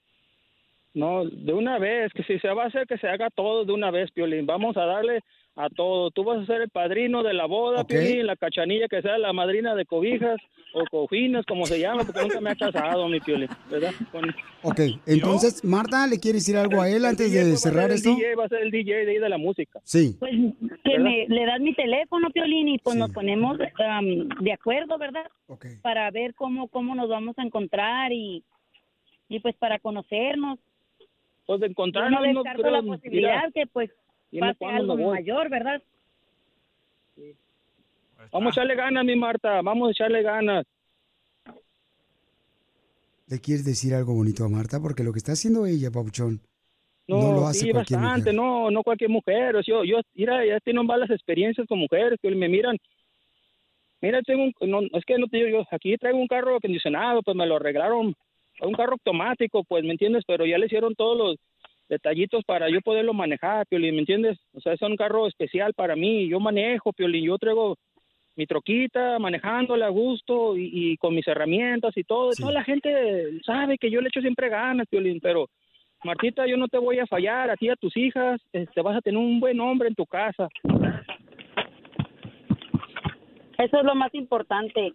No, 0.95 1.25
de 1.25 1.53
una 1.53 1.79
vez, 1.79 2.13
que 2.13 2.23
si 2.25 2.39
se 2.39 2.49
va 2.49 2.65
a 2.65 2.67
hacer, 2.67 2.87
que 2.87 2.99
se 2.99 3.09
haga 3.09 3.31
todo 3.31 3.65
de 3.65 3.73
una 3.73 3.91
vez, 3.91 4.11
Piolín. 4.13 4.47
Vamos 4.47 4.77
a 4.77 4.85
darle 4.85 5.21
a 5.57 5.69
todo. 5.69 6.11
Tú 6.11 6.25
vas 6.25 6.39
a 6.41 6.47
ser 6.47 6.63
el 6.63 6.71
padrino 6.71 7.23
de 7.23 7.35
la 7.35 7.47
boda, 7.47 7.83
Ok. 7.83 7.89
Piolín, 7.89 8.27
la 8.27 8.37
cachanilla 8.37 8.89
que 8.89 9.03
sea 9.03 9.19
la 9.19 9.33
madrina 9.33 9.75
de 9.75 9.85
cobijas 9.85 10.41
o 10.73 10.85
cojines, 10.91 11.45
como 11.47 11.67
se 11.67 11.81
llama, 11.81 12.05
porque 12.05 12.23
nunca 12.23 12.41
me 12.41 12.51
ha 12.51 12.55
casado, 12.55 13.09
mi 13.09 13.21
Piolín, 13.21 13.49
¿verdad? 13.71 13.93
Con- 14.13 14.35
Ok, 14.63 14.81
entonces, 15.07 15.65
Marta, 15.65 16.07
¿le 16.07 16.19
quiere 16.21 16.37
decir 16.39 16.57
algo 16.57 16.81
a 16.81 16.89
él 16.89 17.05
antes 17.05 17.33
de 17.33 17.57
cerrar 17.57 17.91
esto? 17.91 18.11
el 18.11 18.17
DJ, 18.17 18.35
va 18.37 18.45
a 18.45 18.49
ser 18.49 18.63
el 18.63 18.71
DJ 18.71 19.05
de 19.07 19.11
ahí 19.13 19.19
de 19.19 19.29
la 19.29 19.39
música. 19.39 19.81
Sí. 19.85 20.17
Pues 20.21 20.33
que 20.85 20.99
me, 20.99 21.27
le 21.29 21.47
das 21.47 21.61
mi 21.61 21.75
teléfono, 21.75 22.31
Piolín, 22.31 22.69
y 22.69 22.79
pues 22.79 22.97
nos 22.97 23.11
ponemos 23.11 23.59
am, 23.85 24.29
de 24.41 24.53
acuerdo, 24.53 24.97
¿verdad? 24.99 25.27
Para 25.83 26.11
ver 26.11 26.35
cómo, 26.35 26.69
cómo 26.69 26.95
nos 26.95 27.09
vamos 27.09 27.37
a 27.39 27.43
encontrar 27.43 28.13
y, 28.13 28.45
y 29.29 29.41
pues 29.41 29.57
para 29.57 29.79
conocernos. 29.81 30.59
Pues 31.47 31.59
de 31.61 31.67
Yo 31.67 31.71
encontrarnos, 31.73 32.21
no 32.21 32.33
no 32.33 32.41
descarto 32.43 32.63
creo, 32.63 32.73
la 32.75 32.83
posibilidad 32.83 33.37
mira, 33.47 33.51
que 33.53 33.67
pues 33.67 33.91
pase 34.39 34.65
algo 34.65 34.97
mayor, 34.97 35.49
¿verdad? 35.49 35.83
Vamos 38.33 38.49
a 38.49 38.61
echarle 38.61 38.75
ganas, 38.77 39.05
mi 39.05 39.17
Marta, 39.17 39.61
vamos 39.63 39.89
a 39.89 39.91
echarle 39.93 40.23
ganas. 40.23 40.67
¿Le 43.29 43.39
quieres 43.41 43.65
decir 43.65 43.95
algo 43.95 44.15
bonito 44.15 44.45
a 44.45 44.49
Marta? 44.49 44.81
Porque 44.81 45.05
lo 45.05 45.13
que 45.13 45.19
está 45.19 45.33
haciendo 45.33 45.65
ella, 45.67 45.91
Pauchón, 45.91 46.41
no, 47.07 47.21
No, 47.21 47.33
lo 47.33 47.47
hace 47.47 47.61
sí, 47.67 47.71
cualquier 47.71 48.01
bastante, 48.01 48.33
mujer. 48.33 48.35
no, 48.35 48.71
no 48.71 48.83
cualquier 48.83 49.11
mujer. 49.11 49.57
o 49.57 49.63
sea, 49.63 49.75
Yo, 49.77 49.85
yo, 49.85 50.01
mira, 50.15 50.45
ya 50.45 50.59
tengo 50.61 50.83
malas 50.85 51.11
experiencias 51.11 51.67
con 51.67 51.79
mujeres 51.79 52.19
que 52.21 52.31
me 52.31 52.49
miran. 52.49 52.77
Mira, 54.01 54.21
tengo 54.23 54.45
un, 54.45 54.55
no, 54.71 54.81
es 54.99 55.05
que 55.05 55.19
no 55.19 55.27
te 55.29 55.37
digo, 55.39 55.49
yo 55.49 55.67
aquí 55.71 55.97
traigo 55.97 56.19
un 56.19 56.27
carro 56.27 56.57
acondicionado, 56.57 57.23
pues 57.23 57.37
me 57.37 57.47
lo 57.47 57.57
arreglaron, 57.57 58.15
un 58.63 58.73
carro 58.75 58.93
automático, 58.93 59.63
pues, 59.65 59.85
¿me 59.85 59.93
entiendes? 59.93 60.25
Pero 60.27 60.47
ya 60.47 60.59
le 60.59 60.67
hicieron 60.67 60.95
todos 60.95 61.17
los 61.19 61.37
detallitos 61.91 62.43
para 62.45 62.71
yo 62.71 62.81
poderlo 62.81 63.13
manejar, 63.13 63.67
Piolín, 63.67 63.97
¿me 63.97 64.01
entiendes? 64.01 64.39
O 64.55 64.61
sea, 64.61 64.73
es 64.73 64.81
un 64.81 64.97
carro 64.97 65.27
especial 65.27 65.75
para 65.75 65.95
mí, 65.97 66.29
yo 66.29 66.41
manejo, 66.41 66.93
Piolín, 66.95 67.25
yo 67.27 67.37
traigo 67.37 67.77
mi 68.37 68.47
troquita, 68.47 69.19
manejándola 69.19 69.87
a 69.87 69.91
gusto 69.91 70.57
y, 70.57 70.71
y 70.73 70.97
con 70.97 71.15
mis 71.15 71.27
herramientas 71.29 71.95
y 71.97 72.05
todo. 72.05 72.31
Toda 72.31 72.53
la 72.53 72.65
gente 72.65 73.43
sabe 73.45 73.77
que 73.77 73.91
yo 73.91 74.01
le 74.01 74.09
echo 74.09 74.21
siempre 74.21 74.49
ganas, 74.49 74.87
Piolín, 74.89 75.21
pero 75.21 75.49
Martita, 76.05 76.47
yo 76.47 76.57
no 76.57 76.69
te 76.69 76.79
voy 76.79 76.99
a 77.01 77.07
fallar, 77.07 77.51
a 77.51 77.57
ti 77.57 77.69
a 77.69 77.77
tus 77.77 77.95
hijas, 77.97 78.41
este, 78.53 78.81
vas 78.81 78.97
a 78.97 79.01
tener 79.03 79.19
un 79.19 79.39
buen 79.41 79.61
hombre 79.61 79.89
en 79.89 79.95
tu 79.95 80.07
casa. 80.07 80.49
Eso 83.59 83.79
es 83.79 83.85
lo 83.85 83.95
más 83.95 84.15
importante. 84.15 84.93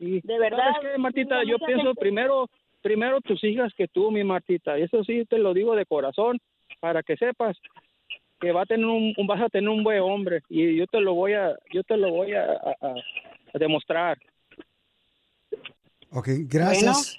De 0.00 0.38
verdad. 0.40 0.72
¿Sabes 0.74 0.92
qué, 0.92 0.98
Martita? 0.98 1.44
Yo 1.44 1.58
pienso 1.58 1.84
gente- 1.84 2.00
primero, 2.00 2.48
primero 2.82 3.20
tus 3.20 3.42
hijas 3.44 3.72
que 3.76 3.88
tú, 3.88 4.10
mi 4.10 4.24
Martita. 4.24 4.78
Y 4.78 4.82
eso 4.82 5.02
sí 5.04 5.24
te 5.28 5.38
lo 5.38 5.54
digo 5.54 5.74
de 5.74 5.86
corazón, 5.86 6.38
para 6.80 7.02
que 7.02 7.16
sepas 7.16 7.56
que 8.40 8.52
va 8.52 8.62
a 8.62 8.66
tener 8.66 8.86
un, 8.86 9.14
vas 9.26 9.40
a 9.40 9.48
tener 9.48 9.68
un 9.70 9.84
buen 9.84 10.00
hombre 10.00 10.42
y 10.48 10.76
yo 10.76 10.86
te 10.88 11.00
lo 11.00 11.14
voy 11.14 11.32
a, 11.34 11.56
yo 11.72 11.82
te 11.84 11.96
lo 11.96 12.10
voy 12.10 12.32
a, 12.32 12.44
a- 12.44 12.76
a- 12.80 12.94
a 13.54 13.58
demostrar. 13.58 14.18
Ok, 16.10 16.28
gracias. 16.48 17.16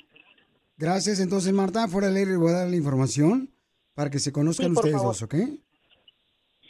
Gracias, 0.77 1.19
entonces, 1.19 1.53
Marta. 1.53 1.87
Fuera 1.87 2.09
de 2.09 2.25
le 2.25 2.37
voy 2.37 2.49
a 2.49 2.57
dar 2.59 2.69
la 2.69 2.75
información 2.75 3.49
para 3.93 4.09
que 4.09 4.19
se 4.19 4.31
conozcan 4.31 4.67
Sí, 4.67 4.73
ustedes 4.73 4.95
favor. 4.97 5.07
dos, 5.13 5.21
¿ok? 5.23 5.35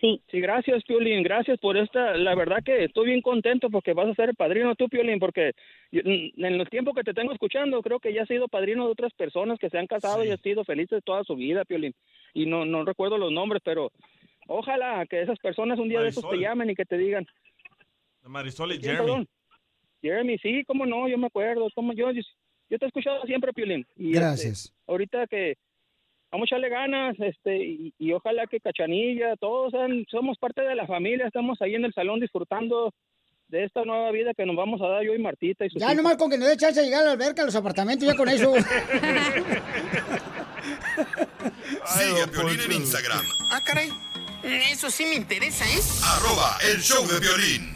Sí. 0.04 0.22
Sí, 0.30 0.42
gracias, 0.42 0.84
Piolín. 0.84 1.24
Gracias 1.24 1.58
por 1.60 1.78
esta. 1.78 2.18
La 2.18 2.36
verdad 2.36 2.58
que 2.62 2.84
estoy 2.84 3.06
bien 3.08 3.22
contento 3.22 3.70
porque 3.70 3.94
vas 3.94 4.10
a 4.10 4.14
ser 4.16 4.30
el 4.30 4.36
padrino 4.36 4.76
tú, 4.76 4.90
Piolín, 4.90 5.18
porque 5.18 5.54
yo- 5.94 6.02
mm, 6.04 6.44
en 6.44 6.58
los 6.58 6.70
tiempos 6.70 6.94
que 6.94 7.04
te 7.06 7.14
tengo 7.14 7.32
escuchando, 7.32 7.82
creo 7.82 8.02
que 8.02 8.12
ya 8.14 8.24
has 8.24 8.28
sido 8.28 8.50
padrino 8.50 8.86
de 8.86 8.92
otras 8.92 9.14
personas 9.14 9.58
que 9.60 9.70
se 9.70 9.78
han 9.78 9.88
casado 9.88 10.26
y 10.26 10.30
han 10.30 10.42
sido 10.42 10.66
felices 10.66 11.02
toda 11.06 11.24
su 11.24 11.38
vida, 11.38 11.64
Piolín. 11.64 11.96
Y 12.34 12.46
no, 12.46 12.66
no 12.66 12.84
recuerdo 12.84 13.18
los 13.18 13.32
nombres, 13.32 13.62
pero 13.64 13.92
ojalá 14.48 15.06
que 15.06 15.22
esas 15.22 15.40
personas 15.40 15.80
un 15.80 15.88
día 15.88 16.02
de 16.02 16.10
esos 16.10 16.30
te 16.30 16.38
llamen 16.38 16.70
y 16.70 16.76
que 16.76 16.84
te 16.84 16.98
digan. 16.98 17.26
Marisol 18.24 18.74
y 18.74 18.80
¿Quién, 18.80 18.92
Jeremy. 18.98 19.06
perdón? 19.06 19.28
Jeremy, 20.02 20.38
sí, 20.40 20.64
cómo 20.66 20.86
no, 20.86 21.08
yo 21.08 21.18
me 21.18 21.28
acuerdo. 21.28 21.68
Cómo 21.74 21.94
yo, 21.94 22.12
yo, 22.12 22.22
yo 22.70 22.78
te 22.78 22.84
he 22.84 22.88
escuchado 22.88 23.24
siempre, 23.24 23.54
Piolín. 23.54 23.86
Y, 23.96 24.08
este, 24.08 24.20
Gracias. 24.20 24.76
ahorita 24.86 25.28
que 25.28 25.56
vamos 26.34 26.46
a 26.46 26.50
echarle 26.56 26.70
ganas, 26.70 27.16
este, 27.20 27.56
y, 27.64 27.94
y 28.00 28.12
ojalá 28.12 28.48
que 28.48 28.60
Cachanilla, 28.60 29.36
todos 29.40 29.72
sean- 29.72 30.04
somos 30.10 30.38
parte 30.40 30.62
de 30.64 30.74
la 30.76 30.88
familia, 30.88 31.28
estamos 31.28 31.62
ahí 31.62 31.76
en 31.76 31.86
el 31.86 31.94
salón 31.94 32.20
disfrutando 32.20 32.92
de 33.50 33.64
esta 33.66 33.84
nueva 33.86 34.10
vida 34.12 34.34
que 34.36 34.46
nos 34.48 34.56
vamos 34.56 34.82
a 34.82 34.88
dar 34.88 35.04
yo 35.04 35.14
y 35.14 35.20
Martita 35.20 35.64
y 35.66 35.70
sus 35.70 35.80
Ya 35.80 35.86
hijos. 35.88 35.98
nomás 35.98 36.18
con 36.18 36.32
que 36.32 36.40
nos 36.40 36.48
dé 36.48 36.58
chance 36.58 36.80
de 36.80 36.88
llegar 36.88 37.04
a 37.04 37.06
la 37.06 37.12
alberca, 37.12 37.44
a 37.44 37.46
los 37.46 37.56
apartamentos, 37.56 38.08
ya 38.08 38.16
con 38.16 38.28
eso. 38.28 38.52
Sigue 41.86 42.22
a 42.24 42.28
Piolín 42.28 42.60
en 42.62 42.72
Instagram, 42.72 43.24
Ah, 43.52 43.62
caray. 43.64 43.90
Eso 44.44 44.90
sí 44.90 45.06
me 45.06 45.16
interesa, 45.16 45.64
¿eh? 45.66 45.80
arroba 46.04 46.58
el 46.74 46.82
show 46.82 47.06
de 47.08 47.20
violín. 47.20 47.73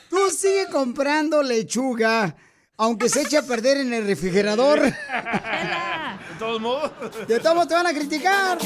tú 0.09 0.29
sigue 0.29 0.67
comprando 0.71 1.43
lechuga, 1.43 2.33
aunque 2.77 3.09
se 3.09 3.23
eche 3.23 3.37
a 3.37 3.41
perder 3.41 3.75
en 3.75 3.93
el 3.93 4.07
refrigerador. 4.07 4.79
De 4.81 4.93
todos 6.39 6.61
modos. 6.61 6.91
De 7.27 7.39
todos 7.41 7.55
modos 7.55 7.67
te 7.67 7.73
van 7.75 7.87
a 7.87 7.93
criticar. 7.93 8.57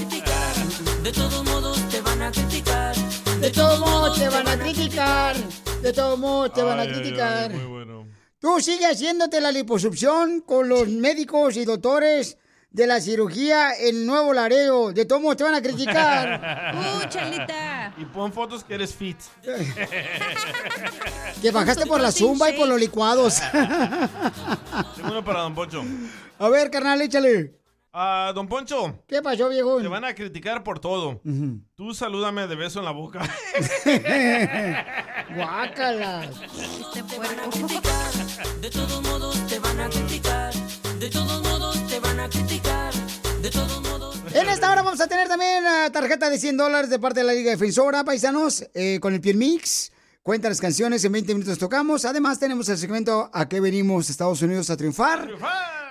De 1.01 1.11
todos 1.11 1.43
modos 1.43 1.89
te 1.89 2.01
van 2.01 2.21
a 2.21 2.31
criticar. 2.31 2.95
De 3.41 3.49
todos 3.49 3.79
modos 3.79 4.19
te 4.19 4.29
van 4.29 4.47
a 4.47 4.59
criticar. 4.59 5.35
De 5.81 5.91
todos 5.91 6.19
modos 6.19 6.53
te 6.53 6.61
van 6.61 6.79
a 6.79 6.85
criticar. 6.85 7.51
ay, 7.51 7.57
muy 7.57 7.65
bueno. 7.65 8.07
Tú 8.37 8.59
sigue 8.61 8.85
haciéndote 8.85 9.41
la 9.41 9.51
liposucción 9.51 10.41
con 10.41 10.69
los 10.69 10.87
médicos 10.87 11.57
y 11.57 11.65
doctores 11.65 12.37
de 12.75 12.87
la 12.87 12.99
cirugía 12.99 13.73
en 13.79 14.05
Nuevo 14.05 14.33
Laredo. 14.33 14.91
De 14.91 15.05
todos 15.05 15.21
modos 15.21 15.37
te 15.37 15.45
van 15.45 15.55
a 15.55 15.61
criticar. 15.61 16.65
Uh, 16.75 17.07
Chalita. 17.09 17.93
Y 17.97 18.05
pon 18.05 18.33
fotos 18.33 18.63
que 18.63 18.73
eres 18.75 18.93
fit. 18.93 19.17
Que 21.41 21.51
bajaste 21.51 21.85
por 21.85 22.01
la 22.01 22.11
zumba 22.11 22.49
y 22.49 22.53
por 22.57 22.67
los 22.67 22.79
licuados. 22.79 23.39
Tengo 24.95 25.09
uno 25.11 25.23
para 25.23 25.41
Don 25.41 25.53
Poncho. 25.53 25.83
A 26.39 26.49
ver, 26.49 26.69
carnal, 26.71 27.01
échale. 27.01 27.55
Ah, 27.93 28.31
Don 28.33 28.47
Poncho. 28.47 29.03
¿Qué 29.07 29.21
pasó, 29.21 29.47
viejo? 29.49 29.81
Te 29.81 29.87
van 29.87 30.03
a 30.05 30.13
criticar 30.13 30.63
por 30.63 30.79
todo. 30.79 31.21
Tú 31.75 31.93
salúdame 31.93 32.47
de 32.47 32.55
beso 32.55 32.79
en 32.79 32.85
la 32.85 32.91
boca. 32.91 33.21
Guácala. 35.35 36.29
Te 36.93 37.17
van 37.17 37.39
a 37.39 37.49
criticar. 37.49 38.11
De 38.61 38.69
todos 38.69 39.01
modos 39.03 39.47
te 39.47 39.59
van 39.59 39.79
a 39.79 39.89
criticar. 39.89 40.53
De 40.99 41.09
todos 41.09 41.41
modos 41.43 41.87
te 41.87 41.99
van 41.99 42.19
a 42.19 42.27
criticar. 42.29 42.44
En 44.33 44.49
esta 44.49 44.71
hora 44.71 44.81
vamos 44.81 44.99
a 45.01 45.07
tener 45.07 45.27
también 45.27 45.63
la 45.63 45.91
tarjeta 45.91 46.29
de 46.29 46.39
100 46.39 46.57
dólares 46.57 46.89
de 46.89 46.97
parte 46.99 47.19
de 47.19 47.25
la 47.27 47.33
Liga 47.33 47.51
Defensora, 47.51 48.03
paisanos, 48.03 48.65
eh, 48.73 48.99
con 48.99 49.13
el 49.13 49.21
Piel 49.21 49.37
Mix. 49.37 49.91
Cuenta 50.23 50.49
las 50.49 50.59
canciones, 50.59 51.03
en 51.05 51.11
20 51.11 51.35
minutos 51.35 51.57
tocamos. 51.59 52.03
Además, 52.05 52.39
tenemos 52.39 52.67
el 52.69 52.77
segmento 52.79 53.29
¿A 53.31 53.47
qué 53.47 53.59
venimos 53.59 54.09
Estados 54.09 54.41
Unidos 54.41 54.69
a 54.71 54.77
triunfar? 54.77 55.29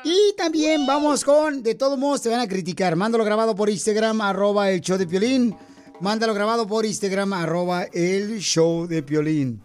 Y 0.03 0.35
también 0.37 0.85
vamos 0.85 1.25
con 1.25 1.63
De 1.63 1.77
todos 1.77 1.97
modos 1.99 2.23
te 2.23 2.29
van 2.29 2.41
a 2.41 2.49
criticar. 2.49 2.97
Mándalo 2.97 3.25
grabado 3.25 3.55
por 3.55 3.71
Instagram, 3.71 4.21
arroba 4.21 4.71
el 4.71 4.81
show 4.81 4.99
de 4.99 5.07
Piolín. 5.07 5.57
Mándalo 6.01 6.35
grabado 6.35 6.67
por 6.67 6.85
Instagram, 6.85 7.33
arroba 7.35 7.85
el 7.85 8.41
show 8.41 8.89
de 8.89 9.03
Piolín. 9.05 9.63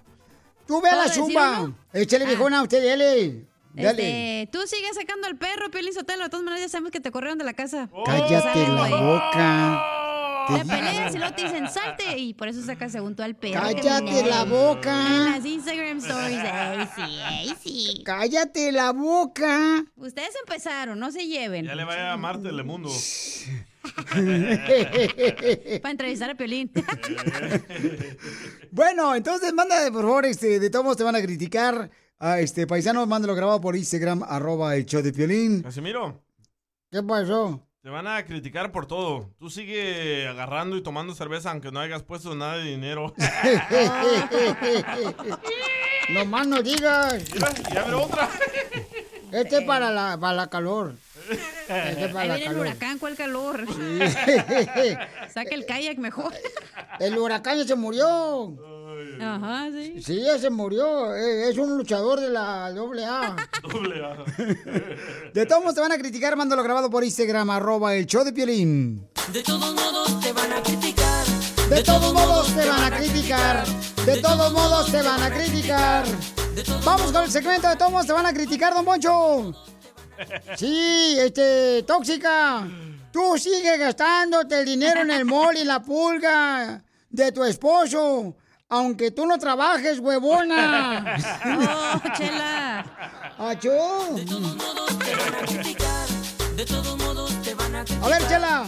Tú 0.67 0.79
ve 0.79 0.89
a 0.89 0.95
la 0.95 1.03
¿Puedo 1.05 1.09
decir 1.09 1.23
zumba. 1.23 1.73
Échale, 1.91 2.25
Ah. 2.25 2.27
viejona, 2.27 2.61
usted, 2.61 2.85
dale. 2.87 3.47
Dale. 3.83 4.41
Este, 4.41 4.51
tú 4.51 4.59
sigues 4.67 4.95
sacando 4.95 5.27
al 5.27 5.37
perro, 5.37 5.69
Piolín 5.71 5.93
Sotelo. 5.93 6.23
De 6.23 6.29
todas 6.29 6.43
maneras, 6.43 6.65
ya 6.65 6.69
sabemos 6.69 6.91
que 6.91 6.99
te 6.99 7.11
corrieron 7.11 7.37
de 7.37 7.45
la 7.45 7.53
casa. 7.53 7.89
Cállate 8.05 8.41
Sale, 8.41 8.67
la 8.67 8.97
boca. 8.97 9.95
Te 10.49 10.65
peleas 10.65 11.13
y 11.13 11.17
luego 11.19 11.35
te 11.35 11.43
dicen 11.43 11.69
salte 11.69 12.17
y 12.17 12.33
por 12.33 12.47
eso 12.47 12.63
sacas 12.63 12.91
según 12.91 13.15
tú 13.15 13.21
al 13.21 13.35
perro. 13.35 13.61
Cállate 13.61 14.23
la 14.23 14.45
boca. 14.45 15.05
En 15.05 15.25
las 15.31 15.45
Instagram 15.45 15.99
stories. 15.99 16.39
Ay, 16.39 16.89
sí, 16.95 17.01
ay, 17.23 17.53
sí. 17.61 18.01
Cállate 18.03 18.71
la 18.71 18.91
boca. 18.91 19.85
Ustedes 19.95 20.31
empezaron, 20.43 20.97
no 20.97 21.11
se 21.11 21.27
lleven. 21.27 21.65
Ya 21.65 21.75
le 21.75 21.83
vaya 21.83 22.13
a 22.13 22.17
Marte 22.17 22.47
Telemundo. 22.47 22.89
Para 25.81 25.91
entrevistar 25.91 26.31
a 26.31 26.35
Piolín. 26.35 26.71
Bueno, 28.71 29.15
entonces 29.15 29.51
manda, 29.51 29.91
por 29.91 30.03
favor, 30.03 30.25
este, 30.27 30.59
de 30.59 30.69
todos 30.69 30.85
modos 30.85 30.97
te 30.97 31.03
van 31.03 31.15
a 31.15 31.21
criticar. 31.21 31.89
A 32.19 32.39
este 32.41 32.67
paisano, 32.67 33.05
mándalo 33.05 33.33
grabado 33.33 33.61
por 33.61 33.77
Instagram, 33.77 34.23
arroba 34.27 34.75
el 34.75 34.85
show 34.85 35.01
de 35.01 35.13
Piolín. 35.13 35.63
Casimiro, 35.63 36.21
¿Qué 36.91 37.01
pasó? 37.01 37.65
te 37.81 37.87
van 37.89 38.07
a 38.07 38.25
criticar 38.25 38.73
por 38.73 38.87
todo. 38.87 39.29
Tú 39.39 39.49
sigue 39.49 40.27
agarrando 40.27 40.75
y 40.75 40.83
tomando 40.83 41.15
cerveza 41.15 41.49
aunque 41.51 41.71
no 41.71 41.79
hayas 41.79 42.03
puesto 42.03 42.35
nada 42.35 42.57
de 42.57 42.65
dinero. 42.65 43.13
no 46.09 46.25
más 46.25 46.45
no 46.45 46.61
digas. 46.61 47.23
Mira, 47.33 47.53
ya 47.73 47.95
otra. 47.97 48.29
Este 49.31 49.59
es 49.59 49.63
para 49.63 49.91
la, 49.91 50.17
para 50.19 50.33
la 50.33 50.47
calor. 50.49 50.95
Este 51.69 52.05
es 52.05 52.11
para 52.11 52.21
Ahí 52.21 52.27
la 52.27 52.35
viene 52.35 52.35
el 52.35 52.43
calor. 52.51 52.59
huracán, 52.67 52.99
¿cuál 52.99 53.15
calor? 53.15 53.65
Saca 55.33 55.55
el 55.55 55.65
kayak 55.65 55.97
mejor. 55.99 56.33
El 56.99 57.17
huracán 57.17 57.59
ya 57.59 57.63
se 57.63 57.75
murió. 57.75 58.57
Ajá, 59.21 59.67
sí. 59.71 60.01
Sí, 60.01 60.21
ya 60.21 60.37
se 60.39 60.49
murió. 60.49 61.15
Eh, 61.15 61.49
Es 61.49 61.57
un 61.57 61.77
luchador 61.77 62.19
de 62.19 62.29
la 62.29 62.71
doble 62.71 63.05
A. 63.05 63.35
Doble 63.63 64.03
A. 64.05 64.23
De 65.33 65.45
todos 65.45 65.61
modos 65.61 65.75
te 65.75 65.81
van 65.81 65.91
a 65.91 65.97
criticar, 65.97 66.35
mándalo 66.35 66.63
grabado 66.63 66.89
por 66.89 67.03
Instagram, 67.03 67.49
arroba 67.49 67.95
el 67.95 68.05
show 68.05 68.23
de 68.23 68.33
Piolín. 68.33 69.07
De 69.31 69.43
todos 69.43 69.73
modos 69.75 70.19
te 70.21 70.31
van 70.33 70.51
a 70.53 70.61
criticar. 70.63 71.25
De 71.69 71.83
todos 71.83 72.13
modos 72.13 72.47
te 72.55 72.67
van 72.67 72.93
a 72.93 72.97
criticar. 72.97 73.65
De 74.05 74.17
todos 74.21 74.51
modos 74.53 74.91
te 74.91 75.01
van 75.01 75.21
a 75.21 75.29
criticar. 75.29 76.05
Vamos 76.83 77.11
con 77.11 77.23
el 77.23 77.31
segmento 77.31 77.69
de 77.69 77.75
todos 77.75 77.91
modos 77.91 78.07
te 78.07 78.13
van 78.13 78.25
a 78.25 78.33
criticar, 78.33 78.73
don 78.73 78.83
Poncho. 78.85 79.53
Sí, 80.57 81.15
este, 81.19 81.83
tóxica. 81.83 82.67
Tú 83.11 83.37
sigues 83.37 83.79
gastándote 83.79 84.59
el 84.59 84.65
dinero 84.65 85.01
en 85.01 85.11
el 85.11 85.25
mall 85.25 85.57
y 85.57 85.63
la 85.63 85.81
pulga 85.81 86.83
de 87.09 87.31
tu 87.31 87.43
esposo. 87.43 88.35
Aunque 88.71 89.09
tú 89.09 89.25
no 89.25 89.39
trabajes, 89.39 89.99
huevona. 89.99 91.17
Oh, 91.45 91.99
chela. 92.15 92.85
Achó. 93.37 94.13
De 94.13 94.25
todos 94.25 94.55
modos 94.57 94.99
te 94.99 95.15
van 95.15 95.35
a 95.35 95.45
criticar. 95.45 96.07
De 96.55 96.65
todos 96.65 96.97
modos 96.97 97.41
te 97.41 97.55
van 97.55 97.75
a 97.75 97.83
criticar. 97.83 98.13
A 98.13 98.17
ver, 98.17 98.27
chela. 98.27 98.67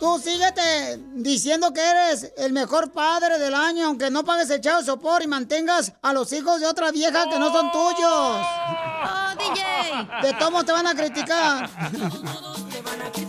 Tú 0.00 0.18
síguete 0.18 0.98
diciendo 1.14 1.72
que 1.72 1.80
eres 1.80 2.32
el 2.36 2.52
mejor 2.52 2.92
padre 2.92 3.38
del 3.38 3.54
año, 3.54 3.86
aunque 3.86 4.10
no 4.10 4.24
pagues 4.24 4.48
el 4.50 4.60
chavo 4.60 4.82
sopor 4.82 5.22
y 5.22 5.26
mantengas 5.26 5.92
a 6.02 6.12
los 6.12 6.32
hijos 6.32 6.60
de 6.60 6.66
otra 6.66 6.90
vieja 6.90 7.28
que 7.28 7.38
no 7.38 7.52
son 7.52 7.70
tuyos. 7.72 7.96
Oh, 8.02 9.34
DJ. 9.38 10.26
De 10.26 10.32
todos 10.34 10.64
te 10.64 10.72
van 10.72 10.86
a 10.86 10.94
criticar. 10.94 11.70
De 13.14 13.23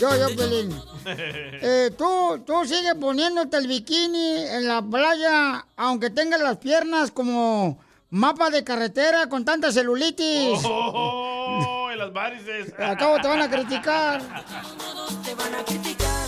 Yo, 0.00 0.16
yo, 0.16 0.36
Pelín. 0.36 0.72
Eh, 1.06 1.90
tú, 1.96 2.42
tú 2.46 2.64
sigues 2.64 2.94
poniéndote 2.94 3.56
el 3.56 3.66
bikini 3.66 4.44
en 4.46 4.68
la 4.68 4.80
playa, 4.82 5.66
aunque 5.76 6.10
tengas 6.10 6.40
las 6.40 6.58
piernas 6.58 7.10
como 7.10 7.78
mapa 8.10 8.50
de 8.50 8.62
carretera 8.62 9.28
con 9.28 9.44
tanta 9.44 9.72
celulitis. 9.72 10.60
Oh, 10.64 11.88
en 11.90 11.98
las 11.98 12.12
varices. 12.12 12.72
Al 12.78 12.96
cabo 12.96 13.20
te 13.20 13.28
van 13.28 13.42
a 13.42 13.50
criticar. 13.50 14.22
Te 15.24 15.34
van 15.34 15.54
a 15.54 15.64
criticar. 15.64 16.26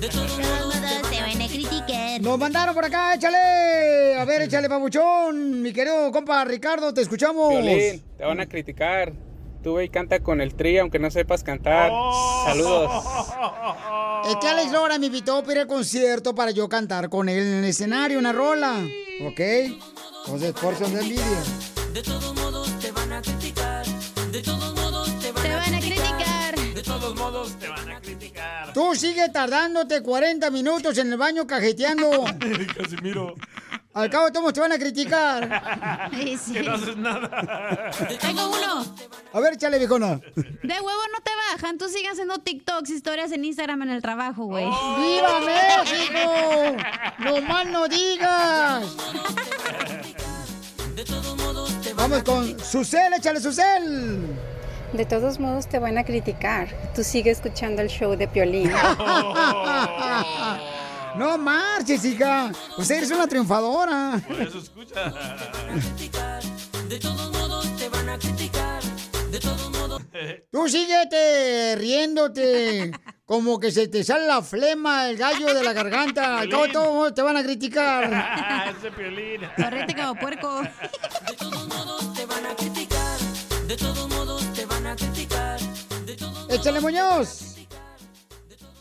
De 0.00 0.08
todos 0.08 0.38
modos 0.38 0.74
te 1.10 1.20
van 1.20 1.42
a 1.42 1.46
criticar. 1.46 2.20
Nos 2.20 2.38
mandaron 2.38 2.74
por 2.74 2.84
acá, 2.84 3.14
échale. 3.14 4.16
A 4.18 4.24
ver, 4.24 4.42
échale, 4.42 4.68
pabuchón. 4.68 5.62
Mi 5.62 5.72
querido 5.72 6.10
compa 6.10 6.44
Ricardo, 6.44 6.92
te 6.92 7.02
escuchamos. 7.02 7.50
Violín, 7.50 8.02
te 8.16 8.24
van 8.24 8.40
a 8.40 8.46
criticar. 8.46 9.12
Tú 9.62 9.74
ve 9.74 9.84
y 9.84 9.88
canta 9.88 10.20
con 10.20 10.40
el 10.40 10.54
tri 10.54 10.78
aunque 10.78 10.98
no 10.98 11.10
sepas 11.10 11.44
cantar. 11.44 11.90
Saludos. 12.46 12.90
Es 14.24 14.36
que 14.36 14.46
Alex 14.46 14.70
Lora 14.70 14.98
me 15.00 15.06
invitó 15.06 15.40
para 15.40 15.52
ir 15.52 15.58
al 15.58 15.66
concierto 15.66 16.32
para 16.32 16.52
yo 16.52 16.68
cantar 16.68 17.08
con 17.08 17.28
él 17.28 17.40
en 17.40 17.54
el 17.54 17.64
escenario, 17.64 18.20
una 18.20 18.32
rola. 18.32 18.76
¿Ok? 19.26 19.40
Entonces, 19.40 20.52
por 20.52 20.78
de 20.78 21.00
envidia. 21.00 21.24
De 21.92 22.02
todos 22.02 22.32
modos 22.36 22.78
te 22.78 22.92
van 22.92 23.12
a 23.12 23.20
criticar. 23.20 23.84
De 24.30 24.40
todos 24.40 24.74
modos 24.76 25.18
te 25.18 25.32
van, 25.32 25.42
Te 25.42 25.48
van 25.52 25.74
a 25.74 25.80
criticar. 25.80 26.56
De 26.56 26.82
todos 26.82 27.16
modos 27.16 27.58
te 27.58 27.68
van 27.68 27.90
a 27.90 28.00
criticar. 28.00 28.72
Tú 28.72 28.94
sigue 28.94 29.28
tardándote 29.30 30.02
40 30.02 30.50
minutos 30.50 30.96
en 30.98 31.10
el 31.10 31.18
baño 31.18 31.44
cajeteando. 31.44 32.24
Casimiro. 32.76 33.34
Al 33.94 34.08
cabo, 34.08 34.32
todos 34.32 34.54
te 34.54 34.60
van 34.60 34.72
a 34.72 34.78
criticar. 34.78 36.10
Sí, 36.12 36.36
sí. 36.36 36.52
Que 36.54 36.62
no 36.62 36.74
haces 36.74 36.96
nada. 36.96 37.90
Tengo 38.20 38.48
uno. 38.48 38.84
A 39.32 39.40
ver, 39.40 39.54
échale, 39.54 39.78
viejona. 39.78 40.20
De 40.34 40.74
huevo 40.80 41.00
no 41.12 41.20
te 41.22 41.30
bajan. 41.52 41.78
Tú 41.78 41.88
sigues 41.88 42.12
haciendo 42.12 42.38
TikToks, 42.38 42.90
historias 42.90 43.32
en 43.32 43.44
Instagram 43.44 43.82
en 43.82 43.90
el 43.90 44.02
trabajo, 44.02 44.44
güey. 44.44 44.64
¡Viva 44.64 45.40
México! 45.40 46.76
¡No 47.18 47.40
más 47.42 47.66
no 47.66 47.88
digas! 47.88 48.84
De 50.94 51.04
todos 51.04 51.36
modos 51.36 51.80
te 51.82 51.94
van 51.94 52.10
Vamos 52.10 52.24
con 52.24 52.58
Susel, 52.60 53.14
échale 53.14 53.40
Susel. 53.40 54.26
De 54.92 55.06
todos 55.06 55.38
modos 55.40 55.68
te 55.68 55.78
van 55.78 55.96
a 55.98 56.04
criticar. 56.04 56.68
Tú 56.94 57.02
sigue 57.02 57.30
escuchando 57.30 57.80
el 57.82 57.88
show 57.88 58.14
de 58.16 58.28
Piolín. 58.28 58.70
No 61.16 61.36
marches, 61.38 62.04
hija. 62.04 62.52
Pues 62.76 62.90
eres 62.90 63.10
una 63.10 63.26
triunfadora. 63.26 64.20
Por 64.26 64.40
eso 64.40 64.58
escucha. 64.58 65.12
De 66.88 66.98
todos 66.98 67.32
modos 67.32 67.76
te 67.76 67.88
van 67.88 68.08
a 68.08 68.18
criticar. 68.18 68.82
De 69.30 69.38
todos 69.38 69.70
modos. 69.70 70.02
Tú 70.50 70.68
síguete 70.68 71.76
riéndote. 71.76 72.92
Como 73.24 73.58
que 73.58 73.70
se 73.70 73.88
te 73.88 74.04
sale 74.04 74.26
la 74.26 74.42
flema, 74.42 75.08
el 75.08 75.16
gallo 75.16 75.54
de 75.54 75.62
la 75.62 75.72
garganta. 75.72 76.40
Al 76.40 76.48
cabo 76.48 76.68
todos 76.68 77.14
te 77.14 77.22
van 77.22 77.36
a 77.36 77.42
criticar. 77.42 78.74
Ese 78.78 78.90
piolín. 78.90 79.40
Correte 79.56 79.94
como 79.94 80.14
puerco. 80.16 80.62
De 80.62 81.36
todos 81.38 81.68
modos 81.68 82.12
te 82.14 82.26
van 82.26 82.46
a 82.46 82.54
criticar. 82.54 83.18
De 83.66 83.76
todos 83.76 84.08
modos 84.10 84.52
te 84.52 84.66
van 84.66 84.86
a 84.86 84.96
criticar. 84.96 85.60
De 86.04 86.16
todos 86.16 86.50
Échale, 86.50 86.80
Muñoz. 86.80 87.51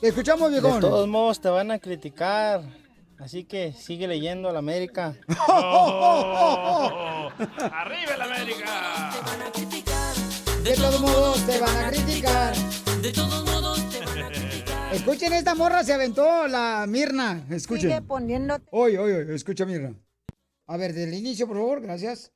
Te 0.01 0.07
escuchamos, 0.07 0.51
De 0.51 0.59
viejón. 0.61 0.81
todos 0.81 1.07
modos 1.07 1.39
te 1.39 1.49
van 1.49 1.71
a 1.71 1.79
criticar. 1.79 2.61
Así 3.19 3.43
que 3.43 3.71
sigue 3.73 4.07
leyendo 4.07 4.49
a 4.49 4.51
la 4.51 4.59
América. 4.59 5.15
Oh. 5.47 7.29
¡Arriba 7.59 8.15
el 8.15 8.21
América! 8.21 9.11
De 10.63 10.73
todos 10.75 11.01
modos 11.01 11.45
te 11.45 11.59
van 11.59 11.85
a 11.85 11.91
criticar. 11.91 12.55
De 13.01 13.11
todos 13.11 13.45
modos 13.45 13.89
te 13.91 13.99
van 14.05 14.23
a 14.23 14.27
criticar. 14.31 14.93
Escuchen, 14.95 15.33
esta 15.33 15.53
morra 15.53 15.83
se 15.83 15.93
aventó 15.93 16.47
la 16.47 16.85
Mirna. 16.87 17.45
Escuchen. 17.51 17.89
Sigue 17.91 18.01
poniéndote. 18.01 18.65
Oye, 18.71 18.97
oye, 18.97 19.17
oye, 19.17 19.35
escucha, 19.35 19.65
Mirna. 19.67 19.93
A 20.65 20.77
ver, 20.77 20.93
desde 20.93 21.09
el 21.09 21.13
inicio, 21.15 21.47
por 21.47 21.57
favor, 21.57 21.81
gracias. 21.81 22.31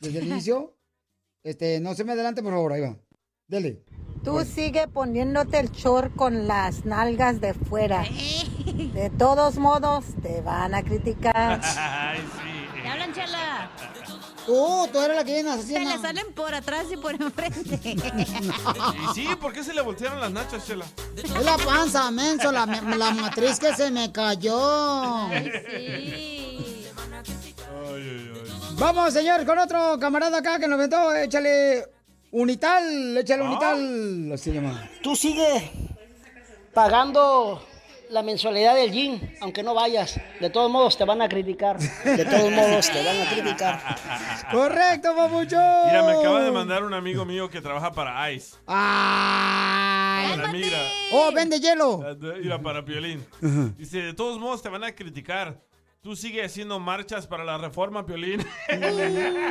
Desde 0.00 0.18
el 0.18 0.26
inicio. 0.32 0.76
Este, 1.44 1.78
no 1.78 1.94
se 1.94 2.02
me 2.02 2.12
adelante, 2.12 2.42
por 2.42 2.52
favor, 2.52 2.72
ahí 2.72 2.80
va. 2.80 2.96
Dele. 3.46 3.84
Tú 4.24 4.42
sigue 4.44 4.88
poniéndote 4.88 5.60
el 5.60 5.70
short 5.70 6.14
con 6.16 6.46
las 6.48 6.84
nalgas 6.84 7.40
de 7.40 7.54
fuera. 7.54 8.04
De 8.94 9.10
todos 9.18 9.56
modos, 9.56 10.04
te 10.22 10.40
van 10.40 10.74
a 10.74 10.82
criticar. 10.82 11.60
Ay, 11.78 12.18
sí. 12.20 12.80
¿Te 12.82 12.88
hablan, 12.88 13.12
chela? 13.12 13.70
Tú, 14.46 14.88
tú 14.92 15.00
eres 15.00 15.16
la 15.16 15.24
que 15.24 15.32
viene 15.34 15.52
Se 15.54 15.60
haciendo. 15.60 15.90
le 15.90 15.98
salen 15.98 16.32
por 16.34 16.54
atrás 16.54 16.86
y 16.92 16.96
por 16.96 17.12
enfrente. 17.14 17.80
Y 19.10 19.14
sí, 19.14 19.28
¿por 19.40 19.52
qué 19.52 19.62
se 19.64 19.72
le 19.74 19.80
voltearon 19.82 20.20
las 20.20 20.30
nachas, 20.32 20.66
Chela? 20.66 20.84
Es 21.16 21.44
la 21.44 21.56
panza, 21.58 22.10
menso, 22.10 22.50
la, 22.52 22.66
la 22.66 23.10
matriz 23.12 23.58
que 23.58 23.74
se 23.74 23.90
me 23.90 24.10
cayó. 24.12 25.28
Vamos, 28.78 29.12
señor, 29.12 29.46
con 29.46 29.58
otro 29.58 29.98
camarada 29.98 30.38
acá 30.38 30.58
que 30.58 30.66
nos 30.68 30.78
aventó. 30.78 31.14
Échale 31.14 31.84
unital, 32.34 33.16
échale 33.16 33.42
unital. 33.42 34.32
Así 34.32 34.50
se 34.50 34.54
llama. 34.54 34.88
Tú 35.02 35.14
sigue 35.14 35.70
pagando 36.72 37.62
la 38.10 38.22
mensualidad 38.22 38.74
del 38.74 38.90
gym, 38.90 39.20
aunque 39.40 39.62
no 39.62 39.74
vayas. 39.74 40.20
De 40.40 40.50
todos 40.50 40.70
modos 40.70 40.98
te 40.98 41.04
van 41.04 41.22
a 41.22 41.28
criticar. 41.28 41.78
De 41.78 42.24
todos 42.24 42.50
modos 42.50 42.90
te 42.90 43.04
van 43.04 43.20
a 43.20 43.30
criticar. 43.30 43.80
Correcto, 44.52 45.14
papucho. 45.16 45.56
Mira, 45.86 46.02
me 46.02 46.12
acaba 46.12 46.42
de 46.42 46.50
mandar 46.50 46.82
un 46.82 46.92
amigo 46.94 47.24
mío 47.24 47.48
que 47.48 47.60
trabaja 47.60 47.92
para 47.92 48.30
ICE. 48.32 48.56
¡Ay! 48.66 50.36
Para 50.36 50.52
mira. 50.52 50.78
¡Oh, 51.12 51.30
vende 51.32 51.60
hielo! 51.60 52.04
Mira, 52.40 52.60
para 52.60 52.84
Piolín. 52.84 53.24
Dice, 53.78 54.02
de 54.02 54.14
todos 54.14 54.38
modos 54.38 54.60
te 54.60 54.68
van 54.68 54.84
a 54.84 54.92
criticar. 54.92 55.56
Tú 56.04 56.14
sigue 56.14 56.44
haciendo 56.44 56.78
marchas 56.78 57.26
para 57.26 57.44
la 57.44 57.56
reforma, 57.56 58.04
Piolín. 58.04 58.46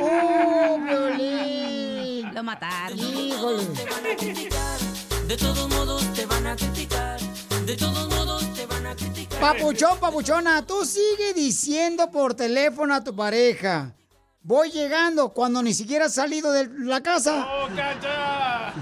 ¡Oh, 0.00 0.78
Piolín! 0.86 2.32
Lo 2.32 2.44
mataron. 2.44 2.96
Híjole. 2.96 3.64
Te 3.64 3.84
van 3.90 4.06
a 4.06 4.16
criticar. 4.16 4.78
De 5.26 5.36
todos 5.36 5.68
modos 5.68 6.12
te 6.12 6.24
van 6.26 6.46
a 6.46 6.54
criticar. 6.54 7.20
De 7.66 7.76
todos 7.76 8.08
modos 8.08 8.54
te 8.54 8.66
van 8.66 8.86
a 8.86 8.94
criticar. 8.94 9.40
Papuchón, 9.40 9.98
papuchona, 9.98 10.64
tú 10.64 10.84
sigue 10.84 11.34
diciendo 11.34 12.08
por 12.12 12.34
teléfono 12.34 12.94
a 12.94 13.02
tu 13.02 13.16
pareja. 13.16 13.96
Voy 14.40 14.70
llegando 14.70 15.30
cuando 15.30 15.60
ni 15.60 15.74
siquiera 15.74 16.04
has 16.04 16.14
salido 16.14 16.52
de 16.52 16.68
la 16.84 17.02
casa. 17.02 17.48
¡Oh, 17.50 17.66
cacha! 17.74 18.72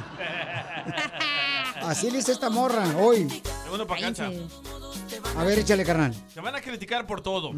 Así 1.81 2.11
le 2.11 2.19
dice 2.19 2.33
esta 2.33 2.51
morra 2.51 2.85
hoy. 2.99 3.43
Segundo 3.65 3.87
pa' 3.87 3.97
cancha. 3.97 4.31
A 5.37 5.45
ver, 5.45 5.59
échale, 5.59 5.85
carnal. 5.85 6.15
Te 6.35 6.41
van 6.41 6.55
a 6.55 6.61
criticar 6.61 7.07
por 7.07 7.21
todo. 7.21 7.53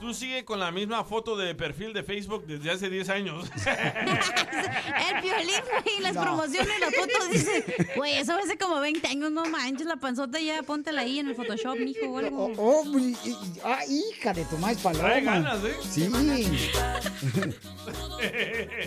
Tú 0.00 0.14
sigue 0.14 0.44
con 0.44 0.60
la 0.60 0.70
misma 0.70 1.02
foto 1.02 1.36
de 1.36 1.56
perfil 1.56 1.92
de 1.92 2.04
Facebook 2.04 2.46
desde 2.46 2.70
hace 2.70 2.88
10 2.88 3.08
años. 3.08 3.50
El 3.66 5.22
violín, 5.22 5.54
güey, 5.82 6.00
las 6.00 6.14
No. 6.14 6.22
promociones, 6.22 6.78
las 6.78 6.94
fotos 6.94 7.30
dicen, 7.32 7.64
güey, 7.96 8.14
eso 8.18 8.32
hace 8.34 8.56
como 8.56 8.78
20 8.78 9.04
años, 9.08 9.32
no 9.32 9.44
manches, 9.46 9.86
la 9.88 9.96
panzota 9.96 10.38
ya, 10.38 10.62
póntela 10.62 11.00
ahí 11.00 11.18
en 11.18 11.28
el 11.28 11.34
Photoshop, 11.34 11.78
mijo, 11.80 12.06
o 12.10 12.18
algo. 12.18 12.52
Oh, 12.58 12.84
y- 12.96 13.16
y- 13.24 13.36
ah, 13.64 13.80
hija 13.88 14.32
de 14.34 14.44
tu 14.44 14.56
maíz 14.58 14.78
paloma. 14.78 15.04
Trae 15.08 15.20
ganas, 15.22 15.58
¿eh? 15.64 15.74
Sí. 15.90 16.08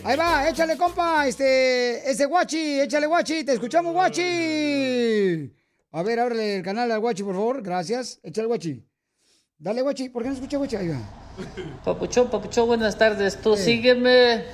Ahí 0.04 0.18
va, 0.18 0.50
échale, 0.50 0.78
compa, 0.78 1.28
este, 1.28 2.10
ese 2.10 2.26
guachi, 2.26 2.82
échale, 2.82 3.08
guachi, 3.08 3.44
te 3.44 3.54
escuchamos, 3.54 3.94
guachi. 3.94 5.52
A 5.94 6.04
ver, 6.04 6.20
ábrele 6.20 6.58
el 6.58 6.64
canal 6.64 6.90
al 6.90 7.00
guachi, 7.00 7.22
por 7.24 7.36
favor, 7.36 7.62
gracias. 7.62 8.20
Échale, 8.24 8.48
guachi. 8.48 8.82
Dale, 9.58 9.82
guachi, 9.82 10.10
¿por 10.10 10.24
qué 10.24 10.30
no 10.30 10.36
escucha, 10.36 10.58
guachi? 10.58 10.76
Ahí 10.78 10.88
va. 10.88 11.00
Papuchón, 11.84 12.30
Papuchón, 12.30 12.68
buenas 12.68 12.98
tardes. 12.98 13.42
Tú 13.42 13.58
sígueme 13.58 14.46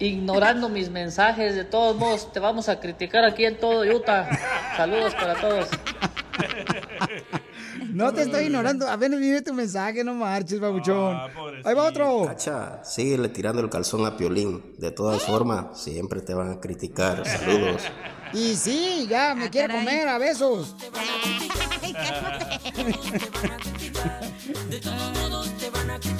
ignorando 0.00 0.68
mis 0.68 0.90
mensajes. 0.90 1.54
De 1.54 1.64
todos 1.64 1.96
modos, 1.96 2.32
te 2.32 2.40
vamos 2.40 2.68
a 2.68 2.80
criticar 2.80 3.24
aquí 3.24 3.44
en 3.44 3.58
todo 3.58 3.82
Utah. 3.82 4.28
Saludos 4.76 5.14
para 5.14 5.40
todos. 5.40 5.68
No 7.92 8.12
te 8.12 8.22
estoy 8.22 8.44
ignorando. 8.44 8.88
A 8.88 8.96
ver, 8.96 9.10
mire 9.10 9.42
tu 9.42 9.52
mensaje, 9.52 10.02
no 10.02 10.14
marches, 10.14 10.58
babuchón. 10.58 11.16
Ahí 11.64 11.74
va 11.74 11.84
otro. 11.84 12.24
Cacha, 12.26 12.82
síguele 12.84 13.28
tirando 13.28 13.60
el 13.60 13.68
calzón 13.68 14.06
a 14.06 14.16
Piolín. 14.16 14.74
De 14.78 14.90
todas 14.90 15.22
formas, 15.22 15.80
siempre 15.80 16.20
te 16.20 16.34
van 16.34 16.50
a 16.52 16.60
criticar. 16.60 17.26
Saludos. 17.26 17.82
Y 18.34 18.56
sí, 18.56 19.06
ya 19.10 19.34
me 19.34 19.50
quiere 19.50 19.74
comer 19.74 20.08
a 20.08 20.16
besos. 20.16 20.74
De 24.70 24.80
todos 24.80 25.12
modos 25.18 25.50
te 25.58 25.68
van 25.68 25.90
a 25.90 26.00
criticar. 26.00 26.11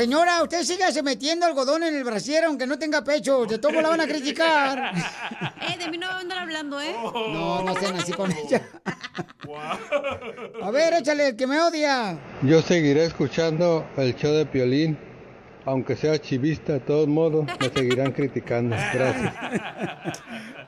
Señora, 0.00 0.42
usted 0.42 0.62
sígase 0.62 1.02
metiendo 1.02 1.46
algodón 1.46 1.82
en 1.82 1.94
el 1.94 2.04
brasier 2.04 2.44
aunque 2.44 2.66
no 2.66 2.78
tenga 2.78 3.02
pecho. 3.02 3.46
De 3.46 3.56
todo 3.58 3.80
la 3.80 3.88
van 3.88 4.02
a 4.02 4.06
criticar. 4.06 4.92
Eh, 5.68 5.78
de 5.78 5.90
mí 5.90 5.96
no 5.96 6.06
van 6.06 6.16
a 6.16 6.20
andar 6.20 6.38
hablando, 6.38 6.80
¿eh? 6.80 6.94
No, 7.32 7.62
no 7.62 7.74
sean 7.80 7.96
así 7.96 8.12
con 8.12 8.30
ella. 8.30 8.62
A 10.62 10.70
ver, 10.70 10.92
échale, 10.94 11.28
el 11.28 11.36
que 11.36 11.46
me 11.46 11.58
odia. 11.60 12.18
Yo 12.42 12.60
seguiré 12.60 13.06
escuchando 13.06 13.86
el 13.96 14.14
show 14.14 14.32
de 14.34 14.44
Piolín, 14.44 14.98
aunque 15.64 15.96
sea 15.96 16.20
chivista, 16.20 16.74
de 16.74 16.80
todos 16.80 17.08
modos 17.08 17.46
me 17.58 17.70
seguirán 17.70 18.12
criticando. 18.12 18.76
Gracias. 18.92 19.34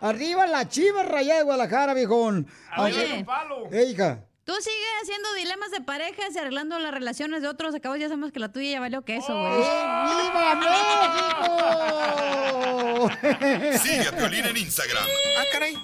Arriba 0.01 0.47
la 0.47 0.67
chiva 0.69 1.03
rayada 1.03 1.41
de 1.41 1.45
Guadalajara, 1.45 1.93
viejón. 1.95 2.47
Oye. 2.79 3.25
Aunque- 3.27 3.79
Eh, 3.79 3.85
hija. 3.91 4.25
Tú 4.49 4.55
sigues 4.63 4.89
haciendo 5.03 5.35
dilemas 5.35 5.71
de 5.73 5.83
parejas 5.83 6.35
y 6.35 6.39
arreglando 6.39 6.79
las 6.79 6.91
relaciones 6.91 7.43
de 7.43 7.49
otros. 7.49 7.75
Acabas 7.75 8.01
ya 8.01 8.07
sabemos 8.09 8.33
que 8.33 8.41
la 8.41 8.51
tuya 8.51 8.71
ya 8.71 8.81
valió 8.81 9.03
queso, 9.03 9.39
güey. 9.39 9.59
¡Viva 9.59 10.55
México! 13.03 13.83
Sigue 13.83 14.09
a 14.09 14.17
Piolín 14.17 14.47
en 14.47 14.57
Instagram. 14.57 15.05
Ah, 15.39 15.45
caray. 15.53 15.77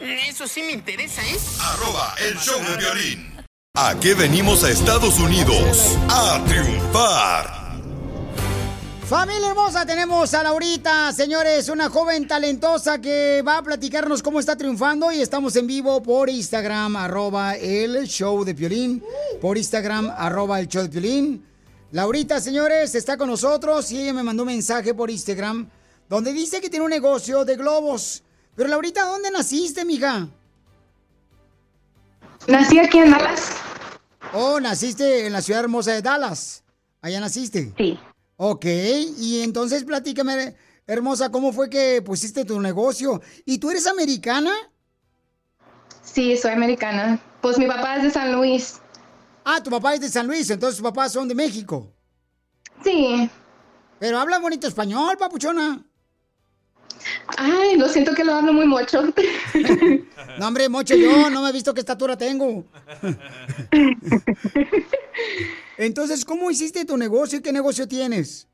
Eso 0.00 0.46
sí 0.46 0.62
me 0.62 0.72
interesa, 0.72 1.22
¿eh? 1.22 1.38
Arroba 1.62 2.14
el 2.18 2.36
show 2.36 2.60
de 2.62 2.76
violín. 2.76 3.36
¿A 3.74 3.98
qué 3.98 4.12
venimos 4.12 4.64
a 4.64 4.70
Estados 4.70 5.18
Unidos? 5.18 5.96
A 6.10 6.44
triunfar. 6.46 7.69
Familia 9.10 9.48
hermosa, 9.48 9.84
tenemos 9.84 10.32
a 10.34 10.44
Laurita, 10.44 11.10
señores, 11.10 11.68
una 11.68 11.90
joven 11.90 12.28
talentosa 12.28 13.00
que 13.00 13.42
va 13.42 13.58
a 13.58 13.62
platicarnos 13.64 14.22
cómo 14.22 14.38
está 14.38 14.54
triunfando 14.54 15.10
y 15.10 15.20
estamos 15.20 15.56
en 15.56 15.66
vivo 15.66 16.00
por 16.00 16.30
Instagram, 16.30 16.94
arroba 16.94 17.56
el 17.56 18.06
show 18.06 18.44
de 18.44 18.54
Piolín, 18.54 19.02
por 19.40 19.58
Instagram, 19.58 20.12
arroba 20.16 20.60
el 20.60 20.68
show 20.68 20.84
de 20.84 20.88
Piolín. 20.90 21.44
Laurita, 21.90 22.38
señores, 22.38 22.94
está 22.94 23.16
con 23.16 23.28
nosotros 23.28 23.90
y 23.90 24.00
ella 24.00 24.12
me 24.12 24.22
mandó 24.22 24.44
un 24.44 24.50
mensaje 24.50 24.94
por 24.94 25.10
Instagram 25.10 25.68
donde 26.08 26.32
dice 26.32 26.60
que 26.60 26.70
tiene 26.70 26.84
un 26.84 26.92
negocio 26.92 27.44
de 27.44 27.56
globos. 27.56 28.22
Pero 28.54 28.68
Laurita, 28.68 29.06
¿dónde 29.06 29.32
naciste, 29.32 29.84
mija? 29.84 30.28
Nací 32.46 32.78
aquí 32.78 32.98
en 32.98 33.10
Dallas. 33.10 33.56
Oh, 34.34 34.60
naciste 34.60 35.26
en 35.26 35.32
la 35.32 35.42
ciudad 35.42 35.64
hermosa 35.64 35.94
de 35.94 36.00
Dallas. 36.00 36.62
Allá 37.02 37.18
naciste. 37.18 37.74
Sí. 37.76 37.98
Ok, 38.42 38.64
y 38.64 39.42
entonces 39.42 39.84
platícame, 39.84 40.56
hermosa, 40.86 41.30
¿cómo 41.30 41.52
fue 41.52 41.68
que 41.68 42.00
pusiste 42.00 42.46
tu 42.46 42.58
negocio? 42.58 43.20
¿Y 43.44 43.58
tú 43.58 43.70
eres 43.70 43.86
americana? 43.86 44.50
Sí, 46.02 46.38
soy 46.38 46.52
americana. 46.52 47.20
Pues 47.42 47.58
mi 47.58 47.66
papá 47.66 47.98
es 47.98 48.04
de 48.04 48.10
San 48.10 48.32
Luis. 48.32 48.80
Ah, 49.44 49.62
tu 49.62 49.68
papá 49.68 49.92
es 49.92 50.00
de 50.00 50.08
San 50.08 50.26
Luis, 50.26 50.48
entonces 50.48 50.78
tus 50.78 50.82
papás 50.82 51.12
son 51.12 51.28
de 51.28 51.34
México. 51.34 51.92
Sí. 52.82 53.28
Pero 53.98 54.18
habla 54.18 54.38
bonito 54.38 54.66
español, 54.66 55.18
papuchona. 55.18 55.84
Ay, 57.36 57.76
lo 57.76 57.90
siento 57.90 58.14
que 58.14 58.24
lo 58.24 58.36
hablo 58.36 58.54
muy 58.54 58.66
mucho. 58.66 59.02
No, 60.38 60.48
hombre, 60.48 60.70
mocho 60.70 60.94
yo, 60.94 61.28
no 61.28 61.42
me 61.42 61.50
he 61.50 61.52
visto 61.52 61.74
qué 61.74 61.80
estatura 61.80 62.16
tengo. 62.16 62.64
Entonces, 65.80 66.26
¿cómo 66.26 66.50
hiciste 66.50 66.84
tu 66.84 66.98
negocio 66.98 67.38
y 67.38 67.42
qué 67.42 67.52
negocio 67.52 67.88
tienes? 67.88 68.46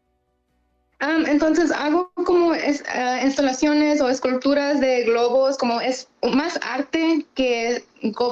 Am, 1.01 1.27
entonces 1.27 1.73
hago 1.73 2.13
como 2.15 2.55
eh, 2.55 2.81
instalaciones 3.25 4.01
o 4.01 4.09
esculturas 4.09 4.81
de 4.81 5.03
globos, 5.03 5.59
como 5.59 5.81
es 5.81 6.09
más 6.23 6.57
arte 6.63 7.27
que 7.35 7.85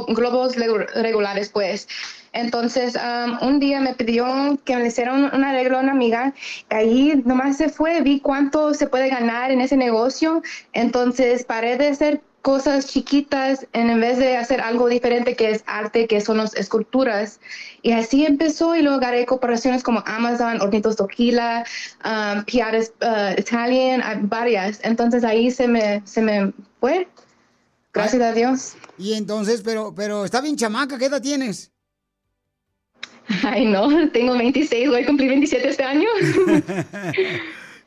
globos 0.08 0.54
regulares, 0.94 1.48
pues. 1.48 1.88
Entonces, 2.32 2.94
am, 2.94 3.38
un 3.42 3.58
día 3.58 3.80
me 3.80 3.94
pidió 3.94 4.58
que 4.64 4.76
me 4.76 4.86
hiciera 4.86 5.12
un, 5.12 5.44
arreglo 5.44 5.78
a 5.78 5.80
una 5.80 5.92
amiga. 5.92 6.32
Ahí 6.70 7.20
nomás 7.24 7.56
se 7.56 7.70
fue, 7.70 8.00
vi 8.00 8.20
cuánto 8.20 8.74
se 8.74 8.86
puede 8.86 9.08
ganar 9.08 9.50
en 9.50 9.60
ese 9.60 9.76
negocio. 9.76 10.40
Entonces, 10.72 11.44
paré 11.44 11.76
de 11.76 11.88
hacer 11.88 12.22
cosas 12.44 12.86
chiquitas 12.88 13.66
en, 13.72 13.98
vez 13.98 14.18
de 14.18 14.36
hacer 14.36 14.60
algo 14.60 14.86
diferente 14.86 15.34
que 15.34 15.50
es 15.50 15.64
arte, 15.66 16.06
que 16.06 16.20
son 16.20 16.36
las 16.36 16.54
esculturas. 16.54 17.40
Y 17.80 17.92
así 17.92 18.26
empezó 18.26 18.76
y 18.76 18.82
luego 18.82 18.98
agarré 18.98 19.24
corporaciones 19.24 19.82
como 19.82 20.02
Amazon, 20.04 20.60
Hornitos 20.60 20.96
Toquila, 20.96 21.64
um, 22.04 22.44
Piares 22.44 22.92
uh, 23.00 23.40
Italian, 23.40 24.28
varias. 24.28 24.78
Entonces 24.82 25.24
ahí 25.24 25.50
se 25.50 25.66
me, 25.66 26.02
se 26.04 26.20
me 26.20 26.52
fue. 26.80 27.08
Gracias 27.94 28.20
a 28.20 28.32
Dios. 28.34 28.74
Y 28.98 29.14
entonces, 29.14 29.62
pero, 29.64 29.94
pero 29.94 30.26
está 30.26 30.42
bien 30.42 30.56
chamaca, 30.56 30.98
¿qué 30.98 31.06
edad 31.06 31.22
tienes? 31.22 31.72
Ay, 33.42 33.64
no, 33.64 33.88
tengo 34.10 34.36
26, 34.36 34.90
voy 34.90 35.02
a 35.02 35.06
cumplir 35.06 35.30
27 35.30 35.66
este 35.66 35.82
año. 35.82 36.08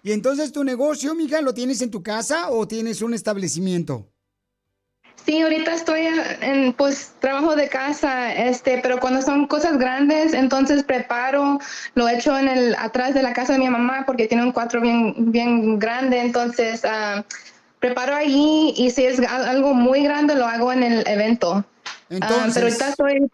Y 0.04 0.14
entonces 0.14 0.54
tu 0.54 0.64
negocio, 0.64 1.14
mija, 1.16 1.42
¿lo 1.42 1.54
tienes 1.54 1.82
en 1.82 1.92
tu 1.92 2.02
casa 2.02 2.50
o 2.50 2.66
tienes 2.66 3.02
un 3.02 3.14
establecimiento? 3.14 4.08
Sí, 5.28 5.42
ahorita 5.42 5.74
estoy 5.74 6.08
en 6.40 6.72
pues 6.72 7.12
trabajo 7.20 7.58
de 7.58 7.68
casa, 7.68 8.34
este, 8.34 8.80
pero 8.82 8.98
cuando 8.98 9.22
son 9.22 9.46
cosas 9.46 9.78
grandes, 9.78 10.34
entonces 10.34 10.84
preparo, 10.84 11.60
lo 11.96 12.08
echo 12.08 12.38
en 12.40 12.48
el 12.48 12.74
atrás 12.76 13.14
de 13.14 13.22
la 13.24 13.34
casa 13.34 13.52
de 13.52 13.60
mi 13.60 13.68
mamá 13.70 14.06
porque 14.06 14.28
tiene 14.28 14.44
un 14.46 14.54
cuatro 14.54 14.80
bien 14.80 15.14
bien 15.34 15.80
grande, 15.80 16.22
entonces 16.22 16.86
ah, 16.86 17.26
preparo 17.82 18.16
allí 18.16 18.74
y 18.78 18.90
si 18.92 19.04
es 19.04 19.20
al- 19.20 19.50
algo 19.50 19.74
muy 19.74 20.02
grande 20.02 20.34
lo 20.34 20.46
hago 20.46 20.72
en 20.72 20.84
el 20.84 21.06
evento. 21.06 21.56
Ah, 21.56 21.92
Entonces- 22.10 22.54
pero 22.54 22.68
ahorita 22.68 22.88
estoy 22.88 23.28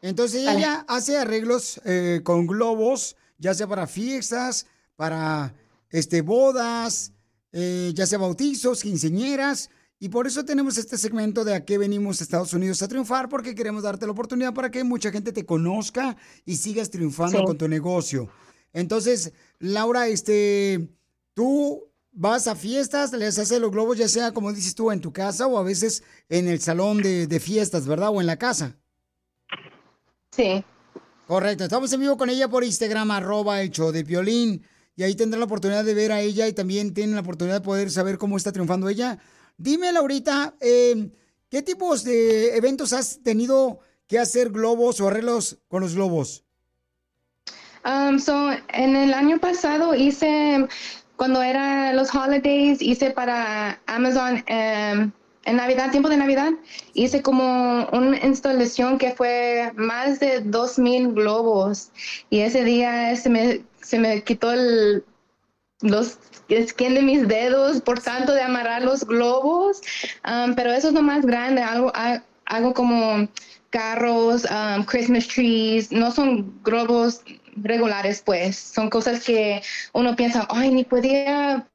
Entonces 0.00 0.48
Ay. 0.48 0.56
ella 0.56 0.86
hace 0.88 1.18
arreglos 1.18 1.82
eh, 1.84 2.22
con 2.24 2.46
globos, 2.46 3.14
ya 3.36 3.52
sea 3.52 3.66
para 3.66 3.86
fiestas, 3.86 4.66
para 4.96 5.52
este 5.90 6.22
bodas, 6.22 7.12
eh, 7.52 7.92
ya 7.94 8.06
sea 8.06 8.16
bautizos, 8.18 8.80
quinceñeras. 8.82 9.68
Y 10.04 10.10
por 10.10 10.26
eso 10.26 10.44
tenemos 10.44 10.76
este 10.76 10.98
segmento 10.98 11.44
de 11.46 11.54
a 11.54 11.64
qué 11.64 11.78
venimos 11.78 12.20
a 12.20 12.24
Estados 12.24 12.52
Unidos 12.52 12.82
a 12.82 12.88
triunfar, 12.88 13.30
porque 13.30 13.54
queremos 13.54 13.84
darte 13.84 14.04
la 14.04 14.12
oportunidad 14.12 14.52
para 14.52 14.70
que 14.70 14.84
mucha 14.84 15.10
gente 15.10 15.32
te 15.32 15.46
conozca 15.46 16.14
y 16.44 16.56
sigas 16.56 16.90
triunfando 16.90 17.38
Sí. 17.38 17.44
con 17.46 17.56
tu 17.56 17.68
negocio. 17.68 18.28
Entonces, 18.74 19.32
Laura, 19.60 20.06
este, 20.08 20.90
tú 21.32 21.84
vas 22.12 22.48
a 22.48 22.54
fiestas, 22.54 23.14
les 23.14 23.38
haces 23.38 23.58
los 23.58 23.70
globos, 23.70 23.96
ya 23.96 24.06
sea 24.06 24.32
como 24.32 24.52
dices 24.52 24.74
tú, 24.74 24.90
en 24.90 25.00
tu 25.00 25.10
casa 25.10 25.46
o 25.46 25.56
a 25.56 25.62
veces 25.62 26.02
en 26.28 26.48
el 26.48 26.60
salón 26.60 27.00
de, 27.00 27.26
de 27.26 27.40
fiestas, 27.40 27.86
¿verdad? 27.86 28.10
O 28.10 28.20
en 28.20 28.26
la 28.26 28.36
casa. 28.36 28.76
Sí. 30.32 30.62
Correcto, 31.26 31.64
estamos 31.64 31.90
en 31.94 32.00
vivo 32.00 32.18
con 32.18 32.28
ella 32.28 32.46
por 32.48 32.62
Instagram, 32.62 33.10
arroba 33.10 33.62
el 33.62 33.70
show 33.70 33.90
de 33.90 34.02
violín. 34.02 34.66
Y 34.96 35.02
ahí 35.02 35.14
tendrán 35.14 35.40
la 35.40 35.46
oportunidad 35.46 35.82
de 35.82 35.94
ver 35.94 36.12
a 36.12 36.20
ella 36.20 36.46
y 36.46 36.52
también 36.52 36.92
tienen 36.92 37.14
la 37.14 37.22
oportunidad 37.22 37.60
de 37.60 37.64
poder 37.64 37.90
saber 37.90 38.18
cómo 38.18 38.36
está 38.36 38.52
triunfando 38.52 38.90
ella. 38.90 39.18
Dime, 39.56 39.92
Laurita, 39.92 40.54
eh, 40.60 41.10
¿qué 41.48 41.62
tipos 41.62 42.02
de 42.04 42.56
eventos 42.56 42.92
has 42.92 43.22
tenido 43.22 43.78
que 44.08 44.18
hacer 44.18 44.50
globos 44.50 45.00
o 45.00 45.08
arreglos 45.08 45.58
con 45.68 45.82
los 45.82 45.94
globos? 45.94 46.44
Um, 47.84 48.18
so, 48.18 48.50
en 48.72 48.96
el 48.96 49.14
año 49.14 49.38
pasado 49.38 49.94
hice, 49.94 50.66
cuando 51.16 51.42
eran 51.42 51.94
los 51.94 52.14
holidays, 52.14 52.80
hice 52.80 53.10
para 53.10 53.80
Amazon 53.86 54.42
em, 54.46 55.12
en 55.44 55.56
Navidad, 55.56 55.90
tiempo 55.90 56.08
de 56.08 56.16
Navidad, 56.16 56.52
hice 56.94 57.22
como 57.22 57.86
una 57.92 58.18
instalación 58.24 58.98
que 58.98 59.12
fue 59.12 59.70
más 59.76 60.18
de 60.18 60.42
2.000 60.42 61.14
globos. 61.14 61.90
Y 62.30 62.40
ese 62.40 62.64
día 62.64 63.14
se 63.16 63.28
me, 63.28 63.60
se 63.82 63.98
me 63.98 64.24
quitó 64.24 64.52
el, 64.52 65.04
los 65.80 66.18
skin 66.68 66.94
de 66.94 67.02
mis 67.02 67.26
dedos 67.28 67.80
por 67.80 68.00
tanto 68.00 68.32
de 68.32 68.42
amarrar 68.42 68.82
los 68.82 69.04
globos, 69.04 69.80
Um, 70.24 70.54
pero 70.54 70.72
eso 70.72 70.88
es 70.88 70.94
lo 70.94 71.02
más 71.02 71.24
grande, 71.26 71.62
algo, 71.62 71.92
algo 72.46 72.72
como 72.72 73.28
carros, 73.70 74.44
um, 74.44 74.84
Christmas 74.84 75.28
trees, 75.28 75.92
no 75.92 76.10
son 76.10 76.62
globos 76.62 77.22
regulares 77.56 78.22
pues, 78.24 78.56
son 78.56 78.88
cosas 78.88 79.22
que 79.24 79.62
uno 79.92 80.16
piensa, 80.16 80.46
ay, 80.50 80.72
ni 80.72 80.84
podía 80.84 81.66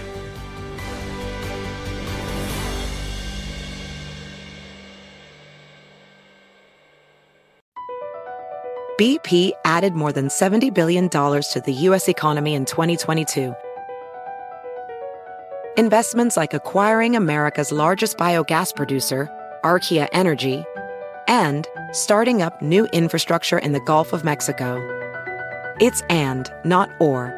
BP 8.98 9.52
added 9.64 9.94
more 9.94 10.12
than 10.12 10.28
$70 10.28 10.74
billion 10.74 11.08
to 11.08 11.62
the 11.64 11.72
U.S. 11.72 12.08
economy 12.08 12.54
in 12.54 12.64
2022. 12.66 13.54
Investments 15.78 16.36
like 16.36 16.52
acquiring 16.52 17.14
America's 17.14 17.70
largest 17.70 18.18
biogas 18.18 18.74
producer, 18.74 19.30
Archaea 19.62 20.08
Energy, 20.12 20.64
and 21.28 21.66
starting 21.92 22.42
up 22.42 22.60
new 22.60 22.86
infrastructure 22.86 23.58
in 23.58 23.72
the 23.72 23.80
Gulf 23.80 24.12
of 24.12 24.24
Mexico. 24.24 24.76
It's 25.80 26.02
and, 26.10 26.50
not 26.64 26.90
or. 27.00 27.34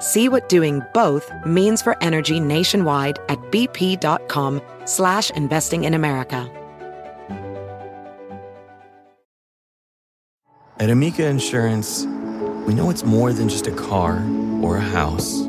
See 0.00 0.28
what 0.28 0.48
doing 0.48 0.82
both 0.92 1.32
means 1.46 1.80
for 1.80 1.96
energy 2.02 2.40
nationwide 2.40 3.18
at 3.28 3.38
bp.com 3.52 4.60
slash 4.84 5.30
investing 5.30 5.84
in 5.84 5.94
America. 5.94 6.50
At 10.78 10.90
Amica 10.90 11.26
Insurance, 11.26 12.04
we 12.66 12.74
know 12.74 12.90
it's 12.90 13.04
more 13.04 13.32
than 13.32 13.48
just 13.48 13.68
a 13.68 13.72
car 13.72 14.16
or 14.60 14.78
a 14.78 14.80
house. 14.80 15.42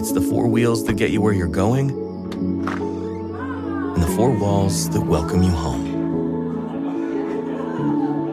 It's 0.00 0.12
the 0.12 0.22
four 0.22 0.46
wheels 0.46 0.86
that 0.86 0.94
get 0.94 1.10
you 1.10 1.20
where 1.20 1.34
you're 1.34 1.46
going 1.46 1.90
and 1.90 4.02
the 4.02 4.12
four 4.16 4.30
walls 4.30 4.88
that 4.90 5.02
welcome 5.02 5.42
you 5.42 5.50
home. 5.50 5.95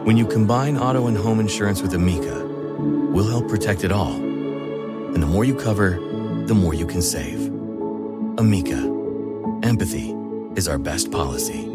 When 0.04 0.18
you 0.18 0.26
combine 0.26 0.76
auto 0.76 1.06
and 1.06 1.16
home 1.16 1.40
insurance 1.40 1.80
with 1.80 1.94
Amica, 1.94 2.44
we'll 2.44 3.26
help 3.26 3.48
protect 3.48 3.84
it 3.84 3.90
all. 3.90 4.12
And 4.12 5.22
the 5.22 5.26
more 5.26 5.46
you 5.46 5.54
cover, 5.54 5.92
the 6.44 6.54
more 6.54 6.74
you 6.74 6.86
can 6.86 7.00
save. 7.00 7.46
Amica, 8.36 8.76
empathy 9.62 10.14
is 10.56 10.68
our 10.68 10.76
best 10.76 11.10
policy. 11.10 11.73